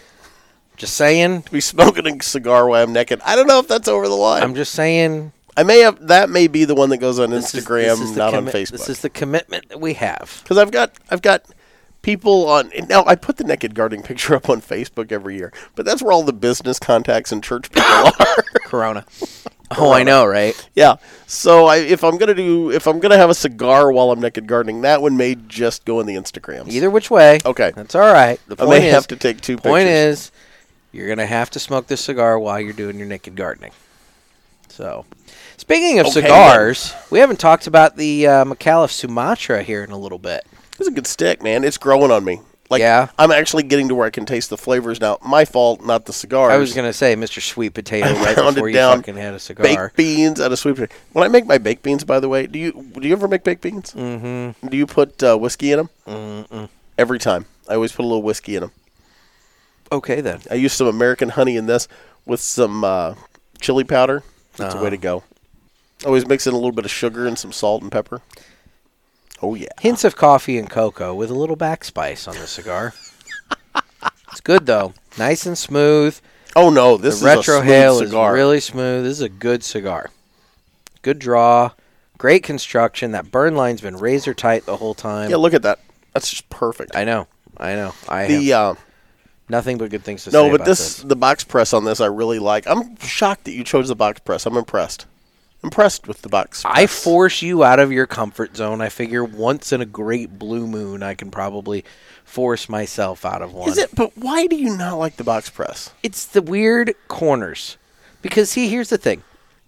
Just 0.76 0.95
saying. 0.95 1.42
to 1.42 1.53
be 1.53 1.61
smoking 1.61 2.07
a 2.07 2.22
cigar 2.22 2.66
while 2.68 2.82
I'm 2.82 2.92
naked. 2.92 3.20
I 3.24 3.36
don't 3.36 3.47
know 3.47 3.61
if 3.61 3.68
that's 3.68 3.88
over 3.88 4.09
the 4.09 4.14
line. 4.14 4.42
I'm 4.42 4.55
just 4.55 4.72
saying. 4.72 5.32
I 5.57 5.62
may 5.62 5.80
have 5.80 6.05
that 6.09 6.28
may 6.30 6.49
be 6.49 6.64
the 6.64 6.74
one 6.74 6.90
that 6.90 6.99
goes 6.99 7.20
on 7.20 7.30
this 7.30 7.53
Instagram, 7.53 8.03
is 8.03 8.12
the 8.14 8.18
not 8.18 8.34
on 8.34 8.47
Facebook. 8.47 8.72
This 8.72 8.88
is 8.88 9.01
the 9.01 9.11
commitment 9.11 9.68
that 9.68 9.80
we 9.80 9.95
have. 9.95 10.40
because 10.42 10.59
I've 10.59 10.72
got 10.72 10.92
I've 11.11 11.22
got 11.22 11.45
people 12.05 12.48
on 12.48 12.70
now. 12.88 13.02
I 13.07 13.16
put 13.16 13.38
the 13.38 13.44
naked 13.44 13.74
gardening 13.74 14.05
picture 14.05 14.34
up 14.36 14.48
on 14.48 14.61
Facebook 14.61 15.11
every 15.11 15.36
year, 15.36 15.52
but 15.74 15.84
that's 15.84 16.02
where 16.02 16.12
all 16.12 16.22
the 16.22 16.32
business 16.32 16.78
contacts 16.78 17.32
and 17.32 17.42
church 17.42 17.70
people 17.72 17.90
are. 18.20 18.42
Corona. 18.66 19.05
Oh, 19.76 19.92
I 19.92 20.05
know, 20.05 20.24
right? 20.24 20.55
yeah. 20.74 20.96
So 21.26 21.66
I, 21.66 21.78
if 21.78 22.05
I'm 22.05 22.16
gonna 22.16 22.34
do 22.34 22.70
if 22.70 22.86
I'm 22.86 23.00
gonna 23.00 23.16
have 23.16 23.30
a 23.30 23.34
cigar 23.34 23.90
while 23.90 24.12
I'm 24.12 24.20
naked 24.20 24.46
gardening, 24.46 24.82
that 24.82 25.02
one 25.02 25.16
may 25.16 25.34
just 25.34 25.84
go 25.84 25.98
in 25.98 26.07
the 26.07 26.14
Instagrams. 26.14 26.68
Either 26.68 26.90
which 26.90 27.11
way. 27.11 27.40
Okay. 27.44 27.72
That's 27.74 27.94
all 27.96 28.02
right. 28.12 28.38
The 28.46 28.55
I 28.55 28.66
point 28.66 28.70
may 28.82 28.86
is, 28.88 28.94
have 28.94 29.09
to 29.09 29.16
take 29.16 29.40
two 29.40 29.57
point 29.57 29.86
pictures. 29.86 30.18
is, 30.18 30.32
you're 30.92 31.09
gonna 31.09 31.26
have 31.26 31.50
to 31.50 31.59
smoke 31.59 31.88
this 31.88 32.02
cigar 32.02 32.38
while 32.38 32.61
you're 32.61 32.74
doing 32.74 32.98
your 32.98 33.09
naked 33.09 33.34
gardening. 33.34 33.72
So, 34.68 35.07
speaking 35.57 35.98
of 35.98 36.07
Okay, 36.07 36.20
cigars, 36.20 36.94
we 37.11 37.18
haven't 37.18 37.40
talked 37.40 37.66
about 37.66 37.96
the 37.96 38.26
uh, 38.28 38.44
Micallef 38.44 38.90
Sumatra 38.90 39.62
here 39.64 39.82
in 39.82 39.90
a 39.90 39.98
little 39.98 40.18
bit. 40.18 40.46
It's 40.79 40.89
a 40.89 40.93
good 40.93 41.07
stick, 41.07 41.43
man. 41.43 41.64
It's 41.64 41.79
growing 41.79 42.11
on 42.11 42.25
me. 42.25 42.41
Like, 42.70 42.81
Yeah. 42.81 43.09
I'm 43.18 43.31
actually 43.31 43.62
getting 43.62 43.89
to 43.89 43.95
where 43.95 44.07
I 44.07 44.11
can 44.11 44.25
taste 44.27 44.51
the 44.51 44.57
flavors 44.57 45.01
now. 45.01 45.18
My 45.25 45.45
fault, 45.45 45.85
not 45.85 46.07
the 46.07 46.12
cigars. 46.12 46.51
I 46.53 46.57
was 46.57 46.72
gonna 46.72 46.93
say, 46.95 47.14
Mr. 47.14 47.41
Sweet 47.41 47.75
Potato, 47.75 48.12
right 48.14 48.35
before 48.35 48.68
you 48.68 48.75
down 48.75 48.99
fucking 48.99 49.16
had 49.16 49.35
a 49.35 49.39
cigar. 49.39 49.62
baked 49.64 49.97
beans 49.97 50.41
and 50.41 50.53
a 50.53 50.57
sweet 50.57 50.77
potato. 50.77 50.95
When 51.12 51.25
I 51.25 51.29
make 51.29 51.47
my 51.47 51.59
baked 51.59 51.83
beans, 51.83 52.05
by 52.05 52.20
the 52.20 52.29
way, 52.29 52.47
do 52.47 52.59
you 52.59 52.72
do 52.99 53.07
you 53.07 53.12
ever 53.14 53.29
make 53.29 53.45
baked 53.45 53.61
beans? 53.62 53.93
Mm-hmm. 53.93 54.66
Do 54.68 54.77
you 54.77 54.87
put 54.87 55.22
uh, 55.22 55.37
whiskey 55.37 55.72
in 55.72 55.77
them? 55.79 55.91
Mm-mm. 56.07 56.68
Every 56.97 57.18
time, 57.18 57.45
I 57.68 57.75
always 57.75 57.93
put 57.93 58.03
a 58.05 58.09
little 58.09 58.22
whiskey 58.22 58.57
in 58.57 58.62
them. 58.62 58.72
Okay 59.93 60.20
then. 60.20 60.41
I 60.51 60.55
use 60.55 60.72
some 60.72 60.87
American 60.87 61.29
honey 61.31 61.57
in 61.57 61.66
this 61.66 61.87
with 62.25 62.41
some 62.41 62.83
uh, 62.83 63.14
chili 63.61 63.85
powder. 63.85 64.22
That's 64.57 64.72
the 64.72 64.79
Uh-huh. 64.79 64.85
way 64.85 64.91
to 64.91 64.97
go. 64.97 65.22
Always 66.07 66.27
mix 66.27 66.47
in 66.47 66.53
a 66.55 66.57
little 66.57 66.72
bit 66.72 66.85
of 66.85 66.91
sugar 66.91 67.27
and 67.27 67.39
some 67.39 67.53
salt 67.53 67.83
and 67.83 67.93
pepper. 67.93 68.20
Oh 69.45 69.55
yeah. 69.55 69.68
Hints 69.78 70.05
of 70.05 70.16
coffee 70.16 70.57
and 70.57 70.70
cocoa 70.70 71.14
with 71.14 71.28
a 71.28 71.34
little 71.34 71.57
backspice 71.57 72.26
on 72.26 72.34
the 72.34 72.47
cigar. 72.47 72.95
it's 74.32 74.40
good 74.40 74.64
though, 74.64 74.95
nice 75.18 75.45
and 75.45 75.59
smooth. 75.59 76.18
Oh 76.57 76.70
no, 76.70 76.97
this 76.97 77.20
the 77.20 77.26
is 77.26 77.36
retro 77.36 77.57
a 77.57 77.59
smooth 77.59 77.66
hail 77.66 77.99
cigar. 77.99 78.32
is 78.32 78.34
really 78.34 78.61
smooth. 78.61 79.05
This 79.05 79.12
is 79.12 79.20
a 79.20 79.28
good 79.28 79.62
cigar. 79.62 80.09
Good 81.03 81.18
draw, 81.18 81.72
great 82.16 82.42
construction. 82.42 83.12
That 83.12 83.30
burn 83.30 83.55
line's 83.55 83.82
been 83.82 83.99
razor 83.99 84.32
tight 84.32 84.64
the 84.64 84.78
whole 84.78 84.95
time. 84.95 85.28
yeah, 85.28 85.36
look 85.36 85.53
at 85.53 85.61
that. 85.61 85.78
That's 86.14 86.30
just 86.30 86.49
perfect. 86.49 86.97
I 86.97 87.05
know, 87.05 87.26
I 87.59 87.74
know. 87.74 87.92
I 88.09 88.22
have 88.22 88.28
the 88.30 88.53
uh, 88.55 88.74
nothing 89.51 89.76
but 89.76 89.90
good 89.90 90.05
things 90.05 90.24
to 90.24 90.30
no, 90.30 90.38
say 90.38 90.47
No, 90.47 90.51
but 90.53 90.55
about 90.62 90.68
this, 90.68 90.97
the 91.03 91.16
box 91.16 91.45
press 91.45 91.74
on 91.74 91.84
this 91.84 92.01
I 92.01 92.07
really 92.07 92.38
like. 92.38 92.66
I'm 92.66 92.97
shocked 92.97 93.45
that 93.45 93.53
you 93.53 93.62
chose 93.62 93.88
the 93.88 93.95
box 93.95 94.20
press. 94.20 94.47
I'm 94.47 94.57
impressed. 94.57 95.05
Impressed 95.65 96.07
with 96.07 96.23
the 96.23 96.29
box. 96.29 96.62
I 96.65 96.87
force 96.87 97.43
you 97.43 97.65
out 97.65 97.81
of 97.81 97.91
your 97.91 98.07
comfort 98.07 98.57
zone. 98.57 98.81
I 98.81 98.91
figure 98.91 99.25
once 99.25 99.73
in 99.73 99.81
a 99.81 99.87
great 99.87 100.39
blue 100.39 100.67
moon, 100.67 101.03
I 101.03 101.15
can 101.15 101.31
probably 101.31 101.85
force 102.25 102.69
myself 102.69 103.25
out 103.25 103.43
of 103.43 103.53
one. 103.53 103.69
Is 103.69 103.79
it? 103.79 103.95
But 103.95 104.17
why 104.17 104.47
do 104.47 104.57
you 104.57 104.77
not 104.77 104.99
like 104.99 105.17
the 105.17 105.25
box 105.25 105.51
press? 105.51 105.91
It's 106.03 106.27
the 106.27 106.43
weird 106.43 106.95
corners. 107.09 107.79
Because 108.23 108.51
see, 108.51 108.69
here's 108.69 108.91
the 108.91 108.99
thing. 108.99 109.23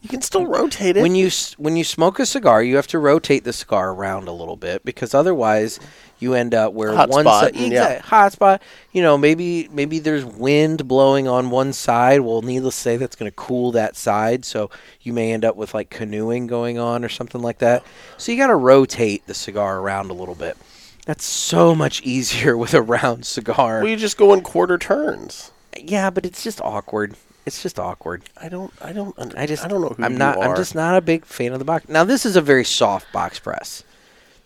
You 0.06 0.10
can 0.10 0.22
still 0.22 0.46
rotate 0.46 0.96
it. 0.96 1.02
When 1.02 1.16
you 1.16 1.26
s- 1.26 1.54
when 1.58 1.76
you 1.76 1.82
smoke 1.82 2.20
a 2.20 2.26
cigar, 2.26 2.62
you 2.62 2.76
have 2.76 2.86
to 2.88 2.98
rotate 3.00 3.42
the 3.42 3.52
cigar 3.52 3.90
around 3.90 4.28
a 4.28 4.32
little 4.32 4.54
bit 4.56 4.84
because 4.84 5.14
otherwise 5.14 5.80
you 6.20 6.34
end 6.34 6.54
up 6.54 6.72
where 6.74 6.94
Hot 6.94 7.08
one 7.08 7.24
spot, 7.24 7.42
side 7.46 7.56
and 7.56 7.72
yeah. 7.72 8.00
hot 8.02 8.30
spot. 8.32 8.62
You 8.92 9.02
know, 9.02 9.18
maybe 9.18 9.68
maybe 9.72 9.98
there's 9.98 10.24
wind 10.24 10.86
blowing 10.86 11.26
on 11.26 11.50
one 11.50 11.72
side. 11.72 12.20
Well, 12.20 12.40
needless 12.40 12.76
to 12.76 12.80
say, 12.82 12.96
that's 12.96 13.16
going 13.16 13.28
to 13.28 13.34
cool 13.34 13.72
that 13.72 13.96
side, 13.96 14.44
so 14.44 14.70
you 15.00 15.12
may 15.12 15.32
end 15.32 15.44
up 15.44 15.56
with 15.56 15.74
like 15.74 15.90
canoeing 15.90 16.46
going 16.46 16.78
on 16.78 17.04
or 17.04 17.08
something 17.08 17.42
like 17.42 17.58
that. 17.58 17.82
So 18.16 18.30
you 18.30 18.38
got 18.38 18.46
to 18.46 18.54
rotate 18.54 19.26
the 19.26 19.34
cigar 19.34 19.78
around 19.80 20.10
a 20.10 20.14
little 20.14 20.36
bit. 20.36 20.56
That's 21.04 21.24
so 21.24 21.74
much 21.74 22.00
easier 22.02 22.56
with 22.62 22.74
a 22.74 22.80
round 22.82 23.26
cigar. 23.26 23.80
well, 23.80 23.88
you 23.88 23.96
just 23.96 24.16
go 24.16 24.32
in 24.34 24.42
quarter 24.42 24.78
turns. 24.78 25.50
yeah, 25.76 26.10
but 26.10 26.24
it's 26.24 26.44
just 26.44 26.60
awkward. 26.60 27.16
It's 27.46 27.62
just 27.62 27.78
awkward. 27.78 28.24
I 28.36 28.48
don't. 28.48 28.72
I 28.82 28.92
don't. 28.92 29.16
Under, 29.18 29.38
I 29.38 29.46
just 29.46 29.64
I 29.64 29.68
don't 29.68 29.80
know 29.80 29.90
who 29.90 30.02
I'm 30.02 30.12
you 30.12 30.18
not 30.18 30.42
I'm 30.42 30.56
just 30.56 30.74
not 30.74 30.96
a 30.96 31.00
big 31.00 31.24
fan 31.24 31.52
of 31.52 31.60
the 31.60 31.64
box. 31.64 31.88
Now 31.88 32.02
this 32.04 32.26
is 32.26 32.34
a 32.36 32.40
very 32.40 32.64
soft 32.64 33.10
box 33.12 33.38
press. 33.38 33.84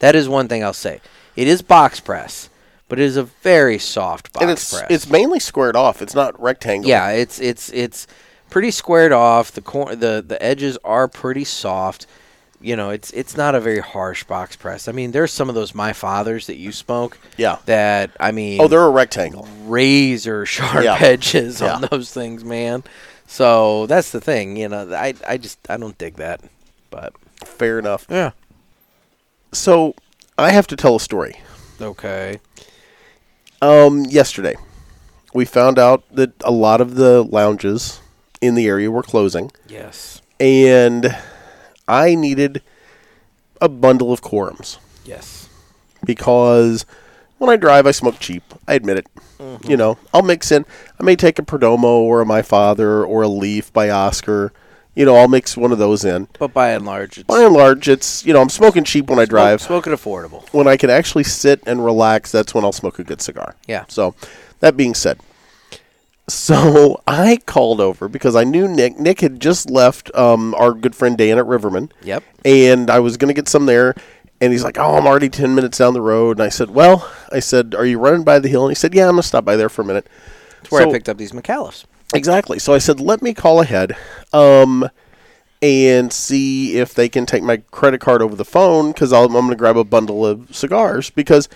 That 0.01 0.15
is 0.15 0.29
one 0.29 0.49
thing 0.49 0.63
I'll 0.63 0.73
say. 0.75 1.01
It 1.35 1.49
is 1.49 1.63
box 1.63 1.99
press, 2.01 2.51
but 2.89 2.99
it 2.99 3.05
is 3.05 3.17
a 3.17 3.23
very 3.25 3.79
soft 3.79 4.33
box 4.33 4.43
and 4.43 4.51
it's 4.51 4.73
press. 4.79 4.87
it's 4.91 5.09
mainly 5.09 5.41
squared 5.41 5.77
off. 5.77 6.03
It's 6.03 6.15
not 6.15 6.39
rectangular. 6.41 6.91
yeah, 6.91 7.09
it's 7.11 7.41
it's 7.41 7.71
it's 7.71 8.07
pretty 8.51 8.71
squared 8.71 9.13
off. 9.13 9.51
The 9.53 9.63
cor- 9.63 9.97
the 9.97 10.23
the 10.27 10.41
edges 10.43 10.77
are 10.85 11.09
pretty 11.09 11.45
soft. 11.45 12.07
You 12.63 12.77
know, 12.77 12.91
it's 12.91 13.11
it's 13.13 13.37
not 13.37 13.55
a 13.55 13.61
very 13.61 13.81
harsh 13.81 14.25
box 14.25 14.55
press. 14.57 14.87
I 14.87 14.93
mean, 14.93 15.13
there's 15.13 15.33
some 15.33 15.49
of 15.49 15.55
those 15.55 15.75
my 15.75 15.93
fathers 15.95 16.47
that 16.47 16.57
you 16.57 16.73
smoke 16.73 17.19
Yeah. 17.39 17.57
that 17.67 18.11
I 18.21 18.33
mean 18.33 18.61
Oh, 18.61 18.69
they're 18.69 18.85
a 18.85 18.91
rectangle. 18.91 19.49
razor 19.65 20.45
sharp 20.47 20.85
Yeah. 20.85 20.99
edges 21.01 21.63
on 21.63 21.87
those 21.91 22.13
things, 22.13 22.45
man. 22.45 22.85
So 23.27 23.87
that's 23.87 24.11
the 24.13 24.21
thing, 24.21 24.57
you 24.57 24.69
know. 24.69 24.93
I 24.95 25.15
I 25.27 25.39
just 25.39 25.59
I 25.71 25.77
don't 25.79 25.97
dig 25.97 26.17
that, 26.17 26.41
but 26.91 27.15
Fair 27.47 27.79
enough. 27.79 28.07
yeah, 28.11 28.33
So 29.53 29.95
I 30.37 30.51
have 30.51 30.67
to 30.67 30.77
tell 30.77 30.97
a 30.97 31.01
story. 31.01 31.41
okay. 31.81 32.41
Um, 33.63 34.05
yesterday, 34.07 34.57
we 35.35 35.45
found 35.45 35.79
out 35.79 36.03
that 36.15 36.33
a 36.45 36.51
lot 36.51 36.81
of 36.81 36.95
the 36.97 37.23
lounges 37.23 38.01
in 38.41 38.55
the 38.55 38.67
area 38.67 38.91
were 38.91 39.03
closing, 39.03 39.51
Yes, 39.69 40.21
and 40.39 41.15
I 41.91 42.14
needed 42.14 42.62
a 43.61 43.68
bundle 43.68 44.12
of 44.12 44.22
Quorums 44.22 44.78
yes, 45.05 45.49
because 46.05 46.86
when 47.38 47.51
I 47.51 47.57
drive, 47.57 47.86
I 47.86 47.91
smoke 47.91 48.18
cheap. 48.20 48.43
I 48.68 48.74
admit 48.74 48.99
it. 48.99 49.07
Mm-hmm. 49.38 49.70
You 49.70 49.76
know, 49.76 49.99
I'll 50.14 50.22
mix 50.22 50.53
in. 50.53 50.64
I 50.99 51.03
may 51.03 51.16
take 51.16 51.38
a 51.38 51.43
Perdomo 51.43 51.84
or 51.84 52.20
a 52.20 52.26
My 52.26 52.43
Father 52.43 53.05
or 53.05 53.22
a 53.22 53.28
Leaf 53.28 53.72
by 53.72 53.88
Oscar. 53.91 54.53
You 54.95 55.05
know, 55.07 55.16
I'll 55.16 55.28
mix 55.28 55.57
one 55.57 55.72
of 55.72 55.78
those 55.78 56.05
in. 56.05 56.28
but 56.38 56.53
by 56.53 56.70
and 56.70 56.84
large, 56.84 57.16
it's 57.18 57.26
By 57.26 57.45
and 57.45 57.55
large, 57.55 57.88
it's 57.88 58.24
you 58.26 58.32
know 58.32 58.43
I'm 58.43 58.51
smoking 58.51 58.84
cheap 58.84 59.09
when 59.09 59.18
I 59.18 59.24
drive. 59.24 59.61
Smoke, 59.62 59.84
smoke 59.84 59.99
affordable. 59.99 60.49
when 60.53 60.68
I 60.68 60.76
can 60.76 60.91
actually 60.91 61.24
sit 61.24 61.62
and 61.66 61.84
relax, 61.84 62.30
that's 62.30 62.55
when 62.55 62.64
I'll 62.64 62.72
smoke 62.72 62.99
a 62.99 63.05
good 63.05 63.22
cigar. 63.22 63.57
Yeah. 63.66 63.84
So, 63.88 64.14
that 64.61 64.76
being 64.76 64.95
said, 64.95 65.18
so 66.33 67.03
I 67.07 67.39
called 67.47 67.81
over 67.81 68.09
because 68.09 68.37
I 68.37 68.45
knew 68.45 68.66
Nick. 68.68 68.99
Nick 68.99 69.20
had 69.20 69.41
just 69.41 69.70
left 69.70 70.14
um, 70.14 70.55
our 70.55 70.72
good 70.72 70.95
friend 70.95 71.16
Dan 71.16 71.39
at 71.39 71.47
Riverman. 71.47 71.91
Yep. 72.03 72.22
And 72.45 72.91
I 72.91 73.01
was 73.01 73.16
going 73.16 73.28
to 73.28 73.35
get 73.35 73.49
some 73.49 73.66
there. 73.66 73.95
And 74.41 74.53
he's 74.53 74.64
like, 74.64 74.78
oh, 74.78 74.97
I'm 74.97 75.07
already 75.07 75.28
10 75.28 75.55
minutes 75.55 75.78
down 75.78 75.93
the 75.93 76.01
road. 76.01 76.39
And 76.39 76.43
I 76.43 76.49
said, 76.49 76.70
well, 76.70 77.11
I 77.31 77.41
said, 77.41 77.74
are 77.74 77.85
you 77.85 77.99
running 77.99 78.24
by 78.24 78.39
the 78.39 78.49
hill? 78.49 78.64
And 78.64 78.70
he 78.70 78.74
said, 78.74 78.95
yeah, 78.95 79.05
I'm 79.05 79.12
going 79.12 79.22
to 79.22 79.28
stop 79.28 79.45
by 79.45 79.57
there 79.57 79.68
for 79.68 79.83
a 79.83 79.85
minute. 79.85 80.07
That's 80.61 80.70
where 80.70 80.83
So- 80.83 80.89
I 80.89 80.93
picked 80.93 81.09
up 81.09 81.18
these 81.18 81.33
Micallefs. 81.33 81.85
Exactly. 82.14 82.59
So 82.59 82.72
I 82.72 82.78
said, 82.78 82.99
let 83.01 83.22
me 83.22 83.35
call 83.35 83.61
ahead 83.61 83.97
um, 84.33 84.89
and 85.62 86.12
see 86.12 86.78
if 86.78 86.95
they 86.95 87.09
can 87.09 87.26
take 87.26 87.43
my 87.43 87.59
credit 87.70 88.01
card 88.01 88.22
over 88.22 88.35
the 88.35 88.45
phone 88.45 88.93
because 88.93 89.12
I'm 89.12 89.28
going 89.28 89.49
to 89.51 89.57
grab 89.57 89.76
a 89.76 89.85
bundle 89.85 90.26
of 90.26 90.55
cigars 90.55 91.11
because 91.11 91.49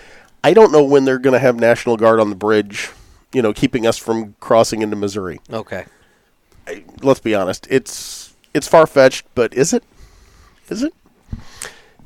I 0.43 0.53
don't 0.53 0.71
know 0.71 0.83
when 0.83 1.05
they're 1.05 1.19
going 1.19 1.33
to 1.33 1.39
have 1.39 1.59
National 1.59 1.97
Guard 1.97 2.19
on 2.19 2.29
the 2.29 2.35
bridge, 2.35 2.89
you 3.35 3.41
know, 3.41 3.51
keeping 3.51 3.85
us 3.85 3.97
from 3.97 4.33
crossing 4.39 4.81
into 4.81 4.95
Missouri. 4.95 5.41
Okay. 5.51 5.83
Let's 7.01 7.19
be 7.19 7.35
honest. 7.35 7.67
It's 7.69 8.33
it's 8.53 8.65
far 8.65 8.87
fetched, 8.87 9.25
but 9.35 9.53
is 9.53 9.73
it? 9.73 9.83
Is 10.69 10.83
it? 10.83 10.93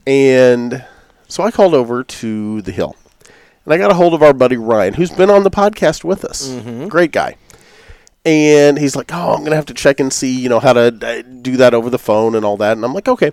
And 0.08 0.84
so 1.28 1.44
I 1.44 1.52
called 1.52 1.76
over 1.76 2.04
to 2.04 2.64
the 2.64 2.72
hill. 2.72 2.96
And 3.64 3.74
I 3.76 3.78
got 3.78 3.92
a 3.92 3.94
hold 3.94 4.16
of 4.16 4.24
our 4.24 4.34
buddy 4.34 4.58
Ryan, 4.58 4.96
who's 4.96 5.12
been 5.12 5.30
on 5.30 5.44
the 5.44 5.52
podcast 5.52 6.04
with 6.04 6.26
us. 6.26 6.50
Great 6.88 7.12
guy. 7.12 7.36
And 8.26 8.80
he's 8.80 8.96
like, 8.96 9.14
"Oh, 9.14 9.34
I'm 9.36 9.44
gonna 9.44 9.56
have 9.56 9.68
to 9.68 9.74
check 9.76 10.00
and 10.00 10.12
see, 10.12 10.32
you 10.32 10.50
know, 10.50 10.60
how 10.60 10.74
to 10.74 10.88
uh, 11.02 11.22
do 11.44 11.58
that 11.58 11.76
over 11.76 11.92
the 11.92 12.00
phone 12.00 12.34
and 12.34 12.44
all 12.44 12.58
that." 12.58 12.72
And 12.76 12.84
I'm 12.84 12.94
like, 12.96 13.08
"Okay." 13.08 13.32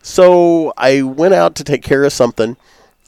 So 0.00 0.72
I 0.76 1.02
went 1.02 1.34
out 1.34 1.56
to 1.56 1.64
take 1.64 1.82
care 1.82 2.04
of 2.04 2.12
something, 2.12 2.56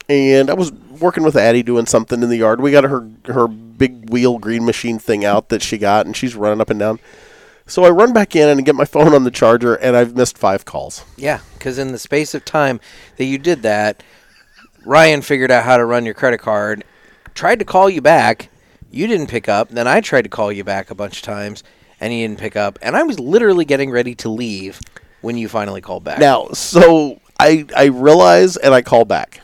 and 0.08 0.50
I 0.50 0.54
was 0.54 0.72
working 1.00 1.24
with 1.24 1.36
Addie 1.36 1.62
doing 1.62 1.86
something 1.86 2.22
in 2.22 2.28
the 2.28 2.36
yard. 2.36 2.60
We 2.60 2.70
got 2.70 2.84
her 2.84 3.08
her 3.26 3.48
big 3.48 4.10
wheel 4.10 4.38
green 4.38 4.64
machine 4.64 4.98
thing 4.98 5.24
out 5.24 5.48
that 5.48 5.62
she 5.62 5.78
got, 5.78 6.06
and 6.06 6.16
she's 6.16 6.34
running 6.34 6.60
up 6.60 6.70
and 6.70 6.78
down. 6.78 7.00
So 7.66 7.84
I 7.84 7.90
run 7.90 8.12
back 8.12 8.36
in 8.36 8.48
and 8.48 8.64
get 8.64 8.74
my 8.74 8.84
phone 8.84 9.14
on 9.14 9.24
the 9.24 9.30
charger, 9.30 9.74
and 9.74 9.96
I've 9.96 10.16
missed 10.16 10.38
five 10.38 10.64
calls. 10.64 11.04
Yeah, 11.16 11.40
because 11.54 11.78
in 11.78 11.92
the 11.92 11.98
space 11.98 12.34
of 12.34 12.44
time 12.44 12.80
that 13.16 13.24
you 13.24 13.38
did 13.38 13.62
that, 13.62 14.02
Ryan 14.84 15.22
figured 15.22 15.50
out 15.50 15.64
how 15.64 15.76
to 15.76 15.84
run 15.84 16.04
your 16.04 16.14
credit 16.14 16.38
card, 16.38 16.84
tried 17.34 17.58
to 17.58 17.64
call 17.64 17.88
you 17.88 18.00
back. 18.00 18.50
You 18.90 19.06
didn't 19.06 19.28
pick 19.28 19.48
up. 19.48 19.70
Then 19.70 19.88
I 19.88 20.00
tried 20.00 20.22
to 20.22 20.28
call 20.28 20.52
you 20.52 20.62
back 20.62 20.90
a 20.90 20.94
bunch 20.94 21.18
of 21.18 21.22
times, 21.22 21.64
and 22.00 22.12
you 22.12 22.26
didn't 22.28 22.38
pick 22.38 22.54
up. 22.54 22.78
And 22.82 22.96
I 22.96 23.02
was 23.02 23.18
literally 23.18 23.64
getting 23.64 23.90
ready 23.90 24.14
to 24.16 24.28
leave 24.28 24.80
when 25.20 25.36
you 25.36 25.48
finally 25.48 25.80
called 25.80 26.04
back. 26.04 26.18
Now, 26.18 26.48
so 26.48 27.20
I 27.40 27.66
I 27.76 27.86
realize 27.86 28.56
and 28.56 28.74
I 28.74 28.82
call 28.82 29.04
back, 29.04 29.40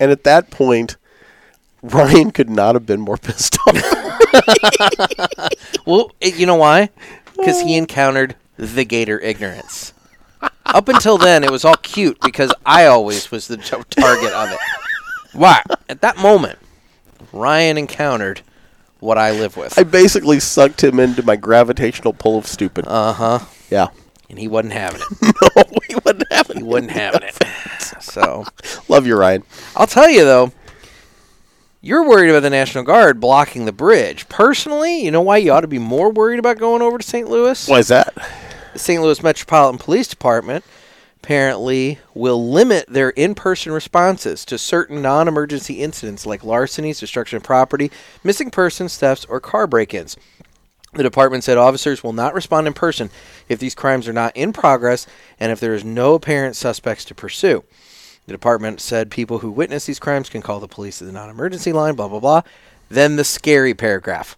and 0.00 0.10
at 0.10 0.24
that 0.24 0.50
point, 0.50 0.96
Ryan 1.82 2.30
could 2.32 2.50
not 2.50 2.74
have 2.74 2.86
been 2.86 3.00
more 3.00 3.16
pissed 3.16 3.58
off. 3.66 3.76
Well, 5.86 6.12
you 6.20 6.46
know 6.46 6.56
why? 6.56 6.90
Because 7.36 7.62
he 7.62 7.76
encountered 7.76 8.36
the 8.56 8.84
gator 8.84 9.18
ignorance. 9.18 9.92
Up 10.66 10.88
until 10.88 11.18
then, 11.18 11.42
it 11.42 11.50
was 11.50 11.64
all 11.64 11.76
cute 11.76 12.20
because 12.20 12.52
I 12.64 12.86
always 12.86 13.30
was 13.30 13.48
the 13.48 13.56
target 13.56 14.32
of 14.32 14.52
it. 14.52 14.58
Why? 15.32 15.62
At 15.88 16.00
that 16.02 16.16
moment, 16.18 16.58
Ryan 17.32 17.78
encountered 17.78 18.42
what 19.00 19.18
I 19.18 19.32
live 19.32 19.56
with. 19.56 19.78
I 19.78 19.82
basically 19.82 20.38
sucked 20.38 20.84
him 20.84 21.00
into 21.00 21.22
my 21.24 21.36
gravitational 21.36 22.12
pull 22.12 22.38
of 22.38 22.46
stupid. 22.46 22.84
Uh 22.86 23.12
huh. 23.12 23.38
yeah, 23.70 23.88
And 24.30 24.38
he 24.38 24.48
wasn't 24.48 24.72
having 24.72 25.00
it. 25.02 25.34
no, 25.56 25.64
he 25.88 25.94
wasn't 25.96 26.32
having. 26.32 26.56
It. 26.56 26.60
He 26.60 26.64
wasn't 26.64 26.92
having 26.92 27.22
it. 27.24 27.34
So 28.00 28.44
Love 28.88 29.06
you, 29.06 29.16
Ryan. 29.16 29.44
I'll 29.76 29.86
tell 29.86 30.10
you 30.10 30.24
though, 30.24 30.52
you're 31.80 32.08
worried 32.08 32.30
about 32.30 32.40
the 32.40 32.50
National 32.50 32.84
Guard 32.84 33.20
blocking 33.20 33.64
the 33.64 33.72
bridge. 33.72 34.28
Personally, 34.28 35.04
you 35.04 35.10
know 35.10 35.22
why 35.22 35.38
you 35.38 35.52
ought 35.52 35.60
to 35.60 35.68
be 35.68 35.78
more 35.78 36.10
worried 36.10 36.38
about 36.38 36.58
going 36.58 36.82
over 36.82 36.98
to 36.98 37.06
St. 37.06 37.28
Louis? 37.28 37.68
Why 37.68 37.78
is 37.78 37.88
that? 37.88 38.12
the 38.72 38.78
St. 38.78 39.02
Louis 39.02 39.22
Metropolitan 39.22 39.78
Police 39.78 40.08
Department 40.08 40.64
apparently 41.22 41.98
will 42.14 42.50
limit 42.50 42.86
their 42.88 43.10
in-person 43.10 43.72
responses 43.72 44.44
to 44.46 44.58
certain 44.58 45.02
non-emergency 45.02 45.74
incidents 45.82 46.24
like 46.24 46.42
larcenies, 46.42 46.98
destruction 46.98 47.36
of 47.36 47.42
property, 47.42 47.90
missing 48.24 48.50
persons, 48.50 48.96
thefts, 48.96 49.24
or 49.26 49.38
car 49.38 49.66
break-ins. 49.66 50.16
The 50.92 51.02
department 51.02 51.44
said 51.44 51.56
officers 51.56 52.02
will 52.02 52.12
not 52.12 52.34
respond 52.34 52.66
in 52.66 52.72
person 52.72 53.10
if 53.48 53.58
these 53.58 53.74
crimes 53.74 54.08
are 54.08 54.12
not 54.12 54.36
in 54.36 54.52
progress 54.52 55.06
and 55.38 55.52
if 55.52 55.60
there 55.60 55.74
is 55.74 55.84
no 55.84 56.14
apparent 56.14 56.56
suspects 56.56 57.04
to 57.06 57.14
pursue. 57.14 57.64
The 58.26 58.32
department 58.32 58.80
said 58.80 59.10
people 59.10 59.38
who 59.38 59.50
witness 59.50 59.86
these 59.86 59.98
crimes 60.00 60.28
can 60.28 60.42
call 60.42 60.60
the 60.60 60.68
police 60.68 61.00
at 61.00 61.06
the 61.06 61.12
non 61.12 61.30
emergency 61.30 61.72
line, 61.72 61.94
blah, 61.94 62.08
blah, 62.08 62.20
blah. 62.20 62.42
Then 62.88 63.16
the 63.16 63.24
scary 63.24 63.72
paragraph. 63.72 64.36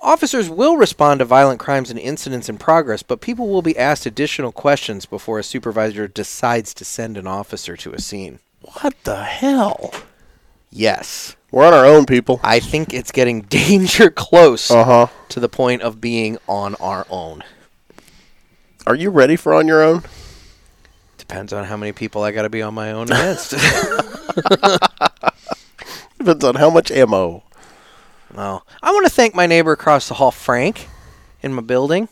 Officers 0.00 0.48
will 0.48 0.76
respond 0.76 1.20
to 1.20 1.24
violent 1.24 1.58
crimes 1.58 1.90
and 1.90 1.98
incidents 1.98 2.48
in 2.48 2.58
progress, 2.58 3.02
but 3.02 3.20
people 3.20 3.48
will 3.48 3.62
be 3.62 3.76
asked 3.76 4.06
additional 4.06 4.52
questions 4.52 5.06
before 5.06 5.38
a 5.38 5.42
supervisor 5.42 6.06
decides 6.06 6.74
to 6.74 6.84
send 6.84 7.16
an 7.16 7.26
officer 7.26 7.76
to 7.78 7.92
a 7.92 8.00
scene. 8.00 8.38
What 8.60 8.94
the 9.04 9.24
hell? 9.24 9.92
Yes. 10.70 11.36
We're 11.56 11.66
on 11.66 11.72
our 11.72 11.86
own, 11.86 12.04
people. 12.04 12.38
I 12.44 12.60
think 12.60 12.92
it's 12.92 13.10
getting 13.10 13.40
danger 13.48 14.10
close 14.10 14.70
Uh 14.70 14.84
huh. 14.84 15.06
to 15.30 15.40
the 15.40 15.48
point 15.48 15.80
of 15.80 16.02
being 16.02 16.36
on 16.46 16.74
our 16.74 17.06
own. 17.08 17.42
Are 18.86 18.94
you 18.94 19.08
ready 19.08 19.36
for 19.36 19.54
on 19.54 19.66
your 19.66 19.82
own? 19.82 20.02
Depends 21.16 21.54
on 21.54 21.64
how 21.64 21.78
many 21.78 21.92
people 21.92 22.22
I 22.22 22.32
got 22.32 22.42
to 22.42 22.50
be 22.50 22.60
on 22.60 22.74
my 22.74 22.92
own 22.92 23.04
against. 23.10 23.52
Depends 26.18 26.44
on 26.44 26.56
how 26.56 26.68
much 26.68 26.90
ammo. 26.90 27.42
well, 28.34 28.66
I 28.82 28.92
want 28.92 29.06
to 29.06 29.10
thank 29.10 29.34
my 29.34 29.46
neighbor 29.46 29.72
across 29.72 30.08
the 30.08 30.14
hall, 30.14 30.32
Frank, 30.32 30.90
in 31.40 31.54
my 31.54 31.62
building. 31.62 32.10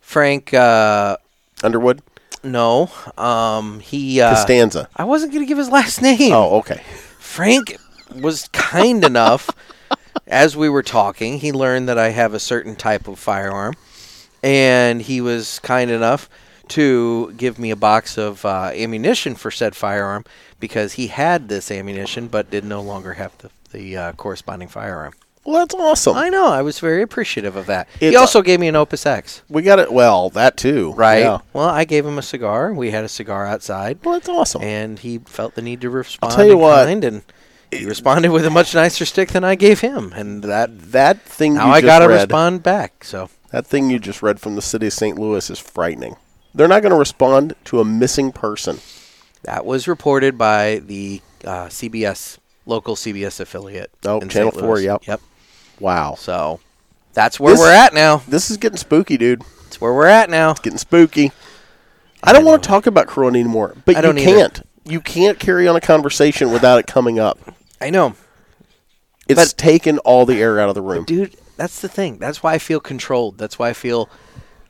Frank, 0.00 0.54
uh, 0.54 1.16
Underwood, 1.64 2.00
no, 2.44 2.92
um, 3.18 3.80
he. 3.80 4.20
Uh, 4.20 4.36
Costanza. 4.36 4.88
I 4.94 5.02
wasn't 5.02 5.32
going 5.32 5.44
to 5.44 5.48
give 5.48 5.58
his 5.58 5.68
last 5.68 6.00
name. 6.00 6.32
Oh, 6.32 6.58
okay. 6.58 6.80
Frank 7.18 7.76
was 8.16 8.48
kind 8.52 9.04
enough, 9.04 9.50
as 10.26 10.56
we 10.56 10.68
were 10.68 10.82
talking, 10.82 11.38
he 11.38 11.52
learned 11.52 11.88
that 11.88 11.98
I 11.98 12.10
have 12.10 12.34
a 12.34 12.38
certain 12.40 12.76
type 12.76 13.08
of 13.08 13.18
firearm, 13.18 13.74
and 14.42 15.02
he 15.02 15.20
was 15.20 15.58
kind 15.60 15.90
enough 15.90 16.28
to 16.68 17.32
give 17.36 17.58
me 17.58 17.70
a 17.70 17.76
box 17.76 18.16
of 18.16 18.44
uh, 18.44 18.70
ammunition 18.74 19.34
for 19.34 19.50
said 19.50 19.74
firearm 19.76 20.24
because 20.60 20.94
he 20.94 21.08
had 21.08 21.48
this 21.48 21.70
ammunition 21.70 22.28
but 22.28 22.50
did 22.50 22.64
no 22.64 22.80
longer 22.80 23.14
have 23.14 23.36
the, 23.38 23.50
the 23.72 23.96
uh, 23.96 24.12
corresponding 24.12 24.68
firearm. 24.68 25.12
Well, 25.44 25.56
that's 25.58 25.74
awesome. 25.74 26.16
I 26.16 26.28
know, 26.28 26.46
I 26.46 26.62
was 26.62 26.78
very 26.78 27.02
appreciative 27.02 27.56
of 27.56 27.66
that. 27.66 27.88
he 27.98 28.06
It's- 28.06 28.20
also 28.20 28.42
gave 28.42 28.60
me 28.60 28.68
an 28.68 28.76
Opus 28.76 29.04
X. 29.04 29.42
we 29.48 29.62
got 29.62 29.80
it. 29.80 29.92
Well, 29.92 30.30
that 30.30 30.56
too. 30.56 30.92
Right. 30.92 31.18
Yeah. 31.22 31.38
Well, 31.52 31.68
I 31.68 31.84
gave 31.84 32.06
him 32.06 32.16
a 32.16 32.22
cigar. 32.22 32.72
We 32.72 32.92
had 32.92 33.02
a 33.04 33.08
cigar 33.08 33.44
outside. 33.44 33.98
Well, 34.04 34.14
that's 34.14 34.28
awesome. 34.28 34.62
and 34.62 35.00
he 35.00 35.18
felt 35.18 35.56
the 35.56 35.62
need 35.62 35.80
to 35.80 35.90
respond 35.90 36.30
I'll 36.30 36.36
tell 36.36 36.46
you 36.46 36.52
in 36.52 36.58
what, 36.60 36.86
kind, 36.86 37.04
and 37.04 37.22
he 37.72 37.86
responded 37.86 38.30
with 38.30 38.44
a 38.46 38.50
much 38.50 38.74
nicer 38.74 39.04
stick 39.04 39.30
than 39.30 39.44
I 39.44 39.54
gave 39.54 39.80
him, 39.80 40.12
and 40.14 40.42
that 40.44 40.92
that 40.92 41.22
thing 41.22 41.54
now 41.54 41.66
you 41.66 41.72
I 41.72 41.80
just 41.80 41.86
got 41.86 41.98
to 42.00 42.08
read, 42.08 42.14
respond 42.22 42.62
back. 42.62 43.04
So 43.04 43.30
That 43.50 43.66
thing 43.66 43.90
you 43.90 43.98
just 43.98 44.22
read 44.22 44.40
from 44.40 44.54
the 44.56 44.62
city 44.62 44.86
of 44.88 44.92
St. 44.92 45.18
Louis 45.18 45.48
is 45.50 45.58
frightening. 45.58 46.16
They're 46.54 46.68
not 46.68 46.82
going 46.82 46.92
to 46.92 46.98
respond 46.98 47.54
to 47.66 47.80
a 47.80 47.84
missing 47.84 48.30
person. 48.32 48.78
that 49.44 49.64
was 49.64 49.88
reported 49.88 50.36
by 50.38 50.80
the 50.84 51.20
uh, 51.44 51.66
CBS 51.66 52.38
local 52.66 52.94
CBS 52.94 53.40
affiliate. 53.40 53.90
Oh, 54.04 54.20
Channel. 54.20 54.52
4, 54.52 54.80
yep. 54.80 55.06
Yep. 55.06 55.20
Wow. 55.80 56.14
So 56.16 56.60
that's 57.14 57.40
where 57.40 57.52
This- 57.54 57.60
we're 57.60 57.72
at 57.72 57.94
now. 57.94 58.22
This 58.28 58.50
is 58.50 58.56
getting 58.58 58.76
spooky, 58.78 59.16
dude. 59.16 59.42
That's 59.64 59.80
where 59.80 59.92
we're 59.94 60.06
at 60.06 60.28
now. 60.30 60.50
It's 60.50 60.60
getting 60.60 60.78
spooky. 60.78 61.32
I 62.22 62.32
don't 62.32 62.44
want 62.44 62.62
to 62.62 62.68
talk 62.68 62.86
about 62.86 63.08
Corona 63.08 63.38
anymore, 63.38 63.74
but 63.84 63.96
you 63.96 64.10
either. 64.10 64.14
can't. 64.20 64.62
You 64.84 65.00
can't 65.00 65.38
carry 65.40 65.66
on 65.66 65.74
a 65.74 65.80
conversation 65.80 66.52
without 66.52 66.78
it 66.78 66.86
coming 66.86 67.18
up. 67.18 67.38
I 67.82 67.90
know, 67.90 68.14
It's 69.28 69.40
But- 69.52 69.58
taken 69.58 69.98
all 69.98 70.26
the 70.26 70.40
air 70.40 70.58
out 70.60 70.68
of 70.68 70.74
the 70.74 70.82
room. 70.82 71.04
dude. 71.04 71.36
That's 71.56 71.80
the 71.80 71.88
thing. 71.88 72.18
That's 72.18 72.42
why 72.42 72.54
I 72.54 72.58
feel 72.58 72.80
controlled. 72.80 73.38
That's 73.38 73.58
why 73.58 73.68
I 73.68 73.72
feel 73.72 74.08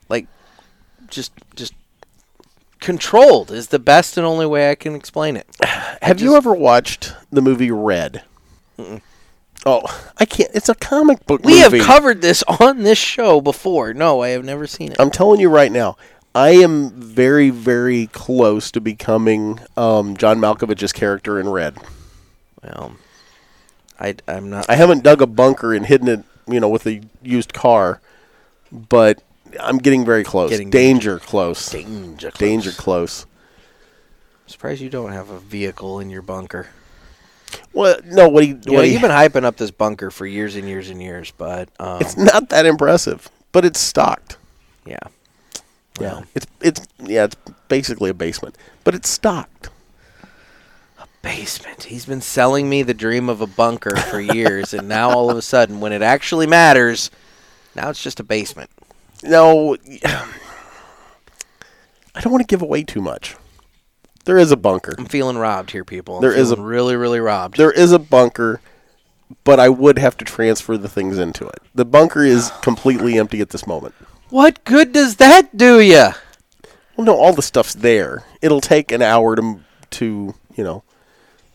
like 0.09 0.27
just 1.09 1.31
just 1.55 1.73
controlled 2.79 3.49
is 3.51 3.67
the 3.67 3.79
best 3.79 4.17
and 4.17 4.25
only 4.27 4.45
way 4.45 4.69
I 4.69 4.75
can 4.75 4.93
explain 4.95 5.37
it. 5.37 5.47
Have 6.01 6.21
you 6.21 6.35
ever 6.35 6.53
watched 6.53 7.13
the 7.31 7.41
movie 7.41 7.71
Red? 7.71 8.23
Oh, 9.65 10.09
I 10.17 10.25
can't. 10.25 10.51
It's 10.53 10.67
a 10.69 10.75
comic 10.75 11.25
book 11.25 11.43
We 11.45 11.61
movie. 11.61 11.77
have 11.79 11.87
covered 11.87 12.21
this 12.21 12.43
on 12.59 12.83
this 12.83 12.97
show 12.97 13.39
before. 13.39 13.93
No, 13.93 14.21
I 14.21 14.29
have 14.29 14.43
never 14.43 14.67
seen 14.67 14.91
it. 14.91 14.97
I'm 14.99 15.09
telling 15.11 15.39
you 15.39 15.49
right 15.49 15.71
now, 15.71 15.95
I 16.35 16.49
am 16.51 16.89
very, 16.91 17.49
very 17.49 18.07
close 18.07 18.71
to 18.71 18.81
becoming 18.81 19.59
um, 19.77 20.17
John 20.17 20.39
Malkovich's 20.39 20.91
character 20.91 21.39
in 21.39 21.47
Red. 21.47 21.77
Well, 22.63 22.95
I, 23.99 24.15
I'm 24.27 24.49
not. 24.49 24.69
I 24.69 24.75
haven't 24.75 25.03
dug 25.03 25.21
a 25.21 25.27
bunker 25.27 25.73
and 25.73 25.85
hidden 25.85 26.07
it, 26.07 26.23
you 26.47 26.59
know, 26.59 26.69
with 26.69 26.85
a 26.87 27.01
used 27.21 27.53
car, 27.53 28.01
but 28.71 29.21
I'm 29.59 29.77
getting 29.77 30.05
very 30.05 30.23
close. 30.23 30.49
Getting 30.49 30.69
danger 30.69 31.19
close. 31.19 31.71
danger. 31.71 32.31
Close. 32.31 32.39
Danger 32.39 32.71
close. 32.71 33.25
I'm 33.25 34.49
surprised 34.49 34.81
you 34.81 34.89
don't 34.89 35.11
have 35.11 35.29
a 35.29 35.39
vehicle 35.39 35.99
in 35.99 36.09
your 36.09 36.21
bunker. 36.21 36.67
Well, 37.71 37.97
no, 38.05 38.29
what 38.29 38.43
he, 38.43 38.49
You 38.49 38.59
know, 38.65 38.73
what 38.73 38.85
he 38.85 38.93
you've 38.93 39.01
been 39.01 39.11
hyping 39.11 39.43
up 39.43 39.57
this 39.57 39.71
bunker 39.71 40.09
for 40.09 40.25
years 40.25 40.55
and 40.55 40.67
years 40.67 40.89
and 40.89 41.01
years, 41.01 41.31
but 41.37 41.69
um, 41.79 42.01
it's 42.01 42.17
not 42.17 42.49
that 42.49 42.65
impressive, 42.65 43.29
but 43.51 43.63
it's 43.63 43.79
stocked. 43.79 44.37
yeah, 44.85 44.97
Yeah, 45.99 46.21
it's 46.33 46.47
it's 46.61 46.87
yeah, 46.99 47.25
it's 47.25 47.35
basically 47.67 48.09
a 48.09 48.13
basement, 48.13 48.57
but 48.83 48.95
it's 48.95 49.09
stocked. 49.09 49.69
Basement. 51.23 51.85
He's 51.85 52.05
been 52.05 52.21
selling 52.21 52.69
me 52.69 52.83
the 52.83 52.93
dream 52.93 53.29
of 53.29 53.41
a 53.41 53.47
bunker 53.47 53.95
for 53.95 54.21
years, 54.21 54.75
and 54.75 54.87
now 54.87 55.09
all 55.09 55.31
of 55.31 55.37
a 55.37 55.41
sudden, 55.41 55.79
when 55.79 55.91
it 55.91 56.03
actually 56.03 56.45
matters, 56.45 57.09
now 57.75 57.89
it's 57.89 58.03
just 58.03 58.19
a 58.19 58.23
basement. 58.23 58.69
No, 59.23 59.75
I 60.03 60.29
don't 62.21 62.31
want 62.31 62.41
to 62.43 62.47
give 62.47 62.61
away 62.61 62.83
too 62.83 63.01
much. 63.01 63.35
There 64.25 64.37
is 64.37 64.51
a 64.51 64.57
bunker. 64.57 64.93
I'm 64.97 65.05
feeling 65.05 65.37
robbed 65.37 65.71
here, 65.71 65.83
people. 65.83 66.17
I'm 66.17 66.21
There 66.21 66.33
is 66.35 66.51
a- 66.51 66.55
really, 66.61 66.95
really 66.95 67.19
robbed. 67.19 67.57
There 67.57 67.71
is 67.71 67.91
a 67.91 67.99
bunker, 67.99 68.61
but 69.43 69.59
I 69.59 69.69
would 69.69 69.97
have 69.99 70.17
to 70.17 70.25
transfer 70.25 70.77
the 70.77 70.89
things 70.89 71.17
into 71.17 71.45
it. 71.47 71.59
The 71.73 71.85
bunker 71.85 72.23
is 72.23 72.51
completely 72.61 73.17
empty 73.17 73.41
at 73.41 73.49
this 73.49 73.65
moment. 73.65 73.95
what 74.29 74.63
good 74.65 74.91
does 74.91 75.15
that 75.17 75.57
do 75.57 75.79
you? 75.79 76.09
Well, 76.95 77.05
no, 77.05 77.17
all 77.17 77.33
the 77.33 77.41
stuff's 77.41 77.73
there. 77.73 78.23
It'll 78.41 78.61
take 78.61 78.91
an 78.91 79.01
hour 79.01 79.35
to 79.35 79.59
to 79.91 80.33
you 80.55 80.63
know 80.63 80.83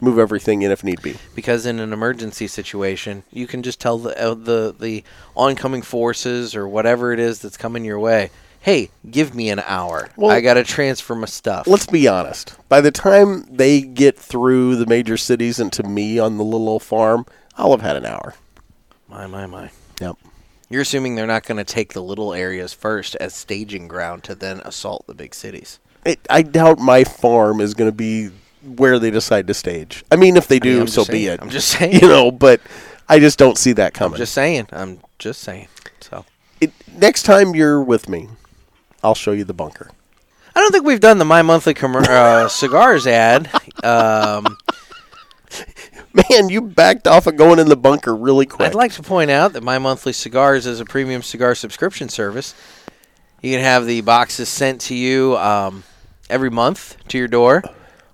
move 0.01 0.19
everything 0.19 0.63
in 0.63 0.71
if 0.71 0.85
need 0.85 1.03
be. 1.03 1.17
because 1.35 1.67
in 1.67 1.79
an 1.81 1.93
emergency 1.93 2.47
situation, 2.47 3.23
you 3.33 3.47
can 3.47 3.63
just 3.63 3.81
tell 3.81 3.99
the 3.99 4.19
uh, 4.21 4.35
the 4.35 4.75
the 4.79 5.05
oncoming 5.37 5.83
forces 5.83 6.55
or 6.55 6.69
whatever 6.69 7.13
it 7.13 7.19
is 7.19 7.41
that's 7.41 7.57
coming 7.57 7.85
your 7.85 7.99
way, 7.99 8.31
"Hey, 8.61 8.91
give 9.11 9.35
me 9.35 9.51
an 9.51 9.61
hour. 9.61 10.09
Well- 10.17 10.31
I 10.31 10.41
got 10.41 10.55
to 10.55 10.65
transfer 10.65 11.15
my 11.15 11.27
stuff." 11.27 11.67
Let's 11.67 11.87
be 11.87 12.07
honest. 12.09 12.57
By 12.69 12.81
the 12.81 12.91
time 12.93 13.45
they 13.51 13.81
get 13.81 14.19
through 14.19 14.77
the 14.77 14.87
major 14.87 15.17
cities 15.17 15.59
and 15.59 15.73
to 15.73 15.83
me 15.83 16.19
on 16.19 16.37
the 16.39 16.45
little 16.45 16.69
old 16.69 16.83
farm, 16.83 17.27
I'll 17.57 17.71
have 17.73 17.83
had 17.83 17.97
an 17.97 18.07
hour. 18.07 18.35
my 19.09 19.27
my 19.27 19.47
my. 19.47 19.71
Yep. 20.01 20.17
You're 20.71 20.83
assuming 20.83 21.15
they're 21.15 21.27
not 21.27 21.45
going 21.47 21.57
to 21.57 21.65
take 21.65 21.95
the 21.95 22.03
little 22.03 22.35
areas 22.35 22.75
first 22.75 23.17
as 23.17 23.35
staging 23.35 23.89
ground 23.89 24.23
to 24.25 24.35
then 24.35 24.61
assault 24.67 25.07
the 25.07 25.15
big 25.15 25.35
cities. 25.35 25.79
It, 26.05 26.21
I 26.29 26.43
doubt 26.43 26.79
my 26.79 27.05
farm 27.05 27.61
is 27.63 27.73
going 27.75 27.91
to 27.91 27.97
be 27.97 28.29
where 28.77 28.99
they 28.99 29.11
decide 29.11 29.47
to 29.47 29.55
stage. 29.55 30.05
I 30.11 30.17
mean, 30.17 30.37
if 30.37 30.49
they 30.49 30.59
do, 30.59 30.81
I'm 30.81 30.87
so 30.87 31.03
just 31.03 31.11
be 31.11 31.27
it. 31.27 31.41
I'm 31.41 31.51
just 31.51 31.69
saying. 31.69 31.99
You 32.03 32.09
know, 32.09 32.31
but 32.31 32.61
I 33.09 33.19
just 33.19 33.39
don't 33.39 33.59
see 33.59 33.73
that 33.73 33.95
coming. 33.95 34.19
Just 34.19 34.35
saying. 34.35 34.69
I'm 34.73 35.01
just 35.19 35.43
saying. 35.43 35.69
So 36.01 36.25
it, 36.61 36.73
next 36.97 37.23
time 37.25 37.55
you're 37.55 37.83
with 37.83 38.09
me, 38.09 38.29
I'll 39.03 39.15
show 39.15 39.33
you 39.33 39.45
the 39.45 39.55
bunker. 39.55 39.91
I 40.55 40.61
don't 40.61 40.73
think 40.73 40.85
we've 40.85 41.01
done 41.01 41.19
the 41.19 41.25
my 41.25 41.43
monthly 41.43 41.75
commer- 41.75 42.07
uh, 42.09 42.49
cigars 42.49 43.07
ad. 43.07 43.49
Um, 43.85 44.57
Man, 46.31 46.49
you 46.49 46.63
backed 46.63 47.07
off 47.07 47.27
of 47.27 47.37
going 47.37 47.59
in 47.59 47.69
the 47.69 47.77
bunker 47.77 48.15
really 48.15 48.47
quick. 48.47 48.69
I'd 48.69 48.75
like 48.75 48.93
to 48.93 49.03
point 49.03 49.31
out 49.31 49.53
that 49.53 49.63
My 49.63 49.79
Monthly 49.79 50.13
Cigars 50.13 50.67
is 50.67 50.81
a 50.81 50.85
premium 50.85 51.23
cigar 51.23 51.55
subscription 51.55 52.09
service. 52.09 52.55
You 53.43 53.53
can 53.55 53.63
have 53.63 53.87
the 53.87 54.01
boxes 54.01 54.49
sent 54.49 54.81
to 54.83 54.95
you 54.95 55.37
um, 55.37 55.85
every 56.29 56.51
month 56.51 56.97
to 57.09 57.19
your 57.19 57.29
door, 57.29 57.63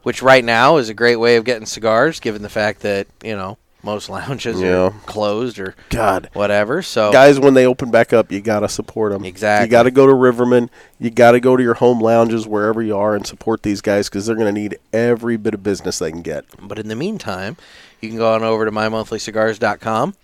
which 0.05 0.23
right 0.23 0.45
now 0.45 0.77
is 0.77 0.89
a 0.89 0.95
great 0.95 1.17
way 1.17 1.35
of 1.37 1.45
getting 1.45 1.67
cigars, 1.67 2.21
given 2.21 2.43
the 2.43 2.49
fact 2.49 2.81
that 2.83 3.09
you 3.23 3.35
know 3.37 3.59
most 3.83 4.09
lounges 4.09 4.61
Yeah. 4.61 4.85
are 4.87 4.91
closed 5.05 5.59
or 5.59 5.75
God. 5.91 6.31
whatever. 6.33 6.81
So 6.81 7.13
Guys, 7.13 7.39
when 7.39 7.53
they 7.53 7.67
open 7.67 7.91
back 7.91 8.13
up, 8.15 8.33
you 8.33 8.41
gotta 8.41 8.69
support 8.69 9.13
them. 9.13 9.25
Exactly. 9.27 9.67
You 9.67 9.71
gotta 9.71 9.91
go 9.91 10.07
to 10.07 10.15
Riverman. 10.15 10.71
You 10.99 11.11
gotta 11.11 11.39
go 11.41 11.55
to 11.57 11.63
your 11.63 11.75
home 11.75 12.01
lounges 12.01 12.47
wherever 12.47 12.81
you 12.83 12.97
are 12.97 13.15
and 13.15 13.27
support 13.27 13.63
these 13.63 13.81
guys 13.83 14.09
because 14.09 14.25
they're 14.27 14.37
gonna 14.37 14.53
need 14.53 14.79
every 14.93 15.37
bit 15.37 15.53
of 15.53 15.63
business 15.63 15.99
they 15.99 16.11
can 16.13 16.23
get. 16.23 16.45
But 16.63 16.79
in 16.79 16.89
the 16.89 16.97
meantime, 16.97 17.57
you 18.01 18.09
can 18.09 18.17
go 18.19 18.33
on 18.35 18.43
over 18.43 18.65
to 18.65 18.71
mymonthlycigars.com 18.71 20.15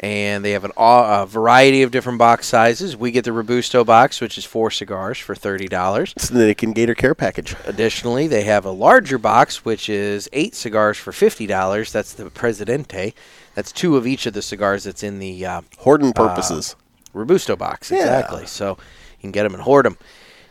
and 0.00 0.44
they 0.44 0.52
have 0.52 0.64
an, 0.64 0.72
a 0.76 1.26
variety 1.26 1.82
of 1.82 1.90
different 1.90 2.18
box 2.18 2.46
sizes. 2.46 2.96
We 2.96 3.10
get 3.10 3.24
the 3.24 3.32
Robusto 3.32 3.84
box, 3.84 4.20
which 4.20 4.38
is 4.38 4.44
four 4.44 4.70
cigars 4.70 5.18
for 5.18 5.34
thirty 5.34 5.68
dollars. 5.68 6.12
It's 6.16 6.28
the 6.28 6.46
Nick 6.46 6.62
and 6.62 6.74
Gator 6.74 6.94
Care 6.94 7.14
Package. 7.14 7.56
Additionally, 7.66 8.26
they 8.26 8.44
have 8.44 8.64
a 8.64 8.70
larger 8.70 9.18
box, 9.18 9.64
which 9.64 9.88
is 9.88 10.28
eight 10.32 10.54
cigars 10.54 10.96
for 10.98 11.12
fifty 11.12 11.46
dollars. 11.46 11.92
That's 11.92 12.12
the 12.12 12.30
Presidente. 12.30 13.14
That's 13.54 13.72
two 13.72 13.96
of 13.96 14.06
each 14.06 14.26
of 14.26 14.34
the 14.34 14.42
cigars 14.42 14.84
that's 14.84 15.02
in 15.02 15.18
the 15.18 15.44
uh, 15.44 15.62
Hoarding 15.78 16.12
purposes. 16.12 16.76
Robusto 17.12 17.56
box. 17.56 17.90
Yeah. 17.90 17.98
Exactly. 17.98 18.46
So 18.46 18.70
you 18.70 19.22
can 19.22 19.32
get 19.32 19.42
them 19.42 19.54
and 19.54 19.62
hoard 19.62 19.86
them. 19.86 19.98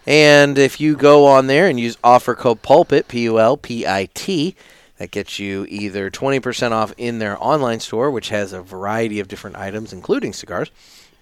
And 0.05 0.57
if 0.57 0.79
you 0.81 0.95
go 0.95 1.25
on 1.25 1.47
there 1.47 1.67
and 1.67 1.79
use 1.79 1.97
offer 2.03 2.33
code 2.33 2.61
PULPIT, 2.61 3.07
P 3.07 3.21
U 3.23 3.39
L 3.39 3.57
P 3.57 3.85
I 3.85 4.09
T, 4.13 4.55
that 4.97 5.11
gets 5.11 5.39
you 5.39 5.65
either 5.69 6.09
20% 6.09 6.71
off 6.71 6.93
in 6.97 7.19
their 7.19 7.41
online 7.43 7.79
store, 7.79 8.09
which 8.11 8.29
has 8.29 8.53
a 8.53 8.61
variety 8.61 9.19
of 9.19 9.27
different 9.27 9.55
items, 9.55 9.93
including 9.93 10.33
cigars, 10.33 10.71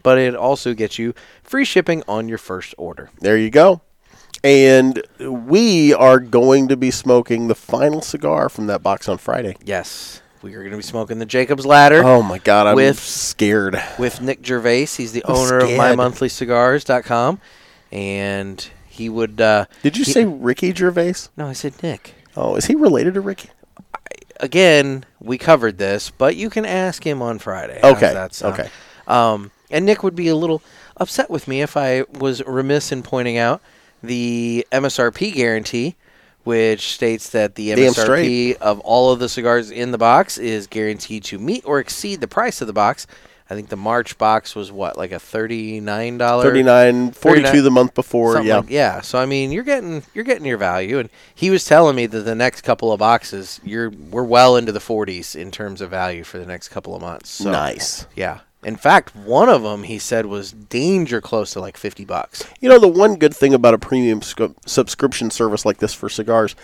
but 0.03 0.17
it 0.17 0.35
also 0.35 0.73
gets 0.73 0.97
you 0.99 1.13
free 1.43 1.65
shipping 1.65 2.03
on 2.07 2.29
your 2.29 2.37
first 2.37 2.73
order. 2.77 3.09
There 3.19 3.37
you 3.37 3.49
go. 3.49 3.81
And 4.43 5.01
we 5.19 5.93
are 5.93 6.19
going 6.19 6.67
to 6.67 6.77
be 6.77 6.91
smoking 6.91 7.47
the 7.47 7.55
final 7.55 8.01
cigar 8.01 8.47
from 8.49 8.67
that 8.67 8.83
box 8.83 9.09
on 9.09 9.17
Friday. 9.17 9.55
Yes, 9.63 10.21
we 10.43 10.53
are 10.53 10.59
going 10.59 10.71
to 10.71 10.77
be 10.77 10.83
smoking 10.83 11.17
the 11.19 11.25
Jacob's 11.25 11.65
Ladder. 11.65 12.03
Oh 12.03 12.21
my 12.21 12.37
god, 12.37 12.67
I'm 12.67 12.75
With- 12.75 12.99
scared. 12.99 13.81
with 13.97 14.21
Nick 14.21 14.45
Gervais. 14.45 14.85
He's 14.85 15.13
the 15.13 15.23
I'm 15.25 15.35
owner 15.35 15.57
of 15.57 15.63
scared. 15.63 15.97
MyMonthlyCigars.com, 15.97 17.39
and 17.91 18.69
he 18.87 19.09
would. 19.09 19.41
Uh, 19.41 19.65
Did 19.81 19.97
you 19.97 20.03
he- 20.03 20.11
say 20.11 20.25
Ricky 20.25 20.73
Gervais? 20.73 21.15
No, 21.35 21.47
I 21.47 21.53
said 21.53 21.81
Nick. 21.81 22.13
Oh, 22.37 22.55
is 22.55 22.65
he 22.65 22.75
related 22.75 23.15
to 23.15 23.21
Ricky? 23.21 23.49
Again, 24.45 25.05
we 25.19 25.39
covered 25.39 25.79
this, 25.79 26.11
but 26.11 26.35
you 26.35 26.51
can 26.51 26.65
ask 26.65 27.05
him 27.05 27.19
on 27.23 27.39
Friday. 27.39 27.79
Okay, 27.83 28.13
That's 28.13 28.43
okay. 28.43 28.69
Um, 29.07 29.49
and 29.71 29.87
Nick 29.87 30.03
would 30.03 30.15
be 30.15 30.27
a 30.27 30.35
little 30.35 30.61
upset 30.97 31.31
with 31.31 31.47
me 31.47 31.63
if 31.63 31.75
I 31.75 32.03
was 32.19 32.43
remiss 32.45 32.91
in 32.91 33.01
pointing 33.01 33.37
out 33.39 33.59
the 34.03 34.67
MSRP 34.71 35.33
guarantee, 35.33 35.95
which 36.43 36.93
states 36.93 37.31
that 37.31 37.55
the 37.55 37.69
Damn 37.73 37.91
MSRP 37.91 38.57
of 38.57 38.79
all 38.81 39.11
of 39.11 39.17
the 39.17 39.29
cigars 39.29 39.71
in 39.71 39.89
the 39.89 39.97
box 39.97 40.37
is 40.37 40.67
guaranteed 40.67 41.23
to 41.23 41.39
meet 41.39 41.63
or 41.65 41.79
exceed 41.79 42.21
the 42.21 42.27
price 42.27 42.61
of 42.61 42.67
the 42.67 42.73
box. 42.73 43.07
I 43.49 43.53
think 43.53 43.69
the 43.69 43.75
March 43.77 44.17
box 44.17 44.55
was 44.55 44.71
what, 44.71 44.97
like 44.97 45.11
a 45.11 45.19
thirty-nine 45.19 46.17
dollar, 46.17 46.43
39, 46.43 47.11
42 47.11 47.43
39 47.47 47.63
the 47.63 47.71
month 47.71 47.93
before. 47.93 48.41
Yeah. 48.41 48.57
like- 48.57 48.69
yeah. 48.69 49.01
So 49.01 49.19
I 49.19 49.25
mean, 49.25 49.51
you're 49.51 49.63
getting 49.63 50.03
you're 50.13 50.23
getting 50.23 50.45
your 50.45 50.57
value, 50.57 50.97
and 50.99 51.09
he 51.33 51.49
was 51.49 51.63
telling 51.65 51.95
me 51.95 52.07
that 52.07 52.21
the 52.21 52.33
next 52.35 52.61
couple 52.61 52.91
of 52.91 52.99
boxes, 52.99 53.61
you're 53.63 53.89
we're 53.91 54.23
well 54.23 54.55
into 54.57 54.71
the 54.71 54.79
40s 54.79 55.35
in 55.35 55.51
terms 55.51 55.79
of 55.81 55.89
value 55.91 56.23
for 56.23 56.39
the 56.39 56.45
next 56.45 56.69
couple 56.69 56.95
of 56.95 57.01
months. 57.01 57.29
So, 57.29 57.51
nice. 57.51 58.07
Yeah. 58.15 58.39
In 58.63 58.77
fact, 58.77 59.15
one 59.15 59.47
of 59.47 59.61
them 59.61 59.83
he 59.83 59.99
said 59.99 60.25
was 60.25 60.51
danger 60.51 61.21
close 61.21 61.51
to 61.51 61.59
like 61.59 61.77
50 61.77 62.03
bucks. 62.03 62.43
You 62.61 62.67
know, 62.69 62.79
the 62.79 62.87
one 62.87 63.17
good 63.17 63.35
thing 63.35 63.53
about 63.53 63.75
a 63.75 63.77
premium 63.77 64.21
scu- 64.21 64.55
subscription 64.65 65.29
service 65.29 65.65
like 65.65 65.77
this 65.77 65.93
for 65.93 66.09
cigars, 66.09 66.55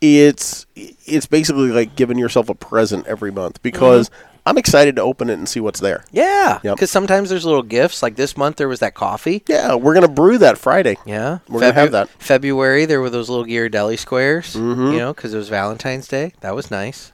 it's 0.00 0.64
it's 0.74 1.26
basically 1.26 1.68
like 1.70 1.96
giving 1.96 2.16
yourself 2.18 2.48
a 2.48 2.54
present 2.54 3.06
every 3.06 3.30
month 3.30 3.62
because 3.62 4.08
Mm-hmm. 4.08 4.26
I'm 4.50 4.58
excited 4.58 4.96
to 4.96 5.02
open 5.02 5.30
it 5.30 5.34
and 5.34 5.48
see 5.48 5.60
what's 5.60 5.78
there. 5.78 6.04
Yeah. 6.10 6.58
Yep. 6.64 6.74
Because 6.74 6.90
sometimes 6.90 7.30
there's 7.30 7.44
little 7.46 7.62
gifts. 7.62 8.02
Like 8.02 8.16
this 8.16 8.36
month, 8.36 8.56
there 8.56 8.66
was 8.66 8.80
that 8.80 8.94
coffee. 8.94 9.44
Yeah, 9.46 9.76
we're 9.76 9.94
gonna 9.94 10.08
brew 10.08 10.38
that 10.38 10.58
Friday. 10.58 10.98
Yeah. 11.06 11.38
We're 11.48 11.60
gonna 11.60 11.72
have 11.74 11.92
that. 11.92 12.08
February, 12.18 12.84
there 12.84 13.00
were 13.00 13.10
those 13.10 13.28
little 13.30 13.44
Ghirardelli 13.44 13.96
squares. 13.96 14.56
Mhm. 14.56 14.92
You 14.92 14.98
know, 14.98 15.14
because 15.14 15.32
it 15.32 15.36
was 15.36 15.48
Valentine's 15.48 16.08
Day. 16.08 16.32
That 16.40 16.56
was 16.56 16.68
nice. 16.68 17.12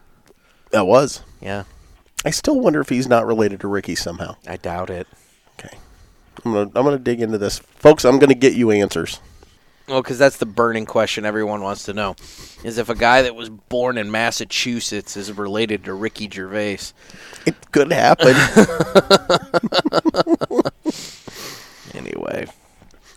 That 0.70 0.86
was. 0.86 1.20
Yeah. 1.42 1.64
I 2.24 2.30
still 2.30 2.58
wonder 2.58 2.80
if 2.80 2.88
he's 2.88 3.06
not 3.06 3.26
related 3.26 3.60
to 3.60 3.68
Ricky 3.68 3.94
somehow. 3.94 4.36
I 4.48 4.56
doubt 4.56 4.88
it. 4.88 5.06
Okay, 5.60 5.76
I'm 6.42 6.52
gonna 6.54 6.70
I'm 6.74 6.84
gonna 6.84 6.98
dig 6.98 7.20
into 7.20 7.36
this, 7.36 7.58
folks. 7.58 8.06
I'm 8.06 8.18
gonna 8.18 8.34
get 8.34 8.54
you 8.54 8.70
answers. 8.70 9.20
Well, 9.88 10.02
because 10.02 10.18
that's 10.18 10.38
the 10.38 10.46
burning 10.46 10.84
question 10.84 11.24
everyone 11.24 11.62
wants 11.62 11.84
to 11.84 11.92
know: 11.92 12.16
is 12.64 12.78
if 12.78 12.88
a 12.88 12.94
guy 12.94 13.22
that 13.22 13.36
was 13.36 13.48
born 13.48 13.98
in 13.98 14.10
Massachusetts 14.10 15.16
is 15.16 15.32
related 15.32 15.84
to 15.84 15.94
Ricky 15.94 16.28
Gervais. 16.28 16.78
It 17.46 17.54
could 17.72 17.92
happen. 17.92 18.34
Anyway, 21.94 22.46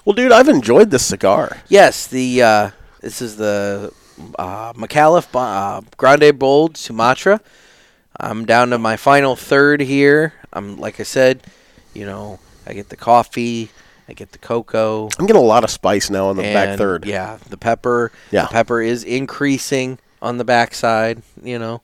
well, 0.06 0.14
dude, 0.14 0.32
I've 0.32 0.48
enjoyed 0.48 0.90
this 0.90 1.06
cigar. 1.06 1.58
yes, 1.68 2.08
the 2.08 2.42
uh, 2.42 2.70
this 3.02 3.22
is 3.22 3.36
the 3.36 3.92
uh, 4.38 4.72
Micallef 4.74 5.28
uh, 5.34 5.82
Grande 5.98 6.38
Bold 6.40 6.78
Sumatra. 6.78 7.42
I'm 8.20 8.46
down 8.46 8.70
to 8.70 8.78
my 8.78 8.96
final 8.96 9.36
third 9.36 9.82
here. 9.82 10.34
I'm 10.54 10.78
like 10.78 11.00
I 11.00 11.04
said, 11.04 11.46
you 11.94 12.06
know, 12.06 12.40
I 12.66 12.74
get 12.74 12.90
the 12.90 12.96
coffee, 12.96 13.70
I 14.10 14.14
get 14.14 14.32
the 14.32 14.40
cocoa, 14.40 15.08
I'm 15.20 15.28
getting 15.28 15.42
a 15.42 15.46
lot 15.46 15.64
of 15.64 15.70
spice 15.70 16.10
now 16.10 16.30
on 16.30 16.36
the 16.36 16.42
back 16.42 16.80
third. 16.80 17.06
Yeah, 17.06 17.38
the 17.48 17.58
pepper. 17.58 18.12
Yeah. 18.32 18.44
the 18.44 18.48
pepper 18.50 18.82
is 18.82 19.04
increasing 19.04 20.00
on 20.20 20.40
the 20.40 20.44
backside. 20.44 21.22
You 21.44 21.60
know, 21.60 21.82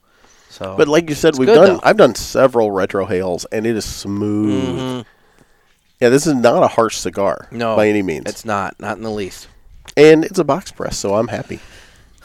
so 0.50 0.76
But 0.76 0.88
like 0.88 1.08
you 1.08 1.16
said, 1.16 1.30
It's 1.30 1.40
we've 1.40 1.48
done. 1.48 1.66
though. 1.76 1.80
I've 1.84 1.98
done 1.98 2.16
several 2.16 2.72
retrohales, 2.72 3.46
and 3.52 3.68
it 3.68 3.76
is 3.76 3.86
smooth. 3.86 4.80
Mhm. 4.80 5.06
Yeah, 6.02 6.10
this 6.10 6.26
is 6.26 6.34
not 6.34 6.64
a 6.64 6.68
harsh 6.68 6.98
cigar 6.98 7.48
No, 7.52 7.76
by 7.76 7.88
any 7.88 8.02
means, 8.02 8.24
It's 8.28 8.44
not, 8.44 8.76
not 8.80 8.98
in 8.98 9.04
the 9.04 9.12
least. 9.12 9.48
and 9.96 10.26
it's 10.26 10.40
a 10.40 10.44
box 10.44 10.72
press, 10.72 10.98
so 10.98 11.16
I'm 11.16 11.28
happy. 11.30 11.60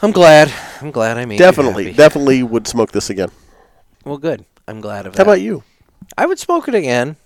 I'm 0.01 0.11
glad. 0.11 0.51
I'm 0.81 0.89
glad 0.89 1.17
I 1.19 1.25
made 1.25 1.37
definitely, 1.37 1.93
definitely 1.93 2.41
would 2.41 2.67
smoke 2.67 2.91
this 2.91 3.09
again. 3.11 3.29
well, 4.03 4.17
good. 4.17 4.45
I'm 4.67 4.81
glad 4.81 5.05
of 5.05 5.13
it. 5.13 5.17
How 5.17 5.23
that. 5.25 5.29
about 5.29 5.41
you? 5.41 5.63
I 6.17 6.25
would 6.25 6.39
smoke 6.39 6.67
it 6.67 6.73
again. 6.73 7.17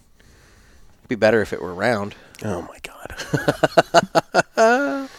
Be 1.07 1.15
better 1.15 1.41
if 1.41 1.53
it 1.53 1.61
were 1.61 1.73
round. 1.73 2.15
Oh 2.43 2.61
my 2.63 2.77
god, 2.83 3.15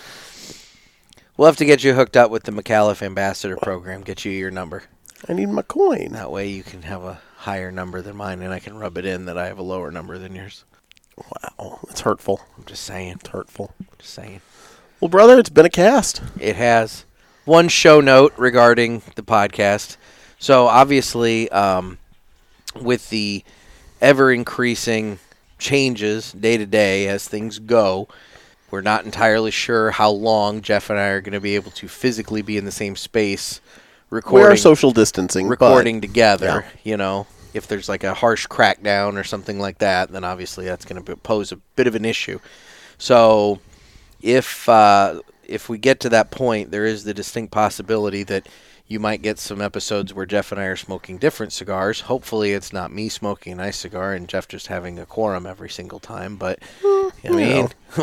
We'll 1.36 1.47
have 1.47 1.56
to 1.56 1.64
get 1.66 1.84
you 1.84 1.94
hooked 1.94 2.16
up 2.16 2.30
with 2.30 2.44
the 2.44 2.52
Micallef 2.52 3.02
Ambassador 3.02 3.56
Program. 3.56 4.02
Get 4.02 4.24
you 4.24 4.32
your 4.32 4.51
number. 4.51 4.84
I 5.28 5.34
need 5.34 5.51
my 5.51 5.62
coin. 5.62 6.12
That 6.12 6.30
way 6.30 6.48
you 6.48 6.62
can 6.62 6.82
have 6.82 7.02
a 7.02 7.20
higher 7.36 7.70
number 7.70 8.01
than 8.01 8.16
mine, 8.16 8.40
and 8.40 8.55
I 8.55 8.59
can 8.59 8.78
rub 8.78 8.97
it 8.97 9.05
in 9.05 9.26
that 9.26 9.36
I 9.36 9.47
have 9.47 9.59
a 9.59 9.62
lower 9.62 9.90
number 9.90 10.18
than 10.18 10.34
yours. 10.34 10.64
Wow, 11.16 11.80
it's 11.90 12.01
hurtful. 12.01 12.40
I'm 12.56 12.64
just 12.64 12.84
saying. 12.84 13.16
It's 13.20 13.28
hurtful. 13.28 13.74
Just 13.98 14.14
saying. 14.14 14.40
Well, 15.01 15.09
brother, 15.09 15.38
it's 15.38 15.51
been 15.51 15.66
a 15.66 15.70
cast. 15.70 16.22
It 16.40 16.56
has 16.56 17.05
one 17.44 17.68
show 17.68 18.01
note 18.01 18.32
regarding 18.38 19.02
the 19.14 19.22
podcast. 19.22 19.98
So 20.38 20.66
obviously, 20.66 21.51
um, 21.51 21.98
with 22.80 23.10
the 23.10 23.44
ever 24.01 24.32
increasing 24.32 25.18
changes 25.58 26.32
day 26.32 26.56
to 26.56 26.66
day 26.66 27.08
as 27.08 27.28
things 27.28 27.58
go, 27.58 28.08
we're 28.70 28.80
not 28.80 29.04
entirely 29.04 29.50
sure 29.50 29.90
how 29.92 30.10
long 30.10 30.60
Jeff 30.60 30.90
and 30.90 30.98
I 30.98 31.08
are 31.08 31.20
going 31.20 31.32
to 31.32 31.40
be 31.40 31.54
able 31.54 31.70
to 31.72 31.88
physically 31.88 32.42
be 32.42 32.56
in 32.56 32.64
the 32.64 32.72
same 32.72 32.96
space 32.96 33.60
recording. 34.10 34.48
We 34.48 34.52
are 34.52 34.56
social 34.56 34.90
distancing. 34.90 35.48
recording 35.48 36.00
together. 36.00 36.64
yeah. 36.64 36.80
You 36.82 36.96
know, 36.96 37.26
if 37.54 37.66
there's 37.66 37.88
like 37.88 38.04
a 38.04 38.14
harsh 38.14 38.46
crackdown 38.46 39.18
or 39.18 39.24
something 39.24 39.58
like 39.58 39.78
that, 39.78 40.10
then 40.10 40.24
obviously 40.24 40.66
that's 40.66 40.84
going 40.84 41.02
to 41.02 41.16
pose 41.16 41.52
a 41.52 41.56
bit 41.76 41.86
of 41.86 41.94
an 41.94 42.04
issue. 42.04 42.38
So, 42.98 43.60
if 44.20 44.68
uh, 44.68 45.20
if 45.44 45.68
we 45.68 45.78
get 45.78 46.00
to 46.00 46.08
that 46.10 46.30
point, 46.30 46.70
there 46.70 46.86
is 46.86 47.04
the 47.04 47.14
distinct 47.14 47.52
possibility 47.52 48.22
that 48.24 48.48
you 48.88 49.00
might 49.00 49.20
get 49.20 49.38
some 49.38 49.60
episodes 49.60 50.14
where 50.14 50.26
Jeff 50.26 50.52
and 50.52 50.60
I 50.60 50.64
are 50.64 50.76
smoking 50.76 51.18
different 51.18 51.52
cigars. 51.52 52.02
Hopefully, 52.02 52.52
it's 52.52 52.72
not 52.72 52.92
me 52.92 53.08
smoking 53.08 53.52
a 53.52 53.56
nice 53.56 53.78
cigar 53.78 54.12
and 54.12 54.28
Jeff 54.28 54.46
just 54.46 54.68
having 54.68 54.98
a 54.98 55.06
Quorum 55.06 55.44
every 55.46 55.70
single 55.70 55.98
time. 55.98 56.36
But 56.36 56.60
I 56.84 57.30
mean, 57.30 57.68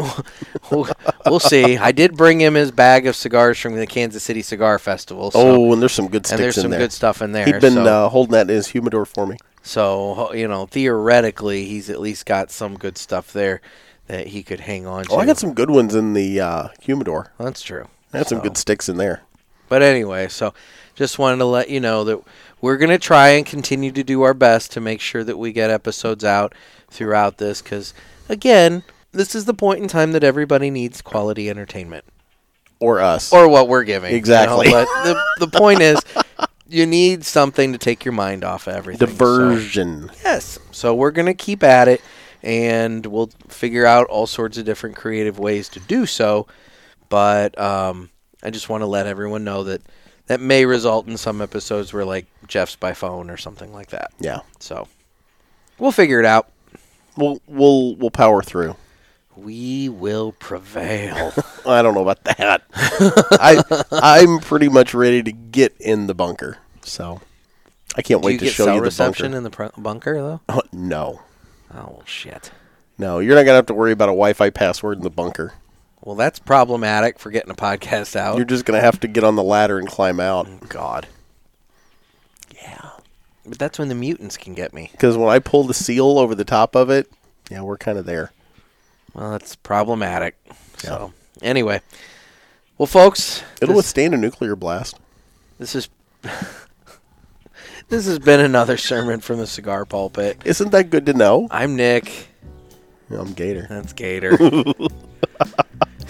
we'll, 0.71 0.89
we'll 1.25 1.39
see. 1.39 1.77
I 1.77 1.93
did 1.93 2.17
bring 2.17 2.41
him 2.41 2.55
his 2.55 2.71
bag 2.71 3.07
of 3.07 3.15
cigars 3.15 3.59
from 3.59 3.75
the 3.75 3.87
Kansas 3.87 4.23
City 4.23 4.41
Cigar 4.41 4.77
Festival. 4.77 5.31
So 5.31 5.39
oh, 5.39 5.73
and 5.73 5.81
there's 5.81 5.93
some 5.93 6.09
good 6.09 6.25
sticks 6.25 6.31
and 6.31 6.43
there's 6.43 6.55
some 6.55 6.71
there. 6.71 6.79
good 6.79 6.91
stuff 6.91 7.21
in 7.21 7.31
there. 7.31 7.45
He'd 7.45 7.61
been 7.61 7.73
so, 7.73 7.85
uh, 7.85 8.09
holding 8.09 8.33
that 8.33 8.49
in 8.49 8.55
his 8.55 8.67
humidor 8.67 9.05
for 9.05 9.25
me. 9.25 9.37
so 9.61 10.33
you 10.33 10.49
know, 10.49 10.65
theoretically, 10.65 11.65
he's 11.65 11.89
at 11.89 12.01
least 12.01 12.25
got 12.25 12.51
some 12.51 12.77
good 12.77 12.97
stuff 12.97 13.31
there 13.31 13.61
that 14.07 14.27
he 14.27 14.43
could 14.43 14.59
hang 14.59 14.85
on 14.85 15.05
to. 15.05 15.11
Oh, 15.13 15.17
I 15.17 15.25
got 15.25 15.37
some 15.37 15.53
good 15.53 15.69
ones 15.69 15.95
in 15.95 16.11
the 16.11 16.41
uh, 16.41 16.67
humidor. 16.81 17.31
That's 17.37 17.61
true. 17.61 17.87
I 18.11 18.17
had 18.17 18.27
some 18.27 18.41
good 18.41 18.57
sticks 18.57 18.89
in 18.89 18.97
there. 18.97 19.21
But 19.73 19.81
anyway, 19.81 20.27
so 20.27 20.53
just 20.93 21.17
wanted 21.17 21.37
to 21.39 21.45
let 21.45 21.67
you 21.67 21.79
know 21.79 22.03
that 22.03 22.21
we're 22.61 22.77
going 22.77 22.91
to 22.91 22.99
try 22.99 23.29
and 23.29 23.43
continue 23.43 23.91
to 23.91 24.03
do 24.03 24.21
our 24.21 24.35
best 24.35 24.71
to 24.73 24.79
make 24.79 25.01
sure 25.01 25.23
that 25.23 25.35
we 25.39 25.51
get 25.51 25.71
episodes 25.71 26.23
out 26.23 26.53
throughout 26.91 27.39
this 27.39 27.59
because, 27.63 27.91
again, 28.29 28.83
this 29.13 29.33
is 29.33 29.45
the 29.45 29.53
point 29.55 29.81
in 29.81 29.87
time 29.87 30.11
that 30.11 30.23
everybody 30.23 30.69
needs 30.69 31.01
quality 31.01 31.49
entertainment. 31.49 32.05
Or 32.79 32.99
us. 32.99 33.33
Or 33.33 33.47
what 33.49 33.67
we're 33.67 33.83
giving. 33.83 34.11
you 34.11 34.15
know, 34.15 34.19
Exactly. 34.19 34.69
but 34.69 34.85
the, 35.03 35.19
the 35.39 35.47
point 35.57 35.81
is, 35.81 35.99
you 36.69 36.85
need 36.85 37.25
something 37.25 37.71
to 37.71 37.79
take 37.79 38.05
your 38.05 38.11
mind 38.11 38.43
off 38.43 38.67
of 38.67 38.75
everything. 38.75 39.07
so- 39.07 39.11
Diversion. 39.11 40.11
Yes. 40.23 40.59
So 40.69 40.93
we're 40.93 41.09
going 41.09 41.25
to 41.25 41.33
keep 41.33 41.63
at 41.63 41.87
it 41.87 41.99
and 42.43 43.07
we'll 43.07 43.31
figure 43.47 43.87
out 43.87 44.05
all 44.05 44.27
sorts 44.27 44.59
of 44.59 44.65
different 44.65 44.95
creative 44.95 45.39
ways 45.39 45.67
to 45.69 45.79
do 45.79 46.05
so. 46.05 46.45
But 47.09 47.59
um, 47.59 48.11
I 48.43 48.49
just 48.49 48.69
want 48.69 48.81
to 48.81 48.85
let 48.87 49.07
everyone 49.07 49.43
know 49.43 49.63
that 49.63 49.81
that 50.27 50.39
may 50.41 50.65
result 50.65 51.07
in 51.07 51.17
some 51.17 51.41
episodes 51.41 51.91
where, 51.93 52.05
like, 52.05 52.25
Jeff's 52.47 52.75
by 52.75 52.93
phone 52.93 53.29
or 53.29 53.37
something 53.37 53.73
like 53.73 53.87
that. 53.89 54.11
Yeah. 54.19 54.39
So, 54.59 54.87
We'll 55.79 55.91
figure 55.91 56.19
it 56.19 56.25
out. 56.25 56.49
We'll 57.17 57.41
we'll 57.47 57.95
we'll 57.95 58.11
power 58.11 58.41
through. 58.43 58.75
We 59.35 59.89
will 59.89 60.33
prevail. 60.33 61.33
I 61.65 61.81
don't 61.81 61.95
know 61.95 62.01
about 62.07 62.23
that. 62.25 62.63
I 62.73 63.63
I'm 63.91 64.39
pretty 64.39 64.69
much 64.69 64.93
ready 64.93 65.23
to 65.23 65.31
get 65.31 65.75
in 65.79 66.07
the 66.07 66.13
bunker. 66.13 66.57
So 66.83 67.21
I 67.95 68.01
can't 68.03 68.21
Do 68.21 68.27
wait 68.27 68.39
to 68.41 68.47
show 68.47 68.67
you 68.67 68.79
the 68.79 68.81
reception 68.81 69.31
bunker. 69.31 69.37
in 69.37 69.43
the 69.43 69.49
pr- 69.49 69.81
bunker 69.81 70.13
though? 70.15 70.41
Oh, 70.49 70.61
no, 70.71 71.21
Oh 71.73 72.01
shit. 72.05 72.51
no, 72.99 73.19
you're 73.19 73.35
not 73.35 73.43
gonna 73.43 73.55
have 73.55 73.65
to 73.67 73.73
worry 73.73 73.91
about 73.91 74.09
a 74.09 74.13
Wi-Fi 74.13 74.51
password 74.51 74.97
in 74.97 75.03
the 75.03 75.09
bunker. 75.09 75.53
Well, 76.03 76.15
that's 76.15 76.37
problematic 76.37 77.17
for 77.17 77.31
getting 77.31 77.51
a 77.51 77.55
podcast 77.55 78.17
out. 78.17 78.35
You're 78.35 78.45
just 78.45 78.65
gonna 78.65 78.81
have 78.81 78.99
to 79.01 79.07
get 79.07 79.23
on 79.23 79.37
the 79.37 79.43
ladder 79.43 79.79
and 79.79 79.87
climb 79.87 80.19
out. 80.19 80.47
Oh, 80.49 80.59
God. 80.67 81.07
Yeah. 82.53 82.89
But 83.45 83.57
that's 83.57 83.79
when 83.79 83.87
the 83.87 83.95
mutants 83.95 84.35
can 84.35 84.53
get 84.53 84.73
me. 84.73 84.89
Because 84.91 85.15
when 85.15 85.29
I 85.29 85.39
pull 85.39 85.63
the 85.63 85.73
seal 85.73 86.19
over 86.19 86.35
the 86.35 86.43
top 86.43 86.75
of 86.75 86.89
it, 86.89 87.09
yeah, 87.49 87.61
we're 87.61 87.77
kind 87.77 87.97
of 87.97 88.05
there. 88.05 88.33
Well, 89.13 89.31
that's 89.31 89.55
problematic. 89.55 90.35
So, 90.77 91.13
anyway. 91.41 91.81
Well, 92.77 92.87
folks, 92.87 93.41
It'll 93.61 93.75
this, 93.75 93.77
withstand 93.77 94.13
a 94.13 94.17
nuclear 94.17 94.57
blast. 94.57 94.99
this 95.57 95.73
is 95.73 95.87
this 97.87 98.05
has 98.07 98.19
been 98.19 98.41
another 98.41 98.75
sermon 98.75 99.21
from 99.21 99.37
the 99.37 99.47
cigar 99.47 99.85
pulpit. 99.85 100.41
Isn't 100.43 100.71
that 100.71 100.89
good 100.89 101.05
to 101.05 101.13
know? 101.13 101.47
I'm 101.49 101.77
Nick. 101.77 102.27
I'm 103.09 103.33
Gator. 103.33 103.67
That's 103.69 103.93
Gator. 103.93 104.37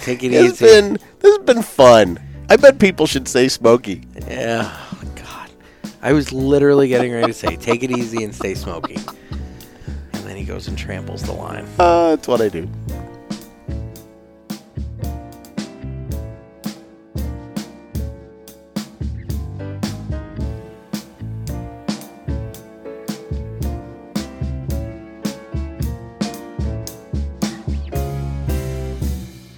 Take 0.03 0.23
it 0.23 0.33
It's 0.33 0.61
easy. 0.61 0.65
been 0.65 0.93
this 1.19 1.37
has 1.37 1.45
been 1.45 1.61
fun. 1.63 2.19
I 2.49 2.57
bet 2.57 2.77
people 2.77 3.07
should 3.07 3.27
say 3.27 3.47
Smoky. 3.47 4.03
Yeah. 4.27 4.69
Oh, 4.93 5.01
God. 5.15 5.49
I 6.01 6.11
was 6.13 6.31
literally 6.33 6.87
getting 6.89 7.11
ready 7.13 7.27
to 7.27 7.33
say, 7.33 7.55
take 7.55 7.83
it 7.83 7.91
easy 7.91 8.23
and 8.23 8.35
stay 8.35 8.53
smoky. 8.53 8.97
And 10.13 10.23
then 10.25 10.35
he 10.35 10.43
goes 10.43 10.67
and 10.67 10.77
tramples 10.77 11.23
the 11.23 11.31
line. 11.31 11.65
Uh, 11.79 12.15
that's 12.17 12.27
what 12.27 12.41
I 12.41 12.49
do. 12.49 12.67